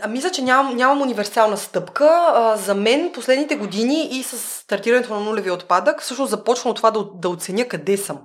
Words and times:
А, 0.00 0.08
мисля, 0.08 0.30
че 0.30 0.42
нямам, 0.42 0.76
нямам 0.76 1.02
универсална 1.02 1.56
стъпка. 1.56 2.08
А, 2.34 2.56
за 2.56 2.74
мен 2.74 3.10
последните 3.14 3.56
години 3.56 4.08
и 4.12 4.22
с 4.22 4.38
стартирането 4.38 5.14
на 5.14 5.20
нулеви 5.20 5.50
отпадък, 5.50 6.02
всъщност 6.02 6.30
започвам 6.30 6.70
от 6.70 6.76
това 6.76 6.90
да, 6.90 7.04
да 7.14 7.28
оценя 7.28 7.68
къде 7.68 7.96
съм. 7.96 8.18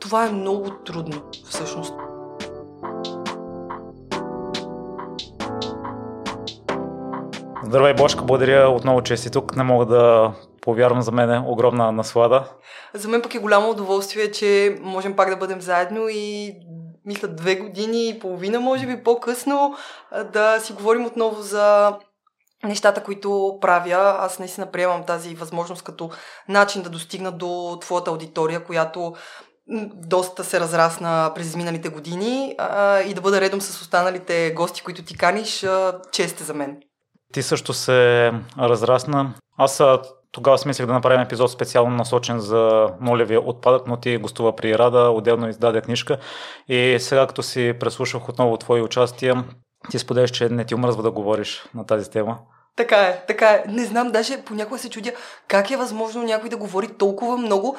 Това 0.00 0.26
е 0.26 0.30
много 0.30 0.70
трудно, 0.70 1.22
всъщност. 1.50 1.94
Здравей, 7.64 7.94
Бошка, 7.94 8.24
благодаря 8.24 8.68
отново, 8.68 9.02
че 9.02 9.16
си 9.16 9.30
тук. 9.30 9.56
Не 9.56 9.62
мога 9.62 9.86
да 9.86 10.32
повярвам 10.60 11.02
за 11.02 11.12
мен 11.12 11.30
е 11.30 11.44
огромна 11.46 11.92
наслада. 11.92 12.44
За 12.94 13.08
мен 13.08 13.22
пък 13.22 13.34
е 13.34 13.38
голямо 13.38 13.70
удоволствие, 13.70 14.30
че 14.30 14.78
можем 14.82 15.16
пак 15.16 15.30
да 15.30 15.36
бъдем 15.36 15.60
заедно 15.60 16.08
и 16.08 16.54
мисля 17.04 17.28
две 17.28 17.56
години 17.56 18.08
и 18.08 18.18
половина, 18.18 18.60
може 18.60 18.86
би 18.86 19.02
по-късно, 19.02 19.76
да 20.32 20.60
си 20.60 20.72
говорим 20.72 21.06
отново 21.06 21.42
за 21.42 21.96
нещата, 22.64 23.02
които 23.02 23.58
правя. 23.60 24.16
Аз 24.18 24.38
наистина 24.38 24.70
приемам 24.70 25.04
тази 25.06 25.34
възможност 25.34 25.82
като 25.82 26.10
начин 26.48 26.82
да 26.82 26.90
достигна 26.90 27.32
до 27.32 27.78
твоята 27.80 28.10
аудитория, 28.10 28.64
която 28.64 29.14
доста 29.94 30.44
се 30.44 30.60
разрасна 30.60 31.32
през 31.34 31.46
изминалите 31.46 31.88
години 31.88 32.54
а, 32.58 33.00
и 33.00 33.14
да 33.14 33.20
бъда 33.20 33.40
редом 33.40 33.60
с 33.60 33.80
останалите 33.80 34.52
гости, 34.56 34.82
които 34.82 35.04
ти 35.04 35.16
каниш, 35.16 35.64
а, 35.64 36.00
чест 36.12 36.40
е 36.40 36.44
за 36.44 36.54
мен. 36.54 36.80
Ти 37.32 37.42
също 37.42 37.72
се 37.72 38.32
разрасна. 38.58 39.34
Аз 39.58 39.82
тогава 40.34 40.58
смислих 40.58 40.86
да 40.86 40.92
направим 40.92 41.20
епизод 41.20 41.50
специално 41.50 41.96
насочен 41.96 42.40
за 42.40 42.88
нулевия 43.00 43.40
отпадък, 43.40 43.86
но 43.86 43.96
ти 43.96 44.16
гостува 44.16 44.56
при 44.56 44.78
Рада, 44.78 45.10
отделно 45.10 45.48
издаде 45.48 45.80
книжка. 45.80 46.18
И 46.68 46.96
сега, 47.00 47.26
като 47.26 47.42
си 47.42 47.74
преслушах 47.80 48.28
отново 48.28 48.56
твои 48.56 48.82
участия, 48.82 49.44
ти 49.90 49.98
споделяш, 49.98 50.30
че 50.30 50.48
не 50.48 50.64
ти 50.64 50.74
омръзва 50.74 51.02
да 51.02 51.10
говориш 51.10 51.64
на 51.74 51.86
тази 51.86 52.10
тема. 52.10 52.38
Така 52.76 52.96
е, 52.96 53.24
така 53.26 53.50
е. 53.50 53.64
Не 53.68 53.84
знам, 53.84 54.10
даже 54.10 54.42
понякога 54.42 54.78
се 54.78 54.90
чудя 54.90 55.12
как 55.48 55.70
е 55.70 55.76
възможно 55.76 56.22
някой 56.22 56.48
да 56.48 56.56
говори 56.56 56.88
толкова 56.88 57.36
много 57.36 57.76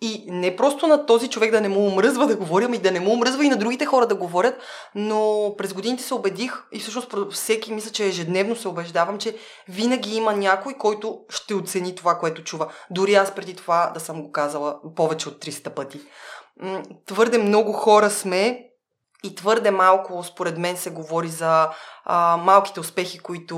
и 0.00 0.24
не 0.28 0.56
просто 0.56 0.86
на 0.86 1.06
този 1.06 1.28
човек 1.28 1.50
да 1.50 1.60
не 1.60 1.68
му 1.68 1.86
омръзва 1.86 2.26
да 2.26 2.36
говоря, 2.36 2.64
ами 2.64 2.78
да 2.78 2.90
не 2.90 3.00
му 3.00 3.12
омръзва 3.12 3.44
и 3.44 3.48
на 3.48 3.56
другите 3.56 3.86
хора 3.86 4.06
да 4.06 4.14
говорят, 4.14 4.54
но 4.94 5.54
през 5.58 5.74
годините 5.74 6.02
се 6.02 6.14
убедих 6.14 6.62
и 6.72 6.80
всъщност 6.80 7.14
всеки 7.32 7.72
мисля, 7.72 7.90
че 7.90 8.06
ежедневно 8.06 8.56
се 8.56 8.68
убеждавам, 8.68 9.18
че 9.18 9.36
винаги 9.68 10.16
има 10.16 10.32
някой, 10.32 10.74
който 10.74 11.20
ще 11.28 11.54
оцени 11.54 11.94
това, 11.94 12.18
което 12.18 12.44
чува. 12.44 12.72
Дори 12.90 13.14
аз 13.14 13.34
преди 13.34 13.56
това 13.56 13.90
да 13.94 14.00
съм 14.00 14.22
го 14.22 14.32
казала 14.32 14.80
повече 14.96 15.28
от 15.28 15.44
300 15.44 15.70
пъти. 15.70 16.00
Твърде 17.06 17.38
много 17.38 17.72
хора 17.72 18.10
сме 18.10 18.64
и 19.24 19.34
твърде 19.34 19.70
малко, 19.70 20.24
според 20.24 20.58
мен, 20.58 20.76
се 20.76 20.90
говори 20.90 21.28
за 21.28 21.68
а, 22.04 22.36
малките 22.36 22.80
успехи, 22.80 23.18
които 23.18 23.56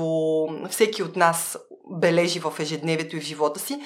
всеки 0.69 1.03
от 1.03 1.15
нас 1.15 1.57
бележи 1.91 2.39
в 2.39 2.53
ежедневието 2.59 3.15
и 3.15 3.19
в 3.19 3.23
живота 3.23 3.59
си. 3.59 3.79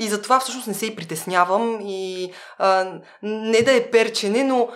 И 0.00 0.08
затова 0.08 0.40
всъщност 0.40 0.66
не 0.66 0.74
се 0.74 0.86
и 0.86 0.96
притеснявам 0.96 1.78
и 1.82 2.32
а, 2.58 2.86
не 3.22 3.62
да 3.62 3.76
е 3.76 3.90
перчене, 3.90 4.44
но 4.44 4.68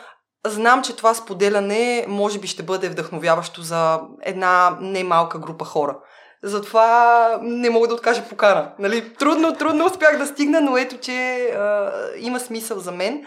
знам, 0.46 0.82
че 0.82 0.96
това 0.96 1.14
споделяне 1.14 2.04
може 2.08 2.38
би 2.38 2.46
ще 2.46 2.62
бъде 2.62 2.88
вдъхновяващо 2.88 3.62
за 3.62 4.00
една 4.22 4.76
немалка 4.80 5.38
група 5.38 5.64
хора. 5.64 5.98
Затова 6.42 7.38
не 7.42 7.70
мога 7.70 7.88
да 7.88 7.94
откажа 7.94 8.28
покана. 8.28 8.72
Нали? 8.78 9.14
Трудно, 9.14 9.56
трудно 9.56 9.86
успях 9.86 10.18
да 10.18 10.26
стигна, 10.26 10.60
но 10.60 10.76
ето, 10.76 10.98
че 10.98 11.44
а, 11.44 11.92
има 12.18 12.40
смисъл 12.40 12.78
за 12.78 12.92
мен. 12.92 13.24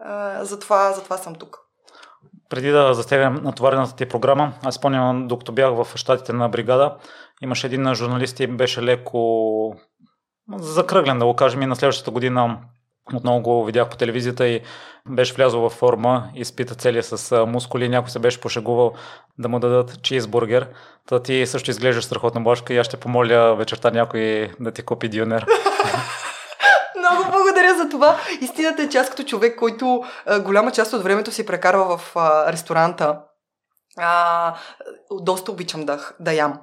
А, 0.00 0.44
затова, 0.44 0.92
затова 0.92 1.16
съм 1.16 1.34
тук. 1.34 1.58
Преди 2.50 2.70
да 2.70 2.94
застегнем 2.94 3.34
натоварената 3.42 3.96
ти 3.96 4.08
програма, 4.08 4.52
аз 4.64 4.74
спомням, 4.74 5.28
докато 5.28 5.52
бях 5.52 5.70
в 5.70 5.86
щатите 5.94 6.32
на 6.32 6.48
бригада, 6.48 6.96
имаше 7.42 7.66
един 7.66 7.94
журналист 7.94 8.40
и 8.40 8.46
беше 8.46 8.82
леко 8.82 9.74
закръглен, 10.56 11.18
да 11.18 11.26
го 11.26 11.36
кажем, 11.36 11.62
и 11.62 11.66
на 11.66 11.76
следващата 11.76 12.10
година 12.10 12.58
отново 13.14 13.40
го 13.40 13.64
видях 13.64 13.88
по 13.88 13.96
телевизията 13.96 14.48
и 14.48 14.60
беше 15.10 15.34
влязъл 15.34 15.60
във 15.60 15.72
форма, 15.72 16.30
изпита 16.34 16.74
целия 16.74 17.02
с 17.02 17.46
мускули, 17.46 17.88
някой 17.88 18.10
се 18.10 18.18
беше 18.18 18.40
пошегувал 18.40 18.92
да 19.38 19.48
му 19.48 19.58
дадат 19.58 20.02
чизбургер. 20.02 20.68
Та 21.08 21.22
ти 21.22 21.46
също 21.46 21.70
изглеждаш 21.70 22.04
страхотна 22.04 22.40
башка 22.40 22.74
и 22.74 22.78
аз 22.78 22.86
ще 22.86 22.96
помоля 22.96 23.54
вечерта 23.54 23.90
някой 23.90 24.52
да 24.60 24.72
ти 24.72 24.82
купи 24.82 25.08
дюнер. 25.08 25.46
Много 26.98 27.30
благодаря 27.30 27.74
за 27.74 27.88
това. 27.88 28.16
Истината 28.40 28.82
е, 28.82 28.88
че 28.88 28.98
аз 28.98 29.10
като 29.10 29.22
човек, 29.22 29.58
който 29.58 30.04
голяма 30.40 30.72
част 30.72 30.92
от 30.92 31.02
времето 31.02 31.32
си 31.32 31.46
прекарва 31.46 31.98
в 31.98 32.16
ресторанта, 32.52 33.18
а, 33.96 34.54
доста 35.10 35.52
обичам 35.52 35.84
да, 35.84 36.10
да 36.20 36.32
ям. 36.32 36.60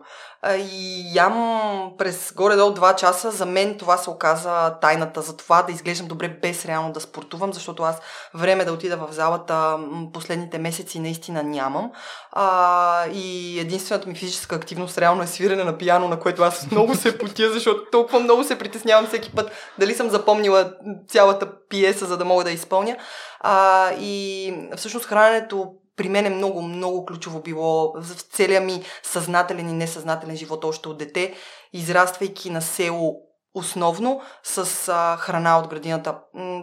И 0.54 1.04
ям 1.14 1.92
през 1.98 2.34
горе-долу 2.34 2.76
2 2.76 2.96
часа. 2.96 3.32
За 3.32 3.46
мен 3.46 3.78
това 3.78 3.98
се 3.98 4.10
оказа 4.10 4.76
тайната 4.82 5.22
за 5.22 5.38
това 5.38 5.62
да 5.62 5.72
изглеждам 5.72 6.08
добре 6.08 6.28
без 6.28 6.66
реално 6.66 6.92
да 6.92 7.00
спортувам, 7.00 7.54
защото 7.54 7.84
аз 7.84 8.02
време 8.34 8.66
да 8.66 8.74
отида 8.74 8.98
в 8.98 9.08
залата 9.12 9.78
последните 10.14 10.58
месеци 10.58 11.00
наистина 11.00 11.44
нямам. 11.44 11.92
А, 12.32 13.08
и 13.08 13.60
единствената 13.60 14.10
ми 14.10 14.16
физическа 14.16 14.56
активност 14.56 14.98
реално 14.98 15.24
е 15.24 15.28
свирене 15.28 15.64
на 15.64 15.78
пияно, 15.78 16.08
на 16.08 16.20
което 16.20 16.44
аз 16.44 16.72
много 16.72 16.96
се 16.96 17.18
потя, 17.18 17.52
защото 17.52 17.82
толкова 17.92 18.20
много 18.20 18.44
се 18.44 18.58
притеснявам 18.58 19.08
всеки 19.08 19.32
път 19.32 19.52
дали 19.80 19.94
съм 19.94 20.10
запомнила 20.10 20.74
цялата 21.08 21.68
пиеса, 21.70 22.06
за 22.06 22.18
да 22.18 22.26
мога 22.26 22.44
да 22.44 22.52
изпълня. 22.52 22.98
А, 23.40 23.92
и 24.00 24.54
всъщност 24.76 25.06
храненето 25.06 25.72
при 25.96 26.10
мен 26.10 26.26
е 26.26 26.30
много, 26.30 26.62
много 26.62 27.06
ключово 27.06 27.40
било 27.40 27.94
в 28.02 28.22
целия 28.22 28.62
ми 28.62 28.84
съзнателен 29.04 29.70
и 29.70 29.74
несъзнателен 29.74 30.36
живот 30.36 30.64
още 30.64 30.90
от 30.90 30.98
дете, 30.98 31.34
израствайки 31.74 32.50
на 32.50 32.62
село 32.62 33.22
основно 33.56 34.22
с 34.44 34.88
а, 34.94 35.18
храна 35.18 35.60
от 35.60 35.68
градината. 35.68 36.20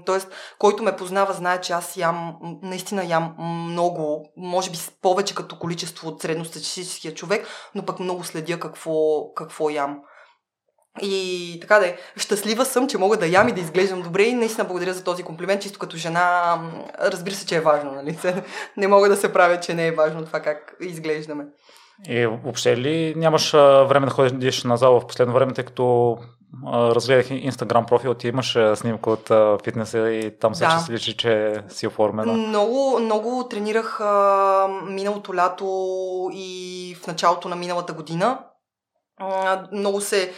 Тоест, 0.07 0.29
който 0.59 0.83
ме 0.83 0.97
познава, 0.97 1.33
знае, 1.33 1.61
че 1.61 1.73
аз 1.73 1.97
ям, 1.97 2.37
наистина 2.63 3.05
ям 3.05 3.35
много, 3.39 4.33
може 4.37 4.71
би 4.71 4.79
повече 5.03 5.35
като 5.35 5.59
количество 5.59 6.09
от 6.09 6.23
средностатистическия 6.23 7.15
човек, 7.15 7.47
но 7.75 7.85
пък 7.85 8.01
много 8.01 8.25
следя 8.25 8.61
какво, 8.61 9.25
какво 9.35 9.71
ям. 9.71 10.01
И 11.01 11.59
така 11.61 11.79
да 11.79 11.87
е, 11.87 11.97
щастлива 12.17 12.65
съм, 12.65 12.89
че 12.89 12.99
мога 12.99 13.17
да 13.17 13.27
ям 13.27 13.49
и 13.49 13.53
да 13.53 13.61
изглеждам 13.61 14.03
добре 14.03 14.23
и 14.23 14.35
наистина 14.35 14.65
благодаря 14.65 14.95
за 14.95 15.05
този 15.05 15.23
комплимент, 15.23 15.63
чисто 15.63 15.79
като 15.79 15.97
жена, 15.97 16.59
разбира 17.01 17.35
се, 17.35 17.47
че 17.47 17.57
е 17.57 17.61
важно, 17.61 17.93
нали? 17.93 18.19
Не 18.77 18.89
мога 18.89 19.09
да 19.09 19.17
се 19.17 19.33
правя, 19.33 19.61
че 19.61 19.75
не 19.75 19.87
е 19.87 19.93
важно 19.93 20.25
това 20.25 20.41
как 20.41 20.77
изглеждаме. 20.81 21.45
И 22.09 22.27
въобще 22.27 22.77
ли 22.77 23.15
нямаш 23.17 23.53
време 23.89 24.07
да 24.07 24.13
ходиш 24.13 24.65
на 24.65 24.77
зала 24.77 25.01
в 25.01 25.07
последно 25.07 25.35
време, 25.35 25.53
тъй 25.53 25.65
като 25.65 26.19
разгледах 26.67 27.31
инстаграм 27.31 27.87
профил, 27.87 28.15
ти 28.15 28.29
имаш 28.29 28.59
снимка 28.75 29.11
от 29.11 29.31
фитнеса 29.65 30.11
и 30.11 30.39
там 30.39 30.55
също 30.55 30.75
да. 30.75 30.81
се 30.81 30.93
личи, 30.93 31.17
че 31.17 31.63
си 31.69 31.87
оформена. 31.87 32.33
Много, 32.33 32.99
много 33.01 33.49
тренирах 33.49 34.01
а, 34.01 34.69
миналото 34.89 35.35
лято 35.35 36.31
и 36.33 36.97
в 37.03 37.07
началото 37.07 37.49
на 37.49 37.57
миналата 37.57 37.93
година. 37.93 38.39
А, 39.17 39.63
много 39.73 40.01
се 40.01 40.33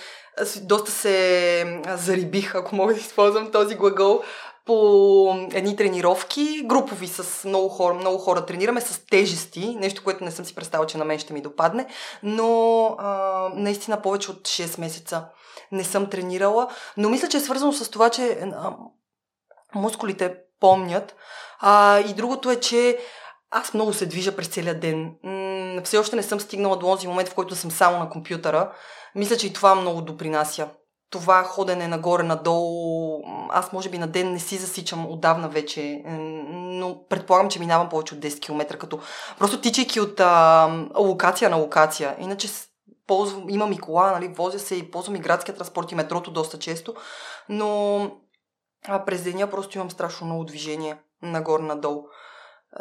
доста 0.62 0.90
се 0.90 1.80
зарибих, 1.96 2.54
ако 2.54 2.76
мога 2.76 2.94
да 2.94 3.00
използвам 3.00 3.50
този 3.50 3.74
глагол, 3.74 4.22
по 4.66 5.48
едни 5.52 5.76
тренировки, 5.76 6.62
групови 6.64 7.06
с 7.06 7.48
много 7.48 7.68
хора, 7.68 7.94
много 7.94 8.18
хора 8.18 8.46
тренираме 8.46 8.80
с 8.80 9.06
тежести, 9.06 9.76
нещо, 9.80 10.04
което 10.04 10.24
не 10.24 10.30
съм 10.30 10.44
си 10.44 10.54
представила, 10.54 10.86
че 10.86 10.98
на 10.98 11.04
мен 11.04 11.18
ще 11.18 11.32
ми 11.32 11.42
допадне, 11.42 11.86
но 12.22 12.86
а, 12.98 13.50
наистина 13.54 14.02
повече 14.02 14.30
от 14.30 14.40
6 14.40 14.80
месеца 14.80 15.24
не 15.72 15.84
съм 15.84 16.10
тренирала, 16.10 16.68
но 16.96 17.08
мисля, 17.08 17.28
че 17.28 17.36
е 17.36 17.40
свързано 17.40 17.72
с 17.72 17.90
това, 17.90 18.10
че 18.10 18.30
а, 18.32 18.76
мускулите 19.74 20.36
помнят. 20.60 21.16
А, 21.60 22.00
и 22.00 22.14
другото 22.14 22.50
е, 22.50 22.60
че 22.60 22.98
аз 23.50 23.74
много 23.74 23.92
се 23.92 24.06
движа 24.06 24.36
през 24.36 24.48
целия 24.48 24.80
ден. 24.80 25.14
М- 25.74 25.82
все 25.82 25.98
още 25.98 26.16
не 26.16 26.22
съм 26.22 26.40
стигнала 26.40 26.76
до 26.76 26.86
този 26.86 27.08
момент, 27.08 27.28
в 27.28 27.34
който 27.34 27.54
съм 27.56 27.70
само 27.70 27.98
на 27.98 28.10
компютъра. 28.10 28.72
Мисля, 29.14 29.36
че 29.36 29.46
и 29.46 29.52
това 29.52 29.74
много 29.74 30.00
допринася. 30.02 30.68
Това 31.10 31.42
ходене 31.42 31.88
нагоре-надолу, 31.88 33.22
аз 33.50 33.72
може 33.72 33.90
би 33.90 33.98
на 33.98 34.06
ден 34.06 34.32
не 34.32 34.38
си 34.38 34.56
засичам 34.56 35.10
отдавна 35.10 35.48
вече, 35.48 36.02
но 36.06 37.06
предполагам, 37.08 37.50
че 37.50 37.58
минавам 37.58 37.88
повече 37.88 38.14
от 38.14 38.20
10 38.20 38.40
км, 38.40 38.78
като 38.78 38.98
просто 39.38 39.60
тичайки 39.60 40.00
от 40.00 40.20
а, 40.20 40.68
локация 40.98 41.50
на 41.50 41.56
локация. 41.56 42.16
Иначе 42.18 42.48
ползвам, 43.06 43.50
имам 43.50 43.72
и 43.72 43.78
кола, 43.78 44.10
нали, 44.10 44.28
возя 44.28 44.58
се 44.58 44.74
и 44.74 44.90
ползвам 44.90 45.16
и 45.16 45.20
градския 45.20 45.54
транспорт 45.54 45.92
и 45.92 45.94
метрото 45.94 46.30
доста 46.30 46.58
често, 46.58 46.94
но 47.48 48.10
а 48.88 49.04
през 49.04 49.22
деня 49.22 49.50
просто 49.50 49.78
имам 49.78 49.90
страшно 49.90 50.26
много 50.26 50.44
движение 50.44 50.96
нагоре-надолу. 51.22 52.04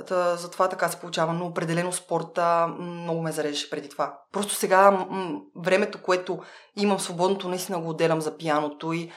Та, 0.08 0.36
затова 0.36 0.68
така 0.68 0.90
се 0.90 1.00
получава, 1.00 1.34
но 1.34 1.46
определено 1.46 1.92
спорта 1.92 2.68
много 2.80 3.22
ме 3.22 3.32
зарежеше 3.32 3.70
преди 3.70 3.90
това. 3.90 4.18
Просто 4.32 4.54
сега 4.54 4.92
м- 4.92 5.40
времето, 5.56 6.02
което 6.02 6.40
имам 6.76 7.00
свободното, 7.00 7.50
наистина 7.50 7.80
го 7.80 7.90
отделям 7.90 8.22
за 8.22 8.38
пияното 8.38 8.94
и 8.94 9.12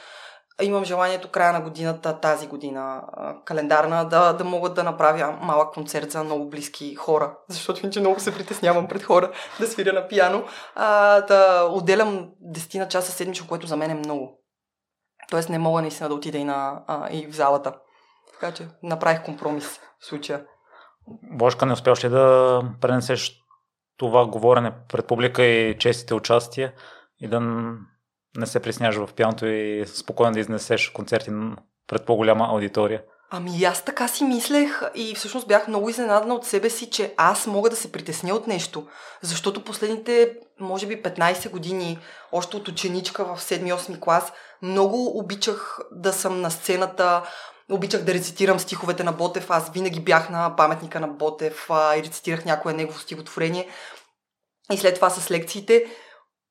имам 0.61 0.85
желанието 0.85 1.31
края 1.31 1.53
на 1.53 1.61
годината, 1.61 2.19
тази 2.19 2.47
година, 2.47 3.03
календарна, 3.45 4.05
да, 4.05 4.33
да 4.33 4.43
мога 4.43 4.69
да 4.69 4.83
направя 4.83 5.37
малък 5.41 5.73
концерт 5.73 6.11
за 6.11 6.23
много 6.23 6.49
близки 6.49 6.95
хора, 6.95 7.37
защото 7.49 7.79
иначе 7.83 7.99
много 7.99 8.19
се 8.19 8.33
притеснявам 8.33 8.87
пред 8.87 9.03
хора 9.03 9.31
да 9.59 9.67
свиря 9.67 9.93
на 9.93 10.07
пияно. 10.07 10.43
А, 10.75 11.21
да 11.21 11.69
отделям 11.71 12.29
10 12.53 12.79
на 12.79 12.87
часа 12.87 13.11
седмично, 13.11 13.47
което 13.47 13.67
за 13.67 13.77
мен 13.77 13.91
е 13.91 13.93
много. 13.95 14.39
Тоест 15.29 15.49
не 15.49 15.59
мога 15.59 15.81
наистина 15.81 16.09
да 16.09 16.15
отида 16.15 16.37
и, 16.37 16.43
на, 16.43 16.83
а, 16.87 17.09
и 17.11 17.27
в 17.27 17.35
залата. 17.35 17.73
Така 18.33 18.53
че 18.53 18.67
направих 18.83 19.23
компромис 19.23 19.79
в 19.99 20.05
случая. 20.05 20.45
Бошка, 21.23 21.65
не 21.65 21.73
успяваш 21.73 22.03
ли 22.03 22.09
да 22.09 22.61
пренесеш 22.81 23.41
това 23.97 24.25
говорене 24.25 24.71
пред 24.89 25.07
публика 25.07 25.43
и 25.43 25.77
честите 25.77 26.13
участия 26.13 26.73
и 27.19 27.27
да 27.27 27.39
не 28.37 28.45
се 28.45 28.59
присняваш 28.59 28.95
в 28.95 29.13
пианото 29.13 29.45
и 29.45 29.85
спокойно 29.87 30.33
да 30.33 30.39
изнесеш 30.39 30.89
концерти 30.89 31.31
пред 31.87 32.05
по-голяма 32.05 32.47
аудитория? 32.49 33.03
Ами 33.29 33.63
аз 33.63 33.85
така 33.85 34.07
си 34.07 34.23
мислех 34.23 34.81
и 34.95 35.15
всъщност 35.15 35.47
бях 35.47 35.67
много 35.67 35.89
изненадана 35.89 36.35
от 36.35 36.45
себе 36.45 36.69
си, 36.69 36.89
че 36.89 37.13
аз 37.17 37.47
мога 37.47 37.69
да 37.69 37.75
се 37.75 37.91
притесня 37.91 38.35
от 38.35 38.47
нещо. 38.47 38.87
Защото 39.21 39.63
последните, 39.63 40.37
може 40.59 40.87
би 40.87 41.03
15 41.03 41.49
години, 41.49 41.99
още 42.31 42.57
от 42.57 42.67
ученичка 42.67 43.25
в 43.25 43.41
7-8 43.41 43.99
клас, 43.99 44.33
много 44.61 45.19
обичах 45.19 45.79
да 45.91 46.13
съм 46.13 46.41
на 46.41 46.51
сцената, 46.51 47.23
обичах 47.71 48.03
да 48.03 48.13
рецитирам 48.13 48.59
стиховете 48.59 49.03
на 49.03 49.11
Ботев. 49.11 49.49
Аз 49.49 49.69
винаги 49.69 49.99
бях 49.99 50.29
на 50.29 50.55
паметника 50.55 50.99
на 50.99 51.07
Ботев 51.07 51.67
а, 51.69 51.97
и 51.97 52.03
рецитирах 52.03 52.45
някое 52.45 52.73
негово 52.73 52.99
стихотворение. 52.99 53.67
И 54.71 54.77
след 54.77 54.95
това 54.95 55.09
с 55.09 55.31
лекциите. 55.31 55.85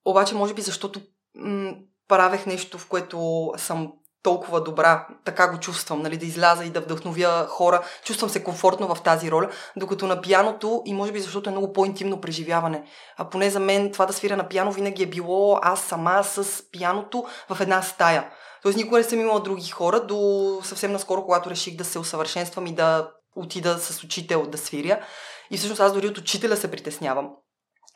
Обаче, 0.05 0.35
може 0.35 0.53
би, 0.53 0.61
защото 0.61 1.01
м- 1.35 1.73
правех 2.07 2.45
нещо, 2.45 2.77
в 2.77 2.87
което 2.87 3.51
съм 3.57 3.93
толкова 4.27 4.63
добра, 4.63 5.07
така 5.25 5.51
го 5.51 5.59
чувствам, 5.59 6.01
нали, 6.01 6.17
да 6.17 6.25
изляза 6.25 6.65
и 6.65 6.69
да 6.69 6.81
вдъхновя 6.81 7.47
хора. 7.49 7.83
Чувствам 8.03 8.29
се 8.29 8.43
комфортно 8.43 8.95
в 8.95 9.01
тази 9.01 9.31
роля, 9.31 9.49
докато 9.75 10.07
на 10.07 10.21
пияното 10.21 10.81
и 10.85 10.93
може 10.93 11.11
би 11.11 11.19
защото 11.19 11.49
е 11.49 11.51
много 11.51 11.73
по-интимно 11.73 12.21
преживяване. 12.21 12.83
А 13.17 13.29
поне 13.29 13.49
за 13.49 13.59
мен 13.59 13.91
това 13.91 14.05
да 14.05 14.13
свиря 14.13 14.37
на 14.37 14.47
пияно 14.47 14.71
винаги 14.71 15.03
е 15.03 15.09
било 15.09 15.59
аз 15.61 15.81
сама 15.81 16.23
с 16.23 16.63
пияното 16.71 17.25
в 17.49 17.61
една 17.61 17.81
стая. 17.81 18.29
Тоест 18.63 18.77
никога 18.77 18.97
не 18.97 19.03
съм 19.03 19.19
имала 19.19 19.39
други 19.39 19.69
хора, 19.69 19.99
до 19.99 20.59
съвсем 20.63 20.91
наскоро, 20.91 21.25
когато 21.25 21.49
реших 21.49 21.75
да 21.75 21.85
се 21.85 21.99
усъвършенствам 21.99 22.67
и 22.67 22.75
да 22.75 23.11
отида 23.35 23.79
с 23.79 24.03
учител 24.03 24.45
да 24.45 24.57
свиря. 24.57 24.99
И 25.51 25.57
всъщност 25.57 25.81
аз 25.81 25.93
дори 25.93 26.07
от 26.07 26.17
учителя 26.17 26.57
се 26.57 26.71
притеснявам 26.71 27.29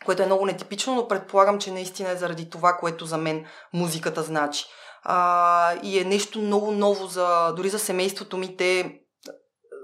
което 0.05 0.23
е 0.23 0.25
много 0.25 0.45
нетипично, 0.45 0.95
но 0.95 1.07
предполагам, 1.07 1.59
че 1.59 1.71
наистина 1.71 2.09
е 2.09 2.15
заради 2.15 2.49
това, 2.49 2.77
което 2.77 3.05
за 3.05 3.17
мен 3.17 3.45
музиката 3.73 4.23
значи. 4.23 4.65
А, 5.03 5.73
и 5.83 5.99
е 5.99 6.03
нещо 6.03 6.41
много 6.41 6.71
ново 6.71 7.07
за, 7.07 7.53
дори 7.55 7.69
за 7.69 7.79
семейството 7.79 8.37
ми. 8.37 8.57
Те 8.57 8.99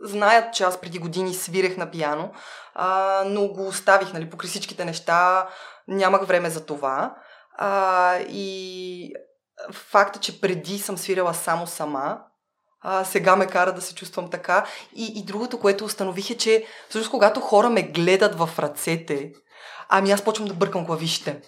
знаят, 0.03 0.53
че 0.53 0.63
аз 0.63 0.81
преди 0.81 0.99
години 0.99 1.33
свирех 1.33 1.77
на 1.77 1.91
пияно, 1.91 2.31
а, 2.73 3.23
но 3.25 3.47
го 3.47 3.67
оставих, 3.67 4.13
нали, 4.13 4.29
покри 4.29 4.47
всичките 4.47 4.85
неща, 4.85 5.47
нямах 5.87 6.25
време 6.25 6.49
за 6.49 6.65
това. 6.65 7.15
А, 7.57 8.15
и 8.29 9.13
факта, 9.71 10.19
че 10.19 10.41
преди 10.41 10.79
съм 10.79 10.97
свирила 10.97 11.33
само 11.33 11.67
сама, 11.67 12.19
а, 12.81 13.03
сега 13.03 13.35
ме 13.35 13.47
кара 13.47 13.73
да 13.73 13.81
се 13.81 13.95
чувствам 13.95 14.29
така. 14.29 14.65
И, 14.95 15.13
и 15.15 15.25
другото, 15.25 15.59
което 15.59 15.85
установих 15.85 16.29
е, 16.29 16.37
че 16.37 16.65
всъщност 16.89 17.11
когато 17.11 17.39
хора 17.39 17.69
ме 17.69 17.83
гледат 17.83 18.35
в 18.35 18.49
ръцете, 18.59 19.31
ами 19.89 20.11
аз 20.11 20.21
почвам 20.21 20.47
да 20.47 20.53
бъркам 20.53 20.85
клавишите. 20.85 21.41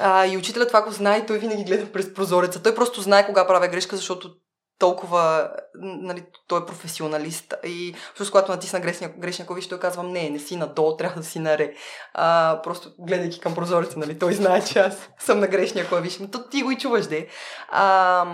А, 0.00 0.26
и 0.26 0.36
учителят 0.36 0.68
това 0.68 0.82
го 0.82 0.90
знае 0.90 1.18
и 1.18 1.26
той 1.26 1.38
винаги 1.38 1.64
гледа 1.64 1.92
през 1.92 2.14
прозореца. 2.14 2.62
Той 2.62 2.74
просто 2.74 3.00
знае 3.00 3.26
кога 3.26 3.46
правя 3.46 3.68
грешка, 3.68 3.96
защото 3.96 4.30
толкова, 4.80 5.50
нали, 5.74 6.24
той 6.46 6.60
е 6.60 6.66
професионалист 6.66 7.54
и 7.66 7.94
всъщност 8.14 8.30
когато 8.30 8.52
натисна 8.52 8.80
грешния, 8.80 9.12
грешния 9.18 9.46
клавиш, 9.46 9.68
той 9.68 9.78
казва, 9.78 10.02
не, 10.02 10.30
не 10.30 10.38
си 10.38 10.56
надолу, 10.56 10.96
трябва 10.98 11.20
да 11.20 11.26
си 11.26 11.38
наре. 11.38 11.72
А, 12.14 12.60
просто 12.62 12.92
гледайки 12.98 13.40
към 13.40 13.54
прозореца, 13.54 13.98
нали, 13.98 14.18
той 14.18 14.32
знае, 14.32 14.64
че 14.64 14.78
аз 14.78 15.08
съм 15.18 15.40
на 15.40 15.46
грешния 15.46 15.88
клавиш. 15.88 16.18
Но 16.18 16.30
то 16.30 16.48
ти 16.48 16.62
го 16.62 16.70
и 16.70 16.78
чуваш, 16.78 17.06
де. 17.06 17.28
А, 17.68 18.26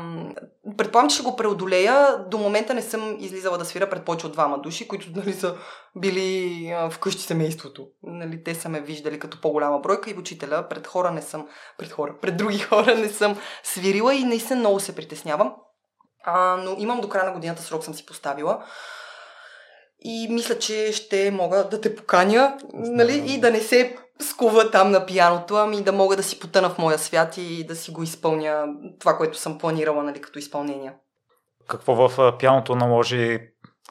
предполагам, 0.76 1.10
че 1.10 1.16
ще 1.16 1.24
го 1.24 1.36
преодолея. 1.36 2.24
До 2.30 2.38
момента 2.38 2.74
не 2.74 2.82
съм 2.82 3.16
излизала 3.20 3.58
да 3.58 3.64
свира 3.64 3.90
пред 3.90 4.04
повече 4.04 4.26
от 4.26 4.32
двама 4.32 4.58
души, 4.58 4.88
които 4.88 5.06
нали, 5.16 5.32
са 5.32 5.54
били 5.96 6.70
а, 6.70 6.90
вкъщи 6.90 7.22
семейството. 7.22 7.88
Нали, 8.02 8.44
те 8.44 8.54
са 8.54 8.68
ме 8.68 8.80
виждали 8.80 9.18
като 9.18 9.40
по-голяма 9.40 9.78
бройка 9.78 10.10
и 10.10 10.18
учителя. 10.18 10.68
Пред 10.68 10.86
хора 10.86 11.10
не 11.10 11.22
съм, 11.22 11.48
пред 11.78 11.92
хора, 11.92 12.14
пред 12.22 12.36
други 12.36 12.58
хора 12.70 12.94
не 12.94 13.08
съм 13.08 13.36
свирила 13.62 14.14
и 14.14 14.24
наистина 14.24 14.60
много 14.60 14.80
се 14.80 14.94
притеснявам. 14.94 15.52
А, 16.26 16.56
но 16.56 16.74
имам 16.78 17.00
до 17.00 17.08
края 17.08 17.24
на 17.24 17.32
годината 17.32 17.62
срок 17.62 17.84
съм 17.84 17.94
си 17.94 18.06
поставила. 18.06 18.64
И 20.00 20.28
мисля, 20.30 20.58
че 20.58 20.92
ще 20.92 21.30
мога 21.30 21.68
да 21.68 21.80
те 21.80 21.96
поканя, 21.96 22.58
нали, 22.72 23.34
и 23.34 23.40
да 23.40 23.50
не 23.50 23.60
се 23.60 23.96
скува 24.20 24.70
там 24.70 24.90
на 24.90 25.06
пияното, 25.06 25.56
ами 25.56 25.82
да 25.82 25.92
мога 25.92 26.16
да 26.16 26.22
си 26.22 26.40
потъна 26.40 26.70
в 26.70 26.78
моя 26.78 26.98
свят 26.98 27.36
и 27.36 27.66
да 27.66 27.76
си 27.76 27.90
го 27.90 28.02
изпълня 28.02 28.66
това, 29.00 29.16
което 29.16 29.38
съм 29.38 29.58
планирала, 29.58 30.02
нали, 30.02 30.20
като 30.20 30.38
изпълнение. 30.38 30.92
Какво 31.68 32.08
в 32.08 32.38
пияното 32.38 32.74
наложи 32.74 33.40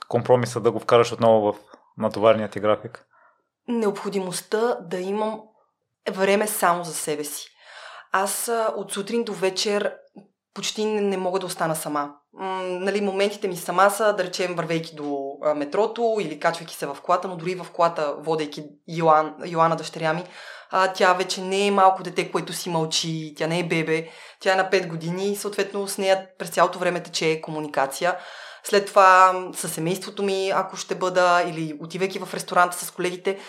компромиса 0.07 0.59
да 0.59 0.71
го 0.71 0.79
вкараш 0.79 1.11
отново 1.11 1.53
в 1.53 1.59
натоварния 1.97 2.49
ти 2.49 2.59
график? 2.59 3.05
Необходимостта 3.67 4.77
да 4.81 4.97
имам 4.97 5.41
време 6.11 6.47
само 6.47 6.83
за 6.83 6.93
себе 6.93 7.23
си. 7.23 7.47
Аз 8.11 8.51
от 8.75 8.91
сутрин 8.91 9.23
до 9.23 9.33
вечер 9.33 9.95
почти 10.55 10.85
не, 10.85 11.01
не 11.01 11.17
мога 11.17 11.39
да 11.39 11.45
остана 11.45 11.75
сама. 11.75 12.09
М, 12.39 12.61
нали, 12.63 13.01
моментите 13.01 13.47
ми 13.47 13.57
сама 13.57 13.89
са, 13.89 14.13
да 14.13 14.23
речем, 14.23 14.55
вървейки 14.55 14.95
до 14.95 15.17
а, 15.43 15.53
метрото 15.53 16.17
или 16.21 16.39
качвайки 16.39 16.75
се 16.75 16.85
в 16.85 16.97
колата, 17.03 17.27
но 17.27 17.35
дори 17.35 17.55
в 17.55 17.67
колата, 17.73 18.15
водейки 18.19 18.63
Йоан, 18.87 19.35
Йоана 19.45 19.75
дъщеря 19.75 20.13
ми, 20.13 20.23
а, 20.71 20.93
тя 20.93 21.13
вече 21.13 21.41
не 21.41 21.67
е 21.67 21.71
малко 21.71 22.03
дете, 22.03 22.31
което 22.31 22.53
си 22.53 22.69
мълчи, 22.69 23.33
тя 23.37 23.47
не 23.47 23.59
е 23.59 23.67
бебе, 23.67 24.07
тя 24.39 24.53
е 24.53 24.55
на 24.55 24.69
5 24.69 24.87
години 24.87 25.31
и 25.31 25.35
съответно 25.35 25.87
с 25.87 25.97
нея 25.97 26.27
през 26.39 26.49
цялото 26.49 26.79
време 26.79 27.03
тече 27.03 27.41
комуникация. 27.41 28.17
След 28.63 28.85
това 28.85 29.33
с 29.53 29.69
семейството 29.69 30.23
ми, 30.23 30.51
ако 30.55 30.77
ще 30.77 30.95
бъда, 30.95 31.43
или 31.47 31.77
отивайки 31.81 32.19
в 32.19 32.33
ресторанта 32.33 32.77
с 32.77 32.91
колегите, 32.91 33.39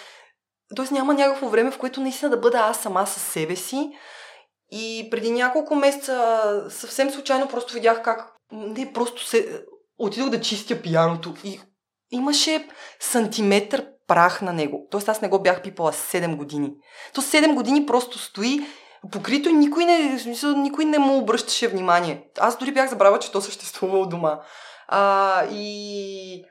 Тоест 0.76 0.92
няма 0.92 1.14
някакво 1.14 1.48
време, 1.48 1.70
в 1.70 1.78
което 1.78 2.00
наистина 2.00 2.30
да 2.30 2.36
бъда 2.36 2.58
аз 2.58 2.76
сама 2.78 3.06
със 3.06 3.22
себе 3.22 3.56
си 3.56 3.90
и 4.70 5.08
преди 5.10 5.30
няколко 5.30 5.74
месеца 5.74 6.64
съвсем 6.68 7.10
случайно 7.10 7.48
просто 7.48 7.74
видях 7.74 8.02
как 8.02 8.32
не, 8.52 8.92
просто 8.92 9.26
се 9.26 9.64
отидох 9.98 10.28
да 10.28 10.40
чистя 10.40 10.82
пияното 10.82 11.34
и 11.44 11.60
имаше 12.10 12.68
сантиметър 13.00 13.86
прах 14.06 14.42
на 14.42 14.52
него. 14.52 14.86
Тоест 14.90 15.08
аз 15.08 15.20
не 15.20 15.28
го 15.28 15.42
бях 15.42 15.62
пипала 15.62 15.92
7 15.92 16.36
години. 16.36 16.72
То 17.14 17.22
7 17.22 17.54
години 17.54 17.86
просто 17.86 18.18
стои 18.18 18.66
покрито 19.12 19.48
и 19.48 19.52
никой 19.52 19.84
не, 19.84 20.20
никой 20.56 20.84
не 20.84 20.98
му 20.98 21.18
обръщаше 21.18 21.68
внимание. 21.68 22.28
Аз 22.38 22.58
дори 22.58 22.72
бях 22.72 22.90
забравила, 22.90 23.18
че 23.18 23.32
то 23.32 23.40
съществува 23.40 23.98
у 23.98 24.06
дома. 24.06 24.40
А, 24.88 25.44
и 25.50 26.44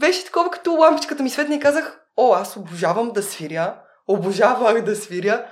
беше 0.00 0.24
такова, 0.24 0.50
като 0.50 0.72
лампичката 0.72 1.22
ми 1.22 1.30
светна 1.30 1.54
и 1.54 1.60
казах, 1.60 2.00
о, 2.16 2.34
аз 2.34 2.56
обожавам 2.56 3.10
да 3.10 3.22
свиря, 3.22 3.80
обожавах 4.08 4.84
да 4.84 4.96
свиря, 4.96 5.46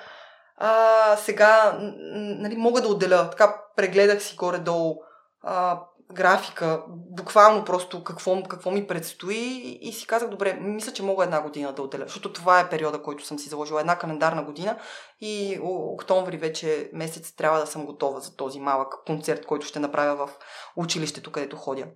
а, 0.65 1.17
сега 1.17 1.79
нали, 1.79 2.57
мога 2.57 2.81
да 2.81 2.89
отделя. 2.89 3.31
Така 3.31 3.57
прегледах 3.77 4.23
си 4.23 4.37
горе-долу 4.37 5.03
а, 5.43 5.81
графика, 6.13 6.85
буквално 6.89 7.65
просто 7.65 8.05
какво, 8.05 8.43
какво 8.43 8.71
ми 8.71 8.87
предстои 8.87 9.79
и 9.81 9.93
си 9.93 10.07
казах, 10.07 10.29
добре, 10.29 10.59
мисля, 10.61 10.93
че 10.93 11.03
мога 11.03 11.25
една 11.25 11.41
година 11.41 11.73
да 11.73 11.83
отделя, 11.83 12.05
защото 12.05 12.33
това 12.33 12.61
е 12.61 12.69
периода, 12.69 13.03
който 13.03 13.27
съм 13.27 13.39
си 13.39 13.49
заложила, 13.49 13.81
една 13.81 13.99
календарна 13.99 14.43
година 14.43 14.79
и 15.21 15.59
октомври 15.63 16.37
вече 16.37 16.91
месец 16.93 17.33
трябва 17.37 17.61
да 17.61 17.67
съм 17.67 17.87
готова 17.87 18.21
за 18.21 18.37
този 18.37 18.61
малък 18.61 18.95
концерт, 19.07 19.47
който 19.47 19.67
ще 19.67 19.79
направя 19.79 20.27
в 20.27 20.31
училището, 20.77 21.33
където 21.33 21.57
ходя, 21.57 21.87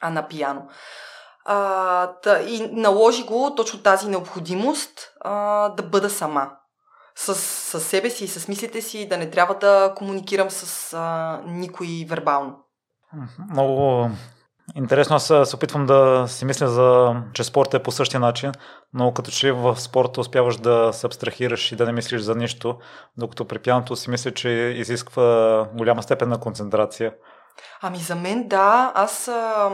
а 0.00 0.10
на 0.10 0.28
пияно. 0.28 0.68
А, 1.44 2.06
та, 2.12 2.42
и 2.42 2.68
наложи 2.72 3.24
го 3.24 3.54
точно 3.56 3.82
тази 3.82 4.08
необходимост 4.08 5.12
а, 5.20 5.68
да 5.68 5.82
бъда 5.82 6.10
сама 6.10 6.50
с, 7.16 7.34
с 7.34 7.80
себе 7.80 8.10
си 8.10 8.24
и 8.24 8.28
с 8.28 8.48
мислите 8.48 8.82
си, 8.82 9.08
да 9.08 9.16
не 9.16 9.30
трябва 9.30 9.54
да 9.54 9.94
комуникирам 9.96 10.50
с 10.50 10.92
а, 10.94 11.40
никой 11.46 12.06
вербално. 12.08 12.58
Много 13.50 14.10
интересно. 14.74 15.16
Аз 15.16 15.26
се 15.26 15.56
опитвам 15.56 15.86
да 15.86 16.24
си 16.28 16.44
мисля, 16.44 16.68
за, 16.68 17.16
че 17.32 17.44
спорт 17.44 17.74
е 17.74 17.82
по 17.82 17.90
същия 17.90 18.20
начин, 18.20 18.52
но 18.92 19.12
като 19.12 19.30
че 19.30 19.52
в 19.52 19.80
спорта 19.80 20.20
успяваш 20.20 20.56
да 20.56 20.92
се 20.92 21.06
абстрахираш 21.06 21.72
и 21.72 21.76
да 21.76 21.86
не 21.86 21.92
мислиш 21.92 22.20
за 22.20 22.34
нищо, 22.34 22.78
докато 23.16 23.44
при 23.44 23.58
пяното 23.58 23.96
си 23.96 24.10
мисля, 24.10 24.30
че 24.30 24.48
изисква 24.76 25.68
голяма 25.74 26.02
степен 26.02 26.28
на 26.28 26.40
концентрация. 26.40 27.14
Ами 27.82 27.98
за 27.98 28.16
мен 28.16 28.48
да, 28.48 28.92
аз 28.94 29.28
а, 29.28 29.70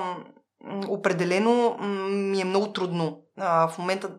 определено 0.88 1.76
ми 2.10 2.40
е 2.40 2.44
много 2.44 2.72
трудно. 2.72 3.20
А, 3.38 3.68
в 3.68 3.78
момента 3.78 4.10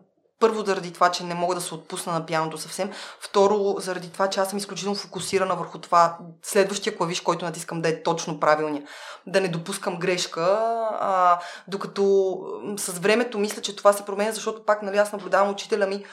първо 0.44 0.64
заради 0.64 0.92
това, 0.92 1.10
че 1.10 1.24
не 1.24 1.34
мога 1.34 1.54
да 1.54 1.60
се 1.60 1.74
отпусна 1.74 2.12
на 2.12 2.26
пианото 2.26 2.58
съвсем. 2.58 2.90
Второ, 3.20 3.74
заради 3.78 4.12
това, 4.12 4.30
че 4.30 4.40
аз 4.40 4.48
съм 4.50 4.58
изключително 4.58 4.96
фокусирана 4.96 5.56
върху 5.56 5.78
това 5.78 6.18
следващия 6.42 6.96
клавиш, 6.96 7.20
който 7.20 7.44
натискам 7.44 7.82
да 7.82 7.88
е 7.88 8.02
точно 8.02 8.40
правилния. 8.40 8.82
Да 9.26 9.40
не 9.40 9.48
допускам 9.48 9.98
грешка. 9.98 10.58
А, 11.00 11.38
докато 11.68 12.36
с 12.76 12.98
времето 12.98 13.38
мисля, 13.38 13.62
че 13.62 13.76
това 13.76 13.92
се 13.92 14.04
променя, 14.04 14.32
защото 14.32 14.64
пак 14.64 14.82
нали, 14.82 14.96
аз 14.96 15.12
наблюдавам 15.12 15.50
учителя 15.50 15.86
ми, 15.86 16.04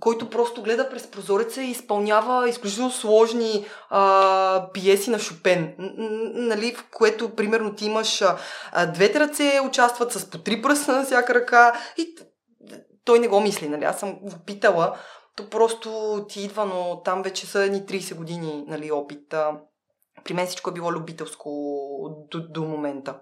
който 0.00 0.30
просто 0.30 0.62
гледа 0.62 0.90
през 0.90 1.10
прозореца 1.10 1.62
и 1.62 1.70
изпълнява 1.70 2.48
изключително 2.48 2.90
сложни 2.90 3.66
а, 3.90 4.72
пиеси 4.72 5.10
на 5.10 5.18
Шопен, 5.18 5.74
нали, 6.34 6.74
в 6.74 6.84
което, 6.92 7.34
примерно, 7.34 7.74
ти 7.74 7.84
имаш 7.84 8.22
а, 8.72 8.86
двете 8.86 9.20
ръце 9.20 9.60
участват 9.66 10.12
с 10.12 10.30
по 10.30 10.38
три 10.38 10.62
пръста 10.62 10.92
на 10.92 11.04
всяка 11.04 11.34
ръка 11.34 11.72
и 11.98 12.14
той 13.04 13.18
не 13.18 13.28
го 13.28 13.40
мисли, 13.40 13.68
нали, 13.68 13.84
аз 13.84 14.00
съм 14.00 14.14
го 14.14 14.38
питала, 14.46 14.96
то 15.36 15.50
просто 15.50 16.18
ти 16.28 16.40
идва, 16.40 16.64
но 16.64 17.02
там 17.04 17.22
вече 17.22 17.46
са 17.46 17.64
едни 17.64 17.80
30 17.82 18.14
години 18.14 18.64
нали, 18.66 18.92
опит. 18.92 19.34
При 20.24 20.34
мен 20.34 20.46
всичко 20.46 20.70
е 20.70 20.72
било 20.72 20.92
любителско 20.92 21.50
до, 22.30 22.40
до 22.48 22.62
момента. 22.62 23.14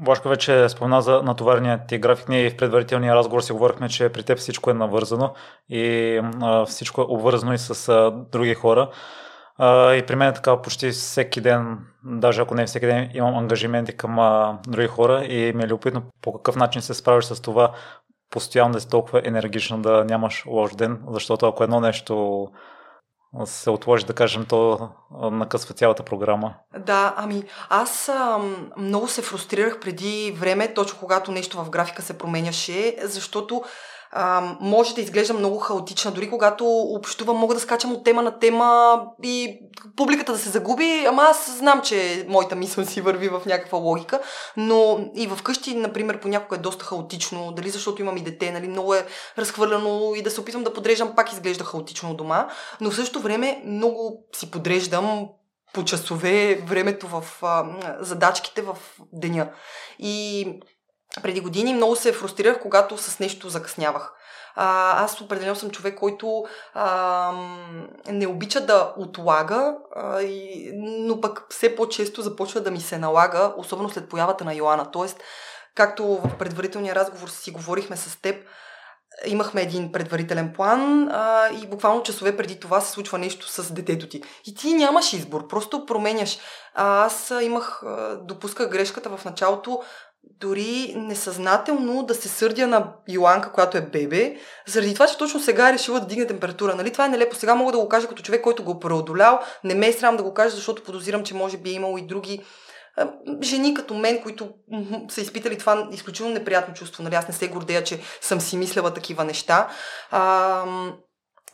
Башка 0.00 0.28
вече 0.28 0.68
спомена 0.68 1.02
за 1.02 1.22
натоварния 1.22 1.86
ти 1.88 1.98
график. 1.98 2.28
Ние 2.28 2.50
в 2.50 2.56
предварителния 2.56 3.14
разговор 3.14 3.40
си 3.40 3.52
говорихме, 3.52 3.88
че 3.88 4.08
при 4.08 4.22
теб 4.22 4.38
всичко 4.38 4.70
е 4.70 4.74
навързано 4.74 5.34
и 5.68 6.16
а, 6.42 6.66
всичко 6.66 7.00
е 7.00 7.04
обвързано 7.08 7.52
и 7.52 7.58
с 7.58 7.88
а, 7.88 8.10
други 8.10 8.54
хора. 8.54 8.90
А, 9.58 9.94
и 9.94 10.06
при 10.06 10.16
мен 10.16 10.28
е 10.28 10.32
така 10.32 10.62
почти 10.62 10.90
всеки 10.90 11.40
ден, 11.40 11.78
даже 12.04 12.40
ако 12.40 12.54
не 12.54 12.66
всеки 12.66 12.86
ден, 12.86 13.10
имам 13.14 13.36
ангажименти 13.36 13.96
към 13.96 14.18
а, 14.18 14.58
други 14.68 14.88
хора 14.88 15.24
и 15.24 15.52
ми 15.52 15.64
е 15.64 15.66
любопитно 15.66 16.02
по 16.22 16.32
какъв 16.32 16.56
начин 16.56 16.82
се 16.82 16.94
справиш 16.94 17.24
с 17.24 17.42
това 17.42 17.72
постоянно 18.30 18.72
да 18.72 18.80
си 18.80 18.88
толкова 18.88 19.22
енергично, 19.24 19.82
да 19.82 20.04
нямаш 20.04 20.44
лош 20.46 20.74
ден, 20.74 21.02
защото 21.10 21.46
ако 21.46 21.64
едно 21.64 21.80
нещо 21.80 22.46
се 23.44 23.70
отложи, 23.70 24.04
да 24.04 24.14
кажем, 24.14 24.46
то 24.48 24.88
накъсва 25.32 25.74
цялата 25.74 26.02
програма. 26.02 26.54
Да, 26.78 27.14
ами 27.16 27.44
аз 27.68 28.10
много 28.76 29.08
се 29.08 29.22
фрустрирах 29.22 29.80
преди 29.80 30.36
време, 30.38 30.74
точно 30.74 30.98
когато 30.98 31.32
нещо 31.32 31.64
в 31.64 31.70
графика 31.70 32.02
се 32.02 32.18
променяше, 32.18 32.96
защото 33.02 33.62
а, 34.12 34.56
може 34.60 34.94
да 34.94 35.00
изглежда 35.00 35.34
много 35.34 35.58
хаотична. 35.58 36.10
Дори 36.10 36.30
когато 36.30 36.66
общувам, 36.68 37.36
мога 37.36 37.54
да 37.54 37.60
скачам 37.60 37.92
от 37.92 38.04
тема 38.04 38.22
на 38.22 38.38
тема 38.38 39.00
и 39.22 39.60
публиката 39.96 40.32
да 40.32 40.38
се 40.38 40.48
загуби, 40.48 41.04
ама 41.08 41.22
аз 41.22 41.58
знам, 41.58 41.80
че 41.82 42.26
моята 42.28 42.56
мисъл 42.56 42.84
си 42.84 43.00
върви 43.00 43.28
в 43.28 43.42
някаква 43.46 43.78
логика, 43.78 44.20
но 44.56 45.10
и 45.14 45.28
вкъщи, 45.28 45.74
например, 45.74 46.20
понякога 46.20 46.56
е 46.56 46.58
доста 46.58 46.84
хаотично, 46.84 47.52
дали 47.52 47.70
защото 47.70 48.02
имам 48.02 48.16
и 48.16 48.22
дете, 48.22 48.52
нали, 48.52 48.68
много 48.68 48.94
е 48.94 49.06
разхвърляно 49.38 50.12
и 50.16 50.22
да 50.22 50.30
се 50.30 50.40
опитвам 50.40 50.64
да 50.64 50.72
подреждам, 50.72 51.14
пак 51.16 51.32
изглежда 51.32 51.64
хаотично 51.64 52.14
дома, 52.14 52.48
но 52.80 52.90
в 52.90 52.94
същото 52.94 53.22
време 53.22 53.62
много 53.66 54.24
си 54.36 54.50
подреждам 54.50 55.28
по 55.72 55.84
часове 55.84 56.62
времето 56.66 57.06
в 57.08 57.24
а, 57.42 57.64
задачките 58.00 58.62
в 58.62 58.76
деня. 59.12 59.52
И 59.98 60.46
преди 61.22 61.40
години 61.40 61.74
много 61.74 61.96
се 61.96 62.12
фрустрирах, 62.12 62.60
когато 62.60 62.98
с 62.98 63.18
нещо 63.18 63.48
закъснявах. 63.48 64.12
А, 64.54 65.04
аз 65.04 65.20
определено 65.20 65.56
съм 65.56 65.70
човек, 65.70 65.98
който 65.98 66.44
а, 66.74 67.32
не 68.06 68.26
обича 68.26 68.60
да 68.60 68.94
отлага, 68.96 69.74
а, 69.96 70.22
и, 70.22 70.70
но 70.74 71.20
пък 71.20 71.46
все 71.50 71.76
по-често 71.76 72.22
започва 72.22 72.60
да 72.60 72.70
ми 72.70 72.80
се 72.80 72.98
налага, 72.98 73.54
особено 73.56 73.90
след 73.90 74.08
появата 74.08 74.44
на 74.44 74.54
Йоана. 74.54 74.90
Тоест, 74.90 75.22
както 75.74 76.06
в 76.06 76.38
предварителния 76.38 76.94
разговор 76.94 77.28
си 77.28 77.50
говорихме 77.50 77.96
с 77.96 78.20
теб, 78.22 78.44
имахме 79.26 79.62
един 79.62 79.92
предварителен 79.92 80.52
план 80.52 81.08
а, 81.08 81.48
и 81.62 81.66
буквално 81.66 82.02
часове 82.02 82.36
преди 82.36 82.60
това 82.60 82.80
се 82.80 82.92
случва 82.92 83.18
нещо 83.18 83.48
с 83.48 83.72
детето 83.72 84.08
ти. 84.08 84.22
И 84.46 84.54
ти 84.54 84.74
нямаш 84.74 85.12
избор, 85.12 85.48
просто 85.48 85.86
променяш. 85.86 86.38
А, 86.74 87.04
аз 87.04 87.32
имах, 87.42 87.82
допусках 88.22 88.70
грешката 88.70 89.16
в 89.16 89.24
началото 89.24 89.82
дори 90.22 90.94
несъзнателно 90.96 92.02
да 92.02 92.14
се 92.14 92.28
сърдя 92.28 92.66
на 92.66 92.92
Йоанка, 93.08 93.52
която 93.52 93.78
е 93.78 93.80
бебе, 93.80 94.36
заради 94.66 94.94
това, 94.94 95.06
че 95.06 95.18
точно 95.18 95.40
сега 95.40 95.68
е 95.68 95.72
решила 95.72 96.00
да 96.00 96.06
дигне 96.06 96.26
температура. 96.26 96.74
Нали? 96.74 96.92
Това 96.92 97.06
е 97.06 97.08
нелепо. 97.08 97.36
Сега 97.36 97.54
мога 97.54 97.72
да 97.72 97.78
го 97.78 97.88
кажа 97.88 98.08
като 98.08 98.22
човек, 98.22 98.42
който 98.42 98.64
го 98.64 98.72
е 98.72 98.80
преодолял. 98.80 99.40
Не 99.64 99.74
ме 99.74 99.88
е 99.88 99.92
срам 99.92 100.16
да 100.16 100.22
го 100.22 100.34
кажа, 100.34 100.56
защото 100.56 100.82
подозирам, 100.82 101.24
че 101.24 101.34
може 101.34 101.56
би 101.56 101.70
е 101.70 101.72
имало 101.72 101.98
и 101.98 102.06
други 102.06 102.44
жени 103.42 103.74
като 103.74 103.94
мен, 103.94 104.22
които 104.22 104.48
са 105.08 105.20
изпитали 105.20 105.58
това 105.58 105.88
изключително 105.92 106.34
неприятно 106.34 106.74
чувство. 106.74 107.02
Нали? 107.02 107.14
Аз 107.14 107.28
не 107.28 107.34
се 107.34 107.48
гордея, 107.48 107.84
че 107.84 108.00
съм 108.20 108.40
си 108.40 108.56
мислила 108.56 108.94
такива 108.94 109.24
неща. 109.24 109.68
А, 110.10 110.64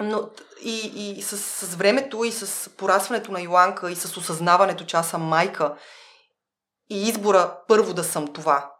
но 0.01 0.29
и, 0.65 1.15
и 1.19 1.23
с, 1.23 1.39
с 1.39 1.75
времето, 1.75 2.25
и 2.25 2.33
с 2.33 2.71
порасването 2.77 3.33
на 3.33 3.41
Йоанка, 3.41 3.91
и 3.91 3.97
с 3.97 4.17
осъзнаването, 4.17 4.85
че 4.85 4.97
аз 4.97 5.11
съм 5.11 5.23
майка 5.23 5.75
и 6.91 7.09
избора 7.09 7.59
първо 7.69 7.95
да 7.95 8.05
съм 8.05 8.27
това. 8.27 8.71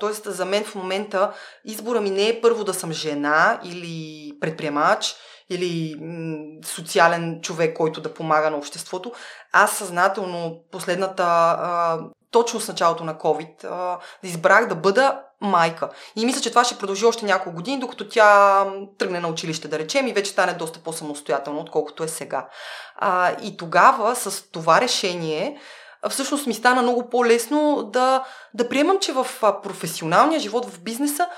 Тоест, 0.00 0.24
за 0.24 0.44
мен 0.44 0.64
в 0.64 0.74
момента 0.74 1.32
избора 1.64 2.00
ми 2.00 2.10
не 2.10 2.28
е 2.28 2.40
първо 2.40 2.64
да 2.64 2.74
съм 2.74 2.92
жена 2.92 3.60
или 3.64 4.32
предприемач 4.40 5.16
или 5.50 5.96
м- 6.00 6.66
социален 6.66 7.40
човек, 7.42 7.76
който 7.76 8.00
да 8.00 8.14
помага 8.14 8.50
на 8.50 8.56
обществото. 8.56 9.12
Аз 9.52 9.72
съзнателно 9.72 10.60
последната, 10.72 11.24
а, 11.26 11.98
точно 12.30 12.60
с 12.60 12.68
началото 12.68 13.04
на 13.04 13.14
COVID, 13.14 13.64
а, 13.64 13.98
избрах 14.22 14.66
да 14.66 14.74
бъда 14.74 15.20
майка. 15.40 15.88
И 16.16 16.26
мисля, 16.26 16.40
че 16.40 16.50
това 16.50 16.64
ще 16.64 16.78
продължи 16.78 17.06
още 17.06 17.24
няколко 17.24 17.56
години, 17.56 17.80
докато 17.80 18.08
тя 18.08 18.64
тръгне 18.98 19.20
на 19.20 19.28
училище, 19.28 19.68
да 19.68 19.78
речем, 19.78 20.06
и 20.06 20.12
вече 20.12 20.30
стане 20.30 20.52
доста 20.52 20.78
по-самостоятелно, 20.78 21.60
отколкото 21.60 22.04
е 22.04 22.08
сега. 22.08 22.48
А, 22.96 23.32
и 23.42 23.56
тогава 23.56 24.16
с 24.16 24.50
това 24.50 24.80
решение 24.80 25.60
всъщност 26.08 26.46
ми 26.46 26.54
стана 26.54 26.82
много 26.82 27.08
по-лесно 27.08 27.90
да, 27.92 28.24
да 28.54 28.68
приемам, 28.68 28.98
че 28.98 29.12
в 29.12 29.26
професионалния 29.62 30.40
живот, 30.40 30.66
в 30.66 30.80
бизнеса, 30.80 31.28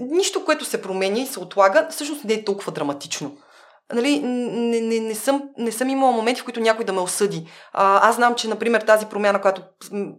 нищо, 0.00 0.44
което 0.44 0.64
се 0.64 0.82
променя 0.82 1.18
и 1.18 1.26
се 1.26 1.40
отлага, 1.40 1.86
всъщност 1.90 2.24
не 2.24 2.34
е 2.34 2.44
толкова 2.44 2.72
драматично. 2.72 3.36
Нали, 3.92 4.20
не, 4.20 4.80
не, 4.80 5.00
не, 5.00 5.14
съм, 5.14 5.42
не 5.58 5.72
съм 5.72 5.88
имала 5.88 6.12
моменти, 6.12 6.40
в 6.40 6.44
които 6.44 6.60
някой 6.60 6.84
да 6.84 6.92
ме 6.92 7.00
осъди. 7.00 7.48
А, 7.72 8.08
аз 8.08 8.16
знам, 8.16 8.34
че, 8.34 8.48
например, 8.48 8.80
тази 8.80 9.06
промяна, 9.06 9.40
която 9.40 9.62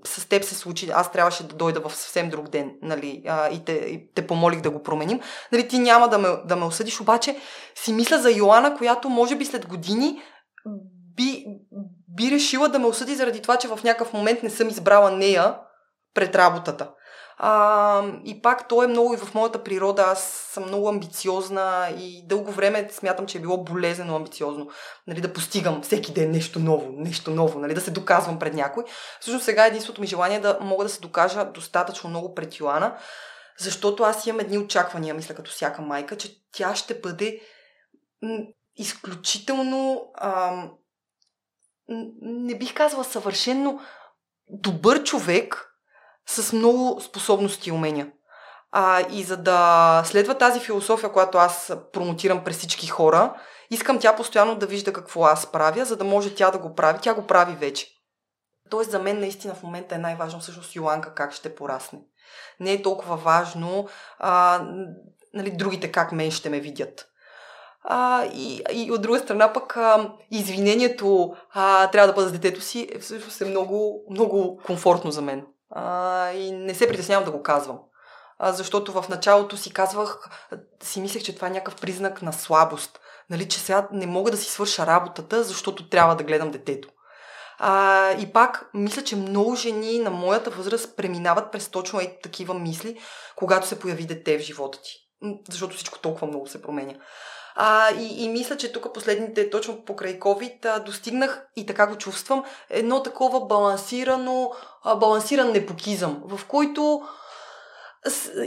с 0.05 0.29
теб 0.29 0.43
се 0.43 0.55
случи, 0.55 0.89
аз 0.93 1.11
трябваше 1.11 1.47
да 1.47 1.55
дойда 1.55 1.89
в 1.89 1.95
съвсем 1.95 2.29
друг 2.29 2.49
ден 2.49 2.71
нали, 2.81 3.23
а, 3.27 3.49
и, 3.49 3.65
те, 3.65 3.71
и 3.71 4.11
те 4.15 4.27
помолих 4.27 4.61
да 4.61 4.69
го 4.69 4.83
променим. 4.83 5.19
Нали, 5.51 5.67
ти 5.67 5.79
няма 5.79 6.09
да 6.09 6.17
ме, 6.17 6.27
да 6.45 6.55
ме 6.55 6.65
осъдиш, 6.65 7.01
обаче 7.01 7.35
си 7.75 7.93
мисля 7.93 8.19
за 8.19 8.31
Йоана, 8.31 8.77
която 8.77 9.09
може 9.09 9.35
би 9.35 9.45
след 9.45 9.67
години 9.67 10.21
би, 11.15 11.45
би 12.17 12.31
решила 12.31 12.69
да 12.69 12.79
ме 12.79 12.85
осъди 12.85 13.15
заради 13.15 13.41
това, 13.41 13.57
че 13.57 13.67
в 13.67 13.79
някакъв 13.83 14.13
момент 14.13 14.43
не 14.43 14.49
съм 14.49 14.69
избрала 14.69 15.11
нея 15.11 15.57
пред 16.13 16.35
работата. 16.35 16.91
А, 17.39 18.03
и 18.25 18.41
пак 18.41 18.67
то 18.67 18.83
е 18.83 18.87
много 18.87 19.13
и 19.13 19.17
в 19.17 19.33
моята 19.33 19.63
природа. 19.63 20.01
Аз 20.07 20.23
съм 20.23 20.63
много 20.63 20.89
амбициозна 20.89 21.89
и 21.97 22.27
дълго 22.27 22.51
време 22.51 22.89
смятам, 22.91 23.25
че 23.25 23.37
е 23.37 23.41
било 23.41 23.63
болезнено 23.63 24.15
амбициозно. 24.15 24.69
Нали, 25.07 25.21
да 25.21 25.33
постигам 25.33 25.81
всеки 25.81 26.13
ден 26.13 26.31
нещо 26.31 26.59
ново, 26.59 26.91
нещо 26.91 27.31
ново, 27.31 27.59
нали, 27.59 27.73
да 27.73 27.81
се 27.81 27.91
доказвам 27.91 28.39
пред 28.39 28.53
някой. 28.53 28.83
Всъщност 29.19 29.45
сега 29.45 29.65
единството 29.65 30.01
ми 30.01 30.07
желание 30.07 30.37
е 30.37 30.41
да 30.41 30.57
мога 30.61 30.83
да 30.83 30.89
се 30.89 31.01
докажа 31.01 31.45
достатъчно 31.45 32.09
много 32.09 32.33
пред 32.33 32.59
Йоана, 32.59 32.97
защото 33.59 34.03
аз 34.03 34.27
имам 34.27 34.39
едни 34.39 34.57
очаквания, 34.57 35.13
мисля, 35.13 35.35
като 35.35 35.51
всяка 35.51 35.81
майка, 35.81 36.17
че 36.17 36.31
тя 36.51 36.75
ще 36.75 36.99
бъде 36.99 37.39
изключително 38.75 40.11
ам, 40.21 40.71
не 42.21 42.57
бих 42.57 42.73
казала 42.73 43.03
съвършенно 43.03 43.79
добър 44.49 45.03
човек 45.03 45.73
с 46.27 46.53
много 46.53 47.01
способности 47.01 47.69
и 47.69 47.71
умения. 47.71 48.11
А, 48.71 49.01
и 49.11 49.23
за 49.23 49.37
да 49.37 50.01
следва 50.05 50.37
тази 50.37 50.59
философия, 50.59 51.11
която 51.11 51.37
аз 51.37 51.73
промотирам 51.93 52.43
през 52.43 52.57
всички 52.57 52.87
хора, 52.87 53.41
искам 53.69 53.99
тя 53.99 54.15
постоянно 54.15 54.55
да 54.55 54.65
вижда 54.65 54.93
какво 54.93 55.23
аз 55.23 55.51
правя, 55.51 55.85
за 55.85 55.95
да 55.95 56.03
може 56.03 56.35
тя 56.35 56.51
да 56.51 56.57
го 56.57 56.75
прави. 56.75 56.99
Тя 57.01 57.13
го 57.13 57.27
прави 57.27 57.55
вече. 57.55 57.87
Тоест 58.69 58.91
за 58.91 58.99
мен 58.99 59.19
наистина 59.19 59.53
в 59.53 59.63
момента 59.63 59.95
е 59.95 59.97
най-важно 59.97 60.39
всъщност 60.39 60.75
Йоанка 60.75 61.13
как 61.13 61.33
ще 61.33 61.55
порасне. 61.55 61.99
Не 62.59 62.73
е 62.73 62.81
толкова 62.81 63.17
важно 63.17 63.87
а, 64.19 64.61
нали, 65.33 65.51
другите 65.51 65.91
как 65.91 66.11
мен 66.11 66.31
ще 66.31 66.49
ме 66.49 66.59
видят. 66.59 67.07
А, 67.89 68.25
и, 68.25 68.61
и 68.71 68.91
от 68.91 69.01
друга 69.01 69.19
страна 69.19 69.53
пък 69.53 69.77
а, 69.77 70.11
извинението 70.31 71.35
а, 71.53 71.87
трябва 71.87 72.07
да 72.07 72.13
бъда 72.13 72.27
с 72.27 72.31
детето 72.31 72.61
си 72.61 72.89
е 72.91 72.99
всъщност 72.99 73.41
е 73.41 73.45
много, 73.45 74.03
много 74.09 74.61
комфортно 74.65 75.11
за 75.11 75.21
мен. 75.21 75.45
А, 75.71 76.31
и 76.31 76.51
не 76.51 76.75
се 76.75 76.87
притеснявам 76.87 77.25
да 77.25 77.31
го 77.31 77.43
казвам. 77.43 77.79
А, 78.39 78.51
защото 78.51 78.91
в 78.91 79.09
началото 79.09 79.57
си 79.57 79.73
казвах, 79.73 80.29
си 80.83 81.01
мислех, 81.01 81.23
че 81.23 81.35
това 81.35 81.47
е 81.47 81.51
някакъв 81.51 81.75
признак 81.81 82.21
на 82.21 82.33
слабост. 82.33 82.99
Нали, 83.29 83.47
че 83.47 83.59
сега 83.59 83.87
не 83.91 84.05
мога 84.05 84.31
да 84.31 84.37
си 84.37 84.51
свърша 84.51 84.85
работата, 84.85 85.43
защото 85.43 85.89
трябва 85.89 86.15
да 86.15 86.23
гледам 86.23 86.51
детето. 86.51 86.89
А, 87.59 88.11
и 88.11 88.33
пак, 88.33 88.69
мисля, 88.73 89.03
че 89.03 89.15
много 89.15 89.55
жени 89.55 89.99
на 89.99 90.09
моята 90.09 90.49
възраст 90.49 90.97
преминават 90.97 91.51
през 91.51 91.69
точно 91.69 91.99
е 91.99 92.17
такива 92.23 92.53
мисли, 92.53 92.99
когато 93.35 93.67
се 93.67 93.79
появи 93.79 94.05
дете 94.05 94.37
в 94.37 94.41
живота 94.41 94.79
ти. 94.81 94.91
защото 95.49 95.75
всичко 95.75 95.99
толкова 95.99 96.27
много 96.27 96.47
се 96.47 96.61
променя. 96.61 96.93
А, 97.59 97.91
и, 97.91 98.23
и 98.23 98.29
мисля, 98.29 98.57
че 98.57 98.71
тук 98.71 98.93
последните, 98.93 99.49
точно 99.49 99.85
покрай 99.85 100.19
COVID, 100.19 100.65
а, 100.65 100.79
достигнах 100.79 101.47
и 101.55 101.65
така 101.65 101.87
го 101.87 101.95
чувствам, 101.95 102.43
едно 102.69 103.03
такова 103.03 103.45
балансирано, 103.45 104.51
а, 104.83 104.95
балансиран 104.95 105.51
непокизъм, 105.51 106.23
в 106.25 106.45
който 106.45 107.01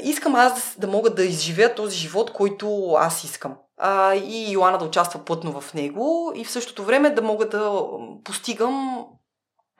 искам 0.03 0.35
аз 0.35 0.55
да, 0.55 0.87
да 0.87 0.93
мога 0.93 1.11
да 1.11 1.25
изживея 1.25 1.75
този 1.75 1.97
живот, 1.97 2.33
който 2.33 2.93
аз 2.99 3.25
искам. 3.25 3.57
А, 3.77 4.15
и 4.15 4.53
Йоанна 4.53 4.79
да 4.79 4.85
участва 4.85 5.25
плътно 5.25 5.61
в 5.61 5.75
него 5.75 6.33
и 6.35 6.45
в 6.45 6.51
същото 6.51 6.85
време 6.85 7.11
да 7.11 7.23
мога 7.23 7.49
да 7.49 7.83
постигам 8.25 9.07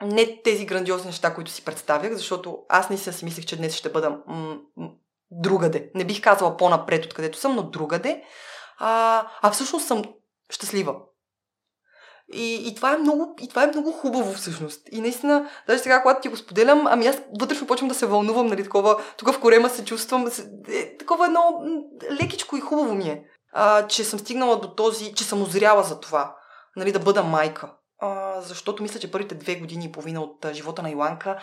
не 0.03 0.41
тези 0.43 0.65
грандиозни 0.65 1.05
неща, 1.05 1.33
които 1.33 1.51
си 1.51 1.65
представях, 1.65 2.13
защото 2.13 2.57
аз 2.69 2.89
не 2.89 2.97
си 2.97 3.25
мислех, 3.25 3.45
че 3.45 3.57
днес 3.57 3.75
ще 3.75 3.89
бъда 3.89 4.09
м- 4.09 4.57
м- 4.77 4.89
другаде. 5.31 5.91
Не 5.95 6.05
бих 6.05 6.21
казала 6.21 6.57
по-напред, 6.57 7.05
откъдето 7.05 7.37
съм, 7.37 7.55
но 7.55 7.63
другаде. 7.63 8.23
А, 8.83 9.27
а 9.41 9.51
всъщност 9.51 9.87
съм 9.87 10.03
щастлива. 10.49 10.95
И, 12.33 12.67
и, 12.67 12.75
това 12.75 12.93
е 12.93 12.97
много, 12.97 13.35
и 13.41 13.49
това 13.49 13.63
е 13.63 13.67
много 13.67 13.91
хубаво 13.91 14.33
всъщност. 14.33 14.81
И 14.91 15.01
наистина, 15.01 15.49
даже 15.67 15.83
сега, 15.83 16.01
когато 16.01 16.21
ти 16.21 16.27
го 16.27 16.37
споделям, 16.37 16.87
ами 16.87 17.07
аз 17.07 17.21
вътрешно 17.39 17.67
почвам 17.67 17.89
да 17.89 17.95
се 17.95 18.05
вълнувам, 18.05 18.47
нали, 18.47 18.63
такова, 18.63 18.97
тук 19.17 19.31
в 19.31 19.39
корема 19.39 19.69
се 19.69 19.85
чувствам, 19.85 20.31
е, 20.67 20.97
такова 20.97 21.25
едно 21.25 21.61
лекичко 22.21 22.57
и 22.57 22.61
хубаво 22.61 22.93
ми 22.93 23.09
е, 23.09 23.23
а, 23.53 23.87
че 23.87 24.03
съм 24.03 24.19
стигнала 24.19 24.59
до 24.59 24.75
този, 24.75 25.13
че 25.13 25.23
съм 25.23 25.41
озряла 25.41 25.83
за 25.83 25.99
това, 25.99 26.35
нали, 26.75 26.91
да 26.91 26.99
бъда 26.99 27.23
майка. 27.23 27.73
А, 27.99 28.41
защото 28.41 28.83
мисля, 28.83 28.99
че 28.99 29.11
първите 29.11 29.35
две 29.35 29.55
години 29.55 29.85
и 29.85 29.91
половина 29.91 30.21
от 30.21 30.45
а, 30.45 30.53
живота 30.53 30.81
на 30.81 30.89
Иланка 30.89 31.37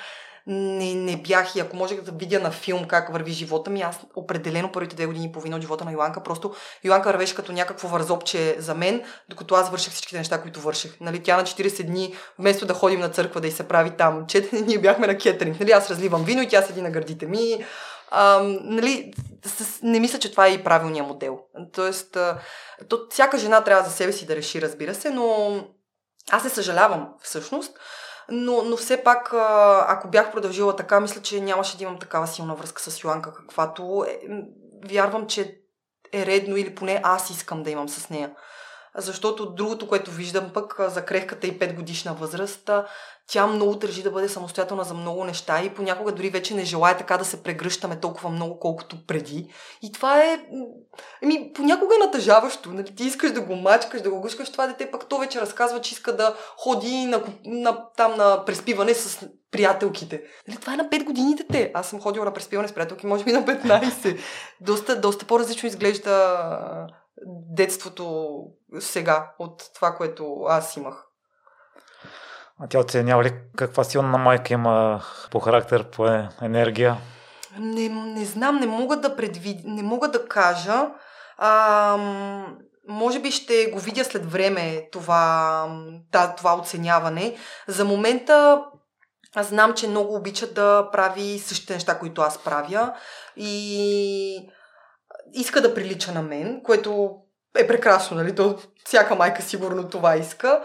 не, 0.48 0.94
не 0.94 1.16
бях 1.16 1.56
и 1.56 1.60
ако 1.60 1.76
можех 1.76 2.00
да 2.00 2.12
видя 2.12 2.40
на 2.40 2.50
филм 2.50 2.84
как 2.84 3.12
върви 3.12 3.32
живота 3.32 3.70
ми, 3.70 3.82
аз 3.82 4.00
определено 4.16 4.72
първите 4.72 4.96
две 4.96 5.06
години 5.06 5.26
и 5.26 5.32
половина 5.32 5.56
от 5.56 5.62
живота 5.62 5.84
на 5.84 5.92
Йоанка, 5.92 6.22
просто 6.22 6.54
Йоанка 6.84 7.08
вървеше 7.08 7.34
като 7.34 7.52
някакво 7.52 7.88
вързопче 7.88 8.56
за 8.58 8.74
мен, 8.74 9.02
докато 9.28 9.54
аз 9.54 9.70
върших 9.70 9.92
всичките 9.92 10.18
неща, 10.18 10.42
които 10.42 10.60
върших. 10.60 11.00
Нали, 11.00 11.22
тя 11.22 11.36
на 11.36 11.42
40 11.42 11.82
дни, 11.82 12.14
вместо 12.38 12.66
да 12.66 12.74
ходим 12.74 13.00
на 13.00 13.08
църква 13.08 13.40
да 13.40 13.46
й 13.46 13.50
се 13.50 13.68
прави 13.68 13.90
там 13.90 14.26
четене, 14.26 14.62
ние 14.66 14.78
бяхме 14.78 15.06
на 15.06 15.18
кетеринг. 15.18 15.60
Нали, 15.60 15.70
аз 15.70 15.90
разливам 15.90 16.24
вино 16.24 16.42
и 16.42 16.48
тя 16.48 16.62
седи 16.62 16.82
на 16.82 16.90
гърдите 16.90 17.26
ми. 17.26 17.64
А, 18.10 18.40
нали, 18.62 19.12
с, 19.46 19.82
не 19.82 20.00
мисля, 20.00 20.18
че 20.18 20.30
това 20.30 20.46
е 20.46 20.52
и 20.52 20.64
правилният 20.64 21.08
модел. 21.08 21.38
Тоест, 21.72 22.16
а, 22.16 22.38
то, 22.88 23.00
всяка 23.10 23.38
жена 23.38 23.64
трябва 23.64 23.88
за 23.88 23.96
себе 23.96 24.12
си 24.12 24.26
да 24.26 24.36
реши, 24.36 24.62
разбира 24.62 24.94
се, 24.94 25.10
но 25.10 25.56
аз 26.30 26.42
се 26.42 26.48
съжалявам 26.48 27.08
всъщност, 27.22 27.78
но, 28.30 28.62
но 28.62 28.76
все 28.76 29.04
пак, 29.04 29.34
ако 29.88 30.08
бях 30.08 30.32
продължила 30.32 30.76
така, 30.76 31.00
мисля, 31.00 31.22
че 31.22 31.40
нямаше 31.40 31.76
да 31.76 31.84
имам 31.84 31.98
такава 31.98 32.26
силна 32.26 32.54
връзка 32.54 32.82
с 32.82 33.04
Йоанка, 33.04 33.34
каквато 33.34 34.06
е, 34.08 34.20
вярвам, 34.84 35.26
че 35.26 35.60
е 36.12 36.26
редно 36.26 36.56
или 36.56 36.74
поне 36.74 37.00
аз 37.04 37.30
искам 37.30 37.62
да 37.62 37.70
имам 37.70 37.88
с 37.88 38.10
нея. 38.10 38.30
Защото 38.98 39.46
другото, 39.46 39.88
което 39.88 40.10
виждам 40.10 40.50
пък 40.54 40.76
за 40.88 41.04
крехката 41.04 41.46
и 41.46 41.58
5 41.58 41.74
годишна 41.74 42.14
възраст, 42.14 42.70
тя 43.30 43.46
много 43.46 43.74
държи 43.74 44.02
да 44.02 44.10
бъде 44.10 44.28
самостоятелна 44.28 44.84
за 44.84 44.94
много 44.94 45.24
неща 45.24 45.62
и 45.62 45.74
понякога 45.74 46.12
дори 46.12 46.30
вече 46.30 46.54
не 46.54 46.64
желая 46.64 46.96
така 46.96 47.16
да 47.16 47.24
се 47.24 47.42
прегръщаме 47.42 48.00
толкова 48.00 48.30
много, 48.30 48.58
колкото 48.58 49.06
преди. 49.06 49.52
И 49.82 49.92
това 49.92 50.24
е... 50.24 50.40
Еми, 51.22 51.52
понякога 51.54 51.94
е 51.94 52.06
натъжаващо. 52.06 52.70
Нали? 52.72 52.94
Ти 52.94 53.04
искаш 53.04 53.32
да 53.32 53.40
го 53.40 53.56
мачкаш, 53.56 54.02
да 54.02 54.10
го 54.10 54.20
гушкаш 54.20 54.52
това 54.52 54.66
дете, 54.66 54.90
пък 54.90 55.08
то 55.08 55.18
вече 55.18 55.40
разказва, 55.40 55.80
че 55.80 55.94
иска 55.94 56.16
да 56.16 56.34
ходи 56.56 57.04
на, 57.04 57.22
на, 57.44 57.84
там 57.96 58.16
на 58.16 58.44
преспиване 58.44 58.94
с 58.94 59.28
приятелките. 59.50 60.22
Нали? 60.48 60.58
Това 60.58 60.74
е 60.74 60.76
на 60.76 60.88
5 60.88 61.04
години 61.04 61.34
дете. 61.34 61.70
Аз 61.74 61.88
съм 61.88 62.00
ходила 62.00 62.24
на 62.24 62.34
преспиване 62.34 62.68
с 62.68 62.72
приятелки, 62.72 63.06
може 63.06 63.24
би 63.24 63.32
на 63.32 63.44
15. 63.44 64.18
доста, 64.60 65.00
доста 65.00 65.26
по-различно 65.26 65.66
изглежда 65.66 66.38
детството 67.26 68.38
сега 68.80 69.32
от 69.38 69.62
това, 69.74 69.94
което 69.94 70.44
аз 70.48 70.76
имах. 70.76 71.04
А 72.60 72.66
тя 72.68 72.78
оценява 72.78 73.24
ли 73.24 73.32
каква 73.56 73.84
силна 73.84 74.18
майка 74.18 74.54
има 74.54 75.02
по 75.30 75.40
характер, 75.40 75.90
по 75.90 76.06
енергия? 76.42 76.96
Не, 77.58 77.88
не 77.88 78.24
знам, 78.24 78.56
не 78.56 78.66
мога 78.66 78.96
да 78.96 79.16
предвид... 79.16 79.60
не 79.64 79.82
мога 79.82 80.08
да 80.08 80.28
кажа. 80.28 80.90
А, 81.38 81.96
може 82.88 83.20
би 83.20 83.30
ще 83.30 83.66
го 83.66 83.78
видя 83.78 84.04
след 84.04 84.32
време 84.32 84.88
това, 84.92 85.68
това 86.36 86.54
оценяване. 86.54 87.36
За 87.66 87.84
момента 87.84 88.64
аз 89.34 89.48
знам, 89.48 89.74
че 89.74 89.88
много 89.88 90.14
обича 90.14 90.52
да 90.52 90.88
прави 90.92 91.38
същите 91.38 91.74
неща, 91.74 91.98
които 91.98 92.22
аз 92.22 92.38
правя 92.38 92.94
и 93.36 94.50
иска 95.32 95.60
да 95.60 95.74
прилича 95.74 96.12
на 96.12 96.22
мен, 96.22 96.60
което 96.64 97.16
е 97.58 97.66
прекрасно, 97.66 98.16
нали? 98.16 98.34
То, 98.34 98.58
всяка 98.84 99.14
майка 99.14 99.42
сигурно 99.42 99.88
това 99.88 100.16
иска. 100.16 100.64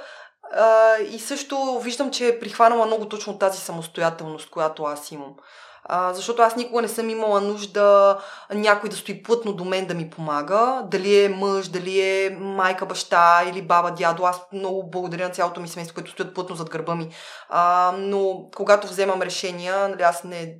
А, 0.52 0.98
и 0.98 1.20
също 1.20 1.80
виждам, 1.80 2.12
че 2.12 2.28
е 2.28 2.40
прихванала 2.40 2.86
много 2.86 3.10
точно 3.10 3.38
тази 3.38 3.62
самостоятелност, 3.62 4.50
която 4.50 4.84
аз 4.84 5.12
имам. 5.12 5.36
А, 5.86 6.14
защото 6.14 6.42
аз 6.42 6.56
никога 6.56 6.82
не 6.82 6.88
съм 6.88 7.10
имала 7.10 7.42
нужда 7.42 8.18
някой 8.54 8.90
да 8.90 8.96
стои 8.96 9.24
плътно 9.24 9.54
до 9.54 9.66
мен 9.66 9.86
да 9.86 9.94
ми 9.94 10.10
помага. 10.10 10.84
Дали 10.92 11.24
е 11.24 11.30
мъж, 11.30 11.68
дали 11.68 12.02
е 12.02 12.38
майка, 12.40 12.86
баща 12.86 13.44
или 13.50 13.62
баба, 13.62 13.92
дядо. 13.92 14.24
Аз 14.24 14.42
много 14.54 14.90
благодаря 14.90 15.28
на 15.28 15.34
цялото 15.34 15.62
ми 15.62 15.68
семейство, 15.68 15.94
което 15.96 16.12
стоят 16.12 16.34
плътно 16.34 16.56
зад 16.56 16.70
гърба 16.70 16.96
ми. 16.96 17.10
А, 17.50 17.94
но 17.98 18.50
когато 18.56 18.88
вземам 18.88 19.22
решения, 19.22 19.88
нали, 19.88 20.02
аз 20.02 20.24
не, 20.24 20.56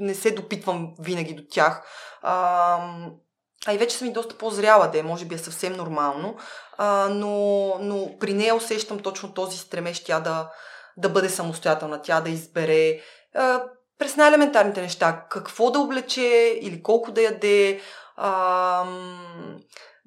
не 0.00 0.14
се 0.14 0.30
допитвам 0.30 0.94
винаги 1.00 1.34
до 1.34 1.42
тях. 1.50 1.82
А, 2.22 2.78
а 3.66 3.74
и 3.74 3.78
вече 3.78 3.96
съм 3.96 4.08
и 4.08 4.12
доста 4.12 4.38
по-зряла 4.38 4.88
да 4.90 4.98
е, 4.98 5.02
може 5.02 5.24
би 5.24 5.34
е 5.34 5.38
съвсем 5.38 5.72
нормално, 5.72 6.36
а, 6.78 7.08
но, 7.08 7.74
но 7.80 8.18
при 8.18 8.34
нея 8.34 8.54
усещам 8.54 8.98
точно 8.98 9.34
този 9.34 9.58
стремеж 9.58 10.04
тя 10.04 10.20
да, 10.20 10.50
да 10.96 11.08
бъде 11.08 11.28
самостоятелна, 11.28 12.02
тя 12.02 12.20
да 12.20 12.30
избере 12.30 13.00
а, 13.34 13.62
през 13.98 14.16
най-елементарните 14.16 14.80
неща, 14.80 15.26
какво 15.30 15.70
да 15.70 15.78
облече 15.78 16.58
или 16.62 16.82
колко 16.82 17.12
да 17.12 17.22
яде. 17.22 17.80
А, 18.16 18.84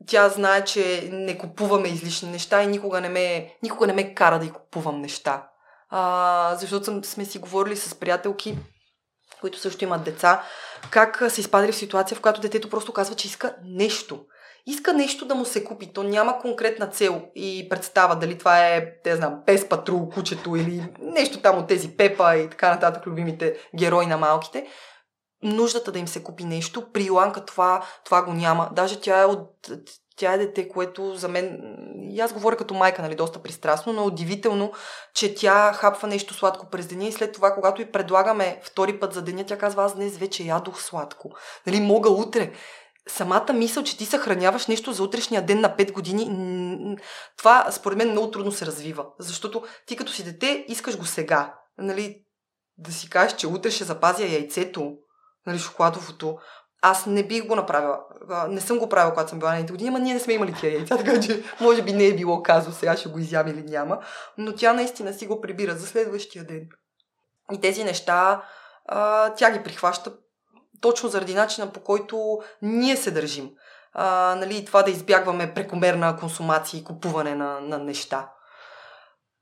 тя 0.07 0.29
знае, 0.29 0.65
че 0.65 1.09
не 1.11 1.37
купуваме 1.37 1.87
излишни 1.87 2.31
неща 2.31 2.63
и 2.63 2.67
никога 2.67 3.01
не 3.01 3.09
ме, 3.09 3.55
никога 3.63 3.87
не 3.87 3.93
ме 3.93 4.13
кара 4.13 4.39
да 4.39 4.45
й 4.45 4.49
купувам 4.49 5.01
неща. 5.01 5.47
А, 5.89 6.55
защото 6.59 6.85
съм, 6.85 7.03
сме 7.03 7.25
си 7.25 7.39
говорили 7.39 7.75
с 7.75 7.95
приятелки, 7.95 8.57
които 9.41 9.59
също 9.59 9.83
имат 9.83 10.03
деца, 10.03 10.43
как 10.89 11.23
са 11.29 11.41
изпадали 11.41 11.71
в 11.71 11.75
ситуация, 11.75 12.17
в 12.17 12.21
която 12.21 12.41
детето 12.41 12.69
просто 12.69 12.93
казва, 12.93 13.15
че 13.15 13.27
иска 13.27 13.55
нещо. 13.65 14.25
Иска 14.65 14.93
нещо 14.93 15.25
да 15.25 15.35
му 15.35 15.45
се 15.45 15.63
купи. 15.63 15.93
То 15.93 16.03
няма 16.03 16.39
конкретна 16.39 16.87
цел 16.87 17.21
и 17.35 17.69
представа 17.69 18.15
дали 18.15 18.37
това 18.37 18.67
е, 18.67 18.85
не 19.05 19.15
знам, 19.15 19.43
пес 19.45 19.69
патрул, 19.69 20.09
кучето 20.09 20.55
или 20.55 20.93
нещо 20.99 21.41
там 21.41 21.57
от 21.57 21.67
тези 21.67 21.97
Пепа 21.97 22.37
и 22.37 22.49
така 22.49 22.69
нататък, 22.69 23.07
любимите 23.07 23.57
герои 23.77 24.05
на 24.05 24.17
малките. 24.17 24.67
Нуждата 25.43 25.91
да 25.91 25.99
им 25.99 26.07
се 26.07 26.23
купи 26.23 26.43
нещо, 26.43 26.91
при 26.93 27.03
Иланка 27.03 27.45
това, 27.45 27.85
това 28.05 28.23
го 28.23 28.33
няма. 28.33 28.69
Даже 28.75 29.01
тя 29.01 29.21
е 29.21 29.25
от 29.25 29.69
тя 30.21 30.33
е 30.33 30.37
дете, 30.37 30.69
което 30.69 31.15
за 31.15 31.27
мен, 31.27 31.75
и 32.11 32.19
аз 32.19 32.33
говоря 32.33 32.57
като 32.57 32.73
майка, 32.73 33.01
нали, 33.01 33.15
доста 33.15 33.39
пристрастно, 33.39 33.93
но 33.93 34.01
е 34.01 34.05
удивително, 34.05 34.73
че 35.13 35.35
тя 35.35 35.73
хапва 35.73 36.07
нещо 36.07 36.33
сладко 36.33 36.69
през 36.69 36.87
деня 36.87 37.05
и 37.05 37.11
след 37.11 37.33
това, 37.33 37.53
когато 37.53 37.81
и 37.81 37.91
предлагаме 37.91 38.59
втори 38.63 38.99
път 38.99 39.13
за 39.13 39.21
деня, 39.21 39.45
тя 39.45 39.57
казва, 39.57 39.83
аз 39.83 39.95
днес 39.95 40.17
вече 40.17 40.43
ядох 40.43 40.81
сладко. 40.81 41.31
Нали, 41.67 41.79
мога 41.79 42.09
утре. 42.09 42.51
Самата 43.07 43.53
мисъл, 43.53 43.83
че 43.83 43.97
ти 43.97 44.05
съхраняваш 44.05 44.67
нещо 44.67 44.93
за 44.93 45.03
утрешния 45.03 45.45
ден 45.45 45.59
на 45.59 45.75
5 45.77 45.91
години, 45.91 46.97
това 47.37 47.71
според 47.71 47.97
мен 47.97 48.11
много 48.11 48.31
трудно 48.31 48.51
се 48.51 48.65
развива. 48.65 49.05
Защото 49.19 49.63
ти 49.85 49.95
като 49.95 50.11
си 50.11 50.23
дете 50.23 50.65
искаш 50.67 50.97
го 50.97 51.05
сега. 51.05 51.55
Нали, 51.77 52.25
да 52.77 52.91
си 52.91 53.09
кажеш, 53.09 53.37
че 53.37 53.47
утре 53.47 53.71
ще 53.71 53.83
запазя 53.83 54.25
яйцето, 54.25 54.93
нали, 55.45 55.59
шоколадовото, 55.59 56.37
аз 56.81 57.05
не 57.05 57.23
бих 57.23 57.47
го 57.47 57.55
направила. 57.55 57.99
Не 58.47 58.61
съм 58.61 58.79
го 58.79 58.89
правила, 58.89 59.13
когато 59.13 59.29
съм 59.29 59.39
била 59.39 59.55
на 59.55 59.63
години, 59.63 59.89
ама 59.89 59.99
ние 59.99 60.13
не 60.13 60.19
сме 60.19 60.33
имали 60.33 60.53
тия 60.53 60.73
яйца, 60.73 60.97
така 61.05 61.19
че 61.19 61.43
може 61.61 61.81
би 61.81 61.93
не 61.93 62.05
е 62.05 62.15
било 62.15 62.43
казо, 62.43 62.71
сега 62.71 62.97
ще 62.97 63.09
го 63.09 63.19
изям 63.19 63.47
или 63.47 63.63
няма. 63.63 63.99
Но 64.37 64.55
тя 64.55 64.73
наистина 64.73 65.13
си 65.13 65.27
го 65.27 65.41
прибира 65.41 65.75
за 65.75 65.87
следващия 65.87 66.45
ден. 66.45 66.69
И 67.51 67.61
тези 67.61 67.83
неща 67.83 68.43
а, 68.85 69.29
тя 69.33 69.51
ги 69.51 69.63
прихваща 69.63 70.13
точно 70.81 71.09
заради 71.09 71.33
начина 71.33 71.71
по 71.71 71.79
който 71.79 72.39
ние 72.61 72.97
се 72.97 73.11
държим. 73.11 73.49
А, 73.93 74.35
нали, 74.35 74.65
това 74.65 74.83
да 74.83 74.91
избягваме 74.91 75.53
прекомерна 75.53 76.17
консумация 76.17 76.79
и 76.79 76.83
купуване 76.83 77.35
на, 77.35 77.59
на 77.59 77.77
неща. 77.77 78.29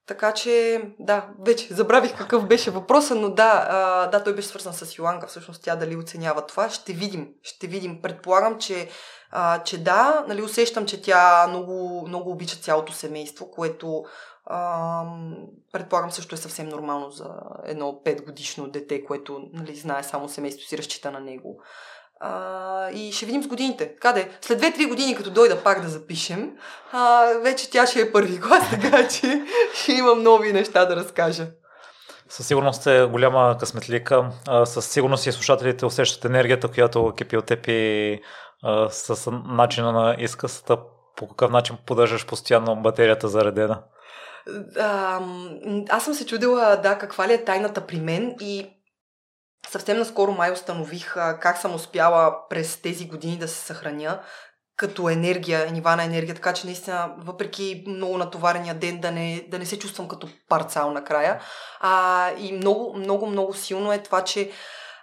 Така 0.10 0.34
че, 0.34 0.82
да, 1.00 1.26
вече 1.40 1.74
забравих 1.74 2.18
какъв 2.18 2.48
беше 2.48 2.72
въпроса, 2.72 3.16
но 3.16 3.30
да, 3.30 3.68
а, 3.70 4.08
да, 4.08 4.24
той 4.24 4.36
беше 4.36 4.48
свързан 4.48 4.74
с 4.74 4.98
Йоанка. 4.98 5.28
Всъщност 5.28 5.64
тя 5.64 5.76
дали 5.76 5.96
оценява 5.96 6.46
това. 6.46 6.70
Ще 6.70 6.94
видим. 6.94 7.28
Ще 7.44 7.68
видим. 7.68 8.02
Предполагам, 8.02 8.58
че, 8.60 8.90
а, 9.32 9.64
че 9.64 9.84
да, 9.84 10.26
нали, 10.28 10.42
усещам, 10.42 10.86
че 10.86 11.02
тя 11.02 11.48
много, 11.48 12.04
много 12.08 12.32
обича 12.32 12.56
цялото 12.56 12.94
семейство, 12.94 13.52
което 13.52 14.04
а, 14.46 15.04
предполагам 15.72 16.12
също 16.12 16.36
е 16.36 16.38
съвсем 16.38 16.70
нормално 16.70 17.12
за 17.12 17.30
едно 17.64 18.02
5 18.06 18.26
годишно 18.26 18.70
дете, 18.70 19.06
което 19.06 19.42
нали, 19.54 19.76
знае 19.76 20.04
само 20.04 20.30
семейството 20.30 20.70
си, 20.70 20.78
разчита 20.78 21.12
на 21.12 21.20
него. 21.20 21.62
А, 22.20 22.92
и 22.92 23.12
ще 23.12 23.26
видим 23.26 23.44
с 23.44 23.48
годините. 23.48 23.96
Каде? 23.96 24.30
След 24.42 24.62
2-3 24.62 24.88
години, 24.88 25.16
като 25.16 25.30
дойда 25.30 25.64
пак 25.64 25.82
да 25.82 25.90
запишем, 25.90 26.52
а, 26.92 27.26
вече 27.44 27.70
тя 27.70 27.88
ще 27.88 28.02
е 28.02 28.12
първи 28.12 28.42
клас, 28.42 28.70
така 28.82 29.08
че 29.08 29.42
ще 29.74 29.92
имам 29.92 30.24
нови 30.24 30.54
неща 30.54 30.86
да 30.86 30.96
разкажа. 30.96 31.48
Със 32.30 32.48
сигурност 32.48 32.88
е 32.88 33.06
голяма 33.06 33.58
късметлика. 33.60 34.32
Със 34.66 34.86
сигурност 34.86 35.26
и 35.26 35.32
слушателите 35.32 35.86
усещат 35.86 36.26
енергията, 36.26 36.68
която 36.68 37.14
кипи 37.18 37.38
от 37.38 37.46
теб 37.46 37.68
и 37.68 38.20
с 38.90 39.32
начина 39.46 39.92
на 39.92 40.16
изкъсата. 40.20 40.78
По 41.16 41.28
какъв 41.28 41.52
начин 41.52 41.78
поддържаш 41.86 42.26
постоянно 42.26 42.76
батерията 42.76 43.28
заредена? 43.28 43.82
А, 44.80 45.20
аз 45.90 46.04
съм 46.04 46.14
се 46.14 46.26
чудила, 46.26 46.80
да, 46.84 46.98
каква 46.98 47.28
ли 47.28 47.34
е 47.34 47.44
тайната 47.44 47.82
при 47.82 48.00
мен 48.00 48.36
и 48.40 48.70
съвсем 49.68 49.98
наскоро 49.98 50.32
май 50.32 50.52
установих 50.52 51.14
как 51.14 51.58
съм 51.58 51.76
успяла 51.76 52.36
през 52.50 52.82
тези 52.82 53.08
години 53.08 53.38
да 53.38 53.48
се 53.48 53.66
съхраня 53.66 54.20
като 54.80 55.10
енергия, 55.10 55.72
нива 55.72 55.96
на 55.96 56.04
енергия, 56.04 56.36
така 56.36 56.54
че 56.54 56.66
наистина, 56.66 57.16
въпреки 57.18 57.84
много 57.88 58.18
натоварения 58.18 58.76
ден, 58.76 59.00
да 59.00 59.12
не, 59.12 59.46
да 59.48 59.60
не 59.60 59.66
се 59.66 59.80
чувствам 59.80 60.08
като 60.08 60.28
парцал 60.50 60.92
накрая. 60.92 61.42
А, 61.80 62.30
и 62.38 62.52
много, 62.52 62.94
много, 62.98 63.26
много 63.26 63.54
силно 63.54 63.94
е 63.94 64.04
това, 64.04 64.24
че 64.24 64.52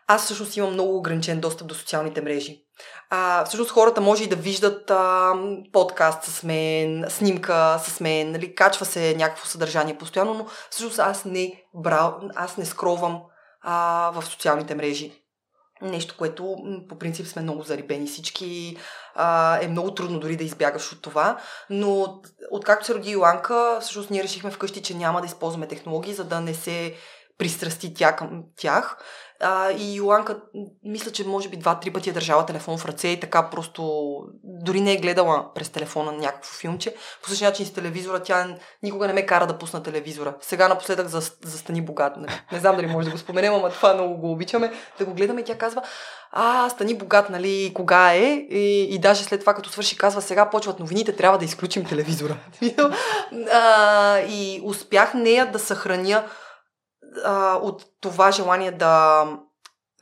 аз 0.06 0.24
всъщност 0.24 0.56
имам 0.56 0.72
много 0.72 0.96
ограничен 0.96 1.40
достъп 1.40 1.66
до 1.66 1.74
социалните 1.74 2.22
мрежи. 2.22 2.62
А, 3.10 3.44
всъщност 3.44 3.70
хората 3.70 4.00
може 4.00 4.24
и 4.24 4.28
да 4.28 4.36
виждат 4.36 4.90
а, 4.90 5.32
подкаст 5.72 6.24
с 6.24 6.42
мен, 6.42 7.04
снимка 7.08 7.80
с 7.84 8.00
мен, 8.00 8.32
нали, 8.32 8.54
качва 8.54 8.84
се 8.84 9.14
някакво 9.14 9.46
съдържание 9.46 9.98
постоянно, 9.98 10.34
но 10.34 10.46
всъщност 10.70 10.98
аз 10.98 11.24
не, 11.24 11.62
брал, 11.74 12.20
аз 12.34 12.56
не 12.56 12.64
скровам 12.64 13.22
а, 13.68 14.10
в 14.14 14.24
социалните 14.26 14.74
мрежи. 14.74 15.22
Нещо, 15.82 16.14
което 16.18 16.56
по 16.88 16.98
принцип 16.98 17.26
сме 17.26 17.42
много 17.42 17.62
зарибени 17.62 18.06
всички. 18.06 18.76
А, 19.14 19.58
е 19.62 19.68
много 19.68 19.94
трудно 19.94 20.20
дори 20.20 20.36
да 20.36 20.44
избягаш 20.44 20.92
от 20.92 21.02
това. 21.02 21.40
Но 21.70 22.20
откакто 22.50 22.86
се 22.86 22.94
роди 22.94 23.10
Йоанка, 23.10 23.78
всъщност 23.80 24.10
ние 24.10 24.22
решихме 24.22 24.50
вкъщи, 24.50 24.82
че 24.82 24.96
няма 24.96 25.20
да 25.20 25.26
използваме 25.26 25.68
технологии, 25.68 26.14
за 26.14 26.24
да 26.24 26.40
не 26.40 26.54
се 26.54 26.94
пристрасти 27.38 27.94
тя 27.94 28.16
към 28.16 28.44
тях. 28.56 28.98
А, 29.40 29.70
и 29.70 29.94
Йоанка, 29.94 30.40
мисля, 30.84 31.10
че 31.10 31.26
може 31.26 31.48
би 31.48 31.56
два-три 31.56 31.92
пъти 31.92 32.10
е 32.10 32.12
държала 32.12 32.46
телефон 32.46 32.78
в 32.78 32.86
ръце 32.86 33.08
и 33.08 33.20
така 33.20 33.50
просто 33.50 34.12
дори 34.44 34.80
не 34.80 34.92
е 34.92 34.96
гледала 34.96 35.54
през 35.54 35.68
телефона 35.68 36.12
някакво 36.12 36.54
филмче. 36.54 36.94
По 37.22 37.28
същия 37.28 37.50
начин 37.50 37.66
с 37.66 37.72
телевизора 37.72 38.22
тя 38.22 38.56
никога 38.82 39.06
не 39.06 39.12
ме 39.12 39.26
кара 39.26 39.46
да 39.46 39.58
пусна 39.58 39.82
телевизора. 39.82 40.34
Сега 40.40 40.68
напоследък 40.68 41.06
за, 41.06 41.20
за 41.44 41.58
Стани 41.58 41.82
богат. 41.82 42.16
Нали? 42.16 42.32
Не 42.52 42.58
знам 42.58 42.76
дали 42.76 42.86
може 42.86 43.06
да 43.06 43.12
го 43.12 43.18
споменем, 43.18 43.54
ама 43.54 43.70
това 43.70 43.94
много 43.94 44.16
го 44.16 44.32
обичаме. 44.32 44.72
Да 44.98 45.04
го 45.04 45.14
гледаме 45.14 45.40
и 45.40 45.44
тя 45.44 45.58
казва, 45.58 45.82
а, 46.32 46.70
Стани 46.70 46.94
богат, 46.94 47.30
нали, 47.30 47.72
кога 47.74 48.12
е? 48.14 48.46
И, 48.50 48.94
и 48.94 48.98
даже 48.98 49.24
след 49.24 49.40
това, 49.40 49.54
като 49.54 49.70
свърши, 49.70 49.98
казва, 49.98 50.22
сега 50.22 50.50
почват 50.50 50.80
новините, 50.80 51.16
трябва 51.16 51.38
да 51.38 51.44
изключим 51.44 51.84
телевизора. 51.84 52.36
а, 53.52 54.18
и 54.20 54.60
успях 54.64 55.14
нея 55.14 55.52
да 55.52 55.58
съхраня 55.58 56.24
а, 57.24 57.54
от 57.62 57.84
това 58.00 58.30
желание 58.30 58.70
да 58.70 59.24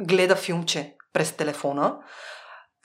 гледа 0.01 0.37
филмче 0.37 0.97
през 1.13 1.33
телефона. 1.33 1.97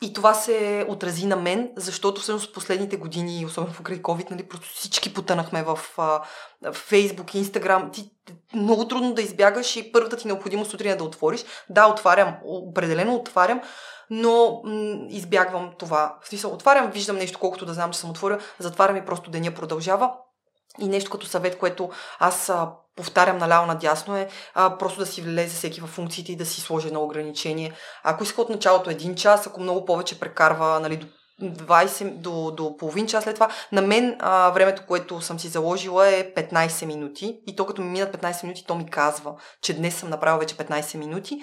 И 0.02 0.14
това 0.14 0.34
се 0.34 0.86
отрази 0.90 1.26
на 1.26 1.36
мен, 1.36 1.72
защото 1.78 2.22
всъщност 2.22 2.54
последните 2.54 2.98
години, 2.98 3.46
особено 3.46 3.74
покрай 3.74 4.02
COVID, 4.02 4.32
нали, 4.32 4.48
просто 4.48 4.70
всички 4.70 5.14
потънахме 5.14 5.64
в 5.64 5.80
а, 5.98 6.22
Facebook, 6.64 7.44
Instagram. 7.44 7.94
Ти 7.94 8.12
много 8.54 8.88
трудно 8.88 9.14
да 9.14 9.22
избягаш 9.22 9.76
и 9.76 9.92
първата 9.92 10.18
ти 10.18 10.28
необходимост 10.28 10.72
сутрин 10.72 10.92
е 10.92 10.96
да 10.96 11.04
отвориш. 11.04 11.46
Да, 11.70 11.88
отварям, 11.88 12.38
определено 12.44 13.16
отварям, 13.16 13.62
но 14.10 14.62
м- 14.66 15.06
избягвам 15.10 15.72
това. 15.80 16.18
В 16.22 16.28
смисъл, 16.28 16.54
отварям, 16.54 16.92
виждам 16.92 17.16
нещо, 17.16 17.40
колкото 17.40 17.66
да 17.66 17.74
знам, 17.74 17.92
че 17.92 18.00
съм 18.00 18.10
отворил, 18.10 18.38
затварям 18.60 18.96
и 18.96 19.06
просто 19.06 19.32
деня 19.32 19.52
продължава. 19.52 20.14
И 20.80 20.88
нещо 20.88 21.12
като 21.12 21.26
съвет, 21.26 21.58
което 21.58 21.90
аз 22.20 22.50
а, 22.50 22.72
повтарям 23.00 23.38
наляво 23.38 23.66
надясно 23.66 24.18
е 24.18 24.28
а, 24.54 24.78
просто 24.78 25.00
да 25.00 25.06
си 25.06 25.22
влезе 25.22 25.56
всеки 25.56 25.82
в 25.82 25.88
функциите 25.88 26.32
и 26.32 26.36
да 26.36 26.46
си 26.46 26.62
сложи 26.62 26.88
едно 26.88 27.04
ограничение. 27.04 27.74
Ако 28.04 28.24
иска 28.24 28.42
от 28.42 28.50
началото 28.50 28.90
един 28.90 29.16
час, 29.16 29.48
ако 29.48 29.62
много 29.62 29.86
повече 29.86 30.20
прекарва 30.20 30.80
нали, 30.80 30.98
до 30.98 31.08
20 31.42 32.10
до, 32.10 32.52
до 32.52 32.78
половин 32.78 33.08
час 33.08 33.24
след 33.24 33.34
това. 33.34 33.50
На 33.72 33.82
мен 33.82 34.16
а, 34.20 34.50
времето, 34.50 34.84
което 34.88 35.22
съм 35.22 35.40
си 35.40 35.48
заложила 35.48 36.08
е 36.08 36.34
15 36.34 36.86
минути 36.86 37.40
и 37.48 37.56
то 37.56 37.66
като 37.66 37.82
ми 37.82 37.90
минат 37.90 38.18
15 38.18 38.44
минути, 38.44 38.66
то 38.68 38.76
ми 38.76 38.90
казва, 38.90 39.34
че 39.62 39.74
днес 39.74 39.96
съм 39.96 40.10
направила 40.10 40.40
вече 40.40 40.58
15 40.58 40.98
минути. 40.98 41.42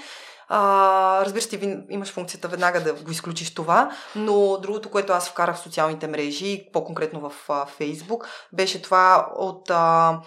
А, 0.48 1.24
разбира 1.24 1.42
се, 1.42 1.84
имаш 1.90 2.12
функцията 2.12 2.48
веднага 2.48 2.80
да 2.80 2.92
го 2.94 3.10
изключиш 3.10 3.54
това, 3.54 3.90
но 4.16 4.58
другото, 4.58 4.90
което 4.90 5.12
аз 5.12 5.28
вкарах 5.28 5.56
в 5.56 5.60
социалните 5.60 6.06
мрежи, 6.06 6.68
по-конкретно 6.72 7.20
в 7.20 7.32
а, 7.48 7.66
Фейсбук, 7.66 8.28
беше 8.52 8.82
това 8.82 9.28
от 9.36 9.70
а, 9.70 10.20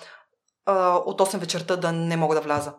от 1.06 1.22
8 1.22 1.38
вечерта 1.38 1.76
да 1.76 1.92
не 1.92 2.18
мога 2.18 2.36
да 2.36 2.42
вляза. 2.42 2.74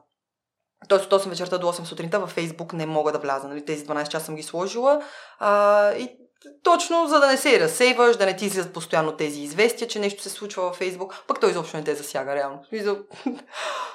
Тоест 0.89 1.13
от 1.13 1.23
8 1.23 1.29
вечерта 1.29 1.59
до 1.59 1.67
8 1.67 1.85
сутринта 1.85 2.21
във 2.21 2.31
Фейсбук 2.31 2.73
не 2.73 2.87
мога 2.87 3.13
да 3.13 3.19
вляза. 3.19 3.49
Нали? 3.49 3.65
Тези 3.65 3.87
12 3.87 4.09
часа 4.09 4.27
съм 4.27 4.37
ги 4.37 4.43
сложила. 4.43 5.03
А, 5.39 5.93
и 5.93 6.17
точно 6.63 7.07
за 7.09 7.21
да 7.21 7.27
не 7.27 7.37
се 7.37 7.61
разсейваш, 7.61 8.17
да 8.17 8.27
не 8.27 8.37
ти 8.37 8.47
излизат 8.47 8.73
постоянно 8.73 9.13
тези 9.13 9.41
известия, 9.41 9.89
че 9.89 9.99
нещо 9.99 10.23
се 10.23 10.31
случва 10.31 10.63
във 10.63 10.77
Фейсбук, 10.77 11.25
пък 11.27 11.41
той 11.41 11.51
изобщо 11.51 11.77
не 11.77 11.85
те 11.85 11.95
засяга 11.95 12.35
реално. 12.35 12.65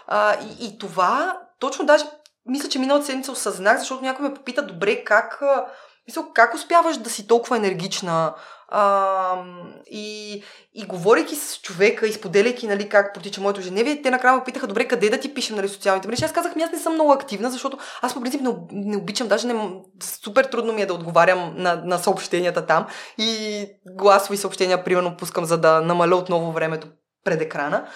А, 0.07 0.37
и, 0.41 0.65
и 0.65 0.77
това, 0.77 1.39
точно 1.59 1.85
даже, 1.85 2.05
мисля, 2.45 2.69
че 2.69 2.79
миналата 2.79 3.05
седмица 3.05 3.31
осъзнах, 3.31 3.79
защото 3.79 4.03
някой 4.03 4.27
ме 4.27 4.33
попита, 4.33 4.65
добре, 4.65 5.03
как, 5.03 5.41
мисля, 6.07 6.23
как 6.33 6.55
успяваш 6.55 6.97
да 6.97 7.09
си 7.09 7.27
толкова 7.27 7.57
енергична, 7.57 8.33
а, 8.67 9.43
и, 9.91 10.43
и 10.73 10.85
говорейки 10.85 11.35
с 11.35 11.61
човека, 11.61 12.07
изподеляйки 12.07 12.67
нали, 12.67 12.89
как 12.89 13.13
протича 13.13 13.41
моето 13.41 13.61
женевие, 13.61 14.01
те 14.01 14.09
накрая 14.09 14.37
ме 14.37 14.43
питаха, 14.43 14.67
добре, 14.67 14.87
къде 14.87 15.09
да 15.09 15.19
ти 15.19 15.33
пишем 15.33 15.55
нали, 15.55 15.69
социалните 15.69 16.07
мрежи. 16.07 16.25
Аз 16.25 16.33
казах, 16.33 16.55
ми 16.55 16.63
аз 16.63 16.71
не 16.71 16.79
съм 16.79 16.93
много 16.93 17.11
активна, 17.11 17.51
защото 17.51 17.77
аз 18.01 18.13
по 18.13 18.21
принцип 18.21 18.41
не, 18.41 18.49
не 18.71 18.97
обичам, 18.97 19.27
даже 19.27 19.47
не, 19.47 19.81
супер 20.03 20.45
трудно 20.45 20.73
ми 20.73 20.81
е 20.81 20.85
да 20.85 20.93
отговарям 20.93 21.53
на, 21.57 21.81
на 21.85 21.97
съобщенията 21.97 22.65
там. 22.65 22.87
И 23.17 23.65
гласови 23.85 24.37
съобщения, 24.37 24.83
примерно, 24.83 25.17
пускам, 25.17 25.45
за 25.45 25.57
да 25.57 25.81
намаля 25.81 26.15
отново 26.15 26.51
времето 26.51 26.87
пред 27.23 27.41
екрана. 27.41 27.87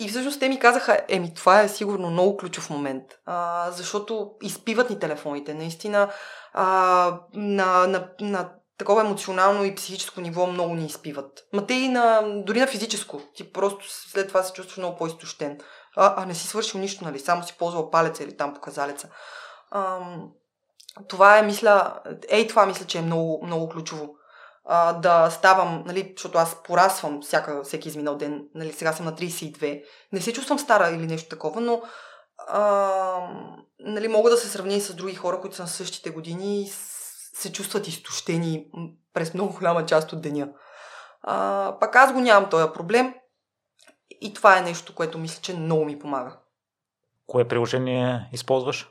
И 0.00 0.08
всъщност 0.08 0.40
те 0.40 0.48
ми 0.48 0.58
казаха, 0.58 1.00
еми 1.08 1.34
това 1.34 1.60
е 1.60 1.68
сигурно 1.68 2.10
много 2.10 2.36
ключов 2.36 2.70
момент, 2.70 3.04
а, 3.26 3.70
защото 3.70 4.30
изпиват 4.42 4.90
ни 4.90 4.98
телефоните. 4.98 5.54
Наистина 5.54 6.08
а, 6.52 7.18
на, 7.34 7.86
на, 7.86 8.08
на 8.20 8.50
такова 8.78 9.00
емоционално 9.00 9.64
и 9.64 9.74
психическо 9.74 10.20
ниво 10.20 10.46
много 10.46 10.74
ни 10.74 10.86
изпиват. 10.86 11.40
Ма 11.52 11.66
те 11.66 11.74
и 11.74 11.88
на, 11.88 12.22
дори 12.46 12.60
на 12.60 12.66
физическо. 12.66 13.20
Ти 13.34 13.52
просто 13.52 13.84
след 13.90 14.28
това 14.28 14.42
се 14.42 14.52
чувстваш 14.52 14.76
много 14.76 14.96
по-изтощен. 14.96 15.58
А, 15.96 16.22
а 16.22 16.26
не 16.26 16.34
си 16.34 16.46
свършил 16.46 16.80
нищо, 16.80 17.04
нали? 17.04 17.18
Само 17.18 17.42
си 17.42 17.54
ползвал 17.58 17.90
палеца 17.90 18.24
или 18.24 18.36
там 18.36 18.54
показалеца. 18.54 19.08
Ам, 19.70 20.28
това 21.08 21.38
е, 21.38 21.42
мисля, 21.42 22.00
ей 22.28 22.46
това 22.46 22.66
мисля, 22.66 22.86
че 22.86 22.98
е 22.98 23.02
много, 23.02 23.46
много 23.46 23.68
ключово. 23.68 24.14
А, 24.64 24.92
да 24.92 25.30
ставам, 25.30 25.82
нали, 25.86 26.12
защото 26.16 26.38
аз 26.38 26.62
порасвам 26.62 27.22
всяка, 27.22 27.62
всеки 27.62 27.88
изминал 27.88 28.16
ден, 28.16 28.44
нали, 28.54 28.72
сега 28.72 28.92
съм 28.92 29.06
на 29.06 29.12
32. 29.12 29.82
Не 30.12 30.20
се 30.20 30.32
чувствам 30.32 30.58
стара 30.58 30.90
или 30.90 31.06
нещо 31.06 31.28
такова, 31.28 31.60
но 31.60 31.82
а, 32.48 33.28
нали, 33.80 34.08
мога 34.08 34.30
да 34.30 34.36
се 34.36 34.48
сравня 34.48 34.74
и 34.74 34.80
с 34.80 34.94
други 34.94 35.14
хора, 35.14 35.40
които 35.40 35.56
са 35.56 35.62
на 35.62 35.68
същите 35.68 36.10
години 36.10 36.62
и 36.62 36.68
се 37.32 37.52
чувстват 37.52 37.88
изтощени 37.88 38.66
през 39.14 39.34
много 39.34 39.54
голяма 39.54 39.86
част 39.86 40.12
от 40.12 40.20
деня. 40.20 40.48
А, 41.22 41.76
пак 41.80 41.96
аз 41.96 42.12
го 42.12 42.20
нямам 42.20 42.50
този 42.50 42.72
проблем 42.74 43.14
и 44.20 44.34
това 44.34 44.58
е 44.58 44.62
нещо, 44.62 44.94
което 44.94 45.18
мисля, 45.18 45.40
че 45.42 45.56
много 45.56 45.84
ми 45.84 45.98
помага. 45.98 46.36
Кое 47.26 47.48
приложение 47.48 48.28
използваш? 48.32 48.90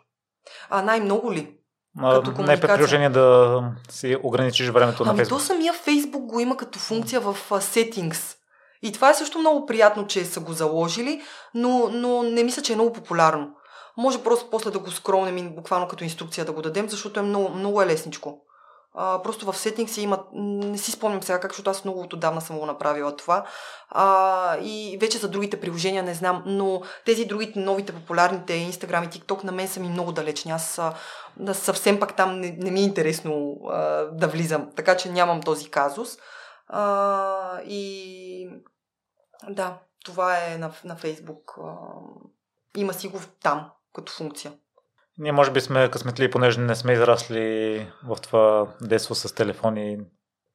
А, 0.69 0.81
най-много 0.81 1.33
ли? 1.33 1.57
Като 1.99 2.41
не 2.41 2.53
е 2.53 2.59
приложение 2.59 3.09
да 3.09 3.63
си 3.89 4.17
ограничиш 4.23 4.69
времето 4.69 5.03
ами 5.03 5.17
на 5.19 5.25
Facebook. 5.25 5.29
то 5.29 5.39
самия 5.39 5.73
Facebook 5.73 6.25
го 6.25 6.39
има 6.39 6.57
като 6.57 6.79
функция 6.79 7.21
в 7.21 7.37
Settings. 7.49 8.37
И 8.81 8.91
това 8.91 9.09
е 9.09 9.13
също 9.13 9.39
много 9.39 9.65
приятно, 9.65 10.07
че 10.07 10.25
са 10.25 10.39
го 10.39 10.53
заложили, 10.53 11.21
но, 11.53 11.89
но 11.91 12.23
не 12.23 12.43
мисля, 12.43 12.61
че 12.61 12.73
е 12.73 12.75
много 12.75 12.93
популярно. 12.93 13.55
Може 14.01 14.23
просто 14.23 14.49
после 14.49 14.71
да 14.71 14.79
го 14.79 14.91
скролнем 14.91 15.37
и 15.37 15.49
буквално 15.49 15.87
като 15.87 16.03
инструкция 16.03 16.45
да 16.45 16.51
го 16.51 16.61
дадем, 16.61 16.89
защото 16.89 17.19
е 17.19 17.23
много, 17.23 17.49
много 17.49 17.81
е 17.81 17.85
лесничко. 17.85 18.41
А, 18.93 19.21
просто 19.21 19.51
в 19.51 19.57
си 19.57 20.01
има, 20.01 20.23
не 20.33 20.77
си 20.77 20.91
спомням 20.91 21.23
сега 21.23 21.39
как, 21.39 21.51
защото 21.51 21.69
аз 21.69 21.85
много 21.85 22.01
отдавна 22.01 22.41
съм 22.41 22.59
го 22.59 22.65
направила 22.65 23.15
това. 23.15 23.45
А, 23.89 24.57
и 24.57 24.97
вече 25.01 25.17
за 25.17 25.29
другите 25.29 25.59
приложения 25.59 26.03
не 26.03 26.13
знам, 26.13 26.43
но 26.45 26.81
тези 27.05 27.25
другите 27.25 27.59
новите 27.59 27.93
популярните 27.93 28.53
Instagram 28.53 29.05
и 29.05 29.09
TikTok 29.09 29.43
на 29.43 29.51
мен 29.51 29.67
са 29.67 29.79
ми 29.79 29.89
много 29.89 30.11
далечни. 30.11 30.51
Аз 30.51 30.79
а, 30.79 30.93
съвсем 31.53 31.99
пак 31.99 32.15
там 32.15 32.39
не, 32.39 32.57
не 32.59 32.71
ми 32.71 32.79
е 32.79 32.83
интересно 32.83 33.57
а, 33.69 33.77
да 34.03 34.27
влизам, 34.27 34.69
така 34.75 34.97
че 34.97 35.11
нямам 35.11 35.41
този 35.41 35.69
казус. 35.69 36.17
А, 36.67 37.61
и 37.61 38.49
да, 39.49 39.77
това 40.05 40.37
е 40.47 40.57
на, 40.57 40.71
на 40.85 40.95
Фейсбук. 40.95 41.57
А, 41.63 41.73
има 42.77 42.93
си 42.93 43.07
го 43.07 43.19
там 43.43 43.71
като 43.93 44.11
функция. 44.11 44.53
Ние 45.17 45.31
може 45.31 45.51
би 45.51 45.61
сме 45.61 45.91
късметли, 45.91 46.31
понеже 46.31 46.59
не 46.59 46.75
сме 46.75 46.93
израсли 46.93 47.87
в 48.07 48.17
това 48.21 48.75
детство 48.81 49.15
с 49.15 49.35
телефони. 49.35 49.97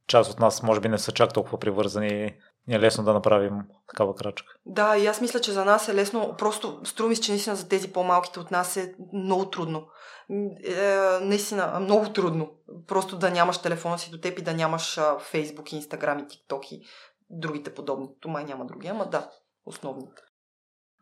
Част 0.09 0.33
от 0.33 0.39
нас 0.39 0.63
може 0.63 0.81
би 0.81 0.89
не 0.89 0.99
са 0.99 1.13
чак 1.13 1.33
толкова 1.33 1.59
привързани 1.59 2.37
ни 2.67 2.75
е 2.75 2.81
лесно 2.81 3.05
да 3.05 3.13
направим 3.13 3.63
такава 3.89 4.15
крачка. 4.15 4.55
Да, 4.67 4.97
и 4.97 5.07
аз 5.07 5.21
мисля, 5.21 5.41
че 5.41 5.53
за 5.53 5.65
нас 5.65 5.89
е 5.89 5.95
лесно. 5.95 6.35
Просто 6.39 6.81
струми 6.85 7.17
че 7.17 7.33
наистина 7.33 7.57
за 7.57 7.69
тези 7.69 7.93
по-малките 7.93 8.41
от 8.41 8.51
нас 8.51 8.77
е 8.77 8.95
много 9.13 9.51
трудно. 9.51 9.89
Е, 10.65 10.97
наистина, 11.21 11.81
много 11.81 12.13
трудно. 12.13 12.51
Просто 12.87 13.19
да 13.19 13.31
нямаш 13.31 13.59
телефона 13.59 13.99
си 13.99 14.11
до 14.11 14.21
теб 14.21 14.39
и 14.39 14.43
да 14.43 14.55
нямаш 14.55 15.01
Фейсбук, 15.19 15.73
Инстаграм 15.73 16.19
и 16.19 16.29
ТикТок 16.29 16.73
и 16.73 16.83
другите 17.31 17.75
подобни. 17.75 18.09
То 18.21 18.29
май 18.29 18.45
няма 18.45 18.67
други, 18.67 18.89
ама 18.89 19.07
да, 19.07 19.31
основните. 19.67 20.23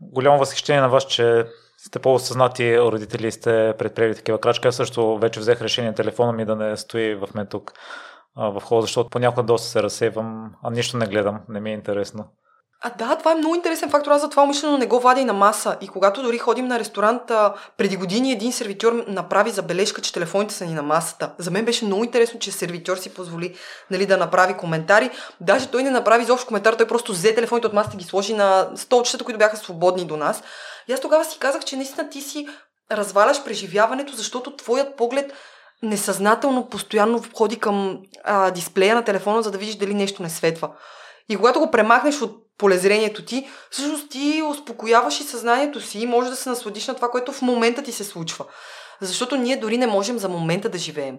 Голямо 0.01 0.39
възхищение 0.39 0.81
на 0.81 0.89
вас, 0.89 1.07
че 1.07 1.47
сте 1.87 1.99
по-осъзнати 1.99 2.79
родители 2.79 3.33
сте 3.33 3.75
предприели 3.79 4.15
такива 4.15 4.41
крачки. 4.41 4.69
Аз 4.69 4.77
също 4.77 5.19
вече 5.19 5.41
взех 5.41 5.63
решение 5.63 5.95
телефона 5.95 6.33
ми 6.33 6.45
да 6.45 6.57
не 6.57 6.77
стои 6.77 7.15
в 7.15 7.29
мен 7.35 7.47
тук 7.47 7.73
в 8.37 8.63
хода, 8.65 8.83
защото 8.83 9.11
понякога 9.11 9.43
доста 9.43 9.69
се 9.69 9.83
разсейвам, 9.83 10.51
а 10.63 10.71
нищо 10.71 10.97
не 10.97 11.07
гледам, 11.07 11.41
не 11.49 11.61
ми 11.61 11.71
е 11.71 11.75
интересно. 11.75 12.25
А 12.87 12.91
да, 12.91 13.17
това 13.17 13.33
е 13.33 13.35
много 13.35 13.55
интересен 13.55 13.91
фактор. 13.91 14.11
Аз 14.11 14.21
за 14.21 14.31
това 14.31 14.43
умишлено 14.43 14.79
не 14.79 14.87
го 14.87 15.01
вадя 15.01 15.21
и 15.21 15.25
на 15.25 15.33
маса. 15.33 15.77
И 15.81 15.89
когато 15.89 16.23
дори 16.23 16.39
ходим 16.39 16.67
на 16.67 16.79
ресторант, 16.79 17.23
преди 17.77 17.97
години 17.97 18.33
един 18.33 18.53
сервитьор 18.53 19.05
направи 19.09 19.51
забележка, 19.51 20.01
че 20.01 20.13
телефоните 20.13 20.55
са 20.55 20.67
ни 20.67 20.75
на 20.75 20.83
масата. 20.83 21.31
За 21.39 21.51
мен 21.51 21.65
беше 21.65 21.85
много 21.85 22.05
интересно, 22.05 22.41
че 22.41 22.53
сервитьор 22.53 22.97
си 22.97 23.15
позволи 23.15 23.55
нали, 23.91 24.07
да 24.07 24.17
направи 24.17 24.55
коментари. 24.55 25.11
Даже 25.41 25.69
той 25.69 25.83
не 25.83 25.91
направи 25.91 26.23
изобщо 26.23 26.47
коментар, 26.47 26.75
той 26.75 26.87
просто 26.87 27.13
взе 27.13 27.35
телефоните 27.35 27.67
от 27.67 27.73
масата 27.73 27.97
и 27.97 27.99
ги 27.99 28.05
сложи 28.05 28.35
на 28.35 28.69
столчетата, 28.77 29.25
които 29.25 29.39
бяха 29.39 29.57
свободни 29.57 30.05
до 30.05 30.17
нас. 30.17 30.43
И 30.89 30.93
аз 30.93 31.01
тогава 31.01 31.25
си 31.25 31.39
казах, 31.39 31.65
че 31.65 31.77
наистина 31.77 32.11
ти 32.11 32.21
си 32.21 32.49
разваляш 32.93 33.45
преживяването, 33.45 34.13
защото 34.17 34.57
твоят 34.57 34.97
поглед 34.97 35.33
несъзнателно 35.83 36.69
постоянно 36.69 37.19
входи 37.19 37.59
към 37.59 38.03
а, 38.25 38.51
дисплея 38.51 38.95
на 38.95 39.05
телефона, 39.05 39.43
за 39.43 39.51
да 39.51 39.59
видиш 39.59 39.75
дали 39.75 39.95
нещо 39.95 40.23
не 40.23 40.31
светва. 40.31 40.71
И 41.29 41.37
когато 41.37 41.61
го 41.61 41.71
премахнеш 41.71 42.23
от 42.23 42.37
полезрението 42.59 43.25
ти, 43.25 43.49
всъщност 43.71 44.11
ти 44.11 44.43
успокояваш 44.51 45.21
и 45.21 45.25
съзнанието 45.25 45.81
си 45.81 45.99
и 45.99 46.07
можеш 46.07 46.31
да 46.31 46.37
се 46.37 46.49
насладиш 46.49 46.87
на 46.87 46.95
това, 46.95 47.11
което 47.11 47.33
в 47.33 47.43
момента 47.43 47.83
ти 47.83 47.93
се 47.93 48.05
случва. 48.05 48.45
Защото 49.01 49.37
ние 49.37 49.57
дори 49.57 49.79
не 49.79 49.87
можем 49.87 50.19
за 50.19 50.29
момента 50.29 50.69
да 50.69 50.79
живеем 50.79 51.17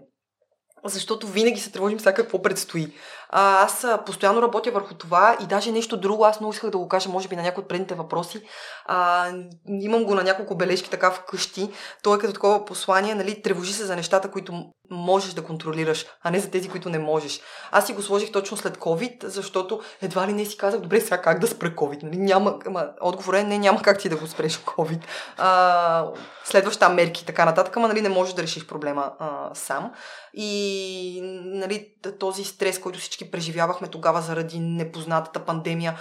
защото 0.90 1.28
винаги 1.28 1.60
се 1.60 1.72
тревожим 1.72 2.00
сега 2.00 2.14
какво 2.14 2.42
предстои. 2.42 2.94
А, 3.30 3.64
аз 3.64 3.86
постоянно 4.06 4.42
работя 4.42 4.72
върху 4.72 4.94
това 4.94 5.38
и 5.44 5.46
даже 5.46 5.72
нещо 5.72 5.98
друго, 5.98 6.26
аз 6.26 6.40
много 6.40 6.54
исках 6.54 6.70
да 6.70 6.78
го 6.78 6.88
кажа, 6.88 7.10
може 7.10 7.28
би 7.28 7.36
на 7.36 7.42
някои 7.42 7.62
от 7.62 7.68
предните 7.68 7.96
въпроси. 7.96 8.42
А, 8.86 9.30
имам 9.68 10.04
го 10.04 10.16
на 10.16 10.24
няколко 10.24 10.56
бележки 10.56 10.90
така 10.90 11.12
вкъщи. 11.12 11.70
То 12.04 12.16
е 12.16 12.18
като 12.18 12.34
такова 12.34 12.66
послание, 12.66 13.16
нали, 13.16 13.42
тревожи 13.42 13.74
се 13.74 13.86
за 13.86 13.96
нещата, 13.96 14.32
които 14.32 14.66
можеш 14.90 15.34
да 15.34 15.44
контролираш, 15.44 16.06
а 16.24 16.32
не 16.32 16.40
за 16.40 16.52
тези, 16.52 16.70
които 16.70 16.90
не 16.90 17.00
можеш. 17.00 17.42
Аз 17.72 17.86
си 17.86 17.94
го 17.94 18.02
сложих 18.02 18.32
точно 18.32 18.58
след 18.58 18.78
COVID, 18.78 19.26
защото 19.26 19.82
едва 20.02 20.28
ли 20.28 20.34
не 20.34 20.46
си 20.46 20.58
казах, 20.58 20.82
добре, 20.82 21.02
сега 21.02 21.22
как 21.22 21.40
да 21.40 21.48
спре 21.48 21.76
COVID? 21.76 22.04
Нали, 22.04 22.18
няма, 22.18 22.60
ама, 22.66 22.90
отговорът 23.02 23.42
е, 23.42 23.44
не, 23.44 23.58
няма 23.58 23.82
как 23.82 24.00
ти 24.00 24.10
да 24.10 24.16
го 24.16 24.28
спреш 24.28 24.58
COVID. 24.66 25.00
А, 25.38 26.08
следваща 26.44 26.90
мерки 26.90 27.22
и 27.24 27.26
така 27.26 27.46
нататък, 27.46 27.78
ама 27.78 27.88
нали, 27.88 28.02
не 28.02 28.10
можеш 28.10 28.34
да 28.34 28.42
решиш 28.42 28.68
проблема 28.68 29.12
а, 29.20 29.50
сам. 29.54 29.92
И 30.34 31.20
нали, 31.46 31.88
този 32.20 32.44
стрес, 32.44 32.80
който 32.80 33.00
всички 33.00 33.25
преживявахме 33.32 33.88
тогава 33.88 34.22
заради 34.22 34.60
непознатата 34.60 35.46
пандемия, 35.46 36.00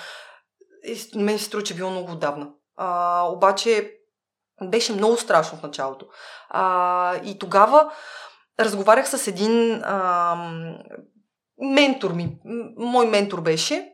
е, 0.85 1.19
мен 1.19 1.39
се 1.39 1.45
струва, 1.45 1.65
че 1.65 1.75
било 1.75 1.91
много 1.91 2.13
отдавна. 2.13 2.49
А, 2.77 3.23
обаче 3.29 3.93
беше 4.63 4.93
много 4.93 5.17
страшно 5.17 5.59
в 5.59 5.63
началото. 5.63 6.07
А, 6.49 7.17
и 7.25 7.39
тогава 7.39 7.93
разговарях 8.61 9.09
с 9.09 9.27
един 9.27 9.83
а, 9.85 10.37
ментор 11.59 12.13
ми. 12.13 12.39
Мой 12.77 13.07
ментор 13.07 13.41
беше. 13.41 13.91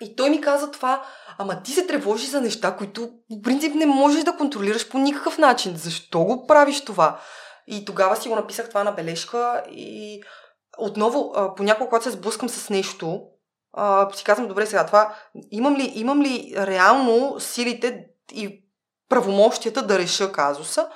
И 0.00 0.16
той 0.16 0.30
ми 0.30 0.40
каза 0.40 0.70
това, 0.70 1.04
ама 1.38 1.62
ти 1.62 1.72
се 1.72 1.86
тревожиш 1.86 2.28
за 2.28 2.40
неща, 2.40 2.76
които 2.76 3.10
в 3.30 3.42
принцип 3.42 3.74
не 3.74 3.86
можеш 3.86 4.24
да 4.24 4.36
контролираш 4.36 4.88
по 4.88 4.98
никакъв 4.98 5.38
начин. 5.38 5.76
Защо 5.76 6.24
го 6.24 6.46
правиш 6.46 6.84
това? 6.84 7.20
И 7.66 7.84
тогава 7.84 8.16
си 8.16 8.28
го 8.28 8.36
написах 8.36 8.68
това 8.68 8.84
на 8.84 8.92
бележка 8.92 9.64
и 9.70 10.22
отново, 10.78 11.32
понякога, 11.56 11.88
когато 11.88 12.04
се 12.04 12.10
сблъскам 12.10 12.48
с 12.48 12.70
нещо, 12.70 13.22
си 14.14 14.24
казвам, 14.24 14.48
добре, 14.48 14.66
сега 14.66 14.86
това, 14.86 15.14
имам 15.50 15.76
ли, 15.76 15.92
имам 15.94 16.22
ли 16.22 16.54
реално 16.56 17.40
силите 17.40 18.04
и 18.32 18.64
правомощията 19.08 19.82
да 19.82 19.98
реша 19.98 20.32
казуса? 20.32 20.88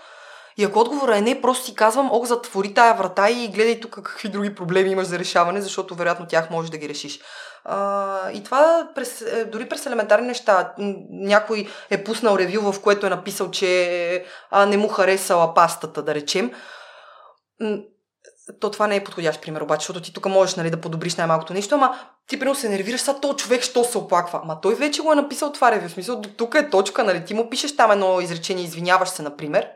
И 0.57 0.65
ако 0.65 0.79
отговорът 0.79 1.17
е 1.17 1.21
не, 1.21 1.41
просто 1.41 1.65
си 1.65 1.75
казвам, 1.75 2.09
ох, 2.13 2.27
затвори 2.27 2.75
тая 2.75 2.95
врата 2.95 3.31
и 3.31 3.49
гледай 3.49 3.81
тук 3.81 3.91
какви 3.91 4.29
други 4.29 4.55
проблеми 4.55 4.91
имаш 4.91 5.07
за 5.07 5.19
решаване, 5.19 5.61
защото 5.61 5.95
вероятно 5.95 6.27
тях 6.27 6.51
можеш 6.51 6.71
да 6.71 6.79
ги 6.79 6.89
решиш. 6.89 7.21
А, 7.65 8.31
и 8.31 8.45
това 8.45 8.89
през, 8.95 9.23
е, 9.23 9.45
дори 9.45 9.69
през 9.69 9.87
елементарни 9.87 10.27
неща. 10.27 10.75
Някой 11.11 11.69
е 11.91 12.05
пуснал 12.05 12.37
ревю, 12.39 12.73
в 12.73 12.81
което 12.81 13.07
е 13.07 13.11
написал, 13.11 13.51
че 13.51 14.25
а, 14.51 14.67
не 14.67 14.77
му 14.77 14.89
харесала 14.89 15.55
пастата, 15.55 16.03
да 16.03 16.15
речем. 16.15 16.53
То 18.61 18.71
това 18.71 18.87
не 18.87 18.97
е 18.97 19.05
подходящ 19.05 19.43
пример, 19.43 19.61
обаче, 19.61 19.81
защото 19.81 20.01
ти 20.01 20.13
тук 20.13 20.27
можеш 20.27 20.55
нали, 20.55 20.71
да 20.71 20.81
подобриш 20.81 21.15
най-малкото 21.15 21.53
нещо, 21.53 21.75
ама 21.75 21.99
ти 22.27 22.39
примерно 22.39 22.55
се 22.55 22.69
нервираш, 22.69 23.01
сега 23.01 23.21
то 23.21 23.35
човек, 23.35 23.63
що 23.63 23.85
се 23.85 23.99
оплаква. 23.99 24.41
Ама 24.43 24.61
той 24.61 24.75
вече 24.75 25.03
го 25.03 25.13
е 25.13 25.17
написал 25.17 25.53
това 25.53 25.71
ревю. 25.71 25.89
В 25.89 25.93
смисъл, 25.93 26.23
тук 26.23 26.55
е 26.55 26.71
точка, 26.71 27.05
нали? 27.05 27.25
Ти 27.25 27.35
му 27.35 27.51
пишеш 27.51 27.77
там 27.77 27.91
едно 27.91 28.21
изречение, 28.21 28.65
извиняваш 28.65 29.09
се, 29.09 29.23
например. 29.23 29.69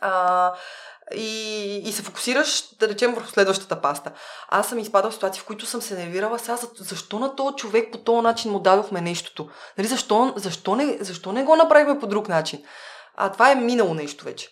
А, 0.00 0.52
и, 1.14 1.78
и 1.84 1.92
се 1.92 2.02
фокусираш, 2.02 2.64
да 2.80 2.88
речем, 2.88 3.14
върху 3.14 3.28
следващата 3.28 3.80
паста. 3.80 4.12
Аз 4.48 4.68
съм 4.68 4.78
изпадал 4.78 5.10
в 5.10 5.14
ситуации, 5.14 5.42
в 5.42 5.44
които 5.44 5.66
съм 5.66 5.82
се 5.82 5.94
нервирала 5.94 6.38
сега, 6.38 6.58
защо 6.78 7.18
на 7.18 7.36
този 7.36 7.56
човек 7.56 7.92
по 7.92 7.98
този 7.98 8.22
начин 8.22 8.50
му 8.50 8.58
дадохме 8.58 9.00
нещото? 9.00 9.48
Нали, 9.78 9.88
защо, 9.88 10.32
защо, 10.36 10.76
не, 10.76 10.98
защо 11.00 11.32
не 11.32 11.44
го 11.44 11.56
направихме 11.56 11.98
по 11.98 12.06
друг 12.06 12.28
начин? 12.28 12.62
А 13.16 13.32
това 13.32 13.50
е 13.50 13.54
минало 13.54 13.94
нещо 13.94 14.24
вече. 14.24 14.48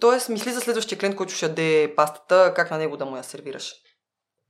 Тоест, 0.00 0.28
мисли 0.28 0.52
за 0.52 0.60
следващия 0.60 0.98
клиент, 0.98 1.16
който 1.16 1.32
ще 1.32 1.46
яде 1.46 1.94
пастата, 1.96 2.52
как 2.56 2.70
на 2.70 2.78
него 2.78 2.96
да 2.96 3.04
му 3.04 3.16
я 3.16 3.24
сервираш. 3.24 3.74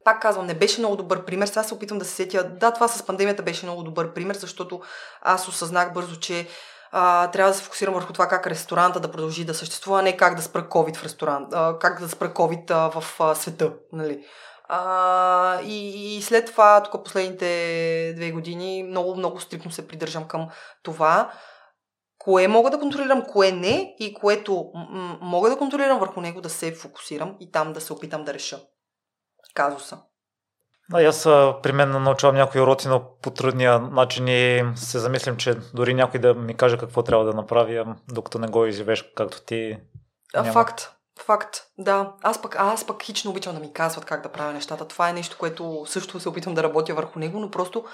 Пак 0.04 0.22
казвам, 0.22 0.46
не 0.46 0.54
беше 0.54 0.80
много 0.80 0.96
добър 0.96 1.24
пример. 1.24 1.46
Сега 1.46 1.62
се 1.62 1.74
опитвам 1.74 1.98
да 1.98 2.04
се 2.04 2.14
сетя. 2.14 2.44
Да, 2.44 2.70
това 2.70 2.88
с 2.88 3.06
пандемията 3.06 3.42
беше 3.42 3.66
много 3.66 3.82
добър 3.82 4.14
пример, 4.14 4.34
защото 4.34 4.80
аз 5.20 5.48
осъзнах 5.48 5.92
бързо, 5.92 6.20
че 6.20 6.48
а, 6.92 7.30
трябва 7.30 7.52
да 7.52 7.58
се 7.58 7.64
фокусирам 7.64 7.94
върху 7.94 8.12
това 8.12 8.28
как 8.28 8.46
ресторанта 8.46 9.00
да 9.00 9.10
продължи 9.10 9.44
да 9.44 9.54
съществува, 9.54 9.98
а 9.98 10.02
не 10.02 10.16
как 10.16 10.34
да 10.34 10.42
спра 10.42 10.68
COVID 10.68 10.96
в 10.96 11.04
ресторант, 11.04 11.48
а, 11.52 11.78
как 11.78 12.00
да 12.00 12.08
спра 12.08 12.28
COVID 12.28 12.70
а, 12.70 13.00
в 13.00 13.20
а, 13.20 13.34
света. 13.34 13.72
Нали. 13.92 14.24
А, 14.68 15.60
и, 15.62 16.16
и 16.16 16.22
след 16.22 16.46
това, 16.46 16.82
тук 16.82 17.04
последните 17.04 17.46
две 18.16 18.30
години, 18.30 18.82
много, 18.82 19.16
много 19.16 19.40
стрикно 19.40 19.70
се 19.70 19.88
придържам 19.88 20.24
към 20.24 20.48
това, 20.82 21.32
кое 22.24 22.48
мога 22.48 22.70
да 22.70 22.78
контролирам, 22.78 23.22
кое 23.22 23.52
не 23.52 23.96
и 23.98 24.14
което 24.14 24.70
м- 24.74 25.18
мога 25.20 25.50
да 25.50 25.58
контролирам 25.58 25.98
върху 25.98 26.20
него 26.20 26.40
да 26.40 26.50
се 26.50 26.74
фокусирам 26.74 27.36
и 27.40 27.50
там 27.50 27.72
да 27.72 27.80
се 27.80 27.92
опитам 27.92 28.24
да 28.24 28.34
реша 28.34 28.60
казуса. 29.54 29.98
Да, 30.90 31.02
аз 31.02 31.22
при 31.62 31.72
мен 31.72 32.02
научавам 32.02 32.36
някои 32.36 32.60
уроци, 32.60 32.88
но 32.88 33.02
по 33.22 33.30
трудния 33.30 33.78
начин 33.78 34.28
и 34.28 34.64
се 34.76 34.98
замислям, 34.98 35.36
че 35.36 35.54
дори 35.74 35.94
някой 35.94 36.20
да 36.20 36.34
ми 36.34 36.56
каже 36.56 36.78
какво 36.78 37.02
трябва 37.02 37.24
да 37.24 37.32
направя, 37.32 37.96
докато 38.12 38.38
не 38.38 38.46
го 38.46 38.66
изживеш 38.66 39.12
както 39.16 39.42
ти. 39.42 39.78
Няма. 40.34 40.52
Факт. 40.52 40.90
Факт, 41.18 41.56
да. 41.78 42.12
Аз 42.22 42.42
пък, 42.42 42.56
аз 42.58 42.86
пък 42.86 43.02
хично 43.02 43.30
обичам 43.30 43.54
да 43.54 43.60
ми 43.60 43.72
казват 43.72 44.04
как 44.04 44.22
да 44.22 44.32
правя 44.32 44.52
нещата. 44.52 44.88
Това 44.88 45.08
е 45.08 45.12
нещо, 45.12 45.36
което 45.38 45.84
също 45.86 46.20
се 46.20 46.28
опитвам 46.28 46.54
да 46.54 46.62
работя 46.62 46.94
върху 46.94 47.18
него, 47.18 47.40
но 47.40 47.50
просто 47.50 47.84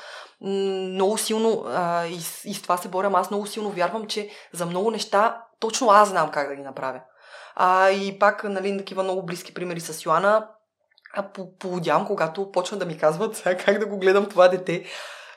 много 0.40 1.18
силно 1.18 1.64
а, 1.66 2.07
и, 2.07 2.18
и 2.44 2.54
с 2.54 2.62
това 2.62 2.76
се 2.76 2.88
борям. 2.88 3.14
Аз 3.14 3.31
много 3.31 3.46
силно 3.46 3.70
вярвам, 3.70 4.07
че 4.07 4.31
за 4.52 4.66
много 4.66 4.90
неща 4.90 5.42
точно 5.61 5.90
аз 5.90 6.09
знам 6.09 6.31
как 6.31 6.48
да 6.48 6.57
ги 6.57 6.62
направя. 6.62 7.00
А, 7.54 7.90
и 7.90 8.18
пак, 8.18 8.44
нали, 8.44 8.78
такива 8.78 9.02
много 9.02 9.26
близки 9.26 9.54
примери 9.54 9.81
с 9.81 10.04
Йоана, 10.04 10.48
полудявам, 11.59 12.07
когато 12.07 12.52
почна 12.52 12.78
да 12.78 12.87
ми 12.87 12.98
казват 12.98 13.37
сега 13.37 13.57
как 13.64 13.78
да 13.78 13.87
го 13.87 13.98
гледам 13.98 14.26
това 14.26 14.48
дете. 14.48 14.85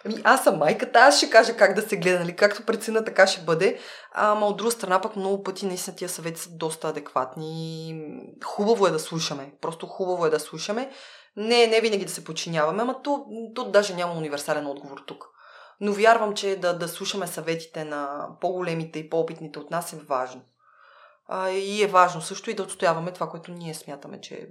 Ами 0.06 0.22
аз 0.24 0.44
съм 0.44 0.58
майката, 0.58 1.00
аз 1.00 1.18
ще 1.18 1.30
кажа 1.30 1.58
как 1.58 1.76
да 1.76 1.82
се 1.82 1.98
гледа, 1.98 2.20
нали? 2.20 2.36
както 2.36 2.66
прецена, 2.66 3.06
така 3.06 3.28
ще 3.28 3.42
бъде. 3.42 3.80
Ама 4.12 4.48
от 4.48 4.58
друга 4.58 4.72
страна 4.72 5.02
пък 5.02 5.16
много 5.16 5.44
пъти 5.44 5.66
наистина 5.66 5.96
тия 5.96 6.10
съвети 6.10 6.42
са 6.42 6.50
доста 6.52 6.88
адекватни. 6.88 7.96
Хубаво 8.46 8.88
е 8.88 8.92
да 8.92 9.00
слушаме. 9.00 9.54
Просто 9.62 9.88
хубаво 9.88 10.26
е 10.26 10.30
да 10.30 10.40
слушаме. 10.40 10.92
Не, 11.36 11.68
не 11.68 11.82
винаги 11.82 12.06
да 12.06 12.12
се 12.12 12.24
подчиняваме, 12.24 12.82
ама 12.82 13.02
то, 13.02 13.26
то 13.56 13.72
даже 13.72 13.96
няма 13.96 14.14
универсален 14.14 14.68
отговор 14.68 15.04
тук. 15.08 15.26
Но 15.80 15.94
вярвам, 15.94 16.34
че 16.34 16.56
да, 16.56 16.78
да 16.78 16.88
слушаме 16.88 17.28
съветите 17.28 17.84
на 17.84 18.28
по-големите 18.42 19.00
и 19.00 19.10
по-опитните 19.10 19.60
от 19.60 19.72
нас 19.72 19.94
е 19.94 19.96
важно. 19.96 20.42
А, 21.28 21.50
и 21.50 21.84
е 21.84 21.88
важно 21.88 22.22
също 22.22 22.50
и 22.50 22.54
да 22.54 22.64
отстояваме 22.64 23.12
това, 23.12 23.30
което 23.30 23.52
ние 23.52 23.74
смятаме, 23.74 24.22
че 24.22 24.50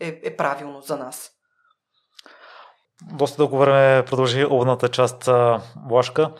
е, 0.00 0.20
е 0.22 0.36
правилно 0.36 0.80
за 0.80 0.96
нас. 0.96 1.37
Доста 3.02 3.36
дълго 3.36 3.58
време 3.58 4.04
продължи 4.04 4.46
овната 4.50 4.88
част 4.88 5.30
Влашка. 5.88 6.30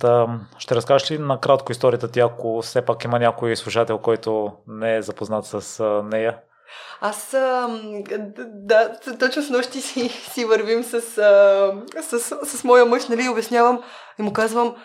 Та, 0.00 0.26
ще 0.58 0.74
разкажеш 0.74 1.10
ли 1.10 1.18
накратко 1.18 1.72
историята 1.72 2.10
ти, 2.10 2.20
ако 2.20 2.62
все 2.62 2.82
пак 2.82 3.04
има 3.04 3.18
някой 3.18 3.56
слушател, 3.56 3.98
който 3.98 4.52
не 4.66 4.96
е 4.96 5.02
запознат 5.02 5.44
с 5.46 5.84
нея? 6.04 6.38
Аз, 7.00 7.30
да, 8.38 8.98
точно 9.18 9.42
с 9.42 9.50
нощи 9.50 9.80
си, 9.80 10.08
си 10.32 10.44
вървим 10.44 10.84
с, 10.84 11.00
с, 12.02 12.20
с, 12.44 12.64
моя 12.64 12.86
мъж, 12.86 13.08
нали, 13.08 13.28
обяснявам 13.28 13.82
и 14.18 14.22
му 14.22 14.32
казвам, 14.32 14.76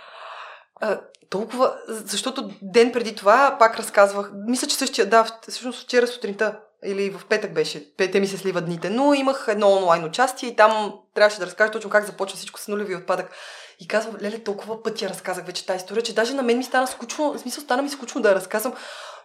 толкова, 1.29 1.75
защото 1.87 2.49
ден 2.61 2.91
преди 2.91 3.15
това 3.15 3.55
пак 3.59 3.79
разказвах, 3.79 4.31
мисля, 4.47 4.67
че 4.67 4.75
същия, 4.75 5.09
да, 5.09 5.25
всъщност 5.47 5.83
вчера 5.83 6.07
сутринта 6.07 6.59
или 6.85 7.09
в 7.09 7.25
петък 7.25 7.53
беше, 7.53 7.95
те 7.95 8.19
ми 8.19 8.27
се 8.27 8.38
сливат 8.38 8.65
дните, 8.65 8.89
но 8.89 9.13
имах 9.13 9.45
едно 9.49 9.71
онлайн 9.71 10.03
участие 10.03 10.49
и 10.49 10.55
там 10.55 10.93
трябваше 11.13 11.39
да 11.39 11.45
разкажа 11.45 11.71
точно 11.71 11.89
как 11.89 12.05
започва 12.05 12.38
всичко 12.38 12.59
с 12.59 12.67
нулеви 12.67 12.95
отпадък. 12.95 13.31
И 13.79 13.88
казвам, 13.88 14.15
леле, 14.21 14.39
толкова 14.39 14.83
пъти 14.83 15.03
я 15.03 15.09
разказах 15.09 15.45
вече 15.45 15.65
тази 15.65 15.77
история, 15.77 16.03
че 16.03 16.15
даже 16.15 16.33
на 16.33 16.43
мен 16.43 16.57
ми 16.57 16.63
стана 16.63 16.88
скучно, 16.88 17.33
в 17.33 17.39
смисъл 17.39 17.63
стана 17.63 17.81
ми 17.81 17.89
скучно 17.89 18.21
да 18.21 18.29
я 18.29 18.35
разказвам. 18.35 18.73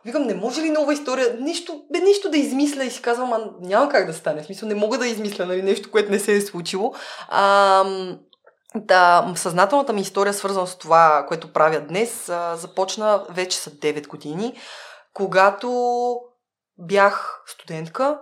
Викам, 0.04 0.22
не 0.22 0.34
може 0.34 0.60
ли 0.60 0.70
нова 0.70 0.92
история? 0.92 1.36
Нищо, 1.40 1.82
бе, 1.92 1.98
нищо 1.98 2.30
да 2.30 2.36
измисля 2.36 2.84
и 2.84 2.90
си 2.90 3.02
казвам, 3.02 3.32
а 3.32 3.50
няма 3.60 3.88
как 3.88 4.06
да 4.06 4.12
стане. 4.12 4.42
В 4.42 4.46
смисъл, 4.46 4.68
не 4.68 4.74
мога 4.74 4.98
да 4.98 5.06
измисля 5.06 5.46
нали, 5.46 5.62
нещо, 5.62 5.90
което 5.90 6.10
не 6.10 6.18
се 6.18 6.36
е 6.36 6.40
случило. 6.40 6.94
А, 7.28 7.84
да, 8.74 9.32
съзнателната 9.36 9.92
ми 9.92 10.00
история, 10.00 10.34
свързана 10.34 10.66
с 10.66 10.78
това, 10.78 11.24
което 11.28 11.52
правя 11.52 11.80
днес, 11.80 12.28
а, 12.28 12.56
започна 12.56 13.24
вече 13.30 13.58
са 13.58 13.70
9 13.70 14.06
години, 14.06 14.54
когато 15.14 15.70
бях 16.80 17.42
студентка 17.46 18.18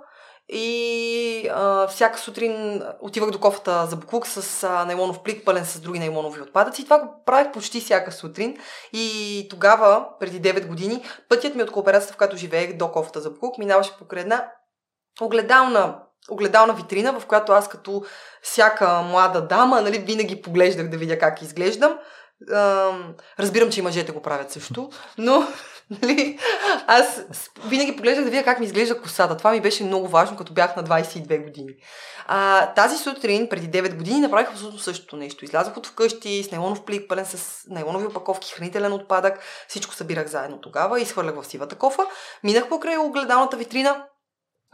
и 0.48 1.48
а, 1.52 1.86
всяка 1.86 2.18
сутрин 2.18 2.82
отивах 3.00 3.30
до 3.30 3.40
кофата 3.40 3.86
за 3.86 3.96
буклук 3.96 4.26
с 4.26 4.64
а, 4.64 4.84
найлонов 4.84 5.22
плик, 5.22 5.44
пълен 5.44 5.64
с 5.66 5.80
други 5.80 5.98
найлонови 5.98 6.40
отпадъци. 6.40 6.82
И 6.82 6.84
това 6.84 6.98
го 6.98 7.22
правих 7.26 7.52
почти 7.52 7.80
всяка 7.80 8.12
сутрин. 8.12 8.56
И 8.92 9.46
тогава, 9.50 10.06
преди 10.20 10.42
9 10.42 10.66
години, 10.66 11.04
пътят 11.28 11.54
ми 11.54 11.62
от 11.62 11.72
кооперацията, 11.72 12.14
в 12.14 12.16
която 12.16 12.36
живеех 12.36 12.76
до 12.76 12.92
кофата 12.92 13.20
за 13.20 13.30
буклук, 13.30 13.58
минаваше 13.58 13.98
покрай 13.98 14.22
една 14.22 14.52
огледална 15.20 15.98
огледална 16.30 16.74
витрина, 16.74 17.20
в 17.20 17.26
която 17.26 17.52
аз 17.52 17.68
като 17.68 18.04
всяка 18.42 19.02
млада 19.02 19.46
дама, 19.46 19.80
нали, 19.80 19.98
винаги 19.98 20.42
поглеждах 20.42 20.88
да 20.88 20.96
видя 20.96 21.18
как 21.18 21.42
изглеждам. 21.42 21.98
разбирам, 23.38 23.70
че 23.70 23.80
и 23.80 23.82
мъжете 23.82 24.12
го 24.12 24.22
правят 24.22 24.50
също, 24.50 24.90
но 25.18 25.46
нали, 25.90 26.38
аз 26.86 27.22
винаги 27.66 27.96
поглеждах 27.96 28.24
да 28.24 28.30
видя 28.30 28.44
как 28.44 28.60
ми 28.60 28.66
изглежда 28.66 29.00
косата. 29.00 29.36
Това 29.36 29.52
ми 29.52 29.60
беше 29.60 29.84
много 29.84 30.08
важно, 30.08 30.36
като 30.36 30.52
бях 30.52 30.76
на 30.76 30.84
22 30.84 31.44
години. 31.44 31.74
А, 32.26 32.66
тази 32.74 32.96
сутрин, 32.96 33.48
преди 33.48 33.82
9 33.82 33.96
години, 33.96 34.20
направих 34.20 34.50
абсолютно 34.50 34.78
същото 34.78 35.16
нещо. 35.16 35.44
Излязох 35.44 35.76
от 35.76 35.86
вкъщи 35.86 36.42
с 36.44 36.50
нейлонов 36.50 36.84
плик, 36.84 37.08
пълен 37.08 37.26
с 37.26 37.62
нейлонови 37.68 38.06
опаковки, 38.06 38.52
хранителен 38.52 38.92
отпадък. 38.92 39.40
Всичко 39.68 39.94
събирах 39.94 40.26
заедно 40.26 40.60
тогава 40.60 41.00
и 41.00 41.02
изхвърлях 41.02 41.34
в 41.34 41.46
сивата 41.46 41.76
кофа. 41.76 42.06
Минах 42.44 42.68
покрай 42.68 42.96
огледалната 42.96 43.56
витрина, 43.56 44.06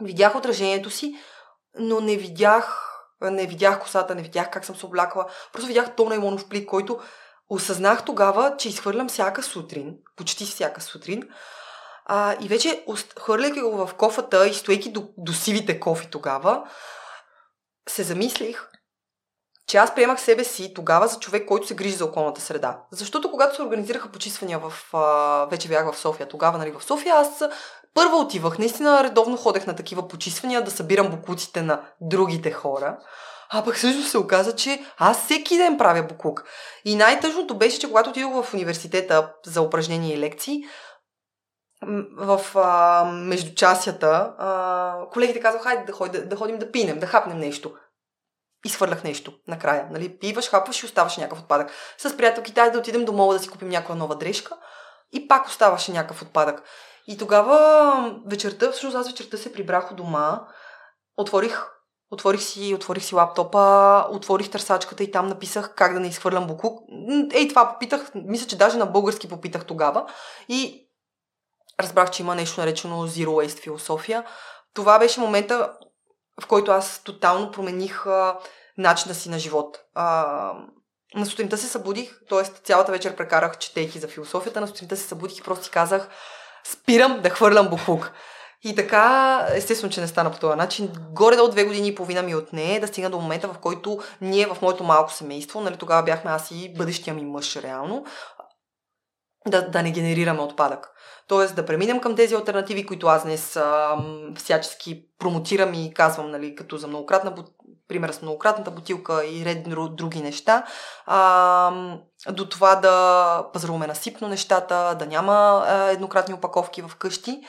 видях 0.01 0.35
отражението 0.35 0.89
си, 0.89 1.15
но 1.79 2.01
не 2.01 2.15
видях, 2.15 2.91
не 3.21 3.47
видях 3.47 3.79
косата, 3.79 4.15
не 4.15 4.21
видях 4.21 4.49
как 4.49 4.65
съм 4.65 4.75
се 4.75 4.85
облякла. 4.85 5.25
Просто 5.53 5.67
видях 5.67 5.95
тона 5.95 6.15
имонов 6.15 6.49
плик, 6.49 6.69
който 6.69 6.99
осъзнах 7.49 8.05
тогава, 8.05 8.55
че 8.57 8.69
изхвърлям 8.69 9.09
всяка 9.09 9.43
сутрин, 9.43 9.95
почти 10.15 10.45
всяка 10.45 10.81
сутрин. 10.81 11.23
А, 12.05 12.35
и 12.41 12.47
вече, 12.47 12.85
хвърляйки 13.19 13.61
го 13.61 13.87
в 13.87 13.93
кофата 13.93 14.47
и 14.47 14.53
стоейки 14.53 14.91
до, 14.91 15.07
до 15.17 15.33
сивите 15.33 15.79
кофи 15.79 16.07
тогава, 16.11 16.63
се 17.89 18.03
замислих, 18.03 18.69
че 19.67 19.77
аз 19.77 19.95
приемах 19.95 20.21
себе 20.21 20.43
си 20.43 20.73
тогава 20.73 21.07
за 21.07 21.19
човек, 21.19 21.47
който 21.47 21.67
се 21.67 21.75
грижи 21.75 21.95
за 21.95 22.05
околната 22.05 22.41
среда. 22.41 22.79
Защото 22.91 23.31
когато 23.31 23.55
се 23.55 23.61
организираха 23.61 24.11
почиствания 24.11 24.59
в... 24.59 24.73
А, 24.93 25.45
вече 25.45 25.67
бях 25.67 25.91
в 25.91 25.97
София, 25.97 26.27
тогава, 26.27 26.57
нали, 26.57 26.71
в 26.71 26.83
София, 26.83 27.15
аз 27.15 27.43
първо 27.93 28.19
отивах, 28.19 28.57
наистина 28.59 29.03
редовно 29.03 29.37
ходех 29.37 29.67
на 29.67 29.75
такива 29.75 30.07
почиствания 30.07 30.63
да 30.63 30.71
събирам 30.71 31.09
букуците 31.09 31.61
на 31.61 31.81
другите 32.01 32.51
хора. 32.51 32.97
А 33.49 33.63
пък 33.63 33.77
също 33.77 34.03
се 34.03 34.17
оказа, 34.17 34.55
че 34.55 34.85
аз 34.97 35.23
всеки 35.23 35.57
ден 35.57 35.77
правя 35.77 36.03
буклук. 36.03 36.43
И 36.85 36.95
най-тъжното 36.95 37.57
беше, 37.57 37.79
че 37.79 37.87
когато 37.87 38.09
отидох 38.09 38.43
в 38.43 38.53
университета 38.53 39.33
за 39.45 39.61
упражнения 39.61 40.17
и 40.17 40.19
лекции, 40.19 40.63
в 42.17 42.41
а, 42.55 43.03
междучасията, 43.11 44.33
а, 44.37 45.09
колегите 45.11 45.39
казаха, 45.39 45.63
хайде 45.63 45.83
да, 45.83 45.93
ходим, 45.93 46.21
да, 46.21 46.27
да 46.27 46.35
ходим 46.35 46.57
да 46.57 46.71
пинем, 46.71 46.99
да 46.99 47.07
хапнем 47.07 47.37
нещо. 47.37 47.73
И 48.65 48.69
свърлях 48.69 49.03
нещо 49.03 49.33
накрая. 49.47 49.87
Нали? 49.91 50.17
Пиваш, 50.17 50.49
хапваш 50.49 50.83
и 50.83 50.85
оставаш 50.85 51.17
някакъв 51.17 51.39
отпадък. 51.39 51.71
С 51.97 52.17
приятелките 52.17 52.69
да 52.69 52.79
отидем 52.79 53.05
до 53.05 53.13
мола 53.13 53.33
да 53.33 53.39
си 53.39 53.49
купим 53.49 53.69
някаква 53.69 53.95
нова 53.95 54.15
дрежка 54.15 54.57
и 55.13 55.27
пак 55.27 55.47
оставаше 55.47 55.91
някакъв 55.91 56.21
отпадък. 56.21 56.63
И 57.07 57.17
тогава 57.17 58.19
вечерта, 58.25 58.71
всъщност 58.71 58.95
аз 58.95 59.07
вечерта 59.07 59.37
се 59.37 59.53
прибрах 59.53 59.91
у 59.91 59.95
дома, 59.95 60.41
отворих, 61.17 61.65
отворих, 62.11 62.41
си, 62.41 62.73
отворих 62.75 63.03
си 63.03 63.15
лаптопа, 63.15 64.05
отворих 64.09 64.49
търсачката 64.49 65.03
и 65.03 65.11
там 65.11 65.27
написах 65.27 65.73
как 65.75 65.93
да 65.93 65.99
не 65.99 66.07
изхвърлям 66.07 66.47
буклук. 66.47 66.79
Ей, 67.33 67.47
това 67.47 67.73
попитах, 67.73 68.11
мисля, 68.15 68.47
че 68.47 68.57
даже 68.57 68.77
на 68.77 68.85
български 68.85 69.29
попитах 69.29 69.65
тогава. 69.65 70.05
И 70.49 70.89
разбрах, 71.79 72.11
че 72.11 72.23
има 72.23 72.35
нещо 72.35 72.61
наречено 72.61 73.07
Zero 73.07 73.27
Waste 73.27 73.59
философия. 73.59 74.25
Това 74.73 74.99
беше 74.99 75.19
момента, 75.19 75.73
в 76.41 76.47
който 76.47 76.71
аз 76.71 77.01
тотално 77.03 77.51
промених 77.51 78.05
а, 78.05 78.37
начина 78.77 79.15
си 79.15 79.29
на 79.29 79.39
живот. 79.39 79.77
А, 79.93 80.53
на 81.15 81.25
сутринта 81.25 81.57
се 81.57 81.67
събудих, 81.67 82.19
т.е. 82.29 82.43
цялата 82.43 82.91
вечер 82.91 83.15
прекарах 83.15 83.57
четейки 83.57 83.99
за 83.99 84.07
философията, 84.07 84.61
на 84.61 84.67
сутринта 84.67 84.97
се 84.97 85.07
събудих 85.07 85.37
и 85.37 85.41
просто 85.41 85.65
си 85.65 85.71
казах, 85.71 86.09
спирам 86.63 87.21
да 87.21 87.29
хвърлям 87.29 87.69
буклук. 87.69 88.11
И 88.63 88.75
така, 88.75 89.47
естествено, 89.53 89.93
че 89.93 90.01
не 90.01 90.07
стана 90.07 90.31
по 90.31 90.39
този 90.39 90.57
начин. 90.57 90.93
Горе 91.11 91.35
до 91.35 91.47
две 91.47 91.63
години 91.63 91.87
и 91.87 91.95
половина 91.95 92.21
ми 92.21 92.35
отне 92.35 92.79
да 92.79 92.87
стигна 92.87 93.09
до 93.09 93.19
момента, 93.19 93.47
в 93.47 93.57
който 93.57 93.99
ние 94.21 94.45
в 94.45 94.57
моето 94.61 94.83
малко 94.83 95.11
семейство, 95.11 95.61
нали, 95.61 95.77
тогава 95.77 96.03
бяхме 96.03 96.31
аз 96.31 96.51
и 96.51 96.73
бъдещия 96.77 97.13
ми 97.13 97.25
мъж 97.25 97.55
реално, 97.55 98.05
да, 99.47 99.69
да 99.69 99.83
не 99.83 99.91
генерираме 99.91 100.41
отпадък. 100.41 100.91
Тоест 101.27 101.55
да 101.55 101.65
преминем 101.65 101.99
към 101.99 102.15
тези 102.15 102.35
альтернативи, 102.35 102.85
които 102.85 103.07
аз 103.07 103.23
днес 103.23 103.55
а, 103.55 103.97
всячески 104.35 105.05
промотирам 105.19 105.73
и 105.73 105.93
казвам, 105.93 106.31
нали, 106.31 106.55
като 106.55 106.77
за 106.77 106.87
многократна, 106.87 107.35
пример 107.87 108.11
с 108.11 108.21
многократната 108.21 108.71
бутилка 108.71 109.25
и 109.25 109.45
ред 109.45 109.67
други 109.95 110.21
неща, 110.21 110.65
а, 111.05 111.71
до 112.29 112.49
това 112.49 112.75
да 112.75 113.45
пазаруваме 113.53 113.87
насипно 113.87 114.27
нещата, 114.27 114.95
да 114.99 115.05
няма 115.05 115.65
а, 115.67 115.89
еднократни 115.91 116.33
опаковки 116.33 116.81
в 116.81 116.95
къщи. 116.95 117.41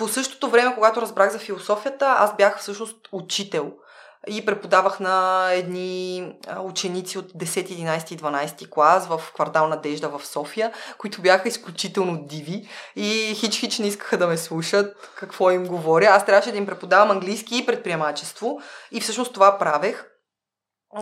По 0.00 0.08
същото 0.08 0.50
време, 0.50 0.74
когато 0.74 1.02
разбрах 1.02 1.32
за 1.32 1.38
философията, 1.38 2.14
аз 2.18 2.36
бях 2.36 2.58
всъщност 2.58 2.96
учител– 3.12 3.72
и 4.28 4.46
преподавах 4.46 5.00
на 5.00 5.48
едни 5.52 6.32
ученици 6.62 7.18
от 7.18 7.32
10, 7.32 7.44
11 7.44 8.12
и 8.12 8.18
12 8.18 8.70
клас 8.70 9.06
в 9.06 9.20
квартал 9.34 9.68
Надежда 9.68 10.08
в 10.08 10.26
София, 10.26 10.72
които 10.98 11.22
бяха 11.22 11.48
изключително 11.48 12.26
диви 12.26 12.68
и 12.96 13.34
хич-хич 13.34 13.80
не 13.80 13.86
искаха 13.86 14.18
да 14.18 14.26
ме 14.26 14.36
слушат 14.36 15.10
какво 15.14 15.50
им 15.50 15.66
говоря. 15.66 16.06
Аз 16.06 16.26
трябваше 16.26 16.52
да 16.52 16.58
им 16.58 16.66
преподавам 16.66 17.10
английски 17.10 17.58
и 17.58 17.66
предприемачество 17.66 18.60
и 18.92 19.00
всъщност 19.00 19.34
това 19.34 19.58
правех. 19.58 20.09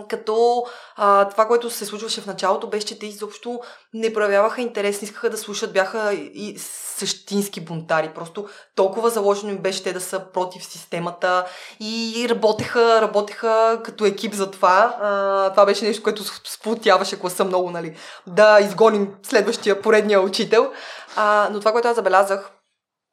Като 0.09 0.65
а, 0.95 1.29
това, 1.29 1.47
което 1.47 1.69
се 1.69 1.85
случваше 1.85 2.21
в 2.21 2.25
началото, 2.25 2.69
беше, 2.69 2.87
че 2.87 2.99
те 2.99 3.05
изобщо 3.05 3.59
не 3.93 4.13
проявяваха 4.13 4.61
интерес, 4.61 5.01
не 5.01 5.05
искаха 5.05 5.29
да 5.29 5.37
слушат, 5.37 5.73
бяха 5.73 6.13
и 6.13 6.55
същински 6.59 7.61
бунтари. 7.61 8.11
Просто 8.15 8.47
толкова 8.75 9.09
заложено 9.09 9.51
им 9.51 9.57
беше 9.57 9.83
те 9.83 9.93
да 9.93 10.01
са 10.01 10.31
против 10.33 10.65
системата 10.65 11.45
и 11.79 12.27
работеха, 12.29 13.01
работеха 13.01 13.81
като 13.83 14.05
екип 14.05 14.33
за 14.33 14.51
това. 14.51 14.97
А, 15.01 15.49
това 15.51 15.65
беше 15.65 15.85
нещо, 15.85 16.03
което 16.03 16.23
сплотяваше 16.49 17.19
класа 17.19 17.45
много, 17.45 17.71
нали? 17.71 17.97
Да 18.27 18.59
изгоним 18.61 19.15
следващия 19.23 19.81
поредния 19.81 20.21
учител. 20.21 20.71
А, 21.15 21.49
но 21.51 21.59
това, 21.59 21.71
което 21.71 21.87
аз 21.87 21.95
забелязах, 21.95 22.51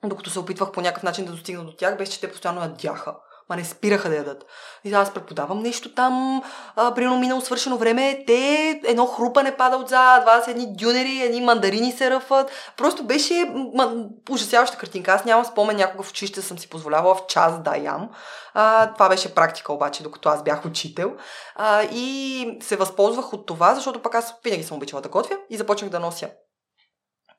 докато 0.05 0.31
се 0.31 0.39
опитвах 0.39 0.73
по 0.73 0.81
някакъв 0.81 1.03
начин 1.03 1.25
да 1.25 1.33
достигна 1.33 1.65
до 1.65 1.73
тях, 1.73 1.97
беше, 1.99 2.13
че 2.13 2.21
те 2.21 2.31
постоянно 2.31 2.61
ядяха 2.61 3.15
ма 3.51 3.57
не 3.57 3.65
спираха 3.65 4.09
да 4.09 4.17
ядат. 4.17 4.45
И 4.85 4.95
аз 4.95 5.15
преподавам 5.15 5.59
нещо 5.59 5.95
там, 5.95 6.43
а, 6.77 6.95
примерно 6.95 7.19
минало 7.19 7.41
свършено 7.41 7.79
време, 7.79 8.25
те 8.27 8.81
едно 8.85 9.07
хрупане 9.07 9.57
пада 9.57 9.77
отзад, 9.77 10.23
два 10.23 10.43
са 10.43 10.51
едни 10.51 10.77
дюнери, 10.77 11.23
едни 11.23 11.41
мандарини 11.41 11.93
се 11.93 12.11
ръфат. 12.11 12.51
Просто 12.77 13.05
беше 13.05 13.53
ма, 13.75 14.05
ужасяваща 14.31 14.79
картинка. 14.79 15.13
Аз 15.13 15.25
нямам 15.25 15.45
спомен 15.45 15.77
някога 15.77 16.03
в 16.03 16.11
училище 16.11 16.43
съм 16.43 16.59
си 16.59 16.69
позволявала 16.69 17.15
в 17.15 17.27
час 17.27 17.63
да 17.63 17.77
ям. 17.77 18.11
А, 18.55 18.93
това 18.93 19.09
беше 19.09 19.35
практика 19.35 19.73
обаче, 19.73 20.03
докато 20.03 20.29
аз 20.29 20.43
бях 20.43 20.65
учител. 20.65 21.17
А, 21.55 21.83
и 21.83 22.59
се 22.63 22.77
възползвах 22.77 23.33
от 23.33 23.47
това, 23.47 23.75
защото 23.75 24.03
пък 24.03 24.15
аз 24.15 24.35
винаги 24.45 24.65
съм 24.65 24.77
обичала 24.77 25.03
да 25.03 25.09
готвя 25.09 25.37
и 25.51 25.57
започнах 25.57 25.91
да 25.91 26.01
нося 26.01 26.29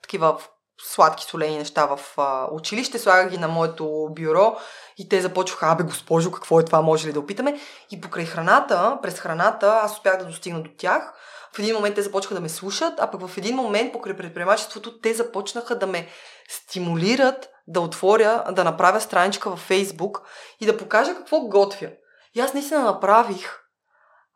такива 0.02 0.38
сладки 0.82 1.24
солени 1.24 1.58
неща 1.58 1.86
в 1.86 2.00
а, 2.18 2.48
училище, 2.52 3.00
слагах 3.00 3.30
ги 3.30 3.38
на 3.38 3.48
моето 3.48 4.08
бюро 4.12 4.58
и 4.98 5.10
те 5.10 5.22
започваха, 5.22 5.68
абе 5.72 5.84
госпожо, 5.84 6.32
какво 6.32 6.60
е 6.60 6.66
това, 6.66 6.82
може 6.82 7.08
ли 7.08 7.14
да 7.14 7.20
опитаме? 7.20 7.60
И 7.92 8.02
покрай 8.02 8.26
храната, 8.26 8.98
през 9.02 9.20
храната, 9.20 9.80
аз 9.84 9.94
успях 9.94 10.18
да 10.18 10.26
достигна 10.26 10.62
до 10.64 10.70
тях. 10.78 11.14
В 11.56 11.60
един 11.60 11.76
момент 11.76 11.96
те 11.96 12.02
започнаха 12.02 12.36
да 12.36 12.42
ме 12.42 12.50
слушат, 12.50 12.94
а 13.00 13.12
пък 13.12 13.28
в 13.28 13.38
един 13.38 13.56
момент 13.56 13.94
покрай 13.94 14.18
предприемачеството 14.18 15.00
те 15.00 15.14
започнаха 15.14 15.80
да 15.80 15.88
ме 15.88 16.08
стимулират 16.50 17.50
да 17.68 17.82
отворя, 17.82 18.44
да 18.52 18.64
направя 18.64 19.02
страничка 19.02 19.50
във 19.50 19.60
Фейсбук 19.60 20.22
и 20.60 20.66
да 20.66 20.78
покажа 20.78 21.16
какво 21.16 21.40
готвя. 21.40 21.90
И 22.36 22.40
аз 22.40 22.54
наистина 22.54 22.84
направих. 22.84 23.60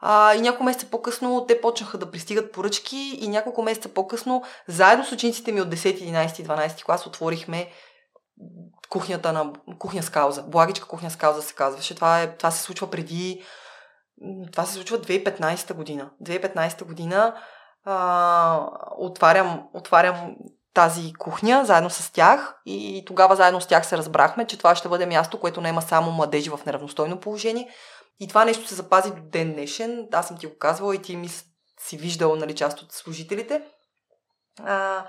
А, 0.01 0.35
и 0.35 0.41
няколко 0.41 0.63
месеца 0.63 0.85
по-късно 0.91 1.45
те 1.47 1.61
почнаха 1.61 1.97
да 1.97 2.11
пристигат 2.11 2.51
поръчки 2.51 3.17
и 3.21 3.27
няколко 3.27 3.63
месеца 3.63 3.89
по-късно, 3.89 4.43
заедно 4.67 5.05
с 5.05 5.11
учениците 5.11 5.51
ми 5.51 5.61
от 5.61 5.69
10, 5.69 6.11
11, 6.11 6.27
12 6.27 6.83
клас, 6.83 7.07
отворихме 7.07 7.71
кухнята 8.89 9.33
на 9.33 9.53
кухня 9.79 10.03
с 10.03 10.09
кауза. 10.09 10.43
Благичка 10.43 10.87
кухня 10.87 11.11
с 11.11 11.15
кауза 11.15 11.41
се 11.41 11.53
казваше. 11.53 11.95
Това, 11.95 12.21
е, 12.21 12.37
това 12.37 12.51
се 12.51 12.61
случва 12.61 12.89
преди... 12.89 13.43
Това 14.51 14.65
се 14.65 14.73
случва 14.73 14.99
2015 14.99 15.73
година. 15.73 16.09
2015 16.23 16.83
година 16.83 17.35
а, 17.85 18.67
отварям, 18.97 19.63
отварям 19.73 20.35
тази 20.73 21.13
кухня 21.13 21.65
заедно 21.65 21.89
с 21.89 22.11
тях 22.11 22.55
и 22.65 23.03
тогава 23.07 23.35
заедно 23.35 23.61
с 23.61 23.67
тях 23.67 23.85
се 23.85 23.97
разбрахме, 23.97 24.47
че 24.47 24.57
това 24.57 24.75
ще 24.75 24.89
бъде 24.89 25.05
място, 25.05 25.39
което 25.39 25.61
не 25.61 25.69
има 25.69 25.81
само 25.81 26.11
младежи 26.11 26.49
в 26.49 26.59
неравностойно 26.65 27.19
положение. 27.19 27.69
И 28.19 28.27
това 28.27 28.45
нещо 28.45 28.67
се 28.67 28.75
запази 28.75 29.11
до 29.11 29.21
ден 29.21 29.53
днешен. 29.53 30.07
Аз 30.11 30.27
съм 30.27 30.37
ти 30.37 30.47
го 30.47 30.57
казвала 30.57 30.95
и 30.95 31.01
ти 31.01 31.15
ми 31.15 31.29
си 31.79 31.97
виждал 31.97 32.35
нали, 32.35 32.55
част 32.55 32.81
от 32.81 32.91
служителите. 32.91 33.61
А, 34.63 35.05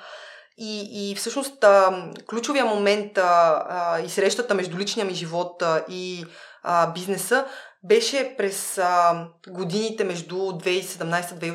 и, 0.59 1.11
и 1.11 1.14
всъщност 1.14 1.64
а, 1.64 2.05
ключовия 2.28 2.64
момент 2.64 3.18
а, 3.18 3.64
а, 3.68 4.00
и 4.00 4.09
срещата 4.09 4.55
между 4.55 4.78
личния 4.78 5.07
ми 5.07 5.14
живот 5.14 5.62
а, 5.62 5.84
и 5.88 6.26
а, 6.62 6.92
бизнеса 6.92 7.46
беше 7.84 8.34
през 8.36 8.78
а, 8.78 9.26
годините 9.48 10.05
между 10.05 10.36
2017-2018, 10.36 11.55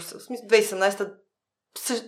2017 0.50 1.14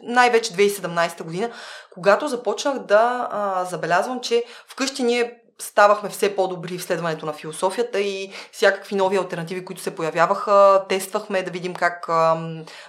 най-вече 0.04 0.54
2017 0.54 1.24
година, 1.24 1.52
когато 1.94 2.28
започнах 2.28 2.80
да 2.80 3.28
а, 3.32 3.66
забелязвам, 3.66 4.22
че 4.22 4.44
вкъщи 4.68 5.04
ние 5.04 5.42
ставахме 5.62 6.10
все 6.10 6.36
по-добри 6.36 6.78
в 6.78 6.84
следването 6.84 7.26
на 7.26 7.34
философията 7.34 8.00
и 8.00 8.32
всякакви 8.52 8.96
нови 8.96 9.18
альтернативи, 9.18 9.66
които 9.66 9.82
се 9.82 9.96
появяваха, 9.96 10.86
тествахме 10.90 11.44
да 11.44 11.52
видим 11.52 11.74
как 11.74 12.10
а, 12.10 12.38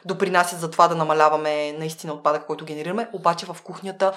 допринасят 0.05 0.61
за 0.61 0.71
това 0.71 0.89
да 0.89 0.95
намаляваме 0.95 1.73
наистина 1.73 2.13
отпадък, 2.13 2.47
който 2.47 2.65
генерираме. 2.65 3.09
Обаче 3.13 3.47
в 3.47 3.57
кухнята 3.65 4.13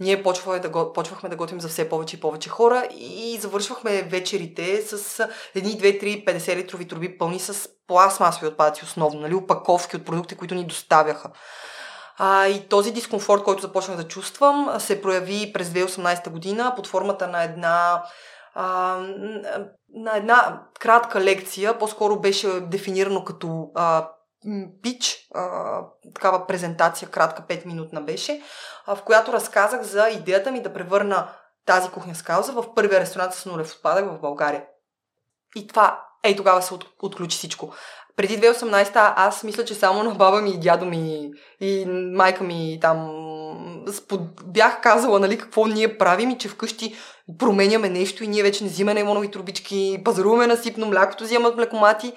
ние 0.00 0.22
почвахме 0.22 0.58
да, 0.60 0.68
го, 0.68 0.92
почвахме 0.92 1.28
да 1.28 1.36
готвим 1.36 1.60
за 1.60 1.68
все 1.68 1.88
повече 1.88 2.16
и 2.16 2.20
повече 2.20 2.48
хора 2.48 2.88
и 2.90 3.38
завършвахме 3.40 4.02
вечерите 4.02 4.82
с 4.82 5.28
едни, 5.54 5.76
две, 5.76 5.98
три, 5.98 6.24
50 6.24 6.56
литрови 6.56 6.88
труби 6.88 7.18
пълни 7.18 7.38
с 7.40 7.68
пластмасови 7.86 8.46
отпадъци 8.46 8.84
основно, 8.84 9.20
нали, 9.20 9.34
опаковки 9.34 9.96
от 9.96 10.04
продукти, 10.04 10.36
които 10.36 10.54
ни 10.54 10.64
доставяха. 10.64 11.30
А, 12.18 12.46
и 12.46 12.68
този 12.68 12.92
дискомфорт, 12.92 13.42
който 13.42 13.62
започнах 13.62 13.96
да 13.96 14.08
чувствам, 14.08 14.80
се 14.80 15.02
прояви 15.02 15.52
през 15.52 15.68
2018 15.68 16.30
година 16.30 16.72
под 16.76 16.86
формата 16.86 17.28
на 17.28 17.42
една 17.42 18.04
а, 18.54 18.96
на 19.94 20.16
една 20.16 20.62
кратка 20.80 21.20
лекция, 21.20 21.78
по-скоро 21.78 22.20
беше 22.20 22.60
дефинирано 22.60 23.24
като 23.24 23.70
а, 23.74 24.08
пич, 24.82 25.28
а, 25.34 25.80
такава 26.14 26.46
презентация, 26.46 27.08
кратка 27.08 27.42
5 27.42 27.66
минутна 27.66 28.00
беше, 28.00 28.42
а, 28.86 28.96
в 28.96 29.02
която 29.02 29.32
разказах 29.32 29.82
за 29.82 30.08
идеята 30.08 30.52
ми 30.52 30.62
да 30.62 30.72
превърна 30.72 31.28
тази 31.66 31.90
кухня 31.90 32.14
с 32.14 32.22
кауза 32.22 32.52
в 32.52 32.74
първия 32.74 33.00
ресторант 33.00 33.34
с 33.34 33.46
нулев 33.46 33.72
отпадък 33.72 34.06
в 34.06 34.20
България. 34.20 34.64
И 35.56 35.66
това, 35.66 36.04
ей 36.24 36.36
тогава 36.36 36.62
се 36.62 36.74
от, 36.74 36.84
отключи 37.02 37.36
всичко 37.38 37.74
преди 38.18 38.38
2018 38.38 39.12
аз 39.16 39.44
мисля, 39.44 39.64
че 39.64 39.74
само 39.74 40.02
на 40.02 40.14
баба 40.14 40.42
ми 40.42 40.50
и 40.50 40.58
дядо 40.58 40.86
ми 40.86 41.30
и 41.60 41.84
майка 42.14 42.44
ми 42.44 42.78
там 42.80 43.14
спод... 43.92 44.20
бях 44.44 44.80
казала, 44.80 45.20
нали, 45.20 45.38
какво 45.38 45.66
ние 45.66 45.98
правим 45.98 46.30
и 46.30 46.38
че 46.38 46.48
вкъщи 46.48 46.94
променяме 47.38 47.88
нещо 47.88 48.24
и 48.24 48.28
ние 48.28 48.42
вече 48.42 48.64
не 48.64 48.70
взимаме 48.70 49.00
лимонови 49.00 49.30
трубички, 49.30 50.02
пазаруваме 50.04 50.46
насипно 50.46 50.86
млякото, 50.86 51.24
взимат 51.24 51.56
млекомати. 51.56 52.12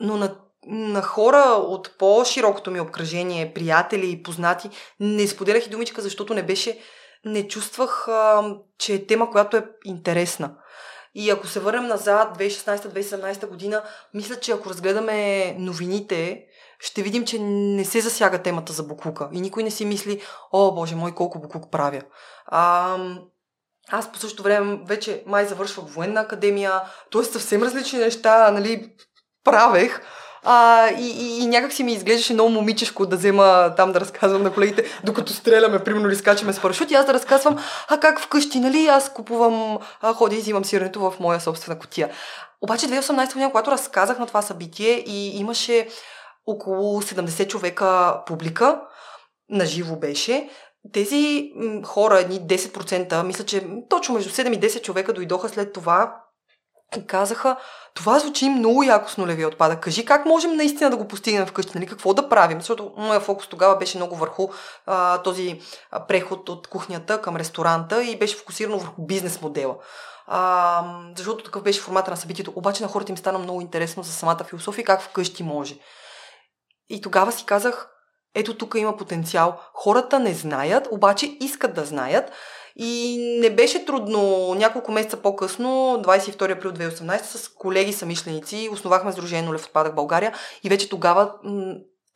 Но 0.00 0.16
на, 0.16 0.34
на 0.66 1.02
хора 1.02 1.38
от 1.58 1.98
по-широкото 1.98 2.70
ми 2.70 2.80
обкръжение, 2.80 3.54
приятели 3.54 4.10
и 4.10 4.22
познати, 4.22 4.70
не 5.00 5.26
споделях 5.26 5.66
и 5.66 5.70
думичка, 5.70 6.02
защото 6.02 6.34
не 6.34 6.42
беше, 6.42 6.78
не 7.24 7.48
чувствах, 7.48 8.08
а, 8.08 8.54
че 8.78 8.94
е 8.94 9.06
тема, 9.06 9.30
която 9.30 9.56
е 9.56 9.66
интересна. 9.84 10.54
И 11.18 11.30
ако 11.30 11.46
се 11.46 11.60
върнем 11.60 11.86
назад, 11.86 12.38
2016-2017 12.38 13.46
година, 13.46 13.82
мисля, 14.14 14.36
че 14.36 14.52
ако 14.52 14.70
разгледаме 14.70 15.52
новините, 15.58 16.44
ще 16.78 17.02
видим, 17.02 17.24
че 17.24 17.38
не 17.38 17.84
се 17.84 18.00
засяга 18.00 18.42
темата 18.42 18.72
за 18.72 18.82
буклука. 18.82 19.28
И 19.32 19.40
никой 19.40 19.62
не 19.62 19.70
си 19.70 19.84
мисли, 19.84 20.22
о, 20.52 20.74
боже 20.74 20.94
мой, 20.94 21.14
колко 21.14 21.38
буклук 21.38 21.70
правя. 21.70 22.02
А, 22.46 22.96
аз 23.88 24.12
по 24.12 24.18
същото 24.18 24.42
време 24.42 24.80
вече 24.86 25.22
май 25.26 25.46
завършвах 25.46 25.86
военна 25.86 26.20
академия, 26.20 26.82
т.е. 27.12 27.24
съвсем 27.24 27.62
различни 27.62 27.98
неща, 27.98 28.50
нали, 28.50 28.92
правех. 29.44 30.00
А, 30.44 30.88
и, 30.88 31.06
и, 31.06 31.42
и 31.42 31.46
някак 31.46 31.72
си 31.72 31.84
ми 31.84 31.92
изглеждаше 31.92 32.34
много 32.34 32.50
момичешко 32.50 33.06
да 33.06 33.16
взема 33.16 33.74
там 33.76 33.92
да 33.92 34.00
разказвам 34.00 34.42
на 34.42 34.52
колегите, 34.52 34.84
докато 35.04 35.32
стреляме, 35.32 35.84
примерно, 35.84 36.08
или 36.08 36.16
скачаме 36.16 36.52
с 36.52 36.60
парашут, 36.60 36.90
и 36.90 36.94
аз 36.94 37.06
да 37.06 37.14
разказвам, 37.14 37.58
а 37.88 38.00
как 38.00 38.20
вкъщи, 38.20 38.60
нали, 38.60 38.86
аз 38.86 39.12
купувам, 39.12 39.78
а, 40.00 40.14
ходя 40.14 40.36
и 40.36 40.38
взимам 40.38 40.64
сирането 40.64 41.00
в 41.00 41.14
моя 41.20 41.40
собствена 41.40 41.78
котия. 41.78 42.10
Обаче 42.62 42.86
2018 42.86 43.32
година, 43.32 43.50
когато 43.50 43.70
разказах 43.70 44.18
на 44.18 44.26
това 44.26 44.42
събитие 44.42 45.04
и 45.06 45.38
имаше 45.38 45.88
около 46.46 47.02
70 47.02 47.48
човека 47.48 48.20
публика, 48.26 48.80
наживо 49.48 49.96
беше, 49.96 50.48
тези 50.92 51.52
хора, 51.84 52.18
едни 52.18 52.40
10%, 52.40 53.22
мисля, 53.22 53.44
че 53.44 53.66
точно 53.88 54.14
между 54.14 54.30
7 54.30 54.56
и 54.56 54.60
10 54.60 54.82
човека 54.82 55.12
дойдоха 55.12 55.48
след 55.48 55.72
това 55.72 56.22
и 56.96 57.06
казаха, 57.06 57.56
това 57.94 58.18
звучи 58.18 58.48
много 58.48 58.82
яко 58.82 59.10
с 59.10 59.16
нулевия 59.16 59.48
отпадък. 59.48 59.80
Кажи 59.80 60.04
как 60.04 60.26
можем 60.26 60.56
наистина 60.56 60.90
да 60.90 60.96
го 60.96 61.08
постигнем 61.08 61.46
вкъщи, 61.46 61.72
нали? 61.74 61.86
какво 61.86 62.14
да 62.14 62.28
правим? 62.28 62.60
Защото 62.60 62.92
моя 62.96 63.20
фокус 63.20 63.46
тогава 63.46 63.76
беше 63.76 63.98
много 63.98 64.16
върху 64.16 64.48
а, 64.86 65.22
този 65.22 65.60
преход 66.08 66.48
от 66.48 66.66
кухнята 66.66 67.22
към 67.22 67.36
ресторанта 67.36 68.02
и 68.04 68.18
беше 68.18 68.36
фокусирано 68.36 68.78
върху 68.78 69.06
бизнес 69.06 69.40
модела. 69.40 69.76
А, 70.26 70.84
защото 71.16 71.44
такъв 71.44 71.62
беше 71.62 71.80
формата 71.80 72.10
на 72.10 72.16
събитието. 72.16 72.52
Обаче 72.56 72.82
на 72.82 72.88
хората 72.88 73.12
им 73.12 73.18
стана 73.18 73.38
много 73.38 73.60
интересно 73.60 74.02
за 74.02 74.12
самата 74.12 74.44
философия 74.44 74.84
как 74.84 75.02
вкъщи 75.02 75.42
може. 75.42 75.74
И 76.88 77.00
тогава 77.00 77.32
си 77.32 77.44
казах, 77.44 77.88
ето 78.34 78.56
тук 78.56 78.74
има 78.74 78.96
потенциал. 78.96 79.60
Хората 79.74 80.18
не 80.18 80.34
знаят, 80.34 80.88
обаче 80.90 81.36
искат 81.40 81.74
да 81.74 81.84
знаят. 81.84 82.32
И 82.78 83.18
не 83.40 83.50
беше 83.50 83.84
трудно. 83.84 84.54
Няколко 84.54 84.92
месеца 84.92 85.16
по-късно, 85.16 85.68
22 86.04 86.56
април 86.56 86.72
2018, 86.72 87.22
с 87.22 87.48
колеги 87.48 87.92
самишленици, 87.92 88.68
основахме 88.72 89.12
Сдружение 89.12 89.46
Нулев 89.46 89.64
отпадък 89.64 89.94
България 89.94 90.34
и 90.64 90.68
вече 90.68 90.88
тогава, 90.88 91.32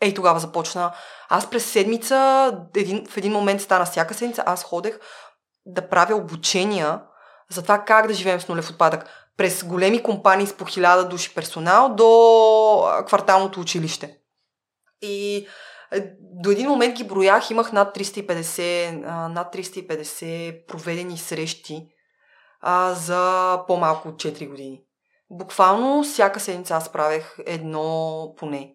ей 0.00 0.14
тогава 0.14 0.40
започна. 0.40 0.92
Аз 1.28 1.50
през 1.50 1.66
седмица, 1.66 2.50
един, 2.76 3.06
в 3.06 3.16
един 3.16 3.32
момент 3.32 3.60
стана 3.60 3.84
всяка 3.84 4.14
седмица, 4.14 4.42
аз 4.46 4.64
ходех 4.64 4.98
да 5.66 5.88
правя 5.88 6.14
обучения 6.16 7.00
за 7.50 7.62
това 7.62 7.78
как 7.78 8.06
да 8.06 8.14
живеем 8.14 8.40
с 8.40 8.48
нулев 8.48 8.70
отпадък. 8.70 9.06
През 9.36 9.64
големи 9.64 10.02
компании 10.02 10.46
с 10.46 10.52
по 10.52 10.64
хиляда 10.64 11.08
души 11.08 11.34
персонал 11.34 11.94
до 11.94 13.02
кварталното 13.06 13.60
училище. 13.60 14.16
И 15.02 15.46
до 16.20 16.50
един 16.50 16.68
момент 16.68 16.96
ги 16.96 17.04
броях, 17.04 17.50
имах 17.50 17.72
над 17.72 17.96
350, 17.96 19.28
над 19.28 19.54
350 19.54 20.66
проведени 20.66 21.18
срещи 21.18 21.86
а, 22.60 22.94
за 22.94 23.58
по-малко 23.66 24.08
от 24.08 24.14
4 24.14 24.48
години. 24.48 24.82
Буквално 25.30 26.02
всяка 26.02 26.40
седмица 26.40 26.74
аз 26.74 26.92
правех 26.92 27.36
едно 27.46 28.34
поне 28.36 28.74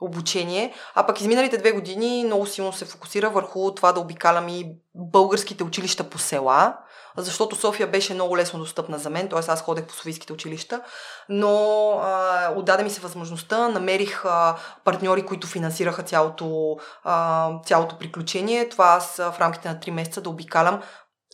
обучение, 0.00 0.74
а 0.94 1.06
пък 1.06 1.20
изминалите 1.20 1.58
две 1.58 1.72
години 1.72 2.24
много 2.24 2.46
силно 2.46 2.72
се 2.72 2.84
фокусира 2.84 3.30
върху 3.30 3.74
това 3.74 3.92
да 3.92 4.00
обикалям 4.00 4.48
и 4.48 4.76
българските 4.94 5.64
училища 5.64 6.04
по 6.04 6.18
села, 6.18 6.76
защото 7.16 7.56
София 7.56 7.86
беше 7.86 8.14
много 8.14 8.36
лесно 8.36 8.58
достъпна 8.58 8.98
за 8.98 9.10
мен, 9.10 9.28
т.е. 9.28 9.38
аз 9.38 9.62
ходех 9.62 9.86
по 9.86 9.94
софийските 9.94 10.32
училища, 10.32 10.80
но 11.28 11.90
а, 12.02 12.52
отдаде 12.56 12.82
ми 12.82 12.90
се 12.90 13.00
възможността, 13.00 13.68
намерих 13.68 14.24
а, 14.24 14.56
партньори, 14.84 15.26
които 15.26 15.46
финансираха 15.46 16.02
цялото, 16.02 16.76
а, 17.04 17.50
цялото 17.64 17.98
приключение. 17.98 18.68
Това 18.68 18.84
аз 18.84 19.16
в 19.16 19.34
рамките 19.40 19.68
на 19.68 19.74
3 19.74 19.90
месеца 19.90 20.20
да 20.20 20.30
обикалям 20.30 20.82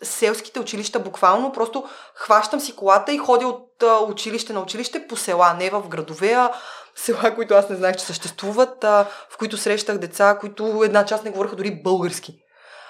селските 0.02 0.60
училища 0.60 1.00
буквално, 1.00 1.52
просто 1.52 1.84
хващам 2.14 2.60
си 2.60 2.76
колата 2.76 3.12
и 3.12 3.18
ходя 3.18 3.46
от 3.48 3.82
а, 3.82 3.98
училище 3.98 4.52
на 4.52 4.60
училище 4.60 5.06
по 5.06 5.16
села, 5.16 5.54
не 5.54 5.70
в 5.70 5.88
градове, 5.88 6.32
а 6.32 6.52
села, 6.94 7.34
които 7.34 7.54
аз 7.54 7.68
не 7.68 7.76
знаех, 7.76 7.96
че 7.96 8.04
съществуват, 8.04 8.84
а, 8.84 9.06
в 9.30 9.38
които 9.38 9.56
срещах 9.56 9.98
деца, 9.98 10.38
които 10.40 10.82
една 10.84 11.04
част 11.04 11.24
не 11.24 11.30
говореха 11.30 11.56
дори 11.56 11.82
български. 11.82 12.34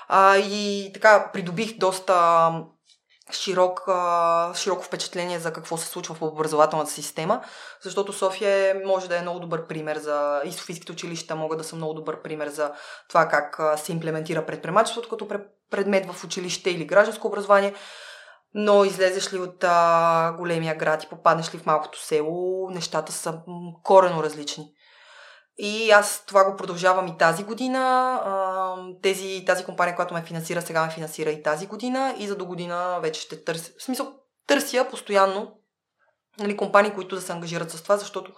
А, 0.09 0.37
и 0.37 0.91
така 0.95 1.31
придобих 1.33 1.79
доста 1.79 2.51
широк, 3.33 3.81
широко 4.55 4.85
впечатление 4.85 5.39
за 5.39 5.53
какво 5.53 5.77
се 5.77 5.87
случва 5.87 6.15
в 6.15 6.23
образователната 6.23 6.91
система, 6.91 7.41
защото 7.83 8.13
София 8.13 8.71
е, 8.71 8.75
може 8.87 9.09
да 9.09 9.19
е 9.19 9.23
много 9.23 9.41
добър 9.41 9.67
пример 9.67 9.99
за 9.99 10.41
и 10.45 10.53
Софийските 10.53 10.93
училища 10.93 11.37
могат 11.37 11.59
да 11.59 11.65
са 11.65 11.77
много 11.77 11.95
добър 11.95 12.23
пример 12.23 12.49
за 12.49 12.73
това 13.09 13.29
как 13.29 13.61
се 13.77 13.93
имплементира 13.93 14.47
предприемачеството 14.47 15.09
като 15.09 15.29
предмет 15.73 16.13
в 16.13 16.25
училище 16.25 16.71
или 16.71 16.85
гражданско 16.85 17.29
образование. 17.29 17.75
Но 18.55 18.85
излезеш 18.85 19.33
ли 19.33 19.39
от 19.39 19.65
а, 19.65 20.35
големия 20.39 20.75
град 20.75 21.03
и 21.03 21.09
попаднеш 21.09 21.55
ли 21.55 21.59
в 21.59 21.67
малкото 21.67 22.05
село, 22.05 22.71
нещата 22.71 23.13
са 23.13 23.39
корено 23.83 24.23
различни. 24.23 24.73
И 25.59 25.91
аз 25.91 26.25
това 26.27 26.51
го 26.51 26.57
продължавам 26.57 27.07
и 27.07 27.19
тази 27.19 27.45
година. 27.45 28.21
Тези, 29.03 29.45
тази 29.47 29.65
компания, 29.65 29.97
която 29.97 30.15
ме 30.15 30.23
финансира, 30.23 30.63
сега 30.63 30.85
ме 30.85 30.93
финансира 30.93 31.31
и 31.31 31.43
тази 31.43 31.67
година. 31.67 32.15
И 32.19 32.29
за 32.29 32.37
до 32.37 32.47
година 32.47 32.99
вече 33.03 33.21
ще 33.21 33.45
търся. 33.45 33.73
В 33.79 33.83
смисъл, 33.83 34.13
търся 34.47 34.87
постоянно 34.91 35.53
нали, 36.39 36.57
компании, 36.57 36.95
които 36.95 37.15
да 37.15 37.23
се 37.23 37.33
ангажират 37.33 37.71
с 37.71 37.83
това, 37.83 37.97
защото 37.97 38.33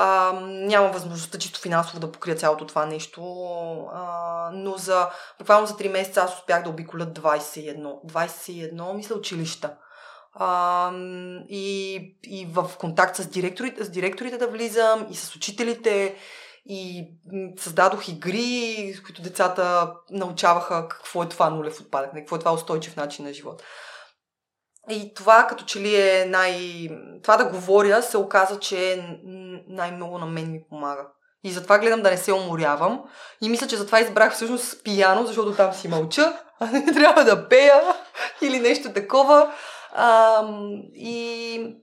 а, 0.00 0.32
няма 0.42 0.88
възможността 0.88 1.38
чисто 1.38 1.60
финансово 1.60 2.00
да 2.00 2.12
покрия 2.12 2.36
цялото 2.36 2.66
това 2.66 2.86
нещо. 2.86 3.22
А, 3.92 4.50
но 4.52 4.76
за 4.76 5.08
буквално 5.38 5.66
за 5.66 5.74
3 5.74 5.92
месеца 5.92 6.20
аз 6.20 6.34
успях 6.34 6.62
да 6.62 6.70
обиколя 6.70 7.06
21. 7.06 8.04
21, 8.06 8.92
мисля, 8.92 9.14
училища. 9.14 9.74
А, 10.34 10.92
и, 11.48 11.94
и 12.24 12.46
в 12.52 12.70
контакт 12.78 13.16
с 13.16 13.26
директорите, 13.26 13.84
с 13.84 13.90
директорите 13.90 14.38
да 14.38 14.46
влизам, 14.46 15.06
и 15.10 15.14
с 15.14 15.36
учителите, 15.36 16.16
и 16.66 17.10
създадох 17.58 18.08
игри, 18.08 18.94
с 18.96 19.02
които 19.02 19.22
децата 19.22 19.94
научаваха 20.10 20.88
какво 20.88 21.22
е 21.22 21.28
това 21.28 21.50
нулев 21.50 21.80
отпадък, 21.80 22.10
какво 22.14 22.36
е 22.36 22.38
това 22.38 22.52
устойчив 22.52 22.96
начин 22.96 23.24
на 23.24 23.32
живот. 23.32 23.62
И 24.88 25.14
това 25.14 25.46
като 25.46 25.64
че 25.64 25.80
ли 25.80 25.96
е 25.96 26.24
най... 26.28 26.88
Това 27.22 27.36
да 27.36 27.44
говоря 27.44 28.02
се 28.02 28.16
оказа, 28.16 28.58
че 28.58 29.04
най-много 29.68 30.18
на 30.18 30.26
мен 30.26 30.52
ми 30.52 30.60
помага. 30.68 31.06
И 31.44 31.50
затова 31.50 31.78
гледам 31.78 32.02
да 32.02 32.10
не 32.10 32.16
се 32.16 32.32
уморявам. 32.32 33.02
И 33.40 33.48
мисля, 33.48 33.66
че 33.66 33.76
затова 33.76 34.00
избрах 34.00 34.32
всъщност 34.32 34.84
пияно, 34.84 35.26
защото 35.26 35.54
там 35.54 35.72
си 35.72 35.88
мълча, 35.88 36.32
а 36.60 36.66
не 36.66 36.84
трябва 36.94 37.24
да 37.24 37.48
пея 37.48 37.82
или 38.42 38.58
нещо 38.58 38.92
такова. 38.92 39.52
А, 39.92 40.42
и 40.94 41.76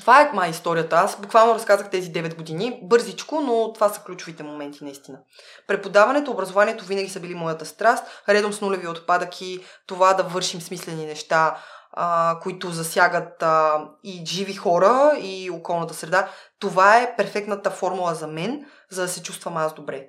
това 0.00 0.20
е 0.20 0.30
май 0.34 0.50
историята. 0.50 0.96
Аз 0.96 1.20
буквално 1.20 1.54
разказах 1.54 1.90
тези 1.90 2.12
9 2.12 2.36
години, 2.36 2.80
бързичко, 2.82 3.40
но 3.40 3.72
това 3.72 3.88
са 3.88 4.00
ключовите 4.00 4.42
моменти 4.42 4.84
наистина. 4.84 5.18
Преподаването, 5.66 6.30
образованието 6.30 6.84
винаги 6.84 7.08
са 7.08 7.20
били 7.20 7.34
моята 7.34 7.66
страст, 7.66 8.04
редом 8.28 8.52
с 8.52 8.60
нулеви 8.60 8.88
отпадъки, 8.88 9.64
това 9.86 10.14
да 10.14 10.22
вършим 10.22 10.60
смислени 10.60 11.06
неща, 11.06 11.56
а, 11.96 12.38
които 12.42 12.70
засягат 12.70 13.42
а, 13.42 13.88
и 14.04 14.22
живи 14.26 14.54
хора, 14.54 15.12
и 15.18 15.50
околната 15.50 15.94
среда. 15.94 16.28
Това 16.58 16.98
е 16.98 17.16
перфектната 17.16 17.70
формула 17.70 18.14
за 18.14 18.26
мен, 18.26 18.66
за 18.90 19.02
да 19.02 19.08
се 19.08 19.22
чувствам 19.22 19.56
аз 19.56 19.74
добре. 19.74 20.06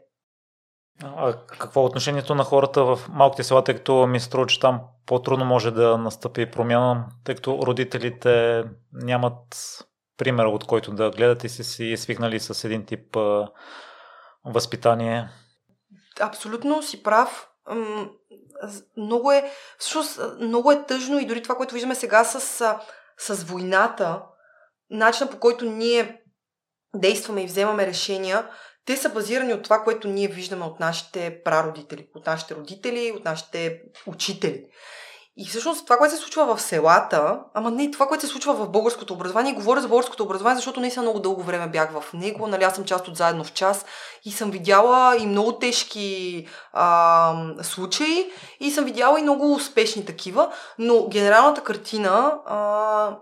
А 1.04 1.34
какво 1.48 1.82
е 1.82 1.86
отношението 1.86 2.36
на 2.36 2.44
хората 2.44 2.84
в 2.84 3.00
малките 3.10 3.44
села, 3.44 3.64
тъй 3.64 3.76
като 3.76 4.08
ми 4.08 4.20
се 4.20 4.26
струва, 4.26 4.48
че 4.48 4.60
там 4.60 4.82
по-трудно 5.06 5.46
може 5.46 5.72
да 5.72 5.98
настъпи 5.98 6.52
промяна, 6.52 7.06
тъй 7.24 7.36
като 7.36 7.60
родителите 7.66 8.64
нямат 8.94 9.44
пример, 10.18 10.46
от 10.46 10.64
който 10.64 10.92
да 10.92 11.12
гледат 11.12 11.44
и 11.44 11.50
си, 11.50 11.64
си 11.64 11.98
свикнали 11.98 12.40
с 12.40 12.64
един 12.64 12.86
тип 12.86 13.16
а, 13.16 13.48
възпитание? 14.46 15.30
Абсолютно 16.20 16.84
си 16.84 17.04
прав. 17.04 17.50
Много 18.98 19.32
е, 19.32 19.52
много 20.40 20.72
е 20.72 20.86
тъжно 20.86 21.20
и 21.20 21.26
дори 21.26 21.44
това, 21.44 21.56
което 21.56 21.74
виждаме 21.74 21.96
сега 21.96 22.24
с, 22.24 22.66
с 23.18 23.44
войната, 23.44 24.24
начинът 24.90 25.32
по 25.32 25.40
който 25.40 25.66
ние 25.66 26.22
действаме 26.96 27.44
и 27.44 27.46
вземаме 27.46 27.88
решения, 27.88 28.50
те 28.86 28.98
са 28.98 29.10
базирани 29.10 29.54
от 29.54 29.64
това, 29.64 29.84
което 29.84 30.08
ние 30.08 30.28
виждаме 30.28 30.66
от 30.66 30.80
нашите 30.80 31.42
прародители, 31.44 32.10
от 32.16 32.26
нашите 32.26 32.56
родители, 32.56 33.14
от 33.16 33.26
нашите 33.26 33.82
учители. 34.08 34.66
И 35.38 35.46
всъщност 35.46 35.86
това, 35.86 35.98
което 35.98 36.16
се 36.16 36.22
случва 36.22 36.56
в 36.56 36.62
селата, 36.62 37.40
ама 37.54 37.72
не 37.72 37.92
това, 37.92 38.08
което 38.08 38.26
се 38.26 38.32
случва 38.32 38.54
в 38.54 38.70
българското 38.70 39.14
образование, 39.14 39.54
говоря 39.54 39.82
за 39.82 39.88
българското 39.88 40.24
образование, 40.24 40.56
защото 40.56 40.80
наистина 40.80 41.04
много 41.04 41.20
дълго 41.20 41.44
време 41.44 41.68
бях 41.68 41.92
в 41.92 42.14
него, 42.14 42.48
нали 42.48 42.64
аз 42.64 42.76
съм 42.76 42.86
част 42.86 43.08
от 43.08 43.18
заедно 43.18 43.44
в 43.44 43.54
час 43.54 43.86
и 44.26 44.32
съм 44.32 44.52
видяла 44.52 45.18
и 45.18 45.26
много 45.26 45.52
тежки 45.52 46.48
а, 46.74 47.36
случаи 47.62 48.32
и 48.60 48.72
съм 48.72 48.86
видяла 48.86 49.20
и 49.20 49.24
много 49.24 49.54
успешни 49.54 50.06
такива, 50.06 50.52
но 50.80 51.08
генералната 51.08 51.64
картина 51.64 52.40
а, 52.46 53.18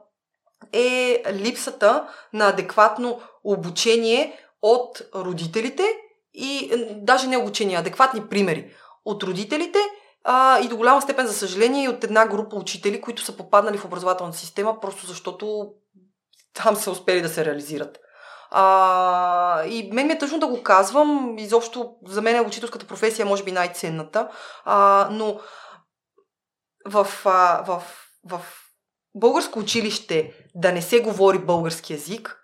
е 0.73 1.23
липсата 1.33 2.07
на 2.33 2.47
адекватно 2.47 3.19
обучение 3.43 4.39
от 4.61 5.01
родителите 5.15 5.83
и 6.33 6.71
даже 6.95 7.27
не 7.27 7.37
обучение, 7.37 7.77
адекватни 7.77 8.27
примери 8.27 8.71
от 9.05 9.23
родителите 9.23 9.79
а, 10.23 10.59
и 10.59 10.67
до 10.67 10.77
голяма 10.77 11.01
степен, 11.01 11.27
за 11.27 11.33
съжаление, 11.33 11.83
и 11.83 11.89
от 11.89 12.03
една 12.03 12.27
група 12.27 12.55
учители, 12.55 13.01
които 13.01 13.21
са 13.21 13.37
попаднали 13.37 13.77
в 13.77 13.85
образователната 13.85 14.37
система, 14.37 14.79
просто 14.79 15.05
защото 15.05 15.67
там 16.53 16.75
са 16.75 16.91
успели 16.91 17.21
да 17.21 17.29
се 17.29 17.45
реализират. 17.45 17.99
А, 18.55 19.65
и 19.65 19.89
мен 19.93 20.07
ми 20.07 20.13
е 20.13 20.17
тъжно 20.17 20.39
да 20.39 20.47
го 20.47 20.63
казвам. 20.63 21.35
Изобщо 21.37 21.95
за 22.05 22.21
мен 22.21 22.35
е 22.35 22.41
учителската 22.41 22.87
професия 22.87 23.25
може 23.25 23.43
би 23.43 23.51
най-ценната. 23.51 24.29
А, 24.65 25.07
но 25.11 25.39
в, 26.85 27.07
а, 27.25 27.63
в, 27.63 27.83
в 28.25 28.41
българско 29.15 29.59
училище 29.59 30.33
да 30.55 30.71
не 30.71 30.81
се 30.81 30.99
говори 30.99 31.39
български 31.39 31.93
язик, 31.93 32.39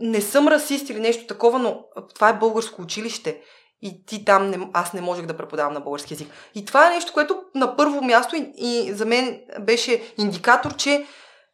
не 0.00 0.20
съм 0.20 0.48
расист 0.48 0.90
или 0.90 1.00
нещо 1.00 1.26
такова, 1.26 1.58
но 1.58 1.84
това 2.14 2.28
е 2.28 2.38
българско 2.38 2.82
училище 2.82 3.42
и 3.82 4.06
ти 4.06 4.24
там 4.24 4.50
не, 4.50 4.70
аз 4.72 4.92
не 4.92 5.00
можех 5.00 5.26
да 5.26 5.36
преподавам 5.36 5.74
на 5.74 5.80
български 5.80 6.14
язик. 6.14 6.28
И 6.54 6.64
това 6.64 6.86
е 6.86 6.94
нещо, 6.94 7.12
което 7.12 7.42
на 7.54 7.76
първо 7.76 8.02
място 8.02 8.36
и, 8.36 8.52
и 8.56 8.92
за 8.92 9.06
мен 9.06 9.40
беше 9.60 10.14
индикатор, 10.18 10.76
че 10.76 11.06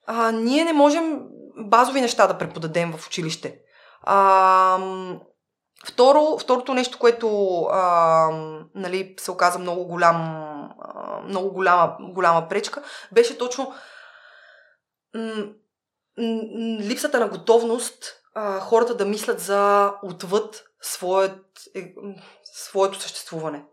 а, 0.06 0.32
ние 0.32 0.64
не 0.64 0.72
можем 0.72 1.20
базови 1.56 2.00
неща 2.00 2.26
да 2.26 2.38
преподадем 2.38 2.92
в 2.92 3.06
училище. 3.06 3.58
А, 4.02 4.78
второ, 5.86 6.38
второто 6.38 6.74
нещо, 6.74 6.98
което 6.98 7.60
а, 7.62 8.28
нали, 8.74 9.14
се 9.18 9.30
оказа 9.30 9.58
много, 9.58 9.86
голям, 9.86 10.16
а, 10.80 11.20
много 11.20 11.52
голяма, 11.52 11.96
голяма 12.00 12.48
пречка, 12.48 12.82
беше 13.12 13.38
точно 13.38 13.72
м- 15.14 15.44
липсата 16.80 17.20
на 17.20 17.28
готовност 17.28 18.19
а, 18.34 18.60
хората 18.60 18.94
да 18.94 19.04
мислят 19.04 19.40
за 19.40 19.92
отвъд 20.02 20.64
своят, 20.80 21.40
е, 21.74 21.94
своето 22.44 23.00
съществуване. 23.00 23.64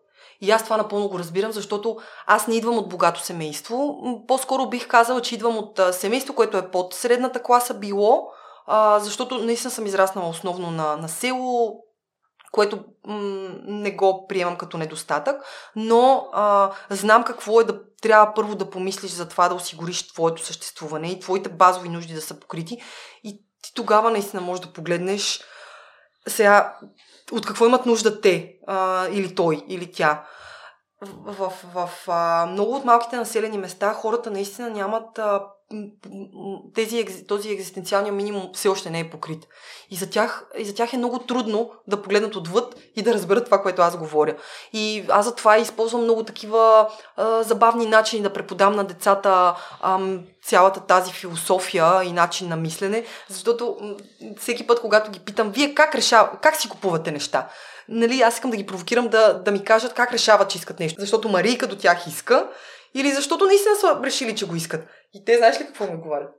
И 0.41 0.51
аз 0.51 0.63
това 0.63 0.77
напълно 0.77 1.09
го 1.09 1.19
разбирам, 1.19 1.51
защото 1.51 1.97
аз 2.25 2.47
не 2.47 2.55
идвам 2.55 2.77
от 2.77 2.89
богато 2.89 3.19
семейство. 3.19 3.97
По-скоро 4.27 4.69
бих 4.69 4.87
казала, 4.87 5.21
че 5.21 5.35
идвам 5.35 5.57
от 5.57 5.79
семейство, 5.91 6.35
което 6.35 6.57
е 6.57 6.71
под 6.71 6.93
средната 6.93 7.43
класа 7.43 7.73
било, 7.73 8.27
а, 8.67 8.99
защото 8.99 9.37
наистина 9.37 9.71
съм 9.71 9.85
израснала 9.85 10.29
основно 10.29 10.71
на, 10.71 10.97
на 10.97 11.09
село, 11.09 11.83
което 12.51 12.79
м- 13.05 13.49
не 13.63 13.91
го 13.91 14.27
приемам 14.27 14.57
като 14.57 14.77
недостатък, 14.77 15.41
но 15.75 16.27
а, 16.33 16.71
знам 16.89 17.23
какво 17.23 17.61
е 17.61 17.63
да 17.63 17.79
трябва 18.01 18.33
първо 18.33 18.55
да 18.55 18.69
помислиш 18.69 19.11
за 19.11 19.29
това 19.29 19.49
да 19.49 19.55
осигуриш 19.55 20.07
твоето 20.07 20.45
съществуване 20.45 21.11
и 21.11 21.19
твоите 21.19 21.49
базови 21.49 21.89
нужди 21.89 22.13
да 22.13 22.21
са 22.21 22.39
покрити 22.39 22.81
и 23.23 23.46
ти 23.61 23.73
тогава 23.73 24.11
наистина 24.11 24.41
можеш 24.41 24.65
да 24.65 24.73
погледнеш 24.73 25.41
сега 26.27 26.77
от 27.31 27.45
какво 27.45 27.65
имат 27.65 27.85
нужда 27.85 28.21
те 28.21 28.53
а, 28.67 29.07
или 29.07 29.35
той 29.35 29.63
или 29.67 29.91
тя. 29.91 30.27
В, 31.01 31.49
в, 31.49 31.89
в 31.89 32.07
а, 32.07 32.45
много 32.45 32.75
от 32.75 32.85
малките 32.85 33.15
населени 33.15 33.57
места 33.57 33.93
хората 33.93 34.31
наистина 34.31 34.69
нямат 34.69 35.19
а, 35.19 35.47
тези, 36.75 37.25
този 37.27 37.51
екзистенциалния 37.51 38.13
минимум 38.13 38.49
все 38.53 38.69
още 38.69 38.89
не 38.89 38.99
е 38.99 39.09
покрит. 39.09 39.47
И 39.89 39.95
за, 39.95 40.09
тях, 40.09 40.45
и 40.57 40.65
за 40.65 40.75
тях 40.75 40.93
е 40.93 40.97
много 40.97 41.19
трудно 41.19 41.71
да 41.87 42.01
погледнат 42.01 42.35
отвъд 42.35 42.75
и 42.95 43.01
да 43.01 43.13
разберат 43.13 43.45
това, 43.45 43.61
което 43.61 43.81
аз 43.81 43.97
говоря. 43.97 44.35
И 44.73 45.05
аз 45.09 45.25
за 45.25 45.35
това 45.35 45.57
използвам 45.57 46.03
много 46.03 46.23
такива 46.23 46.89
а, 47.17 47.43
забавни 47.43 47.85
начини 47.85 48.21
да 48.21 48.33
преподам 48.33 48.75
на 48.75 48.83
децата 48.83 49.55
а, 49.81 49.99
цялата 50.43 50.79
тази 50.79 51.13
философия 51.13 52.03
и 52.03 52.11
начин 52.11 52.49
на 52.49 52.55
мислене, 52.55 53.05
защото 53.29 53.77
всеки 54.39 54.67
път, 54.67 54.81
когато 54.81 55.11
ги 55.11 55.19
питам, 55.19 55.51
вие 55.51 55.73
как, 55.73 55.95
решава, 55.95 56.29
как 56.41 56.55
си 56.55 56.69
купувате 56.69 57.11
неща? 57.11 57.49
Нали, 57.89 58.21
аз 58.21 58.33
искам 58.33 58.51
да 58.51 58.57
ги 58.57 58.65
провокирам 58.65 59.07
да, 59.07 59.33
да 59.33 59.51
ми 59.51 59.63
кажат 59.63 59.93
как 59.93 60.13
решават, 60.13 60.49
че 60.49 60.57
искат 60.57 60.79
нещо. 60.79 61.01
Защото 61.01 61.29
Марийка 61.29 61.67
до 61.67 61.75
тях 61.75 62.07
иска 62.07 62.47
или 62.93 63.11
защото 63.11 63.45
наистина 63.45 63.75
са 63.75 63.99
решили, 64.03 64.35
че 64.35 64.47
го 64.47 64.55
искат. 64.55 64.87
И 65.13 65.25
те 65.25 65.37
знаеш 65.37 65.61
ли 65.61 65.65
какво 65.65 65.85
ми 65.85 65.95
отговарят? 65.95 66.29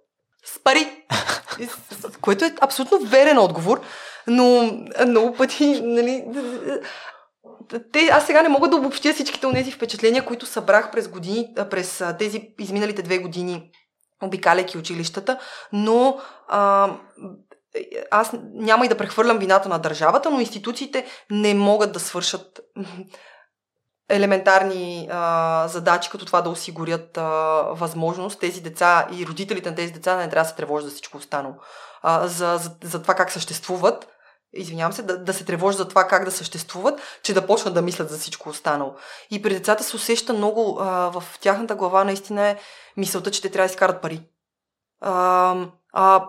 С 0.45 0.59
пари! 0.59 1.05
Което 2.21 2.45
е 2.45 2.55
абсолютно 2.61 2.99
верен 2.99 3.39
отговор, 3.39 3.81
но 4.27 4.73
много 5.07 5.37
пъти, 5.37 5.81
нали, 5.81 6.25
те, 7.93 8.09
аз 8.13 8.27
сега 8.27 8.43
не 8.43 8.49
мога 8.49 8.69
да 8.69 8.77
обобщя 8.77 9.13
всичките 9.13 9.47
от 9.47 9.55
тези 9.55 9.73
впечатления, 9.73 10.25
които 10.25 10.47
събрах 10.47 10.91
през, 10.91 11.09
години, 11.09 11.55
през 11.71 12.05
тези 12.19 12.55
изминалите 12.59 13.03
две 13.03 13.19
години, 13.19 13.71
обикаляйки 14.23 14.79
училищата, 14.79 15.39
но 15.73 16.21
а, 16.49 16.91
аз 18.11 18.31
няма 18.55 18.87
и 18.87 18.89
да 18.89 18.97
прехвърлям 18.97 19.39
вината 19.39 19.69
на 19.69 19.79
държавата, 19.79 20.31
но 20.31 20.41
институциите 20.41 21.07
не 21.31 21.55
могат 21.55 21.93
да 21.93 22.01
свършат 22.01 22.61
елементарни 24.09 25.09
а, 25.11 25.69
задачи, 25.69 26.11
като 26.11 26.25
това 26.25 26.43
да 26.43 26.51
осигурят 26.51 27.19
а, 27.19 27.23
възможност 27.71 28.41
тези 28.41 28.61
деца 28.61 29.09
и 29.13 29.27
родителите 29.27 29.71
на 29.71 29.77
тези 29.77 29.93
деца 29.93 30.17
не 30.17 30.29
трябва 30.31 30.45
да 30.45 30.49
се 30.51 30.57
тревожат 30.57 30.89
за 30.89 30.95
всичко 30.95 31.17
останало. 31.17 31.55
А, 32.03 32.27
за, 32.27 32.57
за, 32.57 32.71
за 32.85 33.03
това 33.03 33.15
как 33.15 33.31
съществуват, 33.31 34.09
извинявам 34.53 34.93
се, 34.93 35.03
да, 35.03 35.25
да 35.25 35.35
се 35.35 35.45
тревожат 35.45 35.79
за 35.79 35.89
това 35.89 36.05
как 36.05 36.25
да 36.25 36.31
съществуват, 36.31 37.01
че 37.23 37.35
да 37.35 37.47
почнат 37.47 37.75
да 37.75 37.83
мислят 37.83 38.11
за 38.11 38.19
всичко 38.19 38.49
останало. 38.49 38.95
И 39.31 39.43
при 39.43 39.55
децата 39.55 39.85
се 39.85 39.97
усеща 39.97 40.33
много, 40.33 40.79
а, 40.81 41.11
в 41.11 41.25
тяхната 41.41 41.75
глава 41.75 42.05
наистина 42.05 42.49
е 42.49 42.57
мисълта, 42.97 43.31
че 43.31 43.43
те 43.43 43.51
трябва 43.51 43.69
да 43.69 43.73
изкарат 43.73 44.03
пари. 44.03 44.21
А, 45.01 45.55
а, 45.93 46.29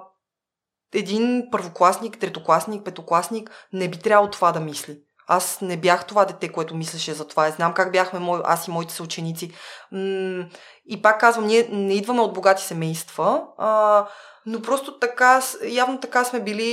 един 0.94 1.48
първокласник, 1.52 2.20
третокласник, 2.20 2.86
петокласник 2.86 3.52
не 3.74 3.90
би 3.90 4.00
трябвало 4.00 4.30
това 4.30 4.52
да 4.52 4.60
мисли. 4.60 5.02
Аз 5.32 5.62
не 5.62 5.78
бях 5.78 6.06
това 6.06 6.26
дете, 6.26 6.52
което 6.52 6.76
мислеше 6.76 7.14
за 7.14 7.28
това. 7.28 7.50
Знам 7.50 7.74
как 7.74 7.92
бяхме 7.92 8.20
мой, 8.20 8.42
аз 8.44 8.68
и 8.68 8.72
моите 8.72 8.94
съученици. 8.94 9.52
И 10.86 11.02
пак 11.02 11.20
казвам, 11.20 11.46
ние 11.46 11.68
не 11.72 11.94
идваме 11.94 12.22
от 12.22 12.34
богати 12.34 12.64
семейства, 12.64 13.44
а, 13.58 14.06
но 14.46 14.62
просто 14.62 15.00
така, 15.00 15.42
явно 15.64 16.00
така 16.00 16.24
сме 16.24 16.40
били, 16.40 16.64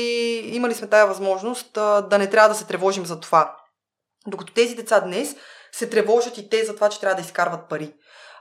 имали 0.55 0.75
сме 0.75 0.87
тая 0.87 1.07
възможност 1.07 1.77
а, 1.77 2.01
да 2.01 2.19
не 2.19 2.31
трябва 2.31 2.49
да 2.49 2.55
се 2.55 2.67
тревожим 2.67 3.07
за 3.07 3.21
това. 3.21 3.57
Докато 4.27 4.53
тези 4.53 4.75
деца 4.75 5.01
днес 5.01 5.37
се 5.73 5.91
тревожат 5.91 6.39
и 6.39 6.49
те 6.49 6.65
за 6.65 6.75
това, 6.75 6.89
че 6.89 7.01
трябва 7.01 7.15
да 7.15 7.23
изкарват 7.23 7.69
пари. 7.69 7.95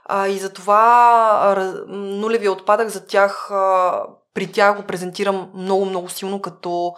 А, 0.04 0.28
и 0.28 0.38
затова 0.38 1.84
нулевия 1.88 2.52
отпадък 2.52 2.88
за 2.88 3.06
тях, 3.06 3.50
а, 3.50 4.02
при 4.34 4.52
тях 4.52 4.76
го 4.76 4.82
презентирам 4.82 5.50
много-много 5.54 6.08
силно 6.08 6.42
като, 6.42 6.94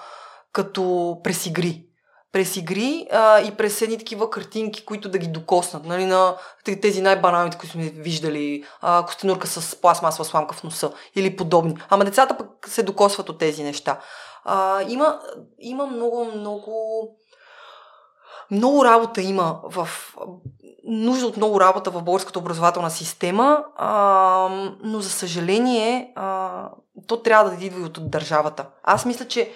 като 0.52 1.16
през 1.24 1.46
игри 1.46 1.87
през 2.32 2.56
игри 2.56 3.06
а, 3.12 3.40
и 3.40 3.50
през 3.50 3.82
едни 3.82 3.98
такива 3.98 4.30
картинки, 4.30 4.84
които 4.84 5.08
да 5.08 5.18
ги 5.18 5.26
докоснат. 5.26 5.84
Нали, 5.84 6.04
на 6.04 6.36
тези 6.64 7.02
най-баналните, 7.02 7.58
които 7.58 7.72
сме 7.72 7.82
виждали, 7.82 8.64
а, 8.80 9.06
костенурка 9.06 9.46
с 9.46 9.80
пластмасова 9.80 10.24
сламка 10.24 10.54
в 10.54 10.64
носа 10.64 10.92
или 11.16 11.36
подобни. 11.36 11.76
Ама 11.88 12.04
децата 12.04 12.36
пък 12.36 12.68
се 12.68 12.82
докосват 12.82 13.28
от 13.28 13.38
тези 13.38 13.62
неща. 13.62 14.00
А, 14.44 14.82
има, 14.88 15.20
има 15.58 15.86
много, 15.86 16.24
много 16.24 17.02
много 18.50 18.84
работа 18.84 19.22
има 19.22 19.60
в 19.64 19.88
нужда 20.84 21.26
от 21.26 21.36
много 21.36 21.60
работа 21.60 21.90
в 21.90 22.02
българската 22.02 22.38
образователна 22.38 22.90
система, 22.90 23.64
а, 23.76 24.48
но 24.82 25.00
за 25.00 25.10
съжаление 25.10 26.12
а, 26.16 26.68
то 27.06 27.22
трябва 27.22 27.50
да 27.50 27.64
идва 27.64 27.80
и 27.80 27.84
от 27.84 28.10
държавата. 28.10 28.66
Аз 28.82 29.04
мисля, 29.04 29.28
че 29.28 29.52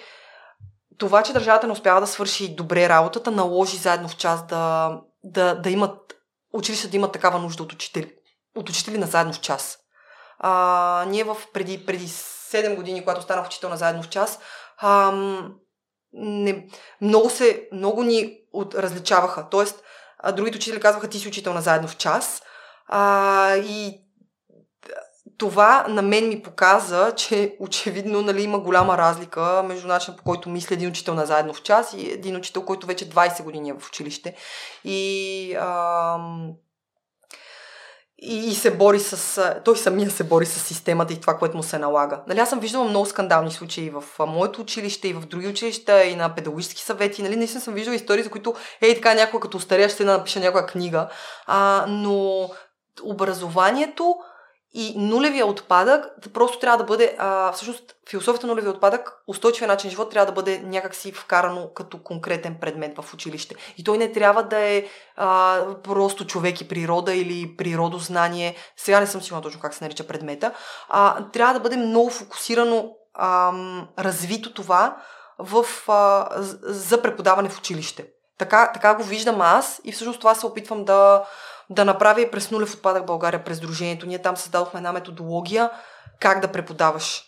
това, 0.97 1.23
че 1.23 1.33
държавата 1.33 1.67
не 1.67 1.73
успява 1.73 2.01
да 2.01 2.07
свърши 2.07 2.55
добре 2.55 2.89
работата, 2.89 3.31
наложи 3.31 3.77
заедно 3.77 4.07
в 4.07 4.17
час 4.17 4.47
да, 4.47 4.99
да, 5.23 5.55
да 5.55 5.69
имат 5.69 6.13
училища 6.53 6.87
да 6.87 6.97
имат 6.97 7.11
такава 7.11 7.39
нужда 7.39 7.63
от 7.63 7.73
учители. 7.73 8.13
От 8.55 8.69
учители 8.69 8.97
на 8.97 9.07
заедно 9.07 9.33
в 9.33 9.39
час. 9.39 9.79
А, 10.39 11.05
ние 11.07 11.23
в 11.23 11.37
преди, 11.53 11.85
преди 11.85 12.07
7 12.07 12.75
години, 12.75 13.01
когато 13.01 13.21
станах 13.21 13.45
учител 13.45 13.69
на 13.69 13.77
заедно 13.77 14.03
в 14.03 14.09
час, 14.09 14.39
ам, 14.81 15.53
не, 16.13 16.67
много, 17.01 17.29
се, 17.29 17.67
много 17.71 18.03
ни 18.03 18.37
от, 18.53 18.75
различаваха. 18.75 19.49
Тоест, 19.49 19.83
а, 20.19 20.31
другите 20.31 20.57
учители 20.57 20.79
казваха, 20.79 21.09
ти 21.09 21.19
си 21.19 21.27
учител 21.27 21.53
на 21.53 21.61
заедно 21.61 21.87
в 21.87 21.97
час. 21.97 22.41
А, 22.87 23.55
и 23.55 24.02
това 25.37 25.85
на 25.89 26.01
мен 26.01 26.27
ми 26.27 26.41
показа, 26.41 27.11
че 27.11 27.55
очевидно 27.59 28.21
нали, 28.21 28.43
има 28.43 28.59
голяма 28.59 28.97
разлика 28.97 29.63
между 29.67 29.87
начина 29.87 30.17
по 30.17 30.23
който 30.23 30.49
мисли 30.49 30.73
един 30.73 30.89
учител 30.89 31.13
на 31.13 31.25
заедно 31.25 31.53
в 31.53 31.61
час 31.61 31.93
и 31.97 32.11
един 32.11 32.35
учител, 32.35 32.65
който 32.65 32.87
вече 32.87 33.09
20 33.09 33.43
години 33.43 33.69
е 33.69 33.73
в 33.73 33.87
училище. 33.87 34.35
И, 34.83 35.55
ам, 35.55 36.51
и, 38.25 38.55
се 38.55 38.71
бори 38.71 38.99
с... 38.99 39.61
Той 39.65 39.77
самия 39.77 40.11
се 40.11 40.23
бори 40.23 40.45
с 40.45 40.59
системата 40.59 41.13
и 41.13 41.21
това, 41.21 41.37
което 41.37 41.57
му 41.57 41.63
се 41.63 41.79
налага. 41.79 42.23
Нали, 42.27 42.39
аз 42.39 42.49
съм 42.49 42.59
виждала 42.59 42.85
много 42.85 43.05
скандални 43.05 43.51
случаи 43.51 43.89
в 43.89 44.03
моето 44.19 44.61
училище 44.61 45.07
и 45.07 45.13
в 45.13 45.25
други 45.25 45.47
училища 45.47 46.03
и 46.03 46.15
на 46.15 46.35
педагогически 46.35 46.81
съвети. 46.81 47.23
Нали, 47.23 47.35
наистина 47.35 47.61
съм 47.61 47.73
виждала 47.73 47.95
истории, 47.95 48.23
за 48.23 48.29
които 48.29 48.55
ей 48.81 48.95
така 48.95 49.13
някой 49.13 49.39
като 49.39 49.59
старя 49.59 49.89
ще 49.89 50.03
напише 50.03 50.39
някоя 50.39 50.65
книга. 50.65 51.09
А, 51.45 51.85
но 51.87 52.49
образованието 53.03 54.15
и 54.73 54.93
нулевия 54.97 55.45
отпадък 55.45 56.05
просто 56.33 56.59
трябва 56.59 56.77
да 56.77 56.83
бъде, 56.83 57.15
а, 57.19 57.51
всъщност 57.51 57.95
философията 58.09 58.47
нулевия 58.47 58.71
отпадък, 58.71 59.13
устойчивия 59.27 59.67
начин 59.67 59.89
живот 59.89 60.11
трябва 60.11 60.25
да 60.25 60.31
бъде 60.31 60.59
някакси 60.59 61.11
вкарано 61.11 61.69
като 61.73 62.03
конкретен 62.03 62.57
предмет 62.61 62.97
в 62.97 63.13
училище. 63.13 63.55
И 63.77 63.83
той 63.83 63.97
не 63.97 64.11
трябва 64.11 64.43
да 64.43 64.59
е 64.59 64.85
а, 65.15 65.59
просто 65.83 66.27
човек 66.27 66.61
и 66.61 66.67
природа 66.67 67.13
или 67.13 67.57
природознание. 67.57 68.55
Сега 68.77 68.99
не 68.99 69.07
съм 69.07 69.21
сигурна 69.21 69.41
точно 69.41 69.61
как 69.61 69.73
се 69.73 69.83
нарича 69.83 70.07
предмета. 70.07 70.51
А, 70.89 71.25
трябва 71.31 71.53
да 71.53 71.59
бъде 71.59 71.77
много 71.77 72.09
фокусирано 72.09 72.91
а, 73.13 73.53
развито 73.99 74.53
това 74.53 74.97
в, 75.39 75.65
а, 75.87 76.27
за 76.63 77.01
преподаване 77.01 77.49
в 77.49 77.57
училище. 77.57 78.05
Така, 78.37 78.71
така 78.73 78.95
го 78.95 79.03
виждам 79.03 79.41
аз 79.41 79.81
и 79.83 79.91
всъщност 79.91 80.19
това 80.19 80.35
се 80.35 80.45
опитвам 80.45 80.85
да, 80.85 81.23
да 81.69 81.85
направя 81.85 82.21
и 82.21 82.31
през 82.31 82.51
нулев 82.51 82.73
отпадък 82.73 83.05
България 83.05 83.43
през 83.43 83.59
дружението. 83.59 84.05
Ние 84.05 84.21
там 84.21 84.37
създадохме 84.37 84.77
една 84.77 84.91
методология 84.91 85.69
как 86.19 86.39
да 86.39 86.51
преподаваш. 86.51 87.23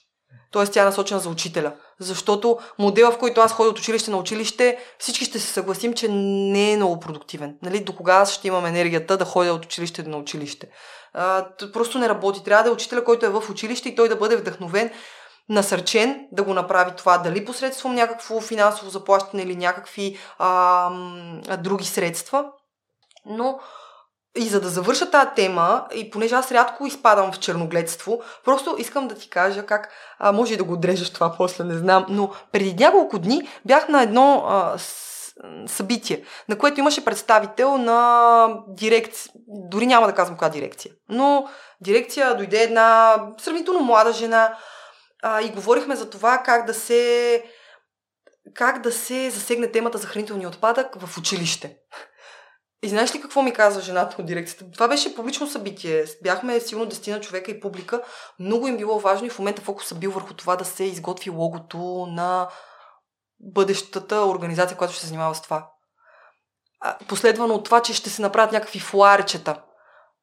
Тоест 0.52 0.74
тя 0.74 0.82
е 0.82 0.86
насочена 0.86 1.20
за 1.20 1.30
учителя. 1.30 1.74
Защото 2.00 2.60
модела, 2.80 3.12
в 3.12 3.18
който 3.18 3.42
аз 3.42 3.52
ходя 3.52 3.70
от 3.70 3.80
училище 3.80 4.12
на 4.12 4.18
училище, 4.18 4.78
всички 5.00 5.26
ще 5.26 5.40
се 5.40 5.48
съгласим, 5.48 5.94
че 5.94 6.08
не 6.10 6.72
е 6.72 6.76
много 6.76 7.00
продуктивен. 7.00 7.58
Нали? 7.64 7.84
До 7.84 7.96
кога 7.96 8.14
аз 8.14 8.32
ще 8.32 8.48
имам 8.48 8.66
енергията 8.66 9.18
да 9.18 9.26
ходя 9.26 9.54
от 9.54 9.66
училище 9.66 10.04
на 10.04 10.18
училище? 10.18 10.68
А, 11.14 11.46
просто 11.74 12.00
не 12.00 12.10
работи. 12.10 12.44
Трябва 12.44 12.64
да 12.64 12.70
е 12.70 12.74
учителя, 12.74 13.04
който 13.04 13.26
е 13.26 13.30
в 13.30 13.44
училище 13.50 13.90
и 13.90 13.96
той 13.96 14.10
да 14.10 14.16
бъде 14.16 14.36
вдъхновен, 14.36 14.92
насърчен 15.50 16.28
да 16.32 16.44
го 16.44 16.54
направи 16.54 16.92
това, 16.98 17.18
дали 17.18 17.46
посредством 17.46 17.96
някакво 17.96 18.42
финансово 18.42 18.90
заплащане 18.90 19.44
или 19.44 19.56
някакви 19.56 20.18
а, 20.40 20.90
други 21.58 21.86
средства. 21.86 22.46
Но 23.26 23.60
и 24.36 24.50
за 24.50 24.62
да 24.62 24.70
завърша 24.70 25.12
тази 25.12 25.30
тема, 25.36 25.86
и 25.96 26.10
понеже 26.10 26.36
аз 26.36 26.52
рядко 26.52 26.88
изпадам 26.88 27.32
в 27.32 27.40
черногледство, 27.40 28.22
просто 28.46 28.76
искам 28.80 29.08
да 29.08 29.16
ти 29.16 29.30
кажа 29.30 29.66
как, 29.66 29.90
а, 30.20 30.32
може 30.32 30.54
и 30.54 30.58
да 30.58 30.64
го 30.64 30.74
отрежеш 30.74 31.14
това 31.14 31.34
после, 31.38 31.64
не 31.64 31.78
знам, 31.78 32.06
но 32.10 32.32
преди 32.52 32.74
няколко 32.84 33.20
дни 33.20 33.48
бях 33.66 33.90
на 33.90 34.02
едно 34.02 34.46
а, 34.48 34.78
събитие, 35.68 36.24
на 36.50 36.58
което 36.58 36.80
имаше 36.80 37.06
представител 37.06 37.78
на 37.78 38.48
дирекция, 38.68 39.32
дори 39.48 39.88
няма 39.88 40.08
да 40.08 40.16
казвам 40.16 40.38
коя 40.38 40.50
дирекция, 40.50 40.94
но 41.10 41.48
дирекция 41.82 42.36
дойде 42.38 42.64
една 42.64 43.18
сравнително 43.38 43.80
млада 43.80 44.14
жена 44.14 44.58
а, 45.24 45.42
и 45.42 45.50
говорихме 45.50 45.96
за 45.96 46.10
това 46.10 46.38
как 46.38 46.66
да 46.66 46.74
се 46.74 47.44
как 48.54 48.82
да 48.82 48.92
се 48.92 49.30
засегне 49.30 49.72
темата 49.72 49.98
за 49.98 50.08
хранителния 50.08 50.50
отпадък 50.50 50.96
в 51.00 51.18
училище. 51.18 51.78
И 52.86 52.90
знаеш 52.90 53.16
ли 53.16 53.22
какво 53.22 53.42
ми 53.42 53.54
каза 53.54 53.82
жената 53.82 54.16
от 54.20 54.26
дирекцията? 54.26 54.66
Това 54.74 54.88
беше 54.88 55.16
публично 55.16 55.48
събитие. 55.48 56.06
Бяхме 56.24 56.60
силно 56.60 56.86
дестина 56.86 57.22
човека 57.22 57.52
и 57.52 57.60
публика. 57.60 58.02
Много 58.40 58.68
им 58.68 58.78
било 58.78 59.00
важно 59.00 59.28
и 59.28 59.30
в 59.30 59.40
момента 59.40 59.62
фокусът 59.62 60.00
бил 60.00 60.12
върху 60.12 60.34
това 60.34 60.56
да 60.56 60.66
се 60.66 60.84
изготви 60.84 61.30
логото 61.30 61.78
на 62.10 62.50
бъдещата 63.40 64.22
организация, 64.22 64.78
която 64.78 64.94
ще 64.94 65.02
се 65.02 65.08
занимава 65.08 65.36
с 65.36 65.42
това. 65.42 65.68
Последвано 67.08 67.54
от 67.54 67.66
това, 67.66 67.82
че 67.82 67.94
ще 67.94 68.10
се 68.10 68.22
направят 68.22 68.52
някакви 68.52 68.80
флуарчета, 68.80 69.62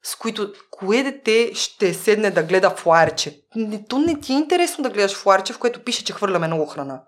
с 0.02 0.16
които 0.16 0.52
кое 0.70 1.02
дете 1.02 1.54
ще 1.54 1.94
седне 1.94 2.30
да 2.30 2.42
гледа 2.42 2.70
флуарче. 2.70 3.40
То 3.88 3.98
не 3.98 4.20
ти 4.20 4.32
е 4.32 4.36
интересно 4.36 4.82
да 4.82 4.90
гледаш 4.90 5.16
флуарче, 5.16 5.52
в 5.52 5.58
което 5.58 5.84
пише, 5.84 6.04
че 6.04 6.12
хвърляме 6.12 6.46
много 6.46 6.66
храна. 6.66 7.02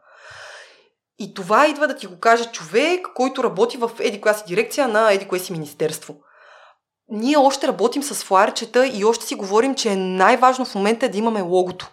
И 1.18 1.34
това 1.34 1.66
идва 1.66 1.86
да 1.86 1.96
ти 1.96 2.06
го 2.06 2.18
каже 2.18 2.44
човек, 2.44 3.06
който 3.14 3.44
работи 3.44 3.76
в 3.76 3.90
еди 4.00 4.20
коя 4.20 4.34
си 4.34 4.44
дирекция 4.46 4.88
на 4.88 5.12
еди 5.12 5.28
кое 5.28 5.38
си 5.38 5.52
министерство. 5.52 6.16
Ние 7.08 7.36
още 7.36 7.68
работим 7.68 8.02
с 8.02 8.24
флайерчета 8.24 8.86
и 8.86 9.04
още 9.04 9.26
си 9.26 9.34
говорим, 9.34 9.74
че 9.74 9.96
най-важно 9.96 10.64
в 10.64 10.74
момента 10.74 11.06
е 11.06 11.08
да 11.08 11.18
имаме 11.18 11.40
логото. 11.40 11.90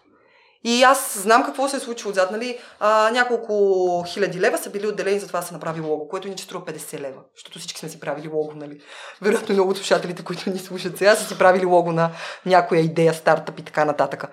И 0.63 0.83
аз 0.83 1.19
знам 1.21 1.43
какво 1.43 1.67
се 1.67 1.77
е 1.77 1.79
случило 1.79 2.11
отзад, 2.11 2.31
нали? 2.31 2.59
А, 2.79 3.11
няколко 3.11 4.03
хиляди 4.07 4.39
лева 4.39 4.57
са 4.57 4.69
били 4.69 4.87
отделени 4.87 5.19
за 5.19 5.27
това 5.27 5.39
да 5.39 5.45
се 5.45 5.53
направи 5.53 5.81
лого, 5.81 6.07
което 6.07 6.27
иначе 6.27 6.43
струва 6.43 6.65
50 6.65 6.99
лева, 6.99 7.21
защото 7.35 7.59
всички 7.59 7.79
сме 7.79 7.89
си 7.89 7.99
правили 7.99 8.27
лого, 8.27 8.51
нали? 8.55 8.81
Вероятно 9.21 9.53
много 9.53 9.71
от 9.71 9.77
слушателите, 9.77 10.23
които 10.23 10.49
ни 10.49 10.59
слушат 10.59 10.97
сега, 10.97 11.15
са 11.15 11.27
си 11.27 11.37
правили 11.37 11.65
лого 11.65 11.91
на 11.91 12.11
някоя 12.45 12.81
идея, 12.81 13.13
стартъп 13.13 13.59
и 13.59 13.65
така 13.65 13.85
нататък. 13.85 14.25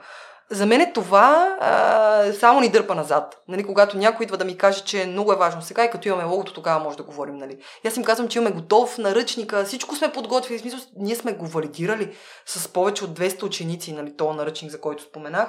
За 0.51 0.67
мен 0.67 0.81
е 0.81 0.93
това 0.93 1.57
а, 1.61 2.33
само 2.33 2.61
ни 2.61 2.69
дърпа 2.69 2.95
назад. 2.95 3.43
Нали, 3.49 3.65
когато 3.65 3.97
някой 3.97 4.25
идва 4.25 4.37
да 4.37 4.45
ми 4.45 4.59
каже, 4.59 4.85
че 4.85 5.07
много 5.07 5.33
е 5.33 5.37
важно 5.37 5.63
сега 5.63 5.85
и 5.85 5.91
като 5.91 6.09
имаме 6.09 6.25
логото, 6.25 6.55
тогава 6.55 6.85
може 6.85 6.97
да 6.97 7.03
говорим. 7.03 7.37
Нали. 7.37 7.59
И 7.85 7.89
аз 7.89 7.97
им 7.97 8.05
казвам, 8.05 8.29
че 8.29 8.39
имаме 8.39 8.57
готов 8.57 8.99
наръчника, 8.99 9.65
всичко 9.65 9.97
сме 9.97 10.13
подготвили. 10.13 10.59
В 10.59 10.61
смисъл, 10.61 10.81
ние 10.97 11.17
сме 11.17 11.33
го 11.33 11.47
валидирали 11.47 12.17
с 12.47 12.69
повече 12.69 13.05
от 13.05 13.19
200 13.19 13.43
ученици, 13.43 13.93
нали, 13.93 14.17
този 14.17 14.37
наръчник, 14.37 14.71
за 14.71 14.81
който 14.81 15.03
споменах. 15.03 15.49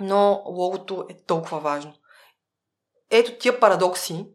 Но 0.00 0.42
логото 0.46 1.06
е 1.10 1.14
толкова 1.26 1.58
важно. 1.58 1.92
Ето 3.10 3.38
тия 3.38 3.60
парадокси, 3.60 4.26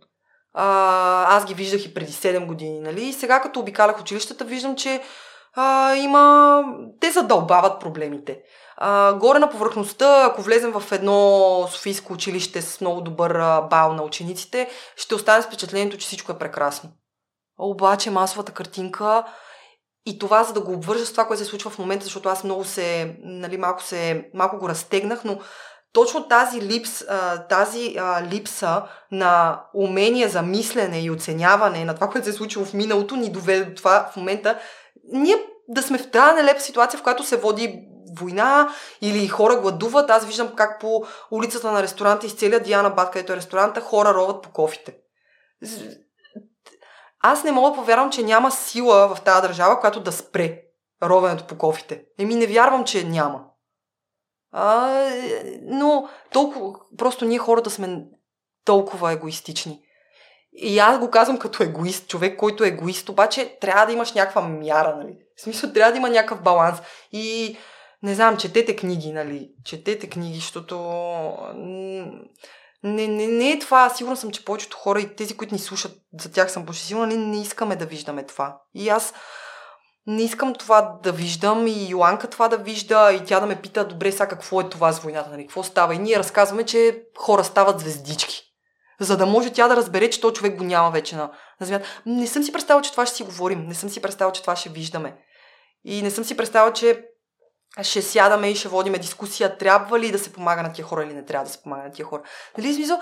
а, 0.54 1.38
аз 1.38 1.46
ги 1.46 1.54
виждах 1.54 1.86
и 1.86 1.94
преди 1.94 2.12
7 2.12 2.46
години. 2.46 2.80
Нали? 2.80 3.04
И 3.04 3.14
сега, 3.14 3.42
като 3.42 3.60
обикалях 3.60 4.02
училищата, 4.02 4.46
виждам, 4.46 4.76
че 4.76 5.02
а, 5.54 5.96
има... 5.96 6.64
Те 7.00 7.12
задълбават 7.12 7.80
проблемите. 7.80 8.42
А, 8.82 9.14
горе 9.14 9.40
на 9.40 9.50
повърхността, 9.50 10.26
ако 10.26 10.42
влезем 10.42 10.72
в 10.72 10.92
едно 10.92 11.68
софийско 11.72 12.14
училище 12.14 12.62
с 12.62 12.82
много 12.82 13.02
добър 13.02 13.62
бал 13.70 13.94
на 13.94 14.04
учениците, 14.04 14.70
ще 14.96 15.16
остане 15.16 15.42
с 15.42 15.46
впечатлението, 15.46 15.98
че 15.98 16.08
всичко 16.08 16.32
е 16.32 16.38
прекрасно. 16.38 16.90
Обаче 17.58 18.12
масовата 18.12 18.52
картинка 18.52 19.24
и 20.06 20.20
това, 20.20 20.44
за 20.44 20.54
да 20.54 20.62
го 20.62 20.74
обвържа 20.74 21.06
с 21.06 21.12
това, 21.12 21.28
което 21.28 21.44
се 21.44 21.50
случва 21.50 21.70
в 21.70 21.80
момента, 21.80 22.04
защото 22.06 22.30
аз 22.30 22.44
много 22.44 22.64
се, 22.64 23.16
нали, 23.24 23.58
малко, 23.58 23.84
се, 23.84 24.30
малко 24.34 24.58
го 24.58 24.70
разтегнах, 24.70 25.24
но 25.24 25.40
точно 25.94 26.28
тази, 26.28 26.62
липс, 26.62 27.04
тази 27.50 27.96
липса 28.32 28.84
на 29.12 29.62
умение 29.74 30.28
за 30.28 30.42
мислене 30.42 31.02
и 31.02 31.12
оценяване 31.12 31.86
на 31.86 31.96
това, 31.96 32.10
което 32.10 32.26
се 32.26 32.32
е 32.32 32.34
случило 32.34 32.66
в 32.66 32.74
миналото, 32.74 33.16
ни 33.16 33.32
доведе 33.32 33.66
до 33.66 33.76
това 33.76 34.10
в 34.14 34.16
момента. 34.16 34.60
Ние 35.12 35.36
да 35.68 35.84
сме 35.84 35.98
в 35.98 36.12
тази 36.12 36.36
нелепа 36.36 36.60
ситуация, 36.60 37.00
в 37.00 37.04
която 37.04 37.24
се 37.24 37.38
води 37.38 37.89
война 38.18 38.70
или 39.02 39.28
хора 39.28 39.56
гладуват. 39.56 40.10
Аз 40.10 40.26
виждам 40.26 40.56
как 40.56 40.80
по 40.80 41.06
улицата 41.32 41.72
на 41.72 41.84
ресторанта 41.84 42.26
из 42.26 42.34
целия 42.34 42.60
Диана 42.60 42.90
Бат, 42.90 43.12
където 43.12 43.34
е 43.34 43.36
ресторанта, 43.36 43.82
хора 43.82 44.14
роват 44.14 44.44
по 44.44 44.50
кофите. 44.52 44.96
Аз 47.20 47.44
не 47.44 47.52
мога 47.52 47.70
да 47.70 47.76
повярвам, 47.76 48.12
че 48.12 48.24
няма 48.24 48.52
сила 48.52 49.16
в 49.16 49.22
тази 49.22 49.42
държава, 49.42 49.80
която 49.80 50.00
да 50.00 50.12
спре 50.12 50.62
ровенето 51.04 51.48
по 51.48 51.58
кофите. 51.58 52.04
Еми 52.20 52.36
не 52.36 52.48
вярвам, 52.48 52.84
че 52.84 53.04
няма. 53.04 53.46
А, 54.52 55.06
но 55.62 56.10
толкова, 56.32 56.80
просто 56.98 57.26
ние 57.26 57.38
хората 57.38 57.70
сме 57.70 58.06
толкова 58.66 59.12
егоистични. 59.12 59.82
И 60.54 60.80
аз 60.80 61.00
го 61.00 61.10
казвам 61.10 61.38
като 61.38 61.64
егоист, 61.64 62.08
човек, 62.08 62.40
който 62.40 62.64
е 62.64 62.68
егоист, 62.68 63.10
обаче 63.10 63.58
трябва 63.62 63.86
да 63.86 63.92
имаш 63.92 64.14
някаква 64.14 64.42
мяра, 64.42 64.96
нали? 64.98 65.18
В 65.36 65.42
смисъл, 65.42 65.74
трябва 65.74 65.92
да 65.92 65.98
има 65.98 66.10
някакъв 66.10 66.42
баланс. 66.42 66.80
И 67.12 67.58
не 68.04 68.16
знам, 68.16 68.38
четете 68.38 68.76
книги, 68.76 69.12
нали? 69.12 69.50
Четете 69.66 70.10
книги, 70.10 70.36
защото 70.36 70.78
не, 72.84 73.08
не, 73.08 73.28
не 73.28 73.52
е 73.52 73.60
това. 73.60 73.90
Сигурна 73.90 74.18
съм, 74.18 74.32
че 74.32 74.46
повечето 74.46 74.78
хора 74.78 75.02
и 75.02 75.16
тези, 75.16 75.38
които 75.38 75.54
ни 75.54 75.60
слушат, 75.60 75.98
за 76.20 76.32
тях 76.32 76.52
съм 76.52 76.66
почти 76.66 76.86
сигурна, 76.86 77.08
не, 77.08 77.18
не 77.18 77.42
искаме 77.42 77.76
да 77.76 77.86
виждаме 77.86 78.26
това. 78.26 78.62
И 78.74 78.90
аз 78.90 79.14
не 80.08 80.24
искам 80.24 80.54
това 80.54 81.00
да 81.04 81.12
виждам 81.12 81.68
и 81.68 81.90
Йоанка 81.90 82.30
това 82.30 82.48
да 82.48 82.58
вижда 82.58 83.14
и 83.14 83.26
тя 83.26 83.40
да 83.40 83.46
ме 83.46 83.62
пита, 83.62 83.88
добре, 83.88 84.12
сега 84.12 84.28
какво 84.28 84.62
е 84.62 84.70
това 84.70 84.92
с 84.92 85.00
войната, 85.00 85.30
нали? 85.30 85.42
какво 85.48 85.64
става? 85.64 85.96
И 85.96 86.00
ние 86.00 86.20
разказваме, 86.20 86.64
че 86.64 87.04
хора 87.18 87.44
стават 87.44 87.80
звездички. 87.80 88.44
За 89.00 89.18
да 89.18 89.26
може 89.26 89.54
тя 89.54 89.68
да 89.68 89.76
разбере, 89.76 90.10
че 90.10 90.22
този 90.22 90.36
човек 90.36 90.58
го 90.58 90.64
няма 90.64 90.92
вече 90.92 91.16
на, 91.16 91.32
на 91.60 91.66
земята. 91.66 91.88
Не 92.06 92.28
съм 92.28 92.44
си 92.44 92.52
представила, 92.52 92.82
че 92.82 92.92
това 92.92 93.06
ще 93.06 93.16
си 93.16 93.24
говорим. 93.24 93.66
Не 93.68 93.74
съм 93.76 93.90
си 93.90 94.02
представила, 94.02 94.34
че 94.34 94.42
това 94.42 94.56
ще 94.56 94.70
виждаме. 94.70 95.18
И 95.86 96.02
не 96.02 96.12
съм 96.12 96.24
си 96.24 96.38
представила, 96.38 96.74
че 96.74 97.06
ще 97.82 98.02
сядаме 98.02 98.50
и 98.50 98.56
ще 98.56 98.68
водиме 98.68 98.98
дискусия, 98.98 99.58
трябва 99.58 100.00
ли 100.00 100.12
да 100.12 100.20
се 100.20 100.34
помага 100.34 100.64
на 100.64 100.74
тия 100.74 100.86
хора 100.86 101.04
или 101.04 101.14
не 101.14 101.26
трябва 101.26 101.46
да 101.46 101.52
се 101.52 101.62
помага 101.62 101.84
на 101.84 101.92
тия 101.92 102.06
хора. 102.06 102.22
Нали, 102.58 102.74
смисъл, 102.74 103.00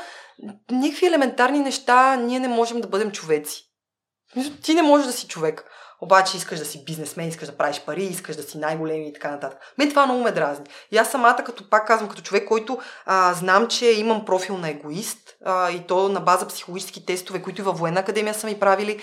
никакви 0.71 1.05
елементарни 1.07 1.59
неща, 1.59 2.15
ние 2.15 2.39
не 2.39 2.47
можем 2.47 2.81
да 2.81 2.87
бъдем 2.87 3.11
човеци. 3.11 3.63
Ти 4.63 4.73
не 4.73 4.81
можеш 4.81 5.07
да 5.07 5.13
си 5.13 5.27
човек. 5.27 5.65
Обаче 6.01 6.37
искаш 6.37 6.59
да 6.59 6.65
си 6.65 6.83
бизнесмен, 6.85 7.27
искаш 7.27 7.47
да 7.49 7.57
правиш 7.57 7.81
пари, 7.85 8.03
искаш 8.03 8.35
да 8.35 8.43
си 8.43 8.57
най-големи 8.57 9.09
и 9.09 9.13
така 9.13 9.31
нататък. 9.31 9.59
Мен 9.77 9.89
това 9.89 10.05
много 10.05 10.23
ме 10.23 10.31
дразни. 10.31 10.65
И 10.91 10.97
аз 10.97 11.11
самата, 11.11 11.43
като 11.45 11.69
пак 11.69 11.87
казвам, 11.87 12.09
като 12.09 12.21
човек, 12.21 12.47
който 12.47 12.79
а, 13.05 13.33
знам, 13.33 13.67
че 13.67 13.85
имам 13.85 14.25
профил 14.25 14.57
на 14.57 14.69
егоист 14.69 15.35
а, 15.45 15.71
и 15.71 15.87
то 15.87 16.09
на 16.09 16.19
база 16.19 16.47
психологически 16.47 17.05
тестове, 17.05 17.41
които 17.41 17.61
и 17.61 17.63
във 17.63 17.79
военна 17.79 17.99
академия 17.99 18.33
са 18.33 18.47
ми 18.47 18.59
правили, 18.59 19.01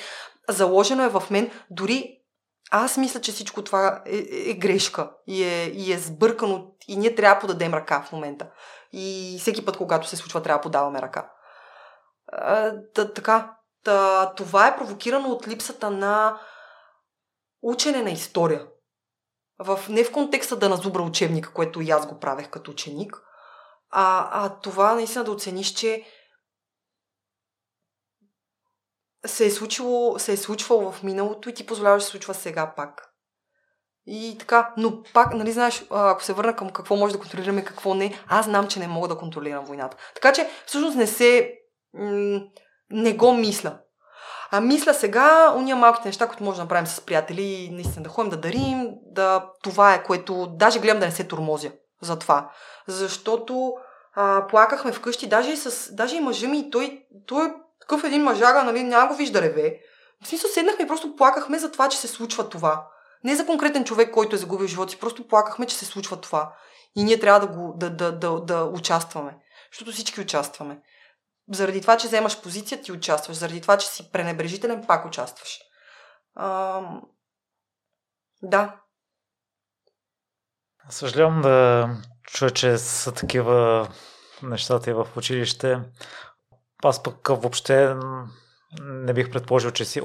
заложено 0.48 1.04
е 1.04 1.08
в 1.08 1.22
мен. 1.30 1.50
Дори 1.70 2.23
аз 2.70 2.96
мисля, 2.96 3.20
че 3.20 3.32
всичко 3.32 3.64
това 3.64 4.02
е, 4.06 4.16
е, 4.16 4.50
е 4.50 4.54
грешка 4.54 5.10
и 5.26 5.44
е, 5.44 5.64
и 5.64 5.92
е 5.92 5.98
сбъркано 5.98 6.66
и 6.88 6.96
ние 6.96 7.14
трябва 7.14 7.34
да 7.34 7.40
подадем 7.40 7.74
ръка 7.74 8.02
в 8.02 8.12
момента. 8.12 8.50
И 8.92 9.36
всеки 9.40 9.64
път, 9.64 9.76
когато 9.76 10.08
се 10.08 10.16
случва, 10.16 10.42
трябва 10.42 10.58
да 10.58 10.62
подаваме 10.62 11.02
ръка. 11.02 11.30
А, 12.32 12.72
да, 12.94 13.12
така, 13.12 13.56
да, 13.84 14.32
това 14.36 14.68
е 14.68 14.76
провокирано 14.76 15.28
от 15.28 15.48
липсата 15.48 15.90
на 15.90 16.40
учене 17.62 18.02
на 18.02 18.10
история. 18.10 18.66
В, 19.58 19.80
не 19.88 20.04
в 20.04 20.12
контекста 20.12 20.56
да 20.56 20.68
назубра 20.68 21.02
учебника, 21.02 21.52
което 21.52 21.80
и 21.80 21.90
аз 21.90 22.06
го 22.06 22.18
правех 22.18 22.50
като 22.50 22.70
ученик, 22.70 23.22
а, 23.90 24.28
а 24.32 24.48
това 24.48 24.94
наистина 24.94 25.24
да 25.24 25.30
оцениш, 25.30 25.72
че 25.72 26.04
се 29.26 29.46
е, 29.46 29.50
случило, 29.50 30.18
се 30.18 30.32
е 30.32 30.36
случвало 30.36 30.92
в 30.92 31.02
миналото 31.02 31.48
и 31.48 31.54
ти 31.54 31.66
позволяваш 31.66 32.02
да 32.02 32.04
се 32.04 32.10
случва 32.10 32.34
сега 32.34 32.72
пак. 32.76 33.10
И 34.06 34.36
така, 34.38 34.72
но 34.76 35.02
пак, 35.14 35.34
нали 35.34 35.52
знаеш, 35.52 35.84
ако 35.90 36.22
се 36.22 36.32
върна 36.32 36.56
към 36.56 36.70
какво 36.70 36.96
може 36.96 37.14
да 37.14 37.20
контролираме, 37.20 37.64
какво 37.64 37.94
не, 37.94 38.18
аз 38.28 38.44
знам, 38.44 38.68
че 38.68 38.78
не 38.78 38.88
мога 38.88 39.08
да 39.08 39.18
контролирам 39.18 39.64
войната. 39.64 39.96
Така 40.14 40.32
че, 40.32 40.50
всъщност 40.66 40.96
не 40.96 41.06
се... 41.06 41.54
Не 42.90 43.12
го 43.12 43.32
мисля. 43.32 43.78
А 44.50 44.60
мисля 44.60 44.94
сега, 44.94 45.54
уния 45.56 45.76
малките 45.76 46.08
неща, 46.08 46.26
които 46.26 46.44
може 46.44 46.56
да 46.56 46.62
направим 46.62 46.86
с 46.86 47.00
приятели, 47.00 47.70
наистина 47.72 48.02
да 48.02 48.10
ходим 48.10 48.30
да 48.30 48.36
дарим, 48.36 48.90
да, 49.02 49.50
това 49.62 49.94
е 49.94 50.02
което, 50.02 50.46
даже 50.46 50.80
гледам 50.80 51.00
да 51.00 51.06
не 51.06 51.12
се 51.12 51.28
турмозя 51.28 51.72
за 52.02 52.18
това. 52.18 52.50
Защото 52.86 53.74
а, 54.14 54.46
плакахме 54.46 54.92
вкъщи, 54.92 55.28
даже 55.28 55.50
и, 55.50 55.56
с, 55.56 55.94
даже 55.94 56.16
и 56.16 56.20
мъжа 56.20 56.48
ми, 56.48 56.70
той, 56.70 57.02
той 57.26 57.54
такъв 57.80 58.04
един 58.04 58.22
мъжага, 58.22 58.64
нали, 58.64 58.82
няма 58.82 59.08
го 59.08 59.14
вижда 59.14 59.42
реве. 59.42 59.80
В 60.24 60.28
смисъл 60.28 60.50
седнахме 60.50 60.84
и 60.84 60.88
просто 60.88 61.16
плакахме 61.16 61.58
за 61.58 61.72
това, 61.72 61.88
че 61.88 61.98
се 61.98 62.08
случва 62.08 62.48
това. 62.48 62.88
Не 63.24 63.36
за 63.36 63.46
конкретен 63.46 63.84
човек, 63.84 64.10
който 64.14 64.36
е 64.36 64.38
загубил 64.38 64.66
живота 64.66 64.90
си, 64.90 65.00
просто 65.00 65.28
плакахме, 65.28 65.66
че 65.66 65.76
се 65.76 65.84
случва 65.84 66.20
това. 66.20 66.54
И 66.96 67.04
ние 67.04 67.20
трябва 67.20 67.40
да, 67.40 67.46
го, 67.46 67.74
да, 67.76 67.90
да, 67.90 68.12
да, 68.18 68.40
да 68.40 68.64
участваме. 68.64 69.36
Защото 69.72 69.92
всички 69.92 70.20
участваме. 70.20 70.80
Заради 71.52 71.80
това, 71.80 71.96
че 71.96 72.06
вземаш 72.06 72.42
позиция, 72.42 72.82
ти 72.82 72.92
участваш. 72.92 73.36
Заради 73.36 73.60
това, 73.60 73.78
че 73.78 73.86
си 73.86 74.12
пренебрежителен, 74.12 74.84
пак 74.86 75.06
участваш. 75.06 75.58
А, 76.34 76.80
да. 78.42 78.80
Съжалявам 80.90 81.42
да 81.42 81.88
чуя, 82.22 82.50
че 82.50 82.78
са 82.78 83.12
такива 83.12 83.88
нещата 84.42 84.90
и 84.90 84.94
в 84.94 85.06
училище. 85.16 85.80
Аз 86.84 87.02
пък 87.02 87.28
въобще 87.28 87.94
не 88.80 89.12
бих 89.12 89.30
предположил, 89.30 89.70
че 89.70 89.84
си 89.84 90.00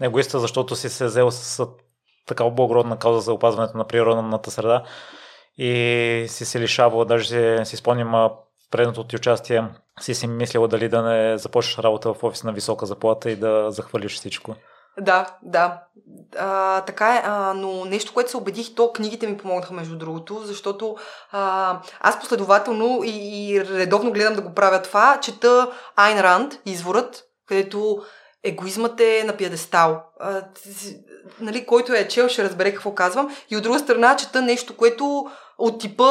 егоиста, 0.00 0.40
защото 0.40 0.76
си 0.76 0.88
се 0.88 1.04
взел 1.04 1.30
с 1.30 1.66
такава 2.26 2.50
благородна 2.50 2.98
кауза 2.98 3.20
за 3.20 3.32
опазването 3.32 3.78
на 3.78 3.86
природната 3.86 4.50
среда 4.50 4.84
и 5.58 6.24
си 6.28 6.44
се 6.44 6.60
лишавал, 6.60 7.04
даже 7.04 7.24
си, 7.24 7.70
си 7.70 7.76
спомням 7.76 8.30
предното 8.70 9.04
ти 9.04 9.16
участие, 9.16 9.64
си 10.00 10.14
си 10.14 10.26
мислила 10.26 10.68
дали 10.68 10.88
да 10.88 11.02
не 11.02 11.38
започнеш 11.38 11.78
работа 11.78 12.14
в 12.14 12.24
офис 12.24 12.44
на 12.44 12.52
висока 12.52 12.86
заплата 12.86 13.30
и 13.30 13.36
да 13.36 13.70
захвалиш 13.70 14.14
всичко. 14.14 14.56
Да, 15.00 15.26
да. 15.42 15.82
А, 16.38 16.80
така 16.80 17.16
е, 17.16 17.22
а, 17.24 17.54
но 17.54 17.84
нещо, 17.84 18.14
което 18.14 18.30
се 18.30 18.36
убедих, 18.36 18.74
то 18.74 18.92
книгите 18.92 19.26
ми 19.26 19.38
помогнаха, 19.38 19.74
между 19.74 19.98
другото, 19.98 20.40
защото 20.44 20.96
а, 21.32 21.80
аз 22.00 22.20
последователно 22.20 23.00
и, 23.04 23.50
и 23.50 23.64
редовно 23.64 24.12
гледам 24.12 24.34
да 24.34 24.42
го 24.42 24.54
правя 24.54 24.82
това, 24.82 25.18
чета 25.20 25.70
Айн 25.96 26.20
Ранд, 26.20 26.54
изворът, 26.66 27.24
където 27.48 28.02
егоизмът 28.44 29.00
е 29.00 29.24
на 29.26 29.36
пиедестал. 29.36 30.02
А, 30.20 30.42
нали, 31.40 31.66
който 31.66 31.92
е 31.92 32.08
чел, 32.08 32.28
ще 32.28 32.44
разбере 32.44 32.74
какво 32.74 32.94
казвам. 32.94 33.36
И 33.50 33.56
от 33.56 33.62
друга 33.62 33.78
страна 33.78 34.16
чета 34.16 34.42
нещо, 34.42 34.76
което 34.76 35.26
от 35.58 35.80
типа 35.80 36.04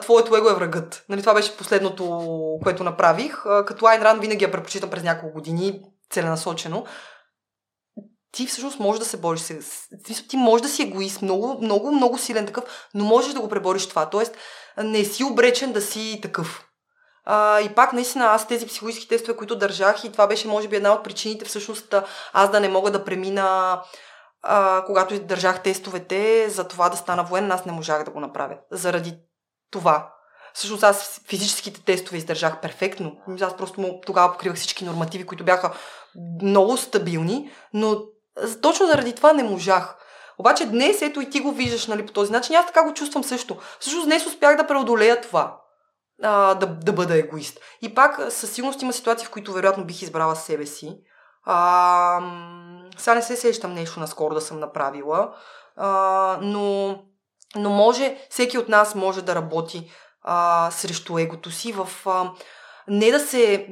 твоето 0.00 0.36
его 0.36 0.48
е 0.48 0.54
врагът. 0.54 1.04
Нали, 1.08 1.20
това 1.20 1.34
беше 1.34 1.56
последното, 1.56 2.28
което 2.62 2.84
направих. 2.84 3.46
А, 3.46 3.64
като 3.64 3.86
Айн 3.86 4.02
Ранд 4.02 4.20
винаги 4.20 4.44
я 4.44 4.50
предпочитам 4.50 4.90
през 4.90 5.02
няколко 5.02 5.34
години, 5.34 5.80
целенасочено 6.10 6.84
ти 8.32 8.46
всъщност 8.46 8.80
можеш 8.80 8.98
да 8.98 9.04
се 9.04 9.16
бориш 9.16 9.40
с... 9.40 9.88
Ти 10.28 10.36
можеш 10.36 10.62
да 10.62 10.68
си 10.68 10.82
егоист, 10.82 11.22
много, 11.22 11.58
много, 11.62 11.92
много 11.92 12.18
силен 12.18 12.46
такъв, 12.46 12.88
но 12.94 13.04
можеш 13.04 13.32
да 13.32 13.40
го 13.40 13.48
пребориш 13.48 13.88
това. 13.88 14.10
Тоест, 14.10 14.36
не 14.78 15.04
си 15.04 15.24
обречен 15.24 15.72
да 15.72 15.82
си 15.82 16.18
такъв. 16.22 16.64
А, 17.24 17.60
и 17.60 17.74
пак, 17.74 17.92
наистина, 17.92 18.24
аз 18.24 18.46
тези 18.46 18.66
психологически 18.66 19.08
тестове, 19.08 19.36
които 19.36 19.56
държах, 19.56 20.04
и 20.04 20.12
това 20.12 20.26
беше, 20.26 20.48
може 20.48 20.68
би, 20.68 20.76
една 20.76 20.92
от 20.92 21.04
причините, 21.04 21.44
всъщност, 21.44 21.94
аз 22.32 22.50
да 22.50 22.60
не 22.60 22.68
мога 22.68 22.90
да 22.90 23.04
премина, 23.04 23.80
а, 24.42 24.84
когато 24.86 25.20
държах 25.20 25.62
тестовете, 25.62 26.50
за 26.50 26.68
това 26.68 26.88
да 26.88 26.96
стана 26.96 27.24
военна, 27.24 27.54
аз 27.54 27.64
не 27.64 27.72
можах 27.72 28.04
да 28.04 28.10
го 28.10 28.20
направя. 28.20 28.56
Заради 28.70 29.18
това. 29.70 30.12
Всъщност 30.54 30.82
аз 30.82 31.20
физическите 31.26 31.84
тестове 31.84 32.16
издържах 32.16 32.60
перфектно. 32.60 33.16
Аз 33.40 33.56
просто 33.56 34.00
тогава 34.06 34.32
покривах 34.32 34.56
всички 34.56 34.84
нормативи, 34.84 35.26
които 35.26 35.44
бяха 35.44 35.72
много 36.42 36.76
стабилни, 36.76 37.50
но 37.72 38.02
точно 38.62 38.86
заради 38.86 39.14
това 39.14 39.32
не 39.32 39.42
можах. 39.42 39.96
Обаче 40.38 40.66
днес, 40.66 41.02
ето 41.02 41.20
и 41.20 41.30
ти 41.30 41.40
го 41.40 41.52
виждаш 41.52 41.86
нали, 41.86 42.06
по 42.06 42.12
този 42.12 42.32
начин, 42.32 42.56
аз 42.56 42.66
така 42.66 42.84
го 42.84 42.94
чувствам 42.94 43.24
също. 43.24 43.56
Всъщност 43.80 44.06
днес 44.06 44.26
успях 44.26 44.56
да 44.56 44.66
преодолея 44.66 45.20
това. 45.20 45.60
А, 46.22 46.54
да, 46.54 46.66
да 46.66 46.92
бъда 46.92 47.16
егоист. 47.16 47.60
И 47.82 47.94
пак 47.94 48.32
със 48.32 48.50
сигурност 48.52 48.82
има 48.82 48.92
ситуации, 48.92 49.26
в 49.26 49.30
които 49.30 49.52
вероятно 49.52 49.84
бих 49.84 50.02
избрала 50.02 50.36
себе 50.36 50.66
си. 50.66 50.98
А, 51.44 52.20
сега 52.98 53.14
не 53.14 53.22
се 53.22 53.36
сещам 53.36 53.74
нещо 53.74 54.00
наскоро 54.00 54.34
да 54.34 54.40
съм 54.40 54.60
направила, 54.60 55.34
а, 55.76 56.38
но, 56.42 56.98
но 57.56 57.70
може, 57.70 58.18
всеки 58.30 58.58
от 58.58 58.68
нас 58.68 58.94
може 58.94 59.22
да 59.22 59.34
работи 59.34 59.90
а, 60.22 60.70
срещу 60.70 61.18
егото 61.18 61.50
си 61.50 61.72
в... 61.72 61.88
А, 62.06 62.30
не 62.88 63.10
да 63.10 63.20
се... 63.20 63.66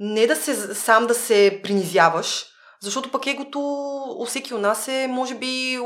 Не 0.00 0.26
да 0.26 0.36
се 0.36 0.74
сам 0.74 1.06
да 1.06 1.14
се 1.14 1.60
принизяваш, 1.62 2.51
защото 2.82 3.10
пък 3.10 3.26
егото 3.26 3.60
у 4.18 4.24
всеки 4.26 4.54
от 4.54 4.60
нас 4.60 4.88
е, 4.88 5.06
може 5.10 5.34
би, 5.34 5.78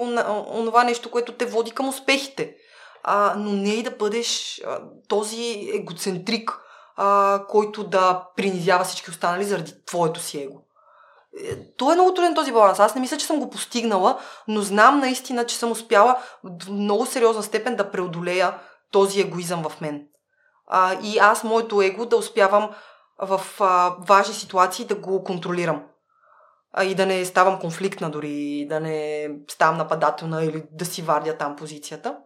онова 0.51 0.85
нещо, 0.85 1.11
което 1.11 1.33
те 1.33 1.47
води 1.47 1.71
към 1.71 1.89
успехите. 1.89 2.57
А, 3.03 3.35
но 3.39 3.53
не 3.53 3.75
и 3.75 3.83
да 3.83 3.91
бъдеш 3.91 4.61
а, 4.67 4.81
този 5.09 5.71
егоцентрик, 5.75 6.61
а, 6.97 7.43
който 7.49 7.85
да 7.85 8.29
принизява 8.37 8.85
всички 8.85 9.11
останали 9.11 9.45
заради 9.45 9.73
твоето 9.87 10.21
си 10.21 10.43
его. 10.43 10.59
Е, 11.45 11.57
то 11.77 11.93
е 11.93 11.95
много 11.95 12.15
труден 12.15 12.35
този 12.35 12.53
баланс. 12.53 12.81
Аз 12.81 12.95
не 12.95 13.01
мисля, 13.01 13.17
че 13.17 13.27
съм 13.27 13.41
го 13.41 13.51
постигнала, 13.51 14.19
но 14.49 14.61
знам 14.61 14.99
наистина, 14.99 15.47
че 15.47 15.57
съм 15.57 15.71
успяла 15.71 16.19
в 16.45 16.71
много 16.71 17.07
сериозна 17.07 17.43
степен 17.43 17.77
да 17.77 17.91
преодолея 17.91 18.55
този 18.93 19.21
егоизъм 19.21 19.63
в 19.69 19.81
мен. 19.81 20.07
А, 20.67 20.99
и 21.03 21.19
аз, 21.19 21.45
моето 21.45 21.83
его, 21.83 22.07
да 22.07 22.17
успявам 22.17 22.71
в 23.19 23.41
а, 23.61 23.95
важни 24.09 24.35
ситуации 24.35 24.85
да 24.85 24.95
го 24.95 25.25
контролирам 25.25 25.83
и 26.85 26.95
да 26.95 27.07
не 27.07 27.25
ставам 27.25 27.59
конфликтна 27.59 28.11
дори, 28.11 28.67
да 28.69 28.81
не 28.81 29.29
ставам 29.51 29.79
нападателна 29.79 30.45
или 30.45 30.65
да 30.73 30.85
си 30.85 31.03
вардя 31.03 31.37
там 31.37 31.57
позицията. 31.57 32.17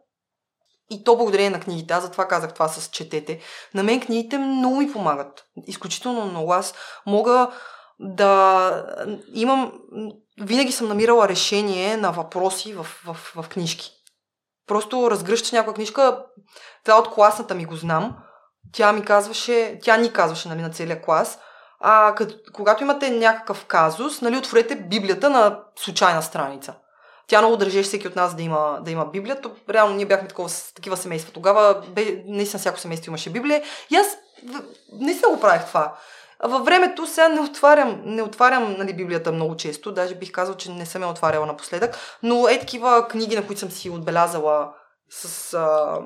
И 0.90 1.04
то 1.04 1.16
благодарение 1.16 1.50
на 1.50 1.60
книгите. 1.60 1.94
Аз 1.94 2.02
затова 2.02 2.28
казах 2.28 2.54
това 2.54 2.68
с 2.68 2.90
четете. 2.90 3.40
На 3.74 3.82
мен 3.82 4.00
книгите 4.00 4.38
много 4.38 4.76
ми 4.76 4.92
помагат. 4.92 5.44
Изключително 5.66 6.26
много. 6.26 6.52
Аз 6.52 6.74
мога 7.06 7.50
да 8.00 8.84
имам... 9.34 9.72
Винаги 10.40 10.72
съм 10.72 10.88
намирала 10.88 11.28
решение 11.28 11.96
на 11.96 12.10
въпроси 12.10 12.72
в, 12.72 12.84
в, 12.84 13.14
в 13.14 13.48
книжки. 13.48 13.90
Просто 14.66 15.10
разгръща 15.10 15.56
някаква 15.56 15.74
книжка. 15.74 16.24
Това 16.84 16.98
от 16.98 17.10
класната 17.10 17.54
ми 17.54 17.64
го 17.64 17.76
знам. 17.76 18.16
Тя 18.72 18.92
ми 18.92 19.04
казваше, 19.04 19.78
тя 19.82 19.96
ни 19.96 20.12
казваше 20.12 20.48
нали, 20.48 20.62
на 20.62 20.70
целия 20.70 21.02
клас– 21.02 21.38
а, 21.80 22.14
като, 22.14 22.34
когато 22.52 22.82
имате 22.82 23.10
някакъв 23.10 23.64
казус, 23.64 24.20
нали, 24.20 24.36
отворете 24.36 24.76
Библията 24.76 25.30
на 25.30 25.60
случайна 25.76 26.22
страница. 26.22 26.74
Тя 27.26 27.40
много 27.40 27.56
държеше 27.56 27.82
всеки 27.82 28.08
от 28.08 28.16
нас 28.16 28.34
да 28.34 28.42
има, 28.42 28.78
да 28.84 28.90
има 28.90 29.06
Библия. 29.06 29.40
То, 29.40 29.50
реално 29.70 29.94
ние 29.94 30.06
бяхме 30.06 30.28
такова, 30.28 30.50
такива 30.74 30.96
семейства. 30.96 31.32
Тогава 31.32 31.82
бе, 31.88 32.22
наистина 32.26 32.60
всяко 32.60 32.78
семейство 32.78 33.10
имаше 33.10 33.30
Библия. 33.30 33.62
И 33.90 33.96
аз 33.96 34.06
наистина 34.92 35.30
го 35.30 35.40
правих 35.40 35.66
това. 35.66 35.94
Във 36.42 36.64
времето 36.64 37.06
сега 37.06 37.28
не 37.28 37.40
отварям, 37.40 38.02
не 38.04 38.22
отварям 38.22 38.74
нали, 38.78 38.96
Библията 38.96 39.32
много 39.32 39.56
често, 39.56 39.92
даже 39.92 40.14
бих 40.14 40.32
казал, 40.32 40.54
че 40.54 40.70
не 40.70 40.86
съм 40.86 41.02
я 41.02 41.08
отваряла 41.08 41.46
напоследък, 41.46 41.96
но 42.22 42.48
е 42.48 42.60
такива 42.60 43.08
книги, 43.08 43.36
на 43.36 43.46
които 43.46 43.60
съм 43.60 43.70
си 43.70 43.90
отбелязала 43.90 44.72
с 45.10 45.54
а, 45.54 45.98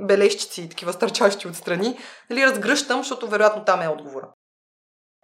бележчици, 0.00 0.68
такива 0.68 0.92
стърчащи 0.92 1.48
отстрани, 1.48 1.98
нали, 2.30 2.46
разгръщам, 2.46 2.98
защото 2.98 3.28
вероятно 3.28 3.64
там 3.64 3.82
е 3.82 3.88
отговора. 3.88 4.28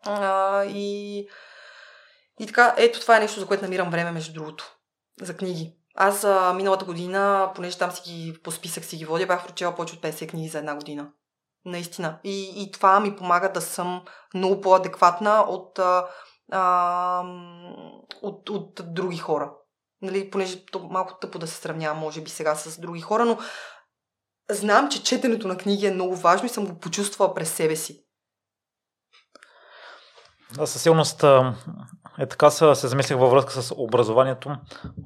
А, 0.08 0.64
и, 0.64 1.18
и 2.40 2.46
така, 2.46 2.74
ето 2.76 3.00
това 3.00 3.16
е 3.16 3.20
нещо, 3.20 3.40
за 3.40 3.46
което 3.46 3.64
намирам 3.64 3.90
време, 3.90 4.12
между 4.12 4.32
другото, 4.32 4.76
за 5.22 5.36
книги. 5.36 5.74
Аз 5.94 6.24
а, 6.24 6.52
миналата 6.52 6.84
година, 6.84 7.52
понеже 7.54 7.78
там 7.78 7.90
си 7.90 8.02
ги 8.04 8.40
по 8.42 8.50
списък 8.50 8.84
си 8.84 8.96
ги 8.96 9.04
водя, 9.04 9.26
бях 9.26 9.46
прочела 9.46 9.74
повече 9.74 9.94
от 9.94 10.02
50 10.02 10.30
книги 10.30 10.48
за 10.48 10.58
една 10.58 10.74
година. 10.74 11.10
Наистина. 11.64 12.18
И, 12.24 12.62
и 12.62 12.72
това 12.72 13.00
ми 13.00 13.16
помага 13.16 13.52
да 13.52 13.60
съм 13.60 14.04
много 14.34 14.60
по-адекватна 14.60 15.40
от, 15.40 15.78
а, 15.78 16.06
а, 16.52 17.22
от, 18.22 18.50
от 18.50 18.80
други 18.94 19.16
хора. 19.16 19.52
Нали, 20.02 20.30
понеже 20.30 20.66
то 20.66 20.78
малко 20.78 21.18
тъпо 21.20 21.38
да 21.38 21.46
се 21.46 21.54
сравнявам, 21.54 21.98
може 21.98 22.20
би 22.20 22.30
сега 22.30 22.54
с 22.54 22.80
други 22.80 23.00
хора, 23.00 23.24
но 23.24 23.38
знам, 24.50 24.88
че 24.88 25.02
четенето 25.02 25.48
на 25.48 25.56
книги 25.56 25.86
е 25.86 25.94
много 25.94 26.16
важно 26.16 26.46
и 26.46 26.48
съм 26.48 26.66
го 26.66 26.78
почувствала 26.78 27.34
през 27.34 27.52
себе 27.52 27.76
си. 27.76 28.04
Да, 30.54 30.66
със 30.66 30.82
сигурност 30.82 31.24
е 32.18 32.26
така 32.26 32.50
се, 32.50 32.74
се 32.74 32.88
замислих 32.88 33.18
във 33.18 33.30
връзка 33.30 33.62
с 33.62 33.74
образованието. 33.76 34.56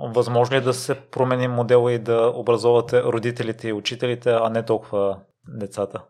Възможно 0.00 0.54
ли 0.54 0.58
е 0.58 0.60
да 0.60 0.74
се 0.74 1.00
промени 1.00 1.48
модела 1.48 1.92
и 1.92 1.98
да 1.98 2.32
образовате 2.34 3.02
родителите 3.02 3.68
и 3.68 3.72
учителите, 3.72 4.30
а 4.30 4.48
не 4.48 4.64
толкова 4.64 5.18
децата? 5.48 6.02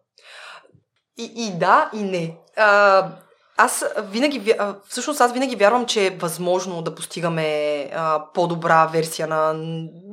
И, 1.18 1.32
и 1.36 1.58
да, 1.58 1.90
и 1.94 2.02
не. 2.02 2.38
А, 2.56 3.08
аз 3.56 3.84
винаги, 3.98 4.54
всъщност 4.88 5.20
аз 5.20 5.32
винаги 5.32 5.56
вярвам, 5.56 5.86
че 5.86 6.06
е 6.06 6.16
възможно 6.16 6.82
да 6.82 6.94
постигаме 6.94 7.78
а, 7.94 8.24
по-добра 8.34 8.86
версия 8.86 9.28
на, 9.28 9.52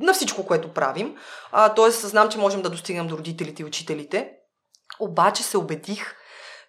на 0.00 0.12
всичко, 0.12 0.46
което 0.46 0.72
правим. 0.72 1.16
А, 1.52 1.74
тоест, 1.74 2.08
знам, 2.08 2.28
че 2.28 2.38
можем 2.38 2.62
да 2.62 2.70
достигнем 2.70 3.06
до 3.06 3.18
родителите 3.18 3.62
и 3.62 3.64
учителите. 3.64 4.32
Обаче 5.00 5.42
се 5.42 5.58
убедих, 5.58 6.14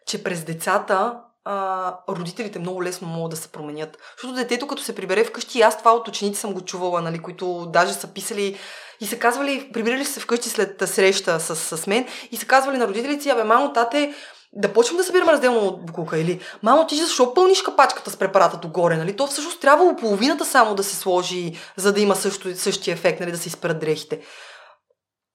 че 0.07 0.23
през 0.23 0.43
децата 0.43 1.21
а, 1.45 1.97
родителите 2.09 2.59
много 2.59 2.83
лесно 2.83 3.07
могат 3.07 3.31
да 3.31 3.37
се 3.37 3.47
променят. 3.47 3.97
Защото 4.17 4.35
детето, 4.35 4.67
като 4.67 4.81
се 4.81 4.95
прибере 4.95 5.23
вкъщи, 5.23 5.61
аз 5.61 5.77
това 5.77 5.91
от 5.93 6.07
ученици 6.07 6.39
съм 6.39 6.53
го 6.53 6.61
чувала, 6.61 7.01
нали, 7.01 7.19
които 7.19 7.65
даже 7.65 7.93
са 7.93 8.07
писали 8.07 8.57
и 9.01 9.05
са 9.05 9.19
казвали, 9.19 9.69
прибирали 9.73 10.05
се 10.05 10.19
вкъщи 10.19 10.49
след 10.49 10.83
среща 10.85 11.39
с, 11.39 11.77
с 11.77 11.87
мен 11.87 12.07
и 12.31 12.37
са 12.37 12.45
казвали 12.45 12.77
на 12.77 12.87
родителите 12.87 13.29
абе, 13.29 13.43
мамо, 13.43 13.73
тате, 13.73 14.13
да 14.53 14.73
почвам 14.73 14.97
да 14.97 15.03
събирам 15.03 15.29
разделно 15.29 15.59
от 15.59 15.85
буклука 15.85 16.17
или 16.17 16.39
мамо, 16.63 16.87
ти 16.87 16.95
защо 16.95 17.33
пълниш 17.33 17.61
капачката 17.61 18.11
с 18.11 18.17
препарата 18.17 18.57
догоре, 18.57 18.97
нали? 18.97 19.15
То 19.15 19.27
всъщност 19.27 19.61
трябвало 19.61 19.95
половината 19.95 20.45
само 20.45 20.75
да 20.75 20.83
се 20.83 20.95
сложи, 20.95 21.53
за 21.75 21.93
да 21.93 22.01
има 22.01 22.15
също, 22.15 22.55
същия 22.55 22.93
ефект, 22.93 23.19
нали, 23.19 23.31
да 23.31 23.37
се 23.37 23.47
изпрат 23.47 23.79
дрехите. 23.79 24.21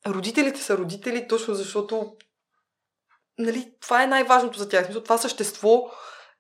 Родителите 0.07 0.63
са 0.63 0.79
родители 0.79 1.29
точно 1.29 1.55
защото 1.55 2.13
нали, 3.39 3.73
това 3.83 4.03
е 4.03 4.07
най-важното 4.07 4.59
за 4.59 4.69
тях. 4.69 4.85
Смисъл, 4.85 5.03
това 5.03 5.19
същество 5.19 5.83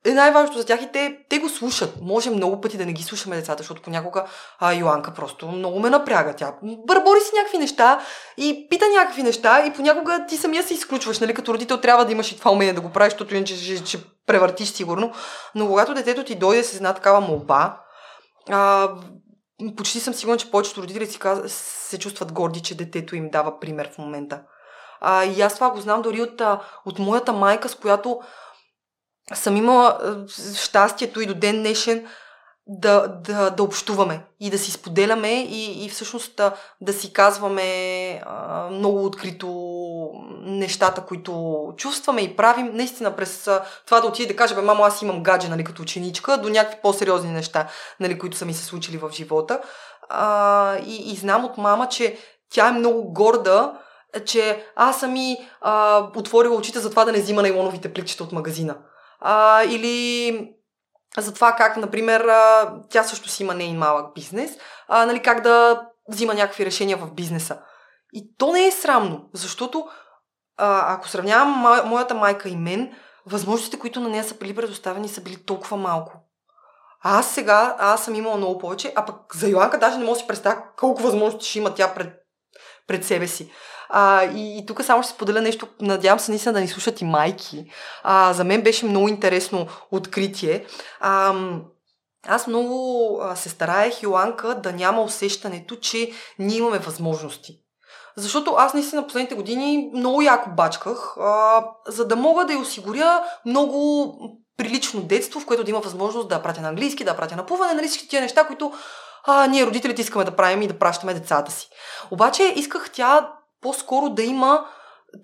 е 0.04 0.14
най-важното 0.14 0.58
за 0.58 0.66
тях 0.66 0.82
и 0.82 0.92
те, 0.92 1.18
те 1.28 1.38
го 1.38 1.48
слушат. 1.48 1.94
Може 2.02 2.30
много 2.30 2.60
пъти 2.60 2.76
да 2.76 2.86
не 2.86 2.92
ги 2.92 3.02
слушаме 3.02 3.36
децата, 3.36 3.62
защото 3.62 3.82
понякога 3.82 4.24
а, 4.58 4.72
Йоанка 4.72 5.14
просто 5.14 5.48
много 5.48 5.80
ме 5.80 5.90
напряга. 5.90 6.34
Тя 6.36 6.54
бърбори 6.62 7.20
си 7.20 7.30
някакви 7.36 7.58
неща 7.58 8.00
и 8.36 8.66
пита 8.70 8.84
някакви 8.98 9.22
неща 9.22 9.66
и 9.66 9.72
понякога 9.72 10.26
ти 10.28 10.36
самия 10.36 10.62
се 10.62 10.74
изключваш. 10.74 11.18
Нали? 11.18 11.34
Като 11.34 11.54
родител 11.54 11.80
трябва 11.80 12.04
да 12.04 12.12
имаш 12.12 12.32
и 12.32 12.38
това 12.38 12.50
умение 12.50 12.72
да 12.72 12.80
го 12.80 12.92
правиш, 12.92 13.12
защото 13.12 13.34
иначе 13.34 13.56
ще, 13.56 13.86
ще 13.86 13.98
превъртиш 14.26 14.68
сигурно. 14.68 15.12
Но 15.54 15.66
когато 15.66 15.94
детето 15.94 16.24
ти 16.24 16.34
дойде 16.34 16.64
с 16.64 16.76
една 16.76 16.94
такава 16.94 17.20
молба, 17.20 17.80
а, 18.50 18.90
почти 19.76 20.00
съм 20.00 20.14
сигурна, 20.14 20.38
че 20.38 20.50
повечето 20.50 20.82
родители 20.82 21.06
си 21.06 21.18
каз... 21.18 21.52
се 21.88 21.98
чувстват 21.98 22.32
горди, 22.32 22.62
че 22.62 22.76
детето 22.76 23.16
им 23.16 23.28
дава 23.30 23.60
пример 23.60 23.90
в 23.92 23.98
момента. 23.98 24.42
А, 25.00 25.24
и 25.24 25.42
аз 25.42 25.54
това 25.54 25.70
го 25.70 25.80
знам 25.80 26.02
дори 26.02 26.22
от, 26.22 26.42
от 26.84 26.98
моята 26.98 27.32
майка, 27.32 27.68
с 27.68 27.74
която 27.74 28.20
съм 29.34 29.56
имала 29.56 29.98
щастието 30.56 31.20
и 31.20 31.26
до 31.26 31.34
ден 31.34 31.56
днешен 31.56 32.06
да, 32.68 33.08
да, 33.08 33.50
да 33.50 33.62
общуваме 33.62 34.20
и 34.40 34.50
да 34.50 34.58
си 34.58 34.72
споделяме 34.72 35.42
и, 35.42 35.84
и 35.84 35.88
всъщност 35.88 36.36
да, 36.36 36.52
да 36.80 36.92
си 36.92 37.12
казваме 37.12 38.22
а, 38.26 38.68
много 38.70 39.04
открито 39.04 39.48
нещата, 40.40 41.00
които 41.00 41.72
чувстваме 41.76 42.20
и 42.20 42.36
правим. 42.36 42.70
Наистина 42.74 43.16
през 43.16 43.46
а, 43.48 43.64
това 43.86 44.00
да 44.00 44.06
отиде 44.06 44.32
да 44.32 44.36
каже, 44.36 44.54
бе, 44.54 44.60
мамо, 44.60 44.84
аз 44.84 45.02
имам 45.02 45.22
гадже, 45.22 45.48
нали, 45.48 45.64
като 45.64 45.82
ученичка, 45.82 46.38
до 46.38 46.48
някакви 46.48 46.78
по-сериозни 46.82 47.30
неща, 47.30 47.68
нали, 48.00 48.18
които 48.18 48.36
са 48.36 48.44
ми 48.44 48.54
се 48.54 48.64
случили 48.64 48.96
в 48.96 49.10
живота. 49.12 49.60
А, 50.08 50.76
и, 50.76 51.12
и 51.12 51.16
знам 51.16 51.44
от 51.44 51.58
мама, 51.58 51.88
че 51.88 52.18
тя 52.50 52.68
е 52.68 52.72
много 52.72 53.12
горда, 53.12 53.72
че 54.24 54.64
аз 54.76 55.00
съм 55.00 55.16
и 55.16 55.48
а, 55.60 55.98
отворила 56.16 56.56
очите 56.56 56.78
за 56.78 56.90
това 56.90 57.04
да 57.04 57.12
не 57.12 57.20
взима 57.20 57.42
найлоновите 57.42 57.92
пликчета 57.92 58.24
от 58.24 58.32
магазина. 58.32 58.76
А, 59.20 59.64
или 59.64 60.50
за 61.18 61.34
това 61.34 61.52
как, 61.52 61.76
например, 61.76 62.20
а, 62.20 62.74
тя 62.90 63.02
също 63.02 63.28
си 63.28 63.42
има 63.42 63.54
нейн 63.54 63.78
малък 63.78 64.14
бизнес, 64.14 64.50
а, 64.88 65.06
нали, 65.06 65.22
как 65.22 65.42
да 65.42 65.82
взима 66.08 66.34
някакви 66.34 66.66
решения 66.66 66.96
в 66.96 67.14
бизнеса. 67.14 67.58
И 68.12 68.34
то 68.38 68.52
не 68.52 68.66
е 68.66 68.72
срамно, 68.72 69.28
защото 69.32 69.88
а, 70.56 70.94
ако 70.94 71.08
сравнявам 71.08 71.48
мо, 71.48 71.84
моята 71.84 72.14
майка 72.14 72.48
и 72.48 72.56
мен, 72.56 72.94
възможностите, 73.26 73.78
които 73.78 74.00
на 74.00 74.08
нея 74.08 74.24
са 74.24 74.34
били 74.34 74.56
предоставени, 74.56 75.08
са 75.08 75.20
били 75.20 75.44
толкова 75.44 75.76
малко. 75.76 76.12
А 77.02 77.18
аз 77.18 77.30
сега, 77.30 77.76
аз 77.78 78.04
съм 78.04 78.14
имала 78.14 78.36
много 78.36 78.58
повече, 78.58 78.92
а 78.96 79.04
пък 79.04 79.36
за 79.36 79.48
Йоанка 79.48 79.78
даже 79.78 79.98
не 79.98 80.04
мога 80.04 80.14
да 80.14 80.20
си 80.20 80.26
представя 80.26 80.62
колко 80.76 81.02
възможности 81.02 81.48
ще 81.48 81.58
има 81.58 81.74
тя 81.74 81.94
пред 81.94 82.26
пред 82.86 83.04
себе 83.04 83.26
си. 83.26 83.50
А, 83.88 84.24
и, 84.24 84.58
и 84.58 84.66
тук 84.66 84.84
само 84.84 85.02
ще 85.02 85.12
споделя 85.12 85.40
нещо, 85.40 85.68
надявам 85.80 86.18
се 86.18 86.30
наистина 86.30 86.52
да 86.52 86.60
ни 86.60 86.68
слушат 86.68 87.00
и 87.00 87.04
майки. 87.04 87.70
А, 88.02 88.32
за 88.32 88.44
мен 88.44 88.62
беше 88.62 88.86
много 88.86 89.08
интересно 89.08 89.66
откритие. 89.90 90.66
А, 91.00 91.34
аз 92.28 92.46
много 92.46 93.20
се 93.34 93.48
стараех, 93.48 94.02
Йоанка, 94.02 94.54
да 94.54 94.72
няма 94.72 95.02
усещането, 95.02 95.76
че 95.76 96.10
ние 96.38 96.56
имаме 96.56 96.78
възможности. 96.78 97.60
Защото 98.16 98.54
аз 98.58 98.74
наистина 98.74 99.06
последните 99.06 99.34
години 99.34 99.90
много 99.94 100.22
яко 100.22 100.50
бачках, 100.50 101.16
а, 101.20 101.64
за 101.88 102.08
да 102.08 102.16
мога 102.16 102.44
да 102.44 102.52
я 102.52 102.58
осигуря 102.58 103.24
много 103.46 104.14
прилично 104.56 105.02
детство, 105.02 105.40
в 105.40 105.46
което 105.46 105.64
да 105.64 105.70
има 105.70 105.80
възможност 105.80 106.28
да 106.28 106.42
пратя 106.42 106.60
на 106.60 106.68
английски, 106.68 107.04
да 107.04 107.16
пратя 107.16 107.36
на 107.36 107.46
плуване, 107.46 107.74
нали 107.74 107.88
всички 107.88 108.08
тия 108.08 108.22
неща, 108.22 108.46
които 108.46 108.72
а, 109.24 109.46
ние 109.46 109.66
родителите 109.66 110.02
искаме 110.02 110.24
да 110.24 110.36
правим 110.36 110.62
и 110.62 110.68
да 110.68 110.78
пращаме 110.78 111.14
децата 111.14 111.52
си. 111.52 111.68
Обаче 112.10 112.52
исках 112.56 112.90
тя 112.92 113.30
по-скоро 113.60 114.08
да 114.08 114.22
има 114.22 114.66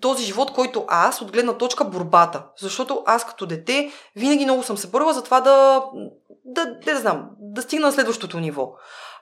този 0.01 0.23
живот, 0.23 0.51
който 0.51 0.85
аз, 0.87 1.21
от 1.21 1.31
гледна 1.31 1.53
точка 1.53 1.85
борбата. 1.85 2.43
Защото 2.57 3.03
аз 3.05 3.25
като 3.25 3.45
дете 3.45 3.91
винаги 4.15 4.43
много 4.45 4.63
съм 4.63 4.77
се 4.77 4.87
борила 4.87 5.13
за 5.13 5.23
това 5.23 5.41
да, 5.41 5.83
да, 6.45 6.65
да, 6.65 6.93
да 6.93 6.99
знам, 6.99 7.29
да 7.39 7.61
стигна 7.61 7.87
на 7.87 7.93
следващото 7.93 8.39
ниво. 8.39 8.71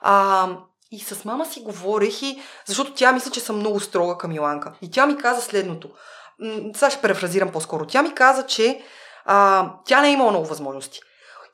А, 0.00 0.48
и 0.90 1.00
с 1.00 1.24
мама 1.24 1.46
си 1.46 1.60
говорех 1.60 2.22
и, 2.22 2.42
защото 2.66 2.92
тя 2.92 3.12
мисля, 3.12 3.30
че 3.30 3.40
съм 3.40 3.56
много 3.56 3.80
строга 3.80 4.18
към 4.18 4.32
Йоанка. 4.32 4.72
И 4.82 4.90
тя 4.90 5.06
ми 5.06 5.16
каза 5.16 5.42
следното. 5.42 5.90
Сега 6.74 6.90
ще 6.90 7.02
префразирам 7.02 7.52
по-скоро. 7.52 7.86
Тя 7.86 8.02
ми 8.02 8.14
каза, 8.14 8.46
че 8.46 8.82
а, 9.24 9.70
тя 9.84 10.00
не 10.00 10.08
е 10.08 10.12
имала 10.12 10.30
много 10.30 10.46
възможности. 10.46 11.00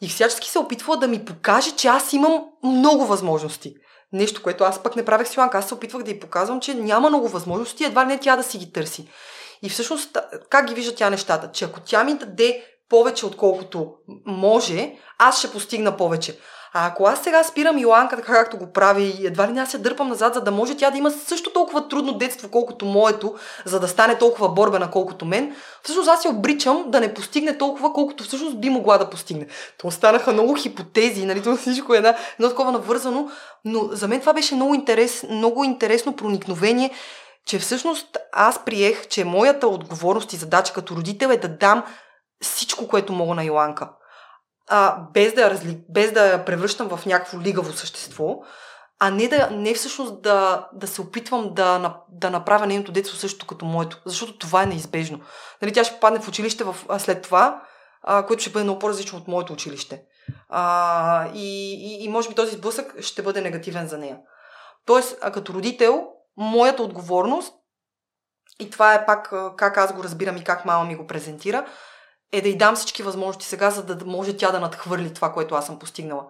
И 0.01 0.09
всячески 0.09 0.49
се 0.49 0.59
опитвала 0.59 0.97
да 0.97 1.09
ми 1.09 1.25
покаже, 1.25 1.71
че 1.71 1.89
аз 1.89 2.13
имам 2.13 2.45
много 2.65 3.07
възможности. 3.07 3.75
Нещо, 4.13 4.43
което 4.43 4.65
аз 4.65 4.83
пък 4.83 4.97
не 4.97 5.05
правех 5.05 5.29
с 5.29 5.37
Йоанка. 5.37 5.59
Аз 5.59 5.69
се 5.69 5.75
опитвах 5.75 6.03
да 6.03 6.11
й 6.11 6.21
показвам, 6.21 6.61
че 6.61 6.75
няма 6.75 7.09
много 7.09 7.29
възможности, 7.29 7.85
едва 7.85 8.05
не 8.05 8.19
тя 8.19 8.37
да 8.37 8.43
си 8.43 8.59
ги 8.59 8.73
търси. 8.73 9.09
И 9.63 9.69
всъщност, 9.69 10.19
как 10.51 10.67
ги 10.67 10.75
вижда 10.75 10.95
тя 10.95 11.11
нещата? 11.11 11.51
Че 11.53 11.65
ако 11.65 11.81
тя 11.81 12.05
ми 12.05 12.15
даде 12.15 12.65
повече, 12.89 13.27
отколкото 13.27 13.95
може, 14.27 14.95
аз 15.19 15.39
ще 15.39 15.51
постигна 15.51 15.97
повече. 15.97 16.39
А 16.81 16.87
ако 16.87 17.07
аз 17.07 17.23
сега 17.23 17.45
спирам 17.45 17.79
Йоанка, 17.79 18.17
така 18.17 18.33
както 18.33 18.59
го 18.59 18.73
прави, 18.73 19.15
и 19.21 19.27
едва 19.27 19.49
ли 19.49 19.53
не 19.53 19.61
аз 19.61 19.71
се 19.71 19.79
дърпам 19.79 20.09
назад, 20.09 20.35
за 20.35 20.41
да 20.41 20.51
може 20.51 20.77
тя 20.77 20.91
да 20.91 20.99
има 20.99 21.11
също 21.11 21.53
толкова 21.53 21.89
трудно 21.89 22.13
детство, 22.13 22.49
колкото 22.51 22.85
моето, 22.85 23.35
за 23.65 23.81
да 23.81 23.89
стане 23.89 24.19
толкова 24.19 24.49
борбена, 24.49 24.91
колкото 24.91 25.25
мен, 25.25 25.57
всъщност 25.83 26.09
аз 26.09 26.23
се 26.23 26.29
обричам 26.29 26.85
да 26.87 27.01
не 27.01 27.15
постигне 27.15 27.59
толкова, 27.59 27.93
колкото 27.93 28.25
всъщност 28.25 28.61
би 28.61 28.71
могла 28.71 28.99
да 28.99 29.11
постигне. 29.11 29.47
То 29.79 29.87
останаха 29.87 30.33
много 30.33 30.55
хипотези, 30.55 31.27
нали, 31.27 31.43
това 31.43 31.57
всичко 31.57 31.95
е 31.95 31.97
една, 31.97 32.17
едно 32.39 32.49
такова 32.49 32.73
навързано, 32.73 33.31
но 33.65 33.89
за 33.93 34.09
мен 34.09 34.21
това 34.21 34.33
беше 34.33 34.55
много, 34.55 34.75
интерес, 34.75 35.27
много 35.31 35.65
интересно 35.65 36.17
проникновение, 36.17 36.91
че 37.47 37.59
всъщност 37.59 38.17
аз 38.33 38.65
приех, 38.65 39.09
че 39.09 39.25
моята 39.25 39.69
отговорност 39.69 40.33
и 40.33 40.37
задача 40.37 40.73
като 40.73 40.97
родител 40.97 41.29
е 41.29 41.37
да 41.37 41.49
дам 41.49 41.83
всичко, 42.43 42.89
което 42.89 43.13
мога 43.13 43.35
на 43.35 43.45
Йоанка 43.45 43.89
а, 44.69 45.01
без, 45.13 45.35
да 45.35 45.43
я 45.43 45.61
без 45.89 46.13
да 46.13 46.27
я 46.27 46.45
превръщам 46.45 46.89
в 46.89 47.07
някакво 47.07 47.41
лигаво 47.41 47.73
същество, 47.73 48.43
а 49.01 49.11
не, 49.11 49.29
да, 49.29 49.51
не 49.51 49.75
всъщност 49.75 50.23
да, 50.23 50.69
да 50.73 50.87
се 50.87 51.01
опитвам 51.01 51.55
да, 51.55 51.97
да 52.09 52.31
направя 52.31 52.67
нейното 52.67 52.93
детство 52.93 53.17
също 53.17 53.47
като 53.47 53.65
моето, 53.65 54.03
защото 54.05 54.39
това 54.39 54.63
е 54.63 54.67
неизбежно. 54.67 55.21
Нали, 55.63 55.73
тя 55.73 55.85
ще 55.85 55.95
попадне 55.95 56.21
в 56.21 56.29
училище 56.29 56.65
в, 56.65 56.77
а 56.89 56.99
след 56.99 57.23
това, 57.23 57.63
а, 58.03 58.27
което 58.27 58.43
ще 58.43 58.51
бъде 58.51 58.65
много 58.65 58.79
по-различно 58.79 59.19
от 59.19 59.29
моето 59.29 59.53
училище. 59.53 60.03
А, 60.49 61.29
и, 61.35 61.75
и, 61.75 62.05
и 62.05 62.09
може 62.09 62.29
би 62.29 62.35
този 62.35 62.57
сблъсък 62.57 63.03
ще 63.03 63.23
бъде 63.23 63.41
негативен 63.41 63.89
за 63.89 63.99
нея. 63.99 64.19
Тоест, 64.87 65.19
а 65.23 65.31
като 65.31 65.55
родител, 65.55 66.07
моята 66.37 66.83
отговорност, 66.83 67.55
и 68.61 68.71
това 68.71 68.95
е 68.95 69.07
пак 69.07 69.33
как 69.57 69.77
аз 69.77 69.93
го 69.93 70.05
разбирам 70.05 70.37
и 70.37 70.45
как 70.45 70.65
мама 70.65 70.85
ми 70.85 70.97
го 70.97 71.07
презентира, 71.07 71.67
е 72.33 72.41
да 72.41 72.49
й 72.49 72.57
дам 72.57 72.77
всички 72.77 73.03
възможности 73.03 73.47
сега, 73.47 73.71
за 73.71 73.83
да 73.83 74.05
може 74.05 74.37
тя 74.37 74.51
да 74.51 74.61
надхвърли 74.61 75.15
това, 75.15 75.33
което 75.33 75.55
аз 75.55 75.67
съм 75.67 75.79
постигнала. 75.79 76.25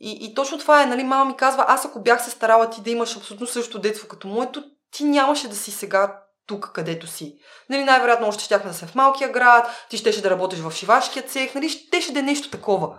И, 0.00 0.18
и 0.20 0.34
точно 0.34 0.58
това 0.58 0.82
е, 0.82 0.86
нали, 0.86 1.04
мама 1.04 1.24
ми 1.24 1.36
казва, 1.36 1.64
аз 1.68 1.84
ако 1.84 2.02
бях 2.02 2.24
се 2.24 2.30
старала 2.30 2.70
ти 2.70 2.80
да 2.80 2.90
имаш 2.90 3.16
абсолютно 3.16 3.46
същото 3.46 3.78
детство 3.78 4.08
като 4.08 4.28
моето, 4.28 4.64
ти 4.90 5.04
нямаше 5.04 5.48
да 5.48 5.56
си 5.56 5.70
сега 5.70 6.20
тук, 6.46 6.70
където 6.74 7.06
си. 7.06 7.34
Нали, 7.70 7.84
най-вероятно 7.84 8.28
още 8.28 8.44
щяхме 8.44 8.70
да 8.70 8.76
се 8.76 8.86
в 8.86 8.94
малкия 8.94 9.28
град, 9.28 9.66
ти 9.90 9.96
щеше 9.96 10.22
да 10.22 10.30
работиш 10.30 10.58
в 10.58 10.72
шивашкия 10.72 11.22
цех, 11.22 11.54
нали, 11.54 11.68
щеше 11.68 12.12
да 12.12 12.18
е 12.18 12.22
нещо 12.22 12.50
такова. 12.50 12.98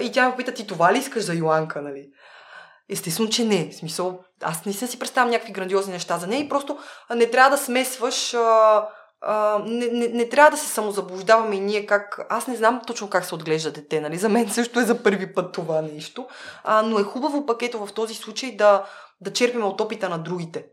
И 0.00 0.12
тя 0.12 0.24
ме 0.24 0.30
попита, 0.30 0.54
ти 0.54 0.66
това 0.66 0.92
ли 0.92 0.98
искаш 0.98 1.24
за 1.24 1.34
Йоанка, 1.34 1.82
нали? 1.82 2.08
Естествено, 2.90 3.30
че 3.30 3.44
не. 3.44 3.70
В 3.70 3.74
смисъл, 3.74 4.20
аз 4.42 4.64
не 4.64 4.72
си 4.72 4.98
представям 4.98 5.30
някакви 5.30 5.52
грандиозни 5.52 5.92
неща 5.92 6.18
за 6.18 6.26
нея 6.26 6.40
и 6.40 6.48
просто 6.48 6.78
не 7.14 7.30
трябва 7.30 7.50
да 7.50 7.62
смесваш 7.62 8.34
а, 8.34 8.88
не, 9.64 9.86
не, 9.86 10.08
не 10.08 10.28
трябва 10.28 10.50
да 10.50 10.56
се 10.56 10.68
самозаблуждаваме 10.68 11.56
и 11.56 11.60
ние 11.60 11.86
как... 11.86 12.26
Аз 12.28 12.46
не 12.46 12.56
знам 12.56 12.80
точно 12.86 13.10
как 13.10 13.24
се 13.24 13.34
отглежда 13.34 13.72
дете, 13.72 14.00
нали? 14.00 14.18
За 14.18 14.28
мен 14.28 14.50
също 14.50 14.80
е 14.80 14.84
за 14.84 15.02
първи 15.02 15.34
път 15.34 15.52
това 15.52 15.82
нещо. 15.82 16.26
А, 16.64 16.82
но 16.82 16.98
е 16.98 17.02
хубаво 17.02 17.46
пакето 17.46 17.86
в 17.86 17.92
този 17.92 18.14
случай 18.14 18.56
да, 18.56 18.84
да 19.20 19.32
черпим 19.32 19.64
от 19.64 19.80
опита 19.80 20.08
на 20.08 20.18
другите. 20.18 20.66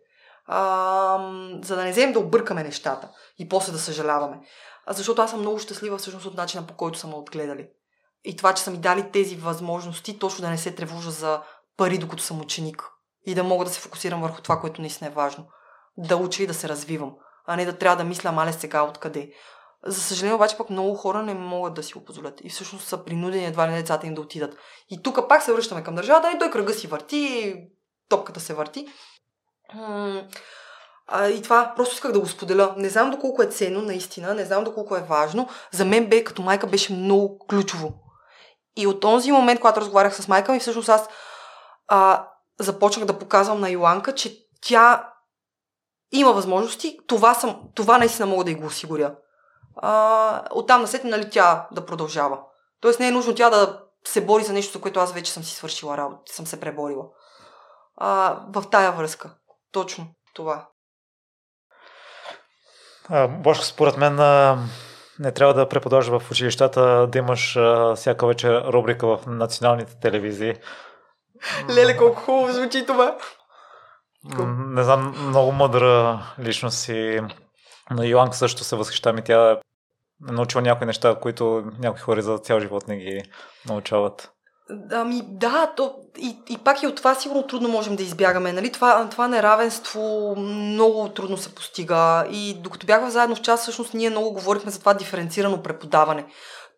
А, 0.46 1.18
за 1.64 1.76
да 1.76 1.84
не 1.84 1.92
вземем 1.92 2.14
да 2.14 2.20
объркаме 2.20 2.64
нещата 2.64 3.10
и 3.38 3.50
после 3.50 3.72
да 3.72 3.80
съжаляваме. 3.80 4.40
А, 4.86 4.94
защото 4.94 5.22
аз 5.22 5.32
съм 5.32 5.40
много 5.40 5.60
щастлива 5.60 5.98
всъщност 5.98 6.26
от 6.26 6.38
начина 6.38 6.68
по 6.68 6.74
който 6.74 7.00
са 7.00 7.08
ме 7.08 7.16
отгледали. 7.16 7.68
И 8.24 8.36
това, 8.36 8.54
че 8.54 8.64
са 8.64 8.72
ми 8.72 8.78
дали 8.78 9.12
тези 9.12 9.36
възможности, 9.36 10.20
точно 10.20 10.42
да 10.42 10.50
не 10.50 10.58
се 10.58 10.76
тревожа 10.76 11.12
за 11.12 11.42
пари, 11.78 11.98
докато 11.98 12.24
съм 12.24 12.42
ученик. 12.42 12.90
И 13.26 13.36
да 13.36 13.44
мога 13.44 13.66
да 13.66 13.72
се 13.72 13.80
фокусирам 13.80 14.22
върху 14.22 14.42
това, 14.42 14.60
което 14.60 14.82
наистина 14.82 15.10
е 15.10 15.14
важно. 15.14 15.46
Да 15.98 16.18
уча 16.18 16.44
и 16.44 16.48
да 16.48 16.54
се 16.54 16.70
развивам 16.70 17.14
а 17.46 17.56
не 17.56 17.66
да 17.66 17.78
трябва 17.78 17.98
да 17.98 18.04
мисля, 18.04 18.32
мале 18.32 18.54
сега 18.54 18.84
откъде. 18.84 19.32
За 19.86 20.02
съжаление 20.02 20.36
обаче 20.36 20.58
пък 20.58 20.70
много 20.70 20.96
хора 20.96 21.24
не 21.24 21.34
могат 21.34 21.74
да 21.74 21.84
си 21.84 21.94
го 21.94 22.06
позволят 22.06 22.42
и 22.44 22.50
всъщност 22.50 22.88
са 22.88 23.06
принудени 23.06 23.46
едва 23.46 23.68
ли 23.68 23.74
децата 23.74 24.08
им 24.08 24.14
да 24.14 24.22
отидат. 24.22 24.58
И 24.90 25.04
тук 25.04 25.30
пак 25.30 25.44
се 25.44 25.54
връщаме 25.54 25.84
към 25.84 25.96
държавата 25.96 26.32
и 26.32 26.40
той 26.40 26.52
кръга 26.52 26.74
си 26.74 26.88
върти, 26.88 27.56
топката 28.10 28.40
се 28.40 28.54
върти. 28.54 28.88
А, 31.08 31.28
и 31.28 31.42
това 31.42 31.74
просто 31.76 31.96
исках 31.96 32.12
да 32.12 32.20
го 32.20 32.28
споделя. 32.28 32.74
Не 32.78 32.90
знам 32.90 33.12
доколко 33.12 33.42
е 33.44 33.48
ценно, 33.48 33.82
наистина, 33.82 34.34
не 34.34 34.46
знам 34.46 34.64
доколко 34.64 34.96
е 34.96 35.02
важно. 35.02 35.50
За 35.72 35.86
мен 35.86 36.10
бе, 36.10 36.24
като 36.24 36.42
майка, 36.42 36.68
беше 36.68 36.94
много 36.94 37.46
ключово. 37.50 37.94
И 38.78 38.88
от 38.88 39.00
този 39.00 39.32
момент, 39.32 39.60
когато 39.60 39.82
разговарях 39.82 40.16
с 40.16 40.28
майка 40.28 40.52
ми, 40.52 40.60
всъщност 40.60 40.90
аз 40.90 41.10
а, 41.88 42.28
започнах 42.60 43.06
да 43.06 43.20
показвам 43.20 43.60
на 43.60 43.70
Йоанка, 43.70 44.16
че 44.16 44.38
тя 44.62 45.13
има 46.14 46.34
възможности, 46.34 46.98
това, 47.08 47.34
съм, 47.34 47.62
това 47.76 47.98
наистина 47.98 48.26
мога 48.26 48.44
да 48.44 48.52
и 48.52 48.56
го 48.56 48.66
осигуря. 48.66 49.16
А, 49.76 50.44
оттам 50.52 50.82
насетне, 50.82 51.10
нали, 51.10 51.30
тя 51.30 51.68
да 51.72 51.86
продължава. 51.86 52.40
Тоест 52.82 53.00
не 53.00 53.08
е 53.08 53.12
нужно 53.12 53.36
тя 53.36 53.50
да 53.50 53.80
се 54.06 54.26
бори 54.26 54.44
за 54.44 54.54
нещо, 54.54 54.74
за 54.74 54.82
което 54.82 55.00
аз 55.00 55.14
вече 55.14 55.32
съм 55.32 55.44
си 55.44 55.56
свършила 55.56 55.98
работа, 55.98 56.34
съм 56.34 56.48
се 56.48 56.60
преборила. 56.60 57.06
А, 57.98 58.40
в 58.54 58.64
тая 58.72 58.92
връзка. 58.92 59.36
Точно 59.72 60.08
това. 60.34 60.68
Бошко, 63.30 63.66
според 63.66 63.98
мен 63.98 64.20
а, 64.20 64.58
не 65.20 65.32
трябва 65.32 65.54
да 65.54 65.70
преподаваш 65.70 66.08
в 66.08 66.32
училищата, 66.32 67.08
да 67.08 67.18
имаш 67.18 67.56
а, 67.56 67.96
всяка 67.96 68.28
вечер 68.28 68.64
рубрика 68.64 69.08
в 69.08 69.20
националните 69.28 70.00
телевизии. 70.00 70.54
Леле, 71.70 71.98
колко 71.98 72.22
хубаво 72.22 72.54
звучи 72.54 72.86
това. 72.86 73.18
Не 74.26 74.84
знам, 74.84 75.28
много 75.28 75.52
мъдра 75.52 76.20
личност 76.40 76.78
си. 76.78 77.20
На 77.92 78.06
Йоанка 78.06 78.38
също 78.38 78.64
се 78.64 78.76
възхищавам 78.76 79.18
и 79.18 79.24
тя 79.24 79.52
е 79.52 79.56
научила 80.32 80.62
някои 80.62 80.88
неща, 80.88 81.16
които 81.22 81.64
някои 81.80 82.02
хора 82.02 82.22
за 82.22 82.38
цял 82.38 82.60
живот 82.60 82.88
не 82.88 82.98
ги 82.98 83.24
научават. 83.70 84.30
Ами 84.92 85.22
да, 85.26 85.74
то, 85.78 85.96
и, 86.18 86.38
и 86.50 86.58
пак 86.58 86.84
и 86.84 86.88
от 86.88 86.96
това 86.96 87.16
сигурно 87.16 87.48
трудно 87.48 87.70
можем 87.70 87.96
да 87.96 88.04
избягаме. 88.04 88.54
Нали? 88.54 88.72
Това, 88.72 89.10
това 89.10 89.28
неравенство 89.28 90.36
много 90.38 91.10
трудно 91.10 91.38
се 91.38 91.56
постига. 91.56 92.26
И 92.32 92.54
докато 92.54 92.86
бяхме 92.86 93.10
заедно 93.10 93.36
в 93.36 93.42
час, 93.42 93.62
всъщност 93.62 93.94
ние 93.94 94.10
много 94.10 94.34
говорихме 94.34 94.72
за 94.72 94.80
това 94.80 94.94
диференцирано 94.94 95.64
преподаване. 95.64 96.26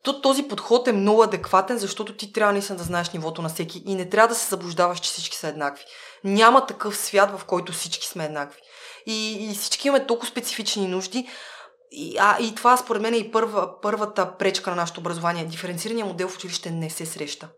То, 0.03 0.21
този 0.21 0.43
подход 0.43 0.87
е 0.87 0.93
много 0.93 1.23
адекватен, 1.23 1.77
защото 1.77 2.15
ти 2.15 2.33
трябва 2.33 2.53
наистина 2.53 2.77
да 2.77 2.83
знаеш 2.83 3.11
нивото 3.11 3.41
на 3.41 3.49
всеки 3.49 3.83
и 3.85 3.95
не 3.95 4.09
трябва 4.09 4.27
да 4.27 4.35
се 4.35 4.49
заблуждаваш, 4.49 4.99
че 4.99 5.11
всички 5.11 5.37
са 5.37 5.47
еднакви. 5.47 5.83
Няма 6.23 6.65
такъв 6.65 6.97
свят, 6.97 7.39
в 7.39 7.45
който 7.45 7.71
всички 7.71 8.07
сме 8.07 8.25
еднакви. 8.25 8.61
И, 9.05 9.47
и 9.51 9.55
всички 9.55 9.87
имаме 9.87 10.05
толкова 10.05 10.31
специфични 10.31 10.87
нужди. 10.87 11.27
И, 11.91 12.17
а, 12.19 12.37
и 12.39 12.55
това 12.55 12.77
според 12.77 13.01
мен 13.01 13.13
е 13.13 13.17
и 13.17 13.31
първа, 13.31 13.81
първата 13.81 14.37
пречка 14.37 14.69
на 14.69 14.75
нашето 14.75 14.99
образование. 14.99 15.45
Диференцирания 15.45 16.05
модел 16.05 16.27
в 16.27 16.35
училище 16.35 16.71
не 16.71 16.89
се 16.89 17.05
среща. 17.05 17.49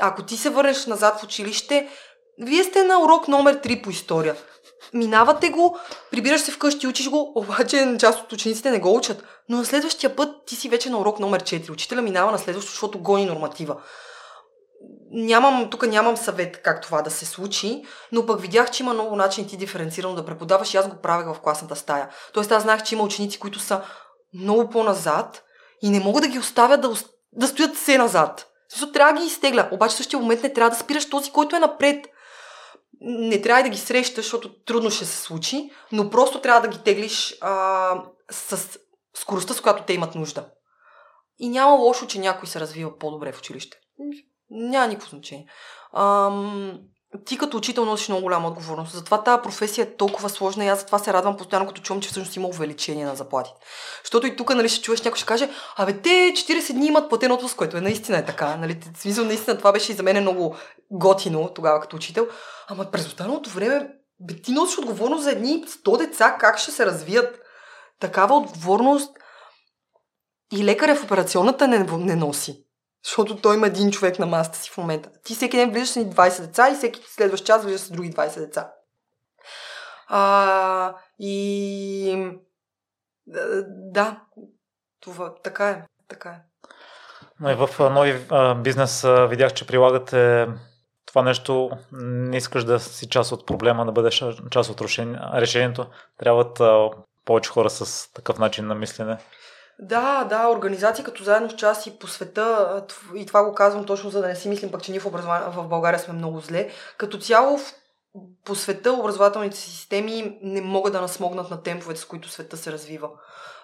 Ако 0.00 0.22
ти 0.22 0.36
се 0.36 0.50
върнеш 0.50 0.86
назад 0.86 1.20
в 1.20 1.24
училище, 1.24 1.88
вие 2.38 2.64
сте 2.64 2.84
на 2.84 3.00
урок 3.00 3.28
номер 3.28 3.60
3 3.60 3.82
по 3.82 3.90
история. 3.90 4.36
Минавате 4.94 5.48
го, 5.48 5.78
прибираш 6.10 6.40
се 6.40 6.52
вкъщи, 6.52 6.86
учиш 6.86 7.08
го, 7.08 7.32
обаче 7.34 7.96
част 8.00 8.20
от 8.20 8.32
учениците 8.32 8.70
не 8.70 8.78
го 8.78 8.96
учат. 8.96 9.24
Но 9.48 9.56
на 9.56 9.64
следващия 9.64 10.16
път 10.16 10.46
ти 10.46 10.56
си 10.56 10.68
вече 10.68 10.90
на 10.90 10.98
урок 10.98 11.18
номер 11.20 11.42
4. 11.42 11.70
Учителя 11.70 12.02
минава 12.02 12.32
на 12.32 12.38
следващото, 12.38 12.72
защото 12.72 12.98
гони 12.98 13.26
норматива 13.26 13.76
нямам, 15.10 15.70
тук 15.70 15.86
нямам 15.86 16.16
съвет 16.16 16.62
как 16.62 16.82
това 16.82 17.02
да 17.02 17.10
се 17.10 17.26
случи, 17.26 17.84
но 18.12 18.26
пък 18.26 18.40
видях, 18.40 18.70
че 18.70 18.82
има 18.82 18.94
много 18.94 19.16
начини 19.16 19.46
ти 19.46 19.56
диференцирано 19.56 20.14
да 20.14 20.26
преподаваш 20.26 20.74
и 20.74 20.76
аз 20.76 20.88
го 20.88 20.96
правех 20.96 21.26
в 21.26 21.40
класната 21.40 21.76
стая. 21.76 22.10
Тоест 22.32 22.52
аз 22.52 22.62
знаех, 22.62 22.82
че 22.82 22.94
има 22.94 23.04
ученици, 23.04 23.38
които 23.38 23.58
са 23.58 23.82
много 24.34 24.70
по-назад 24.70 25.42
и 25.82 25.90
не 25.90 26.00
мога 26.00 26.20
да 26.20 26.28
ги 26.28 26.38
оставя 26.38 26.78
да, 26.78 26.92
да 27.32 27.46
стоят 27.46 27.76
все 27.76 27.98
назад. 27.98 28.46
Защото 28.70 28.92
трябва 28.92 29.12
да 29.12 29.20
ги 29.20 29.26
изтегля. 29.26 29.68
Обаче 29.72 29.94
в 29.94 29.96
същия 29.96 30.20
момент 30.20 30.42
не 30.42 30.52
трябва 30.52 30.70
да 30.70 30.76
спираш 30.76 31.10
този, 31.10 31.30
който 31.30 31.56
е 31.56 31.60
напред. 31.60 32.06
Не 33.00 33.42
трябва 33.42 33.62
да 33.62 33.68
ги 33.68 33.78
срещаш, 33.78 34.24
защото 34.24 34.62
трудно 34.64 34.90
ще 34.90 35.04
се 35.04 35.16
случи, 35.16 35.70
но 35.92 36.10
просто 36.10 36.40
трябва 36.40 36.60
да 36.60 36.68
ги 36.68 36.82
теглиш 36.82 37.36
а, 37.40 38.02
с 38.30 38.78
скоростта, 39.16 39.54
с 39.54 39.60
която 39.60 39.82
те 39.82 39.92
имат 39.92 40.14
нужда. 40.14 40.46
И 41.38 41.48
няма 41.48 41.72
лошо, 41.72 42.06
че 42.06 42.18
някой 42.18 42.48
се 42.48 42.60
развива 42.60 42.98
по-добре 42.98 43.32
в 43.32 43.38
училище. 43.38 43.76
Няма 44.50 44.86
никакво 44.86 45.08
значение. 45.08 45.46
Ам, 45.96 46.78
ти 47.24 47.38
като 47.38 47.56
учител 47.56 47.84
носиш 47.84 48.08
много 48.08 48.22
голяма 48.22 48.48
отговорност. 48.48 48.92
Затова 48.92 49.22
тази 49.22 49.42
професия 49.42 49.82
е 49.82 49.96
толкова 49.96 50.28
сложна 50.28 50.64
и 50.64 50.68
аз 50.68 50.78
затова 50.78 50.98
се 50.98 51.12
радвам 51.12 51.36
постоянно, 51.36 51.66
като 51.66 51.82
чувам, 51.82 52.02
че 52.02 52.08
всъщност 52.08 52.36
има 52.36 52.48
увеличение 52.48 53.04
на 53.04 53.16
заплатите. 53.16 53.56
Защото 54.02 54.26
и 54.26 54.36
тук, 54.36 54.54
нали, 54.54 54.68
ще 54.68 54.82
чуеш 54.82 55.02
някой 55.02 55.16
ще 55.16 55.26
каже, 55.26 55.50
абе, 55.76 56.00
те 56.00 56.08
40 56.08 56.72
дни 56.72 56.86
имат 56.86 57.08
платен 57.08 57.32
отпуск, 57.32 57.56
което 57.56 57.76
е 57.76 57.80
наистина 57.80 58.18
е 58.18 58.24
така. 58.24 58.56
Нали? 58.56 58.80
Смисъл, 58.96 59.24
наистина 59.24 59.58
това 59.58 59.72
беше 59.72 59.92
и 59.92 59.94
за 59.94 60.02
мен 60.02 60.22
много 60.22 60.56
готино 60.90 61.50
тогава 61.54 61.80
като 61.80 61.96
учител. 61.96 62.28
Ама 62.68 62.84
през 62.84 63.06
останалото 63.06 63.50
време, 63.50 63.88
бе, 64.20 64.42
ти 64.42 64.52
носиш 64.52 64.78
отговорност 64.78 65.24
за 65.24 65.30
едни 65.30 65.64
100 65.64 65.98
деца, 65.98 66.36
как 66.40 66.58
ще 66.58 66.70
се 66.70 66.86
развият. 66.86 67.40
Такава 68.00 68.36
отговорност 68.36 69.10
и 70.52 70.64
лекаря 70.64 70.96
в 70.96 71.04
операционната 71.04 71.68
не, 71.68 71.78
не 71.78 72.16
носи. 72.16 72.65
Защото 73.06 73.36
той 73.36 73.56
има 73.56 73.66
един 73.66 73.90
човек 73.90 74.18
на 74.18 74.26
масата 74.26 74.58
си 74.58 74.70
в 74.70 74.76
момента. 74.76 75.10
Ти 75.24 75.34
всеки 75.34 75.56
ден 75.56 75.70
влизаш 75.70 75.88
с 75.88 75.94
20 75.94 76.40
деца 76.40 76.70
и 76.70 76.74
всеки 76.74 77.00
следващ 77.08 77.46
час 77.46 77.64
влизаш 77.64 77.80
с 77.80 77.90
други 77.90 78.12
20 78.12 78.38
деца. 78.38 78.72
А, 80.08 80.94
и 81.18 82.32
да, 83.68 84.20
това 85.00 85.34
така 85.42 85.68
е. 85.68 85.84
Така 86.08 86.28
е. 86.28 86.40
Но 87.40 87.50
и 87.50 87.54
в 87.54 87.68
нови 87.80 88.26
бизнес 88.62 89.06
видях, 89.28 89.54
че 89.54 89.66
прилагате 89.66 90.46
това 91.06 91.22
нещо. 91.22 91.70
Не 91.92 92.36
искаш 92.36 92.64
да 92.64 92.80
си 92.80 93.08
част 93.08 93.32
от 93.32 93.46
проблема, 93.46 93.86
да 93.86 93.92
бъдеш 93.92 94.24
част 94.50 94.70
от 94.70 94.80
решението. 95.34 95.86
Трябват 96.18 96.60
повече 97.24 97.50
хора 97.50 97.70
с 97.70 98.12
такъв 98.12 98.38
начин 98.38 98.66
на 98.66 98.74
мислене. 98.74 99.18
Да, 99.78 100.24
да, 100.24 100.48
организации 100.48 101.04
като 101.04 101.24
заедно 101.24 101.50
с 101.50 101.54
част 101.54 101.86
и 101.86 101.98
по 101.98 102.06
света, 102.06 102.84
и 103.14 103.26
това 103.26 103.44
го 103.44 103.54
казвам 103.54 103.84
точно 103.84 104.10
за 104.10 104.20
да 104.20 104.28
не 104.28 104.36
си 104.36 104.48
мислим 104.48 104.70
пък, 104.70 104.82
че 104.82 104.90
ние 104.90 105.00
в, 105.00 105.10
в 105.52 105.68
България 105.68 106.00
сме 106.00 106.14
много 106.14 106.40
зле. 106.40 106.70
Като 106.98 107.18
цяло 107.18 107.58
в, 107.58 107.74
по 108.44 108.54
света 108.54 108.92
образователните 108.92 109.56
системи 109.56 110.38
не 110.42 110.60
могат 110.60 110.92
да 110.92 111.00
насмогнат 111.00 111.50
на 111.50 111.62
темповете, 111.62 112.00
с 112.00 112.04
които 112.04 112.28
света 112.28 112.56
се 112.56 112.72
развива. 112.72 113.08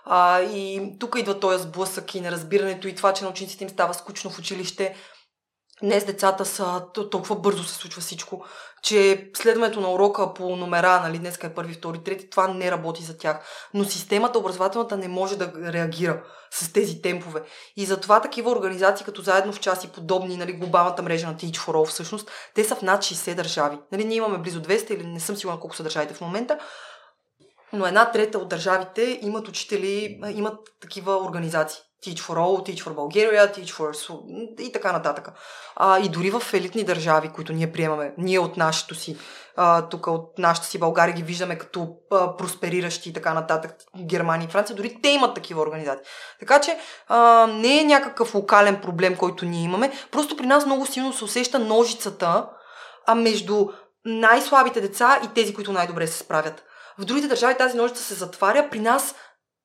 А, 0.04 0.40
и 0.40 0.92
тук 1.00 1.16
идва 1.18 1.40
този 1.40 1.62
сблъсък 1.62 2.14
и 2.14 2.20
неразбирането 2.20 2.88
и 2.88 2.94
това, 2.94 3.12
че 3.12 3.24
на 3.24 3.30
учениците 3.30 3.64
им 3.64 3.70
става 3.70 3.94
скучно 3.94 4.30
в 4.30 4.38
училище, 4.38 4.96
Днес 5.82 6.04
децата 6.04 6.44
са, 6.44 6.82
толкова 7.10 7.36
бързо 7.36 7.64
се 7.64 7.74
случва 7.74 8.00
всичко, 8.00 8.44
че 8.82 9.30
следването 9.36 9.80
на 9.80 9.92
урока 9.92 10.34
по 10.34 10.56
номера, 10.56 11.00
нали, 11.00 11.18
днес 11.18 11.38
е 11.42 11.54
първи, 11.54 11.74
втори, 11.74 11.98
трети, 12.04 12.30
това 12.30 12.48
не 12.48 12.70
работи 12.70 13.02
за 13.02 13.18
тях. 13.18 13.44
Но 13.74 13.84
системата, 13.84 14.38
образователната, 14.38 14.96
не 14.96 15.08
може 15.08 15.38
да 15.38 15.72
реагира 15.72 16.22
с 16.50 16.72
тези 16.72 17.02
темпове. 17.02 17.42
И 17.76 17.84
затова 17.84 18.20
такива 18.20 18.50
организации, 18.50 19.06
като 19.06 19.22
заедно 19.22 19.52
в 19.52 19.60
части 19.60 19.88
подобни, 19.88 20.36
нали, 20.36 20.52
глобалната 20.52 21.02
мрежа 21.02 21.26
на 21.26 21.34
Teach 21.34 21.56
for 21.56 21.72
All, 21.72 21.86
всъщност, 21.86 22.30
те 22.54 22.64
са 22.64 22.74
в 22.74 22.82
над 22.82 23.02
60 23.02 23.34
държави. 23.34 23.78
Нали, 23.92 24.04
ние 24.04 24.16
имаме 24.16 24.38
близо 24.38 24.62
200 24.62 24.90
или 24.90 25.06
не 25.06 25.20
съм 25.20 25.36
сигурна 25.36 25.60
колко 25.60 25.76
са 25.76 25.82
държавите 25.82 26.14
в 26.14 26.20
момента, 26.20 26.58
но 27.72 27.86
една 27.86 28.10
трета 28.10 28.38
от 28.38 28.48
държавите 28.48 29.18
имат 29.22 29.48
учители, 29.48 30.20
имат 30.34 30.58
такива 30.80 31.16
организации. 31.16 31.80
Teach 32.04 32.20
for 32.20 32.36
All, 32.36 32.62
Teach 32.66 32.82
for 32.82 32.94
Bulgaria, 32.94 33.54
Teach 33.54 33.72
for 33.72 34.20
и 34.60 34.72
така 34.72 34.92
нататък. 34.92 35.28
А, 35.76 35.98
и 35.98 36.08
дори 36.08 36.30
в 36.30 36.42
елитни 36.52 36.84
държави, 36.84 37.28
които 37.28 37.52
ние 37.52 37.72
приемаме, 37.72 38.14
ние 38.18 38.38
от 38.38 38.56
нашето 38.56 38.94
си, 38.94 39.16
тук 39.90 40.06
от 40.06 40.38
нашата 40.38 40.66
си 40.66 40.78
България 40.78 41.14
ги 41.14 41.22
виждаме 41.22 41.58
като 41.58 41.96
а, 42.10 42.36
проспериращи 42.36 43.08
и 43.08 43.12
така 43.12 43.34
нататък, 43.34 43.74
Германия 44.04 44.46
и 44.46 44.50
Франция, 44.50 44.76
дори 44.76 44.98
те 45.02 45.08
имат 45.08 45.34
такива 45.34 45.60
организации. 45.60 46.04
Така 46.40 46.60
че 46.60 46.78
а, 47.08 47.46
не 47.46 47.80
е 47.80 47.84
някакъв 47.84 48.34
локален 48.34 48.80
проблем, 48.80 49.16
който 49.16 49.44
ние 49.44 49.64
имаме, 49.64 49.92
просто 50.10 50.36
при 50.36 50.46
нас 50.46 50.66
много 50.66 50.86
силно 50.86 51.12
се 51.12 51.24
усеща 51.24 51.58
ножицата 51.58 52.46
а 53.06 53.14
между 53.14 53.68
най-слабите 54.04 54.80
деца 54.80 55.20
и 55.24 55.28
тези, 55.34 55.54
които 55.54 55.72
най-добре 55.72 56.06
се 56.06 56.18
справят. 56.18 56.64
В 56.98 57.04
другите 57.04 57.28
държави 57.28 57.58
тази 57.58 57.76
ножица 57.76 58.02
се 58.02 58.14
затваря, 58.14 58.70
при 58.70 58.80
нас, 58.80 59.14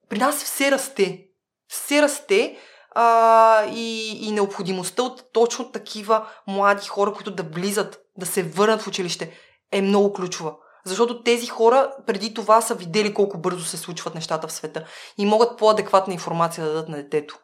при 0.10 0.18
нас 0.18 0.44
все 0.44 0.72
расте 0.72 1.27
все 1.68 2.02
расте 2.02 2.58
а, 2.92 3.66
и, 3.66 4.10
и 4.28 4.32
необходимостта 4.32 5.04
от 5.04 5.24
точно 5.34 5.72
такива 5.72 6.28
млади 6.48 6.88
хора, 6.88 7.14
които 7.14 7.32
да 7.32 7.44
влизат, 7.44 8.00
да 8.18 8.26
се 8.26 8.44
върнат 8.44 8.82
в 8.82 8.88
училище, 8.88 9.32
е 9.72 9.82
много 9.82 10.14
ключова. 10.14 10.54
Защото 10.86 11.24
тези 11.24 11.48
хора 11.48 11.92
преди 12.06 12.34
това 12.34 12.62
са 12.62 12.76
видели 12.76 13.14
колко 13.14 13.38
бързо 13.38 13.66
се 13.66 13.78
случват 13.78 14.16
нещата 14.16 14.48
в 14.48 14.52
света 14.52 14.86
и 15.18 15.26
могат 15.26 15.58
по-адекватна 15.58 16.14
информация 16.14 16.66
да 16.66 16.72
дадат 16.72 16.90
на 16.90 16.98
детето. 16.98 17.40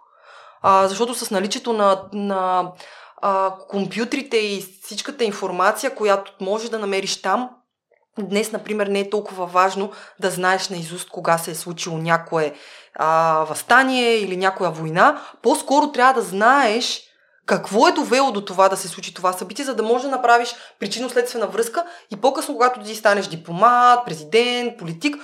А, 0.62 0.88
защото 0.88 1.14
с 1.14 1.32
наличието 1.32 1.74
на, 1.74 2.04
на 2.14 2.72
а, 3.18 3.56
компютрите 3.70 4.38
и 4.38 4.66
всичката 4.84 5.24
информация, 5.24 5.96
която 5.96 6.34
може 6.42 6.72
да 6.72 6.80
намериш 6.80 7.22
там, 7.22 7.50
Днес, 8.20 8.52
например, 8.52 8.88
не 8.88 9.00
е 9.00 9.10
толкова 9.10 9.46
важно 9.46 9.92
да 10.20 10.30
знаеш 10.30 10.70
наизуст 10.70 11.10
кога 11.10 11.38
се 11.38 11.52
е 11.52 11.56
случило 11.56 11.98
някое 11.98 12.54
а, 12.96 13.40
възстание 13.50 14.16
или 14.16 14.38
някоя 14.38 14.72
война. 14.72 15.22
По-скоро 15.42 15.92
трябва 15.92 16.14
да 16.14 16.22
знаеш 16.22 17.02
какво 17.46 17.88
е 17.88 17.92
довело 17.92 18.32
до 18.32 18.46
това 18.46 18.70
да 18.70 18.78
се 18.78 18.88
случи 18.88 19.14
това 19.14 19.34
събитие, 19.34 19.66
за 19.66 19.76
да 19.76 19.84
можеш 19.84 20.02
да 20.02 20.12
направиш 20.12 20.56
причинно-следствена 20.80 21.48
връзка 21.48 21.86
и 22.12 22.16
по-късно, 22.16 22.54
когато 22.54 22.84
ти 22.84 22.96
станеш 22.96 23.28
дипломат, 23.28 24.06
президент, 24.06 24.78
политик, 24.78 25.16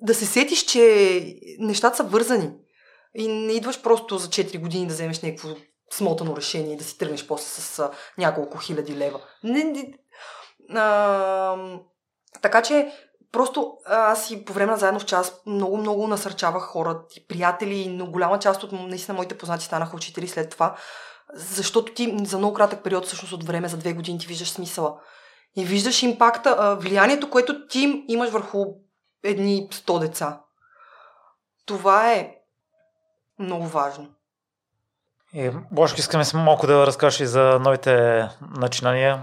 да 0.00 0.14
се 0.14 0.26
сетиш, 0.26 0.64
че 0.64 1.36
нещата 1.58 1.96
са 1.96 2.02
вързани. 2.02 2.50
И 3.14 3.28
не 3.28 3.52
идваш 3.52 3.82
просто 3.82 4.18
за 4.18 4.28
4 4.28 4.60
години 4.60 4.86
да 4.86 4.94
вземеш 4.94 5.20
някакво 5.20 5.48
смотано 5.92 6.36
решение 6.36 6.72
и 6.72 6.76
да 6.76 6.84
си 6.84 6.98
тръгнеш 6.98 7.26
после 7.26 7.46
с 7.46 7.90
няколко 8.18 8.58
хиляди 8.58 8.96
лева. 8.96 9.20
Не, 9.44 9.64
не, 9.64 9.92
а, 10.80 11.56
така 12.42 12.62
че 12.62 12.92
просто 13.32 13.76
аз 13.86 14.30
и 14.30 14.44
по 14.44 14.52
време 14.52 14.72
на 14.72 14.78
заедно 14.78 15.00
в 15.00 15.04
час 15.04 15.42
много, 15.46 15.76
много 15.76 16.08
насърчавах 16.08 16.62
хора 16.62 17.00
и 17.16 17.26
приятели, 17.26 17.88
но 17.88 18.06
голяма 18.06 18.38
част 18.38 18.62
от 18.62 18.72
наистина 18.72 19.16
моите 19.16 19.38
познати 19.38 19.64
станаха 19.64 19.96
учители 19.96 20.28
след 20.28 20.50
това, 20.50 20.76
защото 21.34 21.94
ти 21.94 22.16
за 22.24 22.38
много 22.38 22.54
кратък 22.54 22.82
период 22.82 23.06
всъщност 23.06 23.32
от 23.32 23.44
време, 23.44 23.68
за 23.68 23.76
две 23.76 23.92
години 23.92 24.18
ти 24.18 24.26
виждаш 24.26 24.50
смисъла. 24.50 25.00
И 25.56 25.64
виждаш 25.64 26.02
импакта, 26.02 26.76
влиянието, 26.80 27.30
което 27.30 27.66
ти 27.66 28.04
имаш 28.08 28.30
върху 28.30 28.64
едни 29.24 29.68
100 29.72 30.00
деца. 30.00 30.40
Това 31.66 32.12
е 32.12 32.34
много 33.38 33.66
важно. 33.66 34.08
И, 35.32 35.50
Бошко, 35.70 36.00
искаме 36.00 36.24
малко 36.34 36.66
да 36.66 36.86
разкажеш 36.86 37.20
и 37.20 37.26
за 37.26 37.58
новите 37.60 38.24
начинания. 38.56 39.22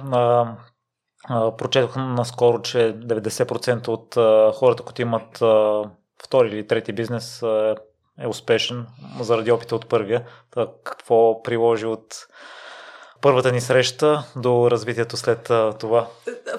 Прочетох 1.30 1.96
наскоро, 1.96 2.62
че 2.62 2.78
90% 2.78 3.88
от 3.88 4.16
хората, 4.56 4.84
които 4.84 5.02
имат 5.02 5.38
втори 6.24 6.48
или 6.48 6.68
трети 6.68 6.94
бизнес, 6.94 7.44
е 8.20 8.28
успешен 8.28 8.86
заради 9.20 9.52
опита 9.52 9.76
от 9.76 9.90
първия. 9.90 10.26
Так, 10.56 10.70
какво 10.84 11.44
приложи 11.44 11.86
от 11.86 12.28
първата 13.22 13.52
ни 13.52 13.62
среща 13.62 14.24
до 14.36 14.72
развитието 14.72 15.18
след 15.18 15.52
това? 15.80 16.08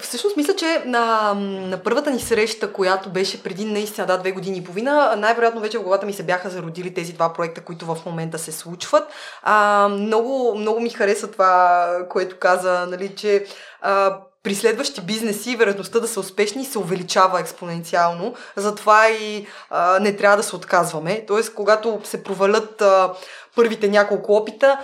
Всъщност 0.01 0.37
мисля, 0.37 0.57
че 0.57 0.83
на, 0.87 1.35
на 1.69 1.83
първата 1.83 2.11
ни 2.11 2.21
среща, 2.21 2.73
която 2.73 3.11
беше 3.11 3.43
преди 3.43 3.65
наистина 3.65 4.07
да, 4.07 4.19
две 4.19 4.33
години 4.33 4.59
и 4.59 4.65
половина, 4.65 5.17
най-вероятно 5.17 5.61
вече 5.61 5.79
в 5.79 5.83
главата 5.83 6.07
ми 6.07 6.13
се 6.13 6.23
бяха 6.23 6.51
зародили 6.51 6.95
тези 6.95 7.13
два 7.13 7.33
проекта, 7.33 7.61
които 7.61 7.87
в 7.87 7.99
момента 8.07 8.39
се 8.39 8.53
случват. 8.53 9.05
А, 9.43 9.89
много, 9.89 10.55
много 10.59 10.81
ми 10.81 10.91
хареса 10.91 11.31
това, 11.31 11.89
което 12.11 12.39
каза, 12.39 12.87
нали, 12.91 13.15
че 13.15 13.45
а, 13.81 14.21
при 14.45 14.55
следващи 14.55 15.01
бизнеси 15.01 15.57
вероятността 15.57 16.01
да 16.01 16.09
са 16.09 16.21
успешни 16.21 16.65
се 16.65 16.79
увеличава 16.79 17.41
експоненциално. 17.41 18.35
Затова 18.57 19.09
и 19.09 19.47
а, 19.71 19.99
не 20.01 20.17
трябва 20.17 20.37
да 20.37 20.43
се 20.43 20.57
отказваме. 20.57 21.25
Тоест, 21.27 21.55
когато 21.55 22.01
се 22.05 22.23
провалят 22.23 22.83
а, 22.83 23.13
първите 23.57 23.89
няколко 23.89 24.37
опита, 24.37 24.79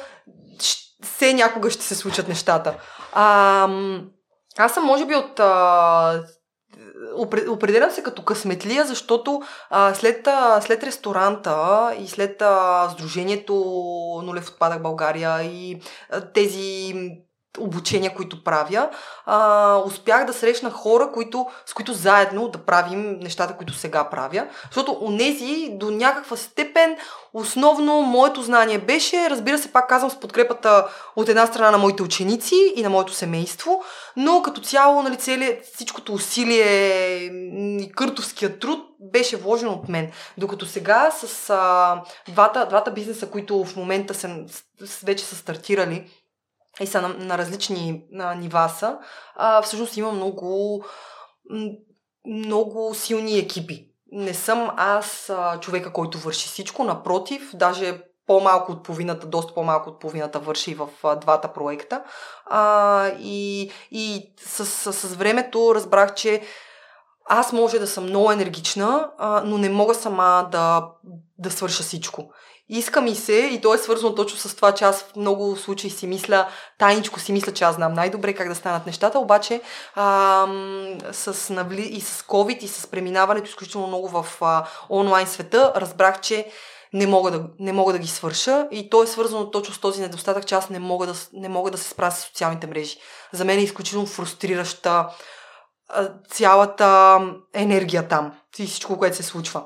все 1.03 1.33
някога 1.35 1.71
ще 1.71 1.85
се 1.85 1.95
случат 1.95 2.29
нещата. 2.29 2.75
А, 3.13 3.69
аз 4.59 4.75
съм, 4.75 4.85
може 4.85 5.07
би, 5.07 5.15
от. 5.15 5.41
А, 5.41 6.23
определям 7.49 7.91
се 7.91 8.03
като 8.03 8.25
късметлия, 8.25 8.85
защото 8.85 9.43
а, 9.71 9.95
след, 9.95 10.27
а, 10.27 10.61
след 10.61 10.85
ресторанта 10.85 11.91
и 11.99 12.09
след 12.09 12.43
а, 12.43 12.89
Сдружението 12.91 13.55
Нулев 14.25 14.49
отпадък 14.49 14.83
България 14.83 15.43
и 15.43 15.81
а, 16.11 16.21
тези 16.21 16.95
обучения, 17.59 18.15
които 18.15 18.45
правя, 18.45 18.89
а, 19.27 19.77
успях 19.87 20.27
да 20.27 20.33
срещна 20.33 20.71
хора, 20.71 21.11
които, 21.13 21.47
с 21.67 21.75
които 21.75 21.93
заедно 21.93 22.49
да 22.49 22.59
правим 22.59 23.19
нещата, 23.21 23.57
които 23.57 23.73
сега 23.73 24.11
правя. 24.11 24.47
Защото 24.65 24.99
онези 25.01 25.69
до 25.71 25.91
някаква 25.91 26.37
степен 26.37 26.97
основно 27.35 28.03
моето 28.03 28.43
знание 28.43 28.79
беше, 28.79 29.31
разбира 29.31 29.59
се, 29.59 29.73
пак 29.73 29.89
казвам, 29.89 30.11
с 30.11 30.21
подкрепата 30.21 30.89
от 31.17 31.29
една 31.29 31.47
страна 31.47 31.71
на 31.71 31.79
моите 31.79 32.03
ученици 32.03 32.73
и 32.77 32.83
на 32.83 32.91
моето 32.91 33.13
семейство, 33.13 33.83
но 34.17 34.43
като 34.43 34.61
цяло 34.61 35.03
нали, 35.03 35.17
цели, 35.17 35.61
всичкото 35.75 36.13
усилие 36.13 37.17
и 37.81 37.93
къртовския 37.97 38.59
труд 38.59 38.81
беше 39.01 39.37
вложен 39.37 39.69
от 39.69 39.89
мен. 39.89 40.13
Докато 40.39 40.67
сега 40.67 41.11
с 41.11 41.51
а, 41.51 42.03
двата, 42.29 42.67
двата 42.69 42.91
бизнеса, 42.91 43.31
които 43.31 43.65
в 43.65 43.77
момента 43.77 44.15
са, 44.15 44.37
вече 45.05 45.25
са 45.25 45.37
стартирали, 45.37 46.11
и 46.81 46.87
са 46.87 47.03
на, 47.03 47.09
на 47.09 47.39
различни 47.39 48.05
на 48.11 48.35
нива 48.35 48.69
са, 48.69 48.99
а, 49.37 49.63
всъщност 49.63 49.97
има 49.97 50.13
много, 50.13 50.85
много 52.27 52.95
силни 52.95 53.39
екипи. 53.39 53.87
Не 54.13 54.35
съм 54.35 54.71
аз 54.77 55.31
а, 55.31 55.61
човека, 55.61 55.93
който 55.93 56.19
върши 56.19 56.49
всичко, 56.49 56.85
напротив, 56.85 57.51
даже 57.55 58.03
по-малко 58.27 58.73
от 58.73 58.83
половината, 58.83 59.27
доста 59.27 59.55
по-малко 59.55 59.91
от 59.91 60.01
половината 60.01 60.39
върши 60.39 60.75
в 60.75 60.89
а, 61.05 61.17
двата 61.17 61.53
проекта. 61.53 62.03
А, 62.47 63.09
и 63.19 63.71
и 63.91 64.35
с, 64.47 64.67
с, 64.67 64.93
с 64.93 65.15
времето 65.15 65.75
разбрах, 65.75 66.15
че 66.15 66.43
аз 67.33 67.53
може 67.53 67.79
да 67.79 67.87
съм 67.87 68.05
много 68.05 68.33
енергична, 68.33 69.11
а, 69.19 69.43
но 69.45 69.59
не 69.59 69.69
мога 69.69 69.95
сама 69.95 70.49
да, 70.53 70.87
да 71.41 71.51
свърша 71.51 71.83
всичко. 71.83 72.31
Иска 72.69 73.01
ми 73.01 73.15
се, 73.15 73.33
и 73.33 73.61
то 73.61 73.75
е 73.75 73.79
свързано 73.79 74.15
точно 74.15 74.39
с 74.39 74.57
това, 74.57 74.73
че 74.73 74.85
аз 74.85 75.03
в 75.03 75.17
много 75.17 75.57
случаи 75.57 75.91
си 75.91 76.07
мисля, 76.07 76.49
тайничко 76.79 77.21
си 77.21 77.33
мисля, 77.33 77.53
че 77.53 77.65
аз 77.65 77.75
знам 77.75 77.93
най-добре 77.93 78.35
как 78.35 78.49
да 78.49 78.55
станат 78.55 78.87
нещата, 78.87 79.19
обаче 79.19 79.61
а, 79.95 80.47
с, 81.13 81.55
навли... 81.55 81.83
и 81.83 82.01
с 82.01 82.23
COVID 82.23 82.59
и 82.59 82.69
с 82.69 82.87
преминаването 82.87 83.49
изключително 83.49 83.87
много 83.87 84.09
в 84.09 84.27
а, 84.41 84.67
онлайн 84.91 85.27
света, 85.27 85.73
разбрах, 85.77 86.21
че 86.21 86.53
не 86.93 87.07
мога, 87.07 87.31
да, 87.31 87.45
не 87.59 87.73
мога 87.73 87.93
да 87.93 87.99
ги 87.99 88.09
свърша 88.09 88.69
и 88.71 88.91
то 88.91 89.03
е 89.03 89.07
свързано 89.07 89.51
точно 89.51 89.75
с 89.75 89.81
този 89.81 90.03
недостатък, 90.03 90.47
че 90.47 90.55
аз 90.55 90.71
не 90.71 90.79
мога 90.79 91.07
да, 91.07 91.15
не 91.33 91.49
мога 91.49 91.71
да 91.71 91.79
се 91.79 91.89
справя 91.89 92.13
с 92.13 92.19
социалните 92.19 92.67
мрежи. 92.67 92.99
За 93.33 93.45
мен 93.45 93.59
е 93.59 93.63
изключително 93.63 94.07
фрустрираща 94.07 95.09
цялата 96.31 97.21
енергия 97.55 98.09
там 98.09 98.33
и 98.59 98.67
всичко, 98.67 98.99
което 98.99 99.17
се 99.17 99.23
случва 99.23 99.65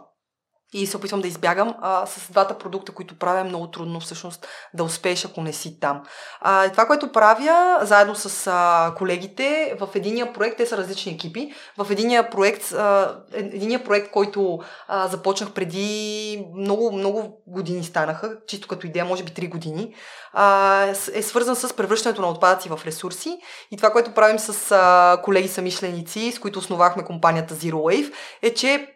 и 0.74 0.86
се 0.86 0.96
опитвам 0.96 1.20
да 1.20 1.28
избягам. 1.28 1.74
А, 1.80 2.06
с 2.06 2.30
двата 2.30 2.59
продукта, 2.59 2.92
които 2.92 3.18
правя, 3.18 3.40
е 3.40 3.44
много 3.44 3.70
трудно 3.70 4.01
всъщност 4.01 4.46
да 4.74 4.84
успееш, 4.84 5.24
ако 5.24 5.40
не 5.40 5.52
си 5.52 5.80
там. 5.80 6.02
А, 6.40 6.70
това, 6.70 6.86
което 6.86 7.12
правя 7.12 7.78
заедно 7.82 8.14
с 8.14 8.51
а, 8.52 8.94
колегите, 8.96 9.76
в 9.80 9.88
единия 9.94 10.32
проект, 10.32 10.56
те 10.56 10.66
са 10.66 10.76
различни 10.76 11.12
екипи, 11.12 11.52
в 11.78 11.90
единия 11.90 12.30
проект, 12.30 12.72
а, 12.72 13.18
е, 13.32 13.38
единия 13.38 13.84
проект, 13.84 14.10
който 14.10 14.60
а, 14.88 15.09
започнах 15.09 15.52
преди 15.52 16.46
много, 16.56 16.92
много 16.92 17.42
години 17.46 17.84
станаха, 17.84 18.36
чисто 18.46 18.68
като 18.68 18.86
идея, 18.86 19.05
може 19.05 19.22
би 19.22 19.32
3 19.32 19.48
години, 19.48 19.94
а, 20.32 20.86
е 21.14 21.22
свързан 21.22 21.56
с 21.56 21.76
превръщането 21.76 22.22
на 22.22 22.28
отпадъци 22.28 22.68
в 22.68 22.80
ресурси. 22.86 23.38
И 23.70 23.76
това, 23.76 23.90
което 23.90 24.14
правим 24.14 24.38
с 24.38 24.72
а, 24.72 25.22
колеги 25.22 25.48
самишленици, 25.48 26.32
с 26.32 26.38
които 26.38 26.59
основахме 26.59 27.05
компанията 27.05 27.55
Zero 27.55 27.72
Wave, 27.74 28.12
е, 28.42 28.55
че 28.55 28.90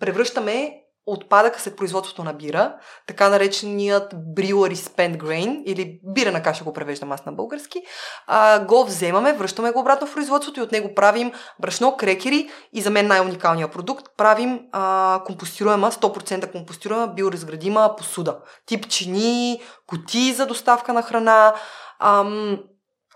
превръщаме 0.00 0.85
отпадъка 1.06 1.60
след 1.60 1.76
производството 1.76 2.24
на 2.24 2.32
бира, 2.32 2.74
така 3.06 3.28
нареченият 3.28 4.12
brewery 4.14 4.74
spent 4.74 5.16
grain, 5.16 5.62
или 5.64 6.00
бира 6.02 6.32
на 6.32 6.42
каша 6.42 6.64
го 6.64 6.72
превеждам 6.72 7.12
аз 7.12 7.26
на 7.26 7.32
български, 7.32 7.82
а, 8.26 8.64
го 8.64 8.84
вземаме, 8.84 9.32
връщаме 9.32 9.70
го 9.70 9.80
обратно 9.80 10.06
в 10.06 10.14
производството 10.14 10.60
и 10.60 10.62
от 10.62 10.72
него 10.72 10.94
правим 10.94 11.32
брашно, 11.58 11.96
крекери 11.96 12.50
и 12.72 12.80
за 12.80 12.90
мен 12.90 13.06
най-уникалният 13.06 13.72
продукт, 13.72 14.06
правим 14.16 14.60
а, 14.72 15.22
компостируема, 15.26 15.90
100% 15.92 16.52
компостируема, 16.52 17.06
биоразградима 17.06 17.94
посуда. 17.96 18.38
Тип 18.66 18.88
чини, 18.88 19.62
кутии 19.86 20.32
за 20.32 20.46
доставка 20.46 20.92
на 20.92 21.02
храна. 21.02 21.54
Ам, 22.00 22.58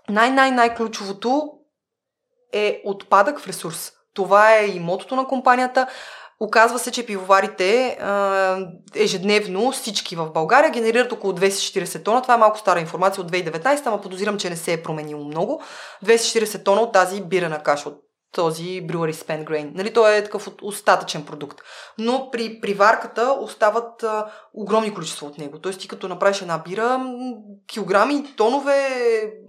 най-най-най-ключовото 0.09 1.51
е 2.53 2.81
отпадък 2.85 3.39
в 3.39 3.47
ресурс. 3.47 3.91
Това 4.13 4.55
е 4.55 4.65
и 4.65 4.79
мотото 4.79 5.15
на 5.15 5.27
компанията. 5.27 5.87
Оказва 6.43 6.79
се, 6.79 6.91
че 6.91 7.05
пивоварите 7.05 7.97
ежедневно 8.95 9.71
всички 9.71 10.15
в 10.15 10.31
България 10.31 10.71
генерират 10.71 11.11
около 11.11 11.33
240 11.33 12.03
тона. 12.03 12.21
Това 12.21 12.33
е 12.33 12.37
малко 12.37 12.59
стара 12.59 12.79
информация 12.79 13.23
от 13.23 13.31
2019, 13.31 13.85
ама 13.85 14.01
подозирам, 14.01 14.37
че 14.37 14.49
не 14.49 14.55
се 14.55 14.73
е 14.73 14.83
променило 14.83 15.23
много. 15.23 15.61
240 16.05 16.65
тона 16.65 16.81
от 16.81 16.93
тази 16.93 17.21
бирена 17.21 17.63
каша, 17.63 17.89
от 17.89 18.01
този 18.31 18.63
Brewery 18.63 19.13
Spent 19.13 19.45
Grain. 19.45 19.71
Нали, 19.75 19.93
той 19.93 20.17
е 20.17 20.23
такъв 20.23 20.47
остатъчен 20.61 21.25
продукт. 21.25 21.61
Но 21.97 22.29
при 22.31 22.61
приварката 22.61 23.37
остават 23.41 24.03
а, 24.03 24.31
огромни 24.53 24.93
количества 24.93 25.27
от 25.27 25.37
него. 25.37 25.59
Тоест 25.59 25.79
ти 25.79 25.87
като 25.87 26.07
направиш 26.07 26.41
една 26.41 26.57
бира, 26.57 27.05
килограми, 27.67 28.35
тонове 28.37 28.89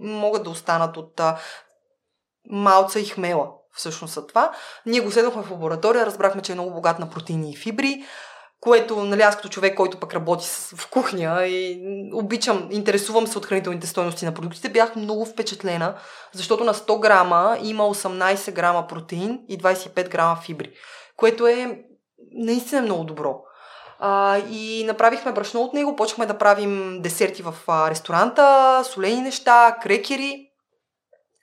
могат 0.01 0.43
да 0.43 0.49
останат 0.49 0.97
от 0.97 1.19
а, 1.19 1.37
малца 2.49 2.99
и 2.99 3.05
хмела 3.05 3.47
всъщност 3.75 4.13
са 4.13 4.27
това. 4.27 4.51
Ние 4.85 4.99
го 4.99 5.11
следвахме 5.11 5.43
в 5.43 5.51
лаборатория, 5.51 6.05
разбрахме, 6.05 6.41
че 6.41 6.51
е 6.51 6.55
много 6.55 6.73
богат 6.73 6.99
на 6.99 7.09
протеини 7.09 7.51
и 7.51 7.55
фибри, 7.55 8.03
което, 8.63 9.03
нали, 9.03 9.21
аз 9.21 9.35
като 9.35 9.49
човек, 9.49 9.75
който 9.75 9.99
пък 9.99 10.13
работи 10.13 10.47
в 10.75 10.89
кухня 10.89 11.45
и 11.45 11.81
обичам, 12.13 12.67
интересувам 12.71 13.27
се 13.27 13.37
от 13.37 13.45
хранителните 13.45 13.87
стойности 13.87 14.25
на 14.25 14.33
продуктите, 14.33 14.69
бях 14.69 14.95
много 14.95 15.25
впечатлена, 15.25 15.95
защото 16.33 16.63
на 16.63 16.73
100 16.73 16.99
грама 16.99 17.57
има 17.63 17.83
18 17.83 18.51
грама 18.51 18.87
протеин 18.87 19.39
и 19.49 19.57
25 19.57 20.09
грама 20.09 20.37
фибри, 20.45 20.71
което 21.17 21.47
е 21.47 21.83
наистина 22.31 22.81
много 22.81 23.03
добро. 23.03 23.39
А, 23.99 24.37
и 24.37 24.83
направихме 24.83 25.31
брашно 25.31 25.61
от 25.61 25.73
него, 25.73 25.95
почнахме 25.95 26.25
да 26.25 26.37
правим 26.37 26.99
десерти 27.01 27.43
в 27.43 27.55
а, 27.67 27.89
ресторанта, 27.89 28.81
солени 28.83 29.21
неща, 29.21 29.77
крекери 29.81 30.52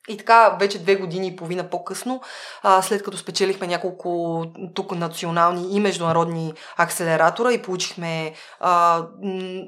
и 0.09 0.17
така, 0.17 0.57
вече 0.61 0.79
две 0.79 0.97
години 0.97 1.27
и 1.27 1.37
половина 1.37 1.71
по-късно, 1.71 2.21
а, 2.63 2.83
след 2.83 3.03
като 3.03 3.17
спечелихме 3.17 3.67
няколко 3.67 4.45
тук 4.75 4.93
национални 4.93 5.77
и 5.77 5.81
международни 5.81 6.53
акселератора 6.77 7.53
и 7.53 7.63
получихме 7.63 8.35
а, 8.61 9.07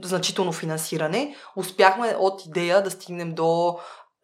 значително 0.04 0.52
финансиране, 0.52 1.36
успяхме 1.56 2.16
от 2.18 2.46
идея 2.46 2.82
да 2.82 2.90
стигнем 2.90 3.34
до 3.34 3.78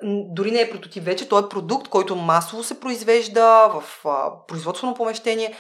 дори 0.05 0.51
не 0.51 0.61
е 0.61 0.71
прототип 0.71 1.05
вече, 1.05 1.29
той 1.29 1.43
е 1.43 1.49
продукт, 1.49 1.89
който 1.89 2.17
масово 2.17 2.63
се 2.63 2.81
произвежда 2.81 3.69
в 3.69 4.07
а, 4.09 4.31
производствено 4.47 4.95
помещение 4.95 5.55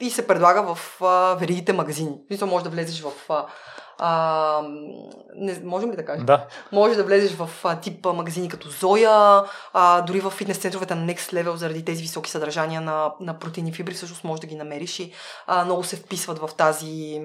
и 0.00 0.10
се 0.10 0.26
предлага 0.26 0.74
в 0.74 1.02
а, 1.02 1.34
веригите 1.34 1.72
магазини. 1.72 2.18
Мисля, 2.30 2.46
може 2.46 2.64
да 2.64 2.70
влезеш 2.70 3.00
в 3.00 3.12
а, 3.28 3.46
а, 3.98 4.62
не, 5.34 5.60
можем 5.64 5.92
ли 5.92 5.96
да 5.96 6.04
кажем? 6.04 6.26
Да. 6.26 6.46
Може 6.72 6.96
да 6.96 7.04
влезеш 7.04 7.32
в 7.32 7.50
а, 7.64 7.80
тип 7.80 8.06
а, 8.06 8.12
магазини 8.12 8.48
като 8.48 8.68
Зоя, 8.68 9.44
а, 9.72 10.00
дори 10.00 10.20
в 10.20 10.30
фитнес 10.30 10.58
центровете 10.58 10.94
на 10.94 11.14
Next 11.14 11.32
Level 11.32 11.54
заради 11.54 11.84
тези 11.84 12.02
високи 12.02 12.30
съдържания 12.30 12.80
на, 12.80 13.12
на 13.20 13.38
протеини 13.38 13.72
фибри, 13.72 13.94
всъщност 13.94 14.24
може 14.24 14.40
да 14.40 14.46
ги 14.46 14.54
намериш 14.54 14.98
и 14.98 15.12
а, 15.46 15.64
много 15.64 15.84
се 15.84 15.96
вписват 15.96 16.38
в 16.38 16.50
тази 16.56 17.22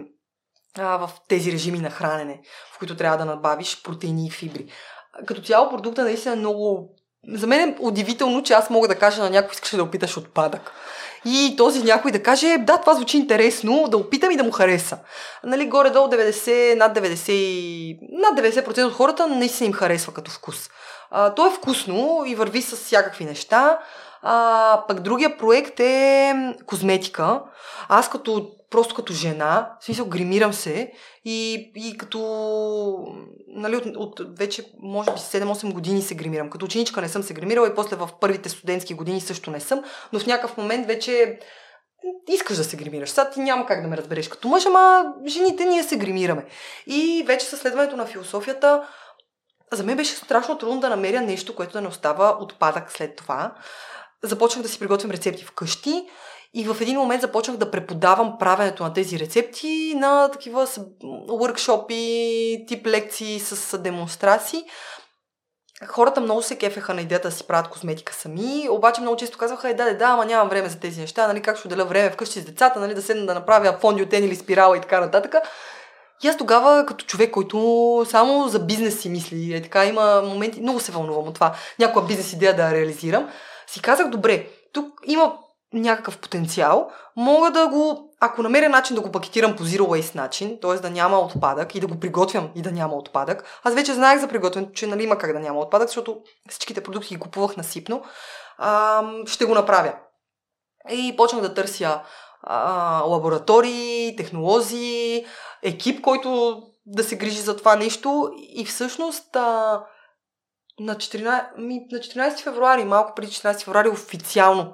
а, 0.78 0.98
в 0.98 1.10
тези 1.28 1.52
режими 1.52 1.80
на 1.80 1.90
хранене, 1.90 2.42
в 2.74 2.80
които 2.80 2.98
трябва 2.98 3.18
да 3.18 3.26
надбавиш 3.26 3.84
протеини 3.84 4.28
и 4.28 4.32
фибри. 4.32 4.72
Като 5.26 5.42
цяло 5.42 5.70
продукта 5.70 6.04
наистина 6.04 6.34
е 6.34 6.38
много 6.38 6.90
за 7.28 7.48
мен 7.48 7.70
е 7.70 7.78
удивително, 7.80 8.44
че 8.44 8.54
аз 8.54 8.70
мога 8.70 8.88
да 8.88 8.96
кажа 8.96 9.24
на 9.24 9.30
някой, 9.30 9.52
искаш 9.54 9.76
да 9.76 9.84
опиташ 9.84 10.18
отпадък 10.18 10.72
и 11.26 11.56
този 11.58 11.84
някой 11.84 12.12
да 12.12 12.24
каже, 12.24 12.58
да, 12.58 12.78
това 12.78 12.94
звучи 12.94 13.18
интересно, 13.18 13.88
да 13.88 13.98
опитам 13.98 14.32
и 14.32 14.38
да 14.38 14.44
му 14.44 14.52
хареса. 14.52 14.98
Нали, 15.44 15.66
горе-долу 15.66 16.08
90, 16.08 16.76
над 16.76 16.98
90, 16.98 17.98
над 18.12 18.40
90% 18.40 18.86
от 18.86 18.94
хората 18.94 19.28
наистина 19.28 19.68
им 19.68 19.74
харесва 19.74 20.14
като 20.14 20.32
вкус. 20.32 20.70
А, 21.12 21.34
то 21.34 21.48
е 21.48 21.52
вкусно 21.52 22.24
и 22.26 22.36
върви 22.36 22.62
с 22.62 22.76
всякакви 22.76 23.26
неща. 23.26 23.80
А, 24.22 24.84
пък 24.88 25.00
другия 25.00 25.38
проект 25.38 25.80
е 25.80 26.34
козметика. 26.66 27.42
Аз 27.90 28.10
като 28.10 28.52
просто 28.70 28.96
като 28.96 29.14
жена, 29.14 29.78
в 29.82 29.86
смисъл 29.86 30.06
гримирам 30.06 30.54
се 30.54 30.92
и, 31.26 31.72
и 31.76 31.98
като 31.98 32.20
нали, 33.48 33.76
от, 33.76 33.86
от 33.96 34.38
вече 34.38 34.72
може 34.80 35.12
би 35.12 35.18
7-8 35.18 35.74
години 35.74 36.02
се 36.02 36.16
гримирам. 36.16 36.50
Като 36.50 36.66
ученичка 36.66 37.02
не 37.02 37.10
съм 37.10 37.24
се 37.24 37.34
гримирала 37.34 37.68
и 37.68 37.76
после 37.76 37.96
в 37.96 38.10
първите 38.22 38.50
студентски 38.50 38.94
години 38.94 39.22
също 39.22 39.52
не 39.52 39.60
съм, 39.60 39.84
но 40.14 40.20
в 40.20 40.26
някакъв 40.26 40.58
момент 40.58 40.88
вече 40.88 41.40
искаш 42.30 42.58
да 42.58 42.64
се 42.64 42.78
гримираш. 42.78 43.10
Сега 43.10 43.30
ти 43.30 43.40
няма 43.40 43.66
как 43.66 43.82
да 43.82 43.88
ме 43.88 43.98
разбереш 43.98 44.28
като 44.28 44.48
мъж, 44.48 44.66
ама 44.66 45.14
жените 45.28 45.66
ние 45.66 45.84
се 45.84 45.98
гримираме. 45.98 46.46
И 46.88 47.24
вече 47.28 47.46
със 47.46 47.60
следването 47.60 47.96
на 47.96 48.06
философията 48.06 48.88
за 49.72 49.84
мен 49.84 49.98
беше 49.98 50.16
страшно 50.16 50.58
трудно 50.58 50.80
да 50.80 50.90
намеря 50.90 51.22
нещо, 51.22 51.56
което 51.56 51.74
да 51.74 51.82
не 51.82 51.88
остава 51.88 52.38
отпадък 52.40 52.92
след 52.92 53.16
това. 53.16 53.56
Започнах 54.24 54.64
да 54.64 54.70
си 54.70 54.80
приготвям 54.80 55.12
рецепти 55.12 55.46
вкъщи 55.46 56.10
и 56.54 56.64
в 56.64 56.82
един 56.82 56.98
момент 56.98 57.22
започнах 57.22 57.58
да 57.58 57.72
преподавам 57.72 58.38
правенето 58.40 58.84
на 58.84 58.94
тези 58.94 59.20
рецепти 59.20 59.94
на 59.96 60.30
такива 60.32 60.68
workshopи, 61.30 62.68
тип 62.68 62.88
лекции 62.88 63.40
с 63.40 63.78
демонстрации. 63.78 64.64
хората 65.88 66.22
много 66.22 66.42
се 66.42 66.58
кефеха 66.58 66.94
на 66.94 67.02
идеята 67.02 67.30
да 67.30 67.36
си 67.36 67.48
правят 67.48 67.70
козметика 67.70 68.14
сами, 68.14 68.68
обаче 68.70 69.02
много 69.02 69.18
често 69.18 69.38
казваха, 69.38 69.70
е, 69.70 69.74
да, 69.74 69.86
да, 69.86 69.98
да, 69.98 70.06
ама 70.06 70.26
нямам 70.26 70.50
време 70.50 70.70
за 70.70 70.80
тези 70.80 71.02
неща, 71.02 71.28
нали, 71.28 71.42
как 71.42 71.58
ще 71.58 71.68
отделя 71.68 71.86
време 71.86 72.12
вкъщи 72.12 72.40
с 72.40 72.46
децата, 72.46 72.80
нали, 72.80 72.94
да 72.94 73.02
седна 73.02 73.26
да 73.26 73.34
направя 73.34 73.78
фондиотен 73.80 74.24
или 74.24 74.36
спирала 74.36 74.78
и 74.78 74.82
така 74.82 75.00
нататък. 75.00 75.36
И 76.24 76.28
аз 76.28 76.38
тогава, 76.38 76.86
като 76.86 77.06
човек, 77.06 77.32
който 77.32 78.06
само 78.10 78.48
за 78.48 78.60
бизнес 78.60 79.00
си 79.00 79.10
мисли, 79.10 79.54
е 79.54 79.62
така, 79.62 79.86
има 79.86 80.22
моменти, 80.22 80.62
много 80.62 80.80
се 80.80 80.92
вълнувам 80.92 81.28
от 81.28 81.34
това, 81.34 81.56
някоя 81.80 82.06
бизнес 82.06 82.34
идея 82.34 82.56
да 82.56 82.72
реализирам, 82.72 83.30
си 83.68 83.82
казах, 83.82 84.10
добре, 84.10 84.48
тук 84.74 84.86
има 85.06 85.38
някакъв 85.74 86.18
потенциал, 86.18 86.92
мога 87.16 87.52
да 87.52 87.68
го, 87.68 88.14
ако 88.20 88.44
намеря 88.44 88.70
начин 88.70 88.96
да 88.96 89.02
го 89.02 89.12
пакетирам 89.12 89.56
по 89.56 89.64
zero 89.64 89.82
waste 89.82 90.16
начин, 90.16 90.58
т.е. 90.62 90.74
да 90.74 90.90
няма 90.90 91.20
отпадък 91.20 91.76
и 91.76 91.80
да 91.80 91.88
го 91.88 92.00
приготвям 92.00 92.50
и 92.56 92.62
да 92.62 92.72
няма 92.72 92.96
отпадък. 92.96 93.60
Аз 93.64 93.74
вече 93.74 93.94
знаех 93.94 94.20
за 94.20 94.28
приготвянето, 94.28 94.74
че 94.74 94.88
нали 94.88 95.04
има 95.04 95.18
как 95.18 95.34
да 95.34 95.40
няма 95.40 95.60
отпадък, 95.60 95.88
защото 95.88 96.22
всичките 96.50 96.84
продукти 96.84 97.16
ги 97.16 97.20
купувах 97.20 97.58
насипно. 97.58 98.04
А, 98.58 99.04
ще 99.26 99.46
го 99.46 99.54
направя. 99.54 99.94
И 100.90 101.16
почнах 101.18 101.42
да 101.42 101.54
търся 101.54 102.02
а, 102.44 103.02
лаборатории, 103.02 104.16
технолози, 104.16 105.26
екип, 105.64 106.02
който 106.02 106.62
да 106.86 107.04
се 107.04 107.18
грижи 107.18 107.42
за 107.42 107.58
това 107.58 107.76
нещо. 107.76 108.32
И 108.38 108.66
всъщност 108.66 109.36
а, 109.36 109.82
на, 110.80 110.96
14, 110.96 111.58
ми, 111.58 111.80
на 111.92 112.00
14 112.00 112.40
февруари, 112.40 112.84
малко 112.84 113.16
преди 113.16 113.32
14 113.32 113.64
февруари, 113.64 113.90
официално 113.90 114.74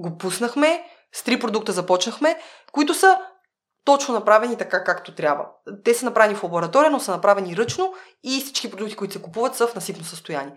го 0.00 0.18
пуснахме, 0.18 0.84
с 1.12 1.22
три 1.22 1.40
продукта 1.40 1.72
започнахме, 1.72 2.36
които 2.72 2.94
са 2.94 3.18
точно 3.84 4.14
направени 4.14 4.56
така, 4.56 4.84
както 4.84 5.14
трябва. 5.14 5.46
Те 5.84 5.94
са 5.94 6.04
направени 6.04 6.34
в 6.34 6.44
лаборатория, 6.44 6.90
но 6.90 7.00
са 7.00 7.10
направени 7.10 7.56
ръчно 7.56 7.94
и 8.24 8.40
всички 8.40 8.70
продукти, 8.70 8.96
които 8.96 9.14
се 9.14 9.22
купуват, 9.22 9.56
са 9.56 9.66
в 9.66 9.74
насипно 9.74 10.04
състояние. 10.04 10.54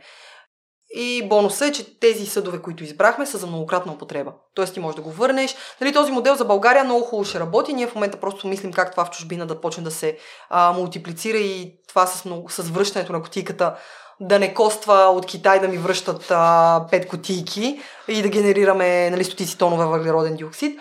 И 0.96 1.28
бонусът 1.30 1.68
е, 1.68 1.72
че 1.72 2.00
тези 2.00 2.26
съдове, 2.26 2.62
които 2.62 2.84
избрахме, 2.84 3.26
са 3.26 3.38
за 3.38 3.48
многократна 3.48 3.94
употреба. 3.94 4.34
Тоест 4.56 4.74
ти 4.74 4.80
можеш 4.80 4.96
да 4.96 5.02
го 5.02 5.12
върнеш. 5.12 5.56
Нали, 5.82 5.94
този 5.94 6.12
модел 6.12 6.36
за 6.36 6.46
България 6.46 6.84
много 6.84 7.02
хубаво 7.02 7.26
ще 7.26 7.40
работи. 7.40 7.74
Ние 7.74 7.88
в 7.88 7.96
момента 7.96 8.20
просто 8.20 8.48
мислим 8.48 8.74
как 8.74 8.92
това 8.92 9.06
в 9.06 9.10
чужбина 9.10 9.46
да 9.46 9.62
почне 9.62 9.84
да 9.84 9.92
се 9.92 10.18
а, 10.50 10.72
мултиплицира 10.72 11.38
и 11.38 11.80
това 11.88 12.08
с, 12.08 12.26
много, 12.26 12.50
с 12.50 12.62
връщането 12.62 13.14
на 13.14 13.22
котиката 13.22 13.76
да 14.20 14.40
не 14.40 14.54
коства 14.54 14.94
от 14.94 15.26
Китай 15.26 15.60
да 15.60 15.68
ми 15.68 15.78
връщат 15.78 16.32
а, 16.32 16.86
5 16.92 17.08
кутийки 17.08 17.80
и 18.08 18.22
да 18.22 18.30
генерираме 18.30 19.10
нали, 19.10 19.24
стотици 19.24 19.58
тонове 19.58 19.86
въглероден 19.86 20.36
диоксид. 20.36 20.80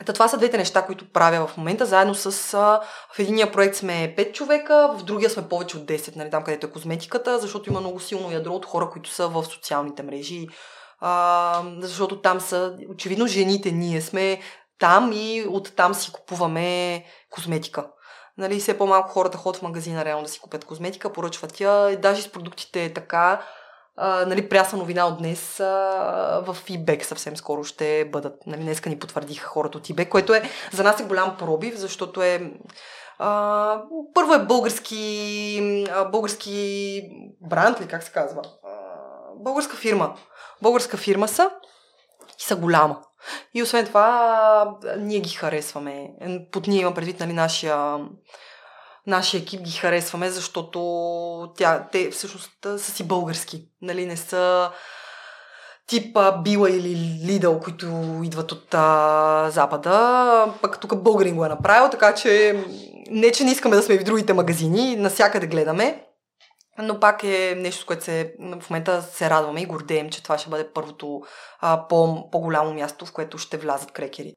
Ето, 0.00 0.12
това 0.12 0.28
са 0.28 0.38
двете 0.38 0.58
неща, 0.58 0.82
които 0.82 1.12
правя 1.12 1.46
в 1.46 1.56
момента. 1.56 1.86
Заедно 1.86 2.14
с... 2.14 2.54
А, 2.54 2.80
в 3.14 3.18
единия 3.18 3.52
проект 3.52 3.76
сме 3.76 4.14
5 4.18 4.32
човека, 4.32 4.94
в 4.98 5.02
другия 5.02 5.30
сме 5.30 5.48
повече 5.48 5.76
от 5.76 5.84
10, 5.84 6.16
нали, 6.16 6.30
там 6.30 6.44
където 6.44 6.66
е 6.66 6.70
козметиката, 6.70 7.38
защото 7.38 7.70
има 7.70 7.80
много 7.80 8.00
силно 8.00 8.32
ядро 8.32 8.52
от 8.52 8.66
хора, 8.66 8.90
които 8.90 9.10
са 9.10 9.28
в 9.28 9.44
социалните 9.44 10.02
мрежи. 10.02 10.46
А, 11.00 11.62
защото 11.80 12.20
там 12.20 12.40
са, 12.40 12.76
очевидно, 12.88 13.26
жените 13.26 13.72
ние 13.72 14.00
сме 14.00 14.40
там 14.78 15.12
и 15.14 15.46
оттам 15.48 15.94
си 15.94 16.12
купуваме 16.12 17.04
козметика. 17.30 17.86
Нали, 18.42 18.60
все 18.60 18.78
по-малко 18.78 19.08
хората 19.08 19.38
ходят 19.38 19.60
в 19.60 19.62
магазина 19.62 20.04
реално 20.04 20.22
да 20.22 20.28
си 20.28 20.40
купят 20.40 20.64
козметика, 20.64 21.12
поръчват 21.12 21.60
я. 21.60 21.90
И 21.90 21.96
даже 21.96 22.22
с 22.22 22.32
продуктите 22.32 22.84
е 22.84 22.92
така. 22.92 23.42
А, 23.96 24.26
нали, 24.26 24.48
прясна 24.48 24.78
новина 24.78 25.06
от 25.06 25.18
днес 25.18 25.60
а, 25.60 25.64
в 26.46 26.56
eBay 26.68 27.02
съвсем 27.02 27.36
скоро 27.36 27.64
ще 27.64 28.08
бъдат. 28.12 28.46
Нали, 28.46 28.60
днеска 28.60 28.90
ни 28.90 28.98
потвърдиха 28.98 29.48
хората 29.48 29.78
от 29.78 29.88
eBay, 29.88 30.08
което 30.08 30.34
е 30.34 30.50
за 30.72 30.82
нас 30.82 31.00
е 31.00 31.04
голям 31.04 31.36
пробив, 31.38 31.74
защото 31.76 32.22
е 32.22 32.52
а, 33.18 33.82
първо 34.14 34.34
е 34.34 34.44
български, 34.44 35.86
а, 35.92 36.04
български 36.04 37.02
бранд, 37.40 37.80
ли 37.80 37.88
как 37.88 38.02
се 38.02 38.12
казва? 38.12 38.42
А, 38.64 38.70
българска 39.36 39.76
фирма. 39.76 40.14
Българска 40.62 40.96
фирма 40.96 41.28
са 41.28 41.50
и 42.38 42.42
са 42.42 42.56
голяма. 42.56 43.00
И 43.54 43.62
освен 43.62 43.86
това, 43.86 44.76
ние 44.98 45.20
ги 45.20 45.30
харесваме. 45.30 46.10
Под 46.52 46.66
ние 46.66 46.80
има 46.80 46.94
предвид 46.94 47.20
нали, 47.20 47.32
нашия, 47.32 47.98
нашия 49.06 49.40
екип 49.40 49.60
ги 49.60 49.70
харесваме, 49.70 50.30
защото 50.30 51.52
тя, 51.56 51.88
те 51.92 52.10
всъщност 52.10 52.52
са 52.62 52.92
си 52.92 53.04
български. 53.04 53.68
Нали, 53.82 54.06
не 54.06 54.16
са 54.16 54.70
типа 55.86 56.32
Била 56.32 56.70
или 56.70 57.20
Лидъл, 57.26 57.60
които 57.60 57.86
идват 58.24 58.52
от 58.52 58.74
а, 58.74 59.50
Запада. 59.50 60.54
Пък 60.62 60.80
тук 60.80 61.02
българин 61.02 61.36
го 61.36 61.44
е 61.44 61.48
направил, 61.48 61.90
така 61.90 62.14
че 62.14 62.64
не, 63.10 63.32
че 63.32 63.44
не 63.44 63.50
искаме 63.50 63.76
да 63.76 63.82
сме 63.82 63.98
в 63.98 64.04
другите 64.04 64.32
магазини, 64.32 64.96
насякъде 64.96 65.46
гледаме. 65.46 66.04
Но 66.78 67.00
пак 67.00 67.24
е 67.24 67.54
нещо, 67.58 67.82
с 67.82 67.84
което 67.84 68.04
се, 68.04 68.34
в 68.60 68.70
момента 68.70 69.02
се 69.02 69.30
радваме 69.30 69.60
и 69.60 69.66
гордеем, 69.66 70.10
че 70.10 70.22
това 70.22 70.38
ще 70.38 70.50
бъде 70.50 70.72
първото 70.72 71.22
а, 71.60 71.88
по, 71.88 72.30
по-голямо 72.30 72.74
място, 72.74 73.06
в 73.06 73.12
което 73.12 73.38
ще 73.38 73.56
влязат 73.56 73.92
крекери. 73.92 74.34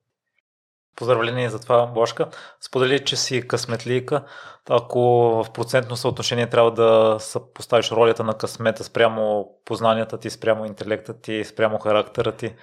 Поздравление 0.96 1.50
за 1.50 1.60
това, 1.60 1.86
Бошка. 1.86 2.30
Сподели, 2.62 3.06
че 3.06 3.16
си 3.16 3.48
късметлийка. 3.48 4.26
Ако 4.70 5.00
в 5.44 5.46
процентно 5.54 5.96
съотношение 5.96 6.50
трябва 6.50 6.72
да 6.72 7.18
поставиш 7.54 7.92
ролята 7.92 8.24
на 8.24 8.38
късмета 8.38 8.84
спрямо 8.84 9.50
познанията 9.66 10.20
ти, 10.20 10.30
спрямо 10.30 10.66
интелекта 10.66 11.22
ти, 11.22 11.44
спрямо 11.46 11.80
характера 11.80 12.32
ти. 12.32 12.56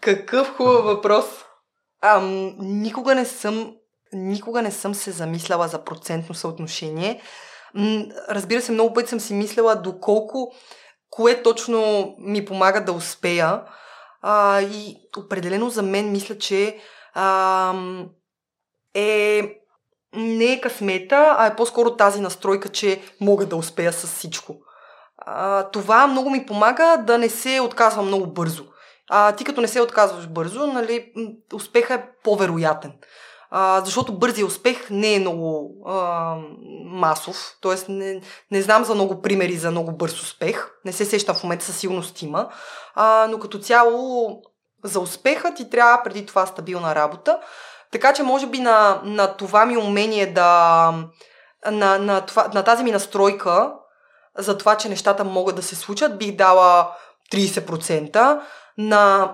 Какъв 0.00 0.56
хубав 0.56 0.84
въпрос. 0.84 1.24
Ам, 2.02 2.54
никога 2.58 3.14
не 3.14 3.24
съм 3.24 3.76
никога 4.12 4.62
не 4.62 4.70
съм 4.70 4.94
се 4.94 5.10
замисляла 5.10 5.68
за 5.68 5.84
процентно 5.84 6.34
съотношение. 6.34 7.20
Разбира 8.28 8.60
се, 8.60 8.72
много 8.72 8.94
пъти 8.94 9.08
съм 9.08 9.20
си 9.20 9.34
мислила 9.34 9.76
доколко, 9.76 10.52
кое 11.10 11.42
точно 11.42 12.14
ми 12.18 12.44
помага 12.44 12.84
да 12.84 12.92
успея. 12.92 13.62
А, 14.22 14.60
и 14.60 14.96
определено 15.18 15.70
за 15.70 15.82
мен 15.82 16.12
мисля, 16.12 16.38
че 16.38 16.78
а, 17.14 17.74
е 18.94 19.42
не 20.16 20.44
е 20.44 20.60
късмета, 20.60 21.34
а 21.38 21.46
е 21.46 21.56
по-скоро 21.56 21.96
тази 21.96 22.20
настройка, 22.20 22.68
че 22.68 23.02
мога 23.20 23.46
да 23.46 23.56
успея 23.56 23.92
с 23.92 24.06
всичко. 24.06 24.56
А, 25.18 25.62
това 25.70 26.06
много 26.06 26.30
ми 26.30 26.46
помага 26.46 27.04
да 27.06 27.18
не 27.18 27.28
се 27.28 27.60
отказвам 27.60 28.06
много 28.06 28.26
бързо. 28.26 28.64
А, 29.10 29.32
ти 29.32 29.44
като 29.44 29.60
не 29.60 29.68
се 29.68 29.80
отказваш 29.80 30.28
бързо, 30.28 30.66
нали, 30.66 31.12
успеха 31.54 31.94
е 31.94 32.04
по-вероятен 32.24 32.92
защото 33.84 34.18
бързия 34.18 34.46
успех 34.46 34.90
не 34.90 35.14
е 35.14 35.20
много 35.20 35.74
а, 35.86 36.36
масов, 36.84 37.56
т.е. 37.62 37.92
Не, 37.92 38.20
не 38.50 38.62
знам 38.62 38.84
за 38.84 38.94
много 38.94 39.22
примери 39.22 39.56
за 39.56 39.70
много 39.70 39.92
бърз 39.92 40.22
успех, 40.22 40.70
не 40.84 40.92
се 40.92 41.04
сеща 41.04 41.34
в 41.34 41.42
момента 41.42 41.64
със 41.64 41.76
сигурност 41.76 42.22
има, 42.22 42.48
а, 42.94 43.26
но 43.30 43.38
като 43.38 43.58
цяло 43.58 44.32
за 44.84 45.00
успеха 45.00 45.54
ти 45.54 45.70
трябва 45.70 46.02
преди 46.04 46.26
това 46.26 46.46
стабилна 46.46 46.94
работа, 46.94 47.38
така 47.92 48.12
че 48.12 48.22
може 48.22 48.46
би 48.46 48.58
на, 48.58 49.00
на 49.04 49.36
това 49.36 49.66
ми 49.66 49.76
умение 49.76 50.26
да, 50.26 50.92
на, 51.70 51.98
на, 51.98 52.20
това, 52.20 52.50
на 52.54 52.62
тази 52.62 52.84
ми 52.84 52.90
настройка 52.90 53.72
за 54.38 54.58
това, 54.58 54.76
че 54.76 54.88
нещата 54.88 55.24
могат 55.24 55.56
да 55.56 55.62
се 55.62 55.76
случат, 55.76 56.18
бих 56.18 56.36
дала 56.36 56.92
30%. 57.32 58.40
На 58.78 59.32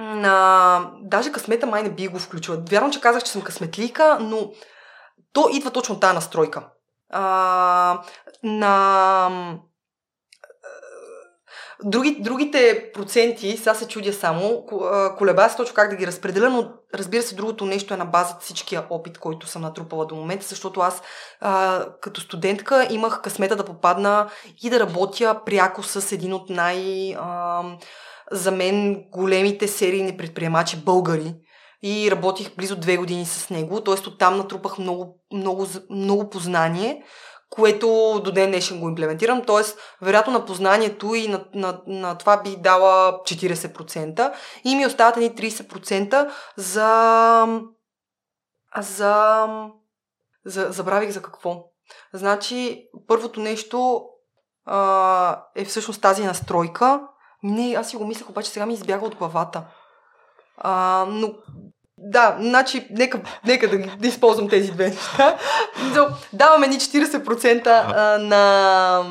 на... 0.00 0.90
Даже 1.02 1.32
късмета 1.32 1.66
май 1.66 1.82
не 1.82 1.90
би 1.90 2.08
го 2.08 2.18
включила. 2.18 2.62
Вярно, 2.70 2.90
че 2.90 3.00
казах, 3.00 3.22
че 3.22 3.32
съм 3.32 3.42
късметлийка, 3.42 4.18
но 4.20 4.50
то 5.32 5.48
идва 5.52 5.70
точно 5.70 6.00
тази 6.00 6.14
настройка. 6.14 6.68
А, 7.10 8.02
на... 8.42 9.58
Други, 11.84 12.16
другите 12.20 12.90
проценти, 12.94 13.56
сега 13.56 13.74
се 13.74 13.88
чудя 13.88 14.12
само, 14.12 14.66
колеба 15.18 15.48
се 15.48 15.56
точно 15.56 15.74
как 15.74 15.90
да 15.90 15.96
ги 15.96 16.06
разпределя, 16.06 16.50
но 16.50 16.72
разбира 16.94 17.22
се, 17.22 17.34
другото 17.34 17.66
нещо 17.66 17.94
е 17.94 17.96
на 17.96 18.04
база 18.04 18.36
всичкия 18.40 18.86
опит, 18.90 19.18
който 19.18 19.46
съм 19.46 19.62
натрупала 19.62 20.06
до 20.06 20.14
момента, 20.14 20.46
защото 20.46 20.80
аз 20.80 21.02
а, 21.40 21.84
като 22.00 22.20
студентка 22.20 22.86
имах 22.90 23.20
късмета 23.22 23.56
да 23.56 23.64
попадна 23.64 24.30
и 24.62 24.70
да 24.70 24.80
работя 24.80 25.40
пряко 25.46 25.82
с 25.82 26.12
един 26.12 26.32
от 26.32 26.50
най- 26.50 27.14
а, 27.18 27.62
за 28.30 28.50
мен 28.50 29.04
големите 29.10 29.68
серийни 29.68 30.16
предприемачи 30.16 30.76
българи 30.76 31.34
и 31.82 32.10
работих 32.10 32.56
близо 32.56 32.76
две 32.76 32.96
години 32.96 33.26
с 33.26 33.50
него, 33.50 33.80
т.е. 33.80 34.08
оттам 34.08 34.36
натрупах 34.36 34.78
много, 34.78 35.20
много, 35.32 35.66
много 35.90 36.30
познание, 36.30 37.04
което 37.50 38.20
до 38.24 38.32
ден 38.32 38.50
днешен 38.50 38.80
го 38.80 38.88
имплементирам, 38.88 39.44
т.е. 39.44 39.62
вероятно 40.04 40.32
на 40.32 40.44
познанието 40.44 41.14
и 41.14 41.28
на, 41.28 41.44
на, 41.54 41.80
на 41.86 42.18
това 42.18 42.42
би 42.42 42.56
дала 42.56 43.20
40% 43.22 44.32
и 44.64 44.76
ми 44.76 44.86
остават 44.86 45.16
едни 45.16 45.30
30% 45.30 46.30
за... 46.56 47.60
за... 48.78 49.46
за 50.44 50.66
забравих 50.70 51.10
за 51.10 51.22
какво. 51.22 51.64
Значи, 52.12 52.88
първото 53.06 53.40
нещо 53.40 54.02
а, 54.64 55.44
е 55.56 55.64
всъщност 55.64 56.02
тази 56.02 56.24
настройка, 56.24 57.00
не, 57.42 57.74
аз 57.74 57.90
си 57.90 57.96
го 57.96 58.06
мислех, 58.06 58.30
обаче 58.30 58.50
сега 58.50 58.66
ми 58.66 58.74
избяга 58.74 59.06
от 59.06 59.14
главата. 59.14 59.62
А, 60.56 61.04
но 61.08 61.34
Да, 61.98 62.36
значи, 62.40 62.86
нека, 62.90 63.20
нека 63.46 63.68
да, 63.68 63.96
да 63.96 64.08
използвам 64.08 64.48
тези 64.48 64.72
две 64.72 64.88
неща. 64.88 65.38
Даваме 66.32 66.66
ни 66.66 66.74
40% 66.74 67.66
а, 67.66 68.18
на, 68.18 69.04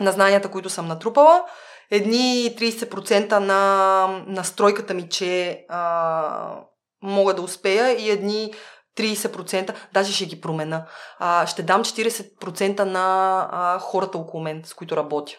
на 0.00 0.12
знанията, 0.12 0.50
които 0.50 0.70
съм 0.70 0.88
натрупала. 0.88 1.42
Едни 1.90 2.54
30% 2.58 3.38
на 3.38 4.24
настройката 4.26 4.94
ми, 4.94 5.08
че 5.08 5.64
а, 5.68 6.56
мога 7.02 7.34
да 7.34 7.42
успея 7.42 7.90
и 7.90 8.10
едни 8.10 8.52
30%, 8.98 9.74
даже 9.92 10.12
ще 10.12 10.26
ги 10.26 10.40
промена. 10.40 10.86
А, 11.18 11.46
ще 11.46 11.62
дам 11.62 11.84
40% 11.84 12.80
на 12.80 13.48
а, 13.52 13.78
хората 13.78 14.18
около 14.18 14.42
мен, 14.42 14.62
с 14.64 14.74
които 14.74 14.96
работя. 14.96 15.32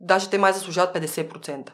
Даже 0.00 0.30
те 0.30 0.38
май 0.38 0.52
заслужават 0.52 0.96
50%. 0.96 1.70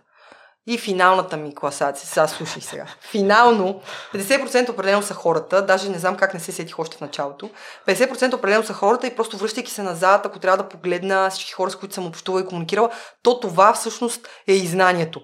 И 0.68 0.78
финалната 0.78 1.36
ми 1.36 1.54
класация, 1.54 2.08
сега 2.08 2.28
слушай 2.28 2.62
сега. 2.62 2.86
Финално, 3.00 3.80
50% 4.14 4.70
определено 4.70 5.02
са 5.02 5.14
хората, 5.14 5.66
даже 5.66 5.88
не 5.88 5.98
знам 5.98 6.16
как 6.16 6.34
не 6.34 6.40
се 6.40 6.52
сетих 6.52 6.78
още 6.78 6.96
в 6.96 7.00
началото. 7.00 7.50
50% 7.86 8.34
определено 8.34 8.64
са 8.64 8.72
хората 8.72 9.06
и 9.06 9.16
просто 9.16 9.36
връщайки 9.36 9.70
се 9.70 9.82
назад, 9.82 10.26
ако 10.26 10.38
трябва 10.38 10.56
да 10.56 10.68
погледна 10.68 11.30
всички 11.30 11.52
хора, 11.52 11.70
с 11.70 11.76
които 11.76 11.94
съм 11.94 12.06
общувала 12.06 12.42
и 12.42 12.46
комуникирала, 12.46 12.90
то 13.22 13.40
това 13.40 13.72
всъщност 13.72 14.28
е 14.48 14.52
и 14.52 14.66
знанието. 14.66 15.20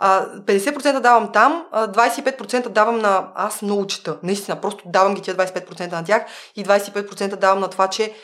50% 0.00 1.00
давам 1.00 1.32
там, 1.32 1.66
25% 1.74 2.68
давам 2.68 2.98
на 2.98 3.32
аз 3.34 3.62
много 3.62 3.86
чета. 3.86 4.18
Наистина, 4.22 4.60
просто 4.60 4.84
давам 4.86 5.14
ги 5.14 5.22
тия 5.22 5.36
25% 5.36 5.92
на 5.92 6.04
тях 6.04 6.22
и 6.56 6.64
25% 6.64 7.36
давам 7.36 7.60
на 7.60 7.68
това, 7.68 7.88
че 7.88 8.14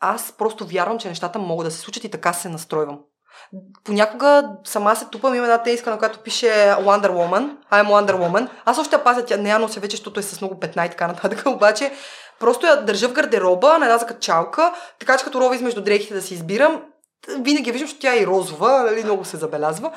аз 0.00 0.32
просто 0.38 0.66
вярвам, 0.66 0.98
че 0.98 1.08
нещата 1.08 1.38
могат 1.38 1.66
да 1.66 1.70
се 1.70 1.78
случат 1.78 2.04
и 2.04 2.10
така 2.10 2.32
се 2.32 2.48
настройвам. 2.48 2.98
Понякога 3.84 4.50
сама 4.64 4.96
се 4.96 5.04
тупам, 5.04 5.34
има 5.34 5.44
една 5.44 5.62
тениска, 5.62 5.90
на 5.90 5.98
която 5.98 6.18
пише 6.18 6.46
Wonder 6.80 7.10
Woman, 7.10 7.56
I'm 7.72 7.86
Wonder 7.86 8.12
Woman. 8.12 8.48
Аз 8.64 8.78
още 8.78 8.98
пазя, 8.98 9.24
тя 9.24 9.36
не 9.36 9.50
я 9.50 9.58
нося 9.58 9.80
вече, 9.80 9.96
защото 9.96 10.20
е 10.20 10.22
с 10.22 10.40
много 10.40 10.60
петна 10.60 10.86
и 10.86 10.90
така 10.90 11.06
нататък, 11.06 11.42
обаче 11.46 11.92
просто 12.40 12.66
я 12.66 12.84
държа 12.84 13.08
в 13.08 13.12
гардероба 13.12 13.78
на 13.78 13.86
една 13.86 13.98
закачалка, 13.98 14.74
така 14.98 15.16
че 15.16 15.24
като 15.24 15.40
рова 15.40 15.54
измежду 15.54 15.80
дрехите 15.80 16.14
да 16.14 16.22
си 16.22 16.34
избирам, 16.34 16.82
винаги 17.38 17.72
виждам, 17.72 17.88
че 17.88 17.98
тя 17.98 18.14
е 18.14 18.18
и 18.18 18.26
розова, 18.26 18.82
нали, 18.82 19.04
много 19.04 19.24
се 19.24 19.36
забелязва. 19.36 19.92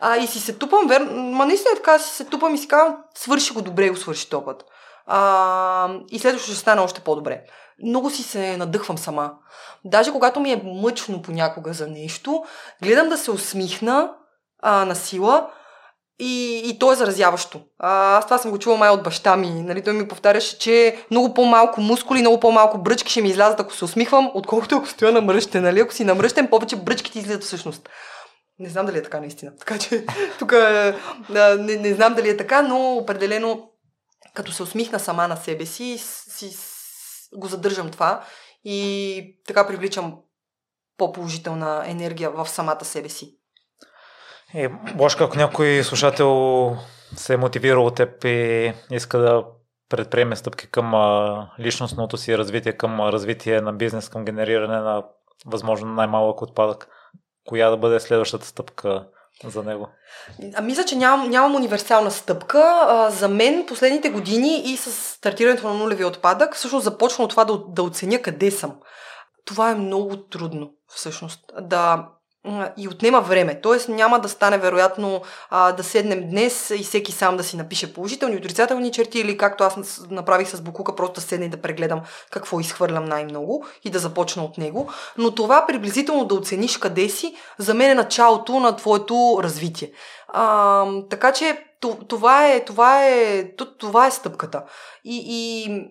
А, 0.00 0.16
и 0.16 0.26
си 0.26 0.40
се 0.40 0.58
тупам, 0.58 0.88
вер... 0.88 1.00
ма 1.10 1.46
наистина 1.46 1.72
е 1.72 1.76
така, 1.76 1.98
си 1.98 2.14
се 2.14 2.24
тупам 2.24 2.54
и 2.54 2.58
си 2.58 2.68
казвам, 2.68 2.96
свърши 3.14 3.52
го 3.52 3.62
добре, 3.62 3.90
го 3.90 3.96
свърши 3.96 4.30
този 4.30 4.44
път. 4.44 4.64
А, 5.06 5.88
и 6.10 6.18
следващото 6.18 6.52
ще 6.52 6.60
стане 6.60 6.80
още 6.80 7.00
по-добре. 7.00 7.42
Много 7.84 8.10
си 8.10 8.22
се 8.22 8.56
надъхвам 8.56 8.98
сама. 8.98 9.32
Даже 9.84 10.12
когато 10.12 10.40
ми 10.40 10.52
е 10.52 10.62
мъчно 10.64 11.22
понякога 11.22 11.72
за 11.72 11.86
нещо, 11.86 12.44
гледам 12.82 13.08
да 13.08 13.18
се 13.18 13.30
усмихна 13.30 14.10
а, 14.62 14.84
на 14.84 14.94
сила 14.94 15.50
и, 16.18 16.62
и 16.64 16.78
то 16.78 16.92
е 16.92 16.96
заразяващо. 16.96 17.60
А, 17.78 18.16
аз 18.16 18.24
това 18.24 18.38
съм 18.38 18.50
го 18.50 18.58
чула 18.58 18.76
май 18.76 18.90
от 18.90 19.02
баща 19.02 19.36
ми. 19.36 19.50
Нали? 19.50 19.84
Той 19.84 19.92
ми 19.92 20.08
повтаряше, 20.08 20.58
че 20.58 21.04
много 21.10 21.34
по-малко 21.34 21.80
мускули, 21.80 22.20
много 22.20 22.40
по-малко 22.40 22.78
бръчки 22.78 23.10
ще 23.10 23.22
ми 23.22 23.28
излязат, 23.28 23.60
ако 23.60 23.74
се 23.74 23.84
усмихвам, 23.84 24.30
отколкото 24.34 24.76
ако 24.76 24.86
стоя 24.86 25.12
на 25.12 25.20
мръщен. 25.20 25.62
Нали? 25.62 25.80
Ако 25.80 25.92
си 25.92 26.04
намръщен, 26.04 26.48
повече 26.48 26.76
бръчките 26.76 27.18
излизат 27.18 27.44
всъщност. 27.44 27.88
Не 28.58 28.68
знам 28.68 28.86
дали 28.86 28.98
е 28.98 29.02
така 29.02 29.20
наистина. 29.20 29.52
Така 29.58 29.78
че 29.78 30.06
тук 30.38 30.52
не, 31.58 31.76
не 31.76 31.94
знам 31.94 32.14
дали 32.14 32.28
е 32.28 32.36
така, 32.36 32.62
но 32.62 32.92
определено 32.92 33.70
като 34.34 34.52
се 34.52 34.62
усмихна 34.62 35.00
сама 35.00 35.28
на 35.28 35.36
себе 35.36 35.66
си, 35.66 35.98
си 36.00 36.56
го 37.36 37.46
задържам 37.46 37.90
това 37.90 38.24
и 38.64 39.40
така 39.46 39.66
привличам 39.66 40.18
по-положителна 40.96 41.82
енергия 41.86 42.30
в 42.30 42.48
самата 42.48 42.84
себе 42.84 43.08
си. 43.08 43.38
Е, 44.54 44.68
Бошка, 44.68 45.24
ако 45.24 45.36
някой 45.36 45.84
слушател 45.84 46.76
се 47.16 47.34
е 47.34 47.36
мотивирал 47.36 47.86
от 47.86 47.94
теб 47.94 48.24
и 48.24 48.72
иска 48.90 49.18
да 49.18 49.44
предприеме 49.88 50.36
стъпки 50.36 50.70
към 50.70 50.92
личностното 51.60 52.16
си 52.16 52.38
развитие, 52.38 52.72
към 52.72 53.00
развитие 53.00 53.60
на 53.60 53.72
бизнес, 53.72 54.08
към 54.08 54.24
генериране 54.24 54.78
на 54.78 55.04
възможно 55.46 55.94
най-малък 55.94 56.42
отпадък, 56.42 56.88
коя 57.46 57.70
да 57.70 57.76
бъде 57.76 58.00
следващата 58.00 58.46
стъпка 58.46 59.08
за 59.44 59.62
него? 59.62 59.88
А, 60.54 60.62
мисля, 60.62 60.84
че 60.84 60.96
нямам, 60.96 61.30
нямам 61.30 61.54
универсална 61.54 62.10
стъпка. 62.10 62.86
А, 62.88 63.10
за 63.10 63.28
мен 63.28 63.66
последните 63.66 64.10
години 64.10 64.62
и 64.64 64.76
с 64.76 64.92
стартирането 64.92 65.68
на 65.68 65.74
нулеви 65.74 66.04
отпадък, 66.04 66.54
всъщност 66.54 66.84
започвам 66.84 67.24
от 67.24 67.30
това 67.30 67.44
да, 67.44 67.58
да 67.68 67.82
оценя 67.82 68.22
къде 68.22 68.50
съм. 68.50 68.76
Това 69.44 69.70
е 69.70 69.74
много 69.74 70.16
трудно, 70.16 70.70
всъщност. 70.88 71.40
Да 71.60 72.08
и 72.76 72.88
отнема 72.88 73.20
време. 73.20 73.60
Тоест 73.60 73.88
няма 73.88 74.20
да 74.20 74.28
стане 74.28 74.58
вероятно 74.58 75.22
а, 75.50 75.72
да 75.72 75.84
седнем 75.84 76.30
днес 76.30 76.70
и 76.70 76.82
всеки 76.82 77.12
сам 77.12 77.36
да 77.36 77.44
си 77.44 77.56
напише 77.56 77.94
положителни, 77.94 78.36
отрицателни 78.36 78.92
черти 78.92 79.20
или 79.20 79.36
както 79.36 79.64
аз 79.64 80.00
направих 80.10 80.48
с 80.48 80.60
Букука, 80.60 80.96
просто 80.96 81.14
да 81.14 81.20
седна 81.20 81.46
и 81.46 81.48
да 81.48 81.62
прегледам 81.62 82.00
какво 82.30 82.60
изхвърлям 82.60 83.04
най-много 83.04 83.66
и 83.84 83.90
да 83.90 83.98
започна 83.98 84.44
от 84.44 84.58
него. 84.58 84.90
Но 85.18 85.34
това 85.34 85.66
приблизително 85.66 86.24
да 86.24 86.34
оцениш 86.34 86.78
къде 86.78 87.08
си, 87.08 87.34
за 87.58 87.74
мен 87.74 87.90
е 87.90 87.94
началото 87.94 88.60
на 88.60 88.76
твоето 88.76 89.40
развитие. 89.42 89.92
А, 90.28 90.86
така 91.10 91.32
че 91.32 91.64
това 92.08 92.48
е, 92.48 92.64
това 92.64 93.06
е, 93.06 93.44
това 93.78 94.06
е 94.06 94.10
стъпката. 94.10 94.62
И, 95.04 95.24
и 95.26 95.82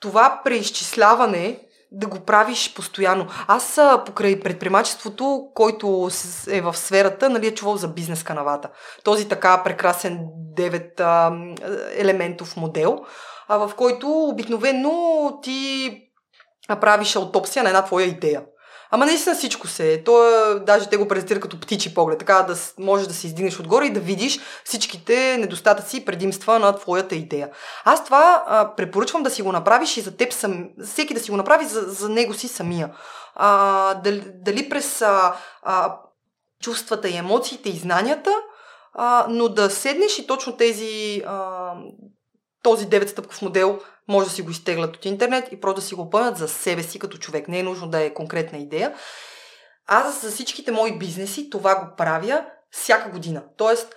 това 0.00 0.40
преизчисляване 0.44 1.60
да 1.94 2.06
го 2.06 2.20
правиш 2.20 2.74
постоянно. 2.74 3.26
Аз 3.46 3.80
покрай 4.06 4.40
предприемачеството, 4.40 5.50
който 5.54 6.08
е 6.50 6.60
в 6.60 6.76
сферата, 6.76 7.30
нали, 7.30 7.46
е 7.46 7.54
чувал 7.54 7.76
за 7.76 7.88
бизнес 7.88 8.22
канавата. 8.22 8.70
Този 9.04 9.28
така 9.28 9.62
прекрасен 9.64 10.18
9 10.56 11.00
а, 11.00 11.32
елементов 11.96 12.56
модел, 12.56 13.04
в 13.48 13.72
който 13.76 14.08
обикновено 14.08 14.92
ти 15.42 16.00
правиш 16.80 17.16
аутопсия 17.16 17.62
на 17.62 17.68
една 17.68 17.84
твоя 17.84 18.06
идея. 18.06 18.42
Ама 18.90 19.06
наистина 19.06 19.34
всичко 19.34 19.66
се 19.66 19.92
е. 19.92 20.04
То 20.04 20.28
е, 20.28 20.60
даже 20.60 20.88
те 20.88 20.96
го 20.96 21.08
презентира 21.08 21.40
като 21.40 21.60
птичи 21.60 21.94
поглед, 21.94 22.18
така 22.18 22.42
да 22.42 22.56
можеш 22.78 23.06
да 23.06 23.14
се 23.14 23.26
издигнеш 23.26 23.60
отгоре 23.60 23.86
и 23.86 23.92
да 23.92 24.00
видиш 24.00 24.40
всичките 24.64 25.36
недостатъци 25.38 25.96
и 25.96 26.04
предимства 26.04 26.58
на 26.58 26.76
твоята 26.76 27.14
идея. 27.14 27.50
Аз 27.84 28.04
това 28.04 28.44
а, 28.46 28.74
препоръчвам 28.74 29.22
да 29.22 29.30
си 29.30 29.42
го 29.42 29.52
направиш 29.52 29.96
и 29.96 30.00
за 30.00 30.16
теб 30.16 30.32
сам, 30.32 30.68
всеки 30.84 31.14
да 31.14 31.20
си 31.20 31.30
го 31.30 31.36
направи 31.36 31.64
за, 31.64 31.80
за 31.80 32.08
него 32.08 32.34
си 32.34 32.48
самия. 32.48 32.90
А, 33.34 33.94
дали, 33.94 34.24
дали 34.34 34.68
през 34.68 35.02
а, 35.02 35.36
а, 35.62 35.96
чувствата 36.62 37.08
и 37.08 37.16
емоциите 37.16 37.68
и 37.68 37.78
знанията, 37.78 38.30
а, 38.92 39.26
но 39.28 39.48
да 39.48 39.70
седнеш 39.70 40.18
и 40.18 40.26
точно 40.26 40.56
тези 40.56 41.22
а, 41.26 41.72
този 42.64 42.86
9 42.86 43.06
стъпков 43.06 43.42
модел 43.42 43.78
може 44.08 44.28
да 44.28 44.32
си 44.32 44.42
го 44.42 44.50
изтеглят 44.50 44.96
от 44.96 45.04
интернет 45.04 45.48
и 45.52 45.60
просто 45.60 45.80
да 45.80 45.86
си 45.86 45.94
го 45.94 46.10
пълнят 46.10 46.36
за 46.36 46.48
себе 46.48 46.82
си 46.82 46.98
като 46.98 47.18
човек. 47.18 47.48
Не 47.48 47.58
е 47.58 47.62
нужно 47.62 47.88
да 47.88 48.00
е 48.00 48.14
конкретна 48.14 48.58
идея. 48.58 48.94
Аз 49.86 50.22
за 50.22 50.30
всичките 50.30 50.72
мои 50.72 50.98
бизнеси 50.98 51.50
това 51.50 51.74
го 51.74 51.96
правя 51.96 52.44
всяка 52.70 53.10
година. 53.10 53.42
Тоест, 53.56 53.94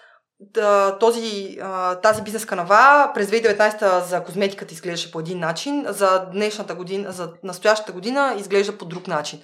този, 0.99 1.57
тази 2.03 2.21
бизнес 2.21 2.45
канава 2.45 3.11
през 3.13 3.27
2019 3.27 4.03
за 4.03 4.23
козметиката 4.23 4.73
изглеждаше 4.73 5.11
по 5.11 5.19
един 5.19 5.39
начин, 5.39 5.85
за 5.87 6.25
днешната 6.33 6.75
година, 6.75 7.11
за 7.11 7.33
настоящата 7.43 7.91
година 7.91 8.35
изглежда 8.37 8.77
по 8.77 8.85
друг 8.85 9.07
начин. 9.07 9.41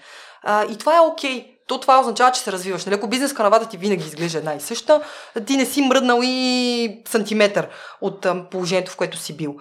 И 0.69 0.77
това 0.77 0.95
е 0.97 0.99
окей. 0.99 1.41
Okay 1.41 1.53
то 1.67 1.79
това 1.79 1.99
означава, 1.99 2.31
че 2.31 2.41
се 2.41 2.51
развиваш. 2.51 2.85
Нали? 2.85 2.95
Ако 2.95 3.07
бизнес 3.07 3.33
канавата 3.33 3.69
ти 3.69 3.77
винаги 3.77 4.05
изглежда 4.05 4.37
една 4.37 4.53
и 4.53 4.59
съща, 4.59 5.01
ти 5.45 5.57
не 5.57 5.65
си 5.65 5.81
мръднал 5.81 6.19
и 6.23 7.01
сантиметър 7.07 7.69
от 8.01 8.27
положението, 8.51 8.91
в 8.91 8.97
което 8.97 9.17
си 9.17 9.37
бил. 9.37 9.55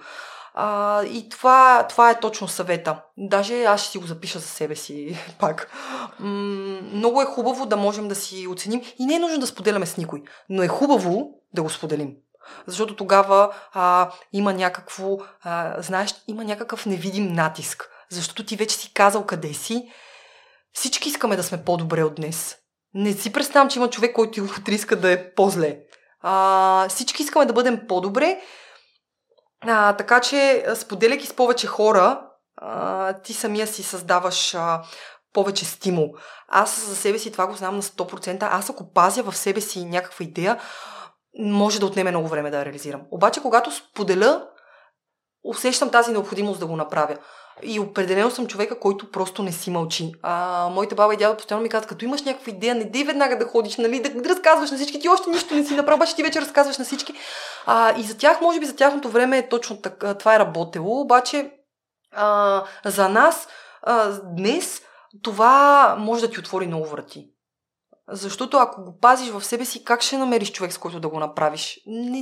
А, 0.55 1.03
и 1.03 1.29
това, 1.29 1.85
това 1.89 2.09
е 2.09 2.19
точно 2.19 2.47
съвета. 2.47 3.01
Даже 3.17 3.63
аз 3.63 3.81
ще 3.81 3.91
си 3.91 3.97
го 3.97 4.05
запиша 4.05 4.39
за 4.39 4.47
себе 4.47 4.75
си 4.75 5.17
пак. 5.39 5.71
М- 6.19 6.79
много 6.93 7.21
е 7.21 7.25
хубаво 7.25 7.65
да 7.65 7.77
можем 7.77 8.07
да 8.07 8.15
си 8.15 8.47
оценим 8.47 8.81
и 8.99 9.05
не 9.05 9.15
е 9.15 9.19
нужно 9.19 9.39
да 9.39 9.47
споделяме 9.47 9.85
с 9.85 9.97
никой, 9.97 10.23
но 10.49 10.63
е 10.63 10.67
хубаво 10.67 11.29
да 11.53 11.63
го 11.63 11.69
споделим. 11.69 12.13
Защото 12.67 12.95
тогава 12.95 13.53
а, 13.73 14.11
има 14.33 14.53
някакво, 14.53 15.17
а, 15.43 15.81
знаеш, 15.81 16.15
има 16.27 16.43
някакъв 16.43 16.85
невидим 16.85 17.33
натиск. 17.33 17.89
Защото 18.09 18.45
ти 18.45 18.55
вече 18.55 18.75
си 18.75 18.93
казал 18.93 19.25
къде 19.25 19.53
си 19.53 19.89
всички 20.73 21.09
искаме 21.09 21.35
да 21.35 21.43
сме 21.43 21.63
по-добре 21.63 22.03
от 22.03 22.15
днес. 22.15 22.57
Не 22.93 23.13
си 23.13 23.33
представям, 23.33 23.69
че 23.69 23.79
има 23.79 23.89
човек, 23.89 24.15
който 24.15 24.43
утре 24.43 24.73
иска 24.73 24.95
да 24.95 25.11
е 25.11 25.33
по-зле. 25.33 25.79
А, 26.21 26.89
всички 26.89 27.23
искаме 27.23 27.45
да 27.45 27.53
бъдем 27.53 27.87
по-добре, 27.87 28.41
а, 29.61 29.93
така 29.93 30.21
че, 30.21 30.65
споделяйки 30.75 31.27
с 31.27 31.33
повече 31.33 31.67
хора, 31.67 32.21
а, 32.57 33.13
ти 33.13 33.33
самия 33.33 33.67
си 33.67 33.83
създаваш 33.83 34.55
а, 34.55 34.81
повече 35.33 35.65
стимул. 35.65 36.13
Аз 36.47 36.85
за 36.85 36.95
себе 36.95 37.19
си 37.19 37.31
това 37.31 37.47
го 37.47 37.53
знам 37.53 37.75
на 37.75 37.81
100%. 37.81 38.47
Аз 38.51 38.69
ако 38.69 38.91
пазя 38.91 39.23
в 39.23 39.37
себе 39.37 39.61
си 39.61 39.85
някаква 39.85 40.23
идея, 40.25 40.59
може 41.39 41.79
да 41.79 41.85
отнеме 41.85 42.11
много 42.11 42.27
време 42.27 42.51
да 42.51 42.57
я 42.57 42.65
реализирам. 42.65 43.01
Обаче, 43.11 43.41
когато 43.41 43.71
споделя 43.71 44.47
усещам 45.43 45.89
тази 45.89 46.11
необходимост 46.11 46.59
да 46.59 46.67
го 46.67 46.75
направя. 46.75 47.17
И 47.63 47.79
определено 47.79 48.31
съм 48.31 48.47
човека, 48.47 48.79
който 48.79 49.11
просто 49.11 49.43
не 49.43 49.51
си 49.51 49.69
мълчи. 49.69 50.11
А, 50.21 50.69
моите 50.69 50.95
баба 50.95 51.13
и 51.13 51.17
дядо 51.17 51.37
постоянно 51.37 51.63
ми 51.63 51.69
казват, 51.69 51.89
като 51.89 52.05
имаш 52.05 52.21
някаква 52.23 52.51
идея, 52.51 52.75
не 52.75 52.83
дей 52.83 53.03
веднага 53.03 53.37
да 53.37 53.45
ходиш, 53.45 53.77
нали, 53.77 53.99
да, 53.99 54.09
да 54.09 54.29
разказваш 54.29 54.71
на 54.71 54.77
всички. 54.77 54.99
Ти 54.99 55.09
още 55.09 55.29
нищо 55.29 55.55
не 55.55 55.65
си 55.65 55.75
направил, 55.75 55.99
баче 55.99 56.15
ти 56.15 56.23
вече 56.23 56.41
разказваш 56.41 56.77
на 56.77 56.85
всички. 56.85 57.13
А, 57.65 57.99
и 57.99 58.03
за 58.03 58.17
тях, 58.17 58.41
може 58.41 58.59
би 58.59 58.65
за 58.65 58.75
тяхното 58.75 59.09
време 59.09 59.37
е 59.37 59.49
точно 59.49 59.81
така, 59.81 60.13
това 60.13 60.35
е 60.35 60.39
работело, 60.39 61.01
обаче 61.01 61.51
а, 62.11 62.63
за 62.85 63.09
нас 63.09 63.47
а, 63.81 64.19
днес 64.23 64.81
това 65.21 65.95
може 65.99 66.27
да 66.27 66.31
ти 66.31 66.39
отвори 66.39 66.67
много 66.67 66.85
врати. 66.85 67.32
Защото 68.15 68.57
ако 68.57 68.83
го 68.83 68.97
пазиш 68.97 69.29
в 69.29 69.43
себе 69.43 69.65
си, 69.65 69.83
как 69.83 70.01
ще 70.01 70.17
намериш 70.17 70.51
човек, 70.51 70.73
с 70.73 70.77
който 70.77 70.99
да 70.99 71.09
го 71.09 71.19
направиш? 71.19 71.79
Не, 71.87 72.21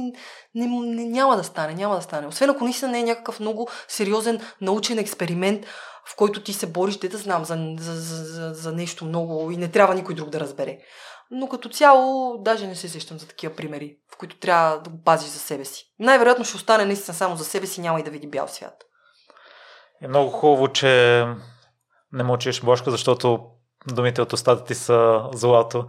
не, 0.56 0.68
не, 0.68 1.06
няма 1.06 1.38
да 1.38 1.44
стане, 1.44 1.74
няма 1.74 1.96
да 1.96 2.02
стане. 2.02 2.28
Освен 2.28 2.50
ако 2.50 2.64
наистина 2.64 2.92
не 2.92 3.00
е 3.00 3.04
някакъв 3.04 3.40
много 3.40 3.70
сериозен 3.88 4.42
научен 4.62 5.00
експеримент, 5.00 5.66
в 6.06 6.16
който 6.16 6.44
ти 6.44 6.54
се 6.54 6.68
бориш, 6.68 6.98
да 6.98 7.18
знам, 7.18 7.46
за, 7.46 7.58
за, 7.80 7.94
за, 8.24 8.54
за 8.54 8.72
нещо 8.72 9.06
много 9.06 9.52
и 9.52 9.58
не 9.58 9.72
трябва 9.72 9.96
никой 9.96 10.16
друг 10.16 10.30
да 10.30 10.40
разбере. 10.40 10.78
Но 11.32 11.50
като 11.50 11.70
цяло, 11.70 12.38
даже 12.38 12.68
не 12.68 12.76
се 12.76 12.90
сещам 12.90 13.20
за 13.20 13.28
такива 13.28 13.56
примери, 13.56 13.98
в 14.14 14.18
които 14.18 14.40
трябва 14.40 14.80
да 14.82 14.90
го 14.90 15.04
пазиш 15.04 15.30
за 15.30 15.40
себе 15.40 15.66
си. 15.66 15.84
Най-вероятно 16.00 16.46
ще 16.46 16.58
остане 16.58 16.86
наистина 16.86 17.16
само 17.16 17.36
за 17.36 17.46
себе 17.46 17.68
си, 17.68 17.82
няма 17.82 18.00
и 18.00 18.04
да 18.04 18.12
види 18.12 18.28
бял 18.28 18.48
свят. 18.48 18.84
Е 20.02 20.08
много 20.08 20.32
хубаво, 20.32 20.68
че 20.68 21.26
не 22.12 22.24
мълчиш, 22.24 22.62
Бошка, 22.62 22.92
защото 22.92 23.52
думите 23.88 24.22
от 24.22 24.34
устата 24.34 24.64
ти 24.64 24.76
са 24.76 25.22
злато. 25.34 25.86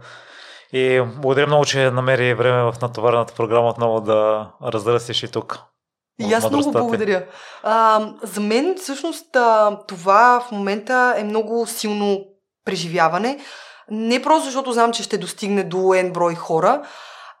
И 0.73 1.01
благодаря 1.17 1.47
много, 1.47 1.65
че 1.65 1.91
намери 1.91 2.33
време 2.33 2.71
в 2.71 2.75
натоварената 2.81 3.33
програма 3.33 3.69
отново 3.69 4.01
да 4.01 4.49
разрастиш 4.63 5.23
и 5.23 5.31
тук. 5.31 5.59
И 6.19 6.33
аз 6.33 6.49
много 6.49 6.71
благодаря. 6.71 7.25
А, 7.63 8.07
за 8.23 8.41
мен 8.41 8.75
всъщност 8.81 9.35
а, 9.35 9.79
това 9.87 10.43
в 10.47 10.51
момента 10.51 11.15
е 11.17 11.23
много 11.23 11.67
силно 11.67 12.25
преживяване. 12.65 13.39
Не 13.91 14.21
просто 14.21 14.45
защото 14.45 14.71
знам, 14.71 14.91
че 14.91 15.03
ще 15.03 15.17
достигне 15.17 15.63
до 15.63 15.77
N 15.77 16.11
брой 16.11 16.35
хора, 16.35 16.83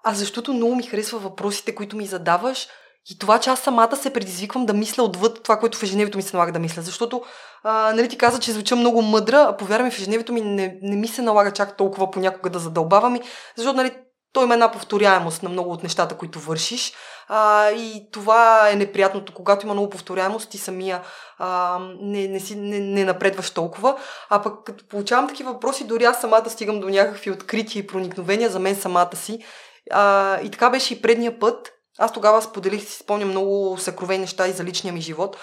а 0.03 0.13
защото 0.13 0.53
много 0.53 0.75
ми 0.75 0.83
харесва 0.83 1.19
въпросите, 1.19 1.75
които 1.75 1.95
ми 1.95 2.05
задаваш 2.05 2.67
и 3.11 3.19
това, 3.19 3.39
че 3.39 3.49
аз 3.49 3.59
самата 3.59 3.95
се 3.95 4.13
предизвиквам 4.13 4.65
да 4.65 4.73
мисля 4.73 5.03
отвъд 5.03 5.43
това, 5.43 5.59
което 5.59 5.77
в 5.77 5.83
ежедневието 5.83 6.17
ми 6.17 6.23
се 6.23 6.35
налага 6.37 6.51
да 6.51 6.59
мисля. 6.59 6.81
Защото, 6.81 7.23
а, 7.63 7.93
нали 7.95 8.09
ти 8.09 8.17
каза, 8.17 8.39
че 8.39 8.51
звуча 8.51 8.75
много 8.75 9.01
мъдра, 9.01 9.45
а 9.49 9.57
повярвай 9.57 9.91
в 9.91 9.97
ежедневието 9.97 10.33
ми 10.33 10.41
не, 10.41 10.77
не 10.81 10.95
ми 10.95 11.07
се 11.07 11.21
налага 11.21 11.51
чак 11.51 11.77
толкова 11.77 12.11
понякога 12.11 12.49
да 12.49 12.59
задълбавам. 12.59 13.15
И, 13.15 13.21
защото, 13.55 13.77
нали, 13.77 13.91
той 14.33 14.43
има 14.43 14.53
една 14.53 14.71
повторяемост 14.71 15.43
на 15.43 15.49
много 15.49 15.71
от 15.71 15.83
нещата, 15.83 16.17
които 16.17 16.39
вършиш. 16.39 16.93
А, 17.27 17.69
и 17.71 18.09
това 18.11 18.69
е 18.69 18.75
неприятното. 18.75 19.33
Когато 19.33 19.65
има 19.65 19.73
много 19.73 19.89
повторяемост, 19.89 20.49
ти 20.49 20.57
самия 20.57 21.01
а, 21.37 21.79
не, 22.01 22.27
не, 22.27 22.39
си, 22.39 22.55
не, 22.55 22.79
не 22.79 23.05
напредваш 23.05 23.49
толкова. 23.49 23.97
А 24.29 24.41
пък 24.41 24.63
като 24.63 24.87
получавам 24.87 25.27
такива 25.27 25.53
въпроси, 25.53 25.87
дори 25.87 26.03
аз 26.03 26.21
самата 26.21 26.49
стигам 26.49 26.79
до 26.79 26.89
някакви 26.89 27.31
открития 27.31 27.79
и 27.79 27.87
проникновения 27.87 28.49
за 28.49 28.59
мен 28.59 28.75
самата 28.75 29.15
си. 29.15 29.39
А, 29.91 30.39
и 30.41 30.51
така 30.51 30.69
беше 30.69 30.93
и 30.93 31.01
предния 31.01 31.39
път. 31.39 31.72
Аз 31.97 32.13
тогава 32.13 32.41
споделих, 32.41 32.83
си 32.83 32.97
спомням 32.97 33.29
много 33.29 33.77
съкровени 33.77 34.21
неща 34.21 34.47
и 34.47 34.51
за 34.51 34.63
личния 34.63 34.93
ми 34.93 35.01
живот. 35.01 35.37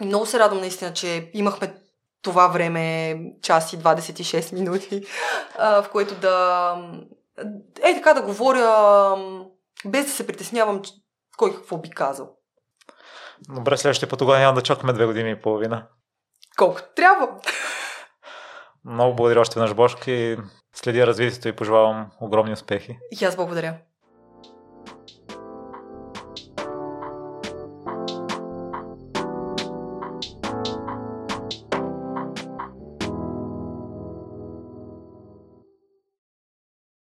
И 0.00 0.04
много 0.04 0.26
се 0.26 0.38
радвам 0.38 0.60
наистина, 0.60 0.92
че 0.92 1.30
имахме 1.34 1.74
това 2.22 2.48
време, 2.48 3.16
час 3.42 3.72
и 3.72 3.78
26 3.78 4.52
минути, 4.52 5.02
в 5.58 5.86
което 5.92 6.14
да... 6.14 6.76
Е, 7.82 7.94
така 7.94 8.14
да 8.14 8.22
говоря, 8.22 9.16
без 9.84 10.04
да 10.06 10.12
се 10.12 10.26
притеснявам 10.26 10.82
кой 11.36 11.54
какво 11.54 11.78
би 11.78 11.90
казал. 11.90 12.30
Добре, 13.48 13.76
следващия 13.76 14.08
път 14.08 14.18
тогава 14.18 14.38
няма 14.38 14.54
да 14.54 14.62
чакаме 14.62 14.92
две 14.92 15.06
години 15.06 15.30
и 15.30 15.40
половина. 15.40 15.86
Колко 16.58 16.80
трябва. 16.96 17.28
Много 18.84 19.14
благодаря 19.14 19.40
още 19.40 19.60
веднъж, 19.60 19.74
Бошки. 19.74 20.36
Следя 20.74 21.06
развитието 21.06 21.48
и 21.48 21.56
пожелавам 21.56 22.10
огромни 22.20 22.52
успехи. 22.52 22.98
И 23.20 23.24
аз 23.24 23.36
благодаря. 23.36 23.74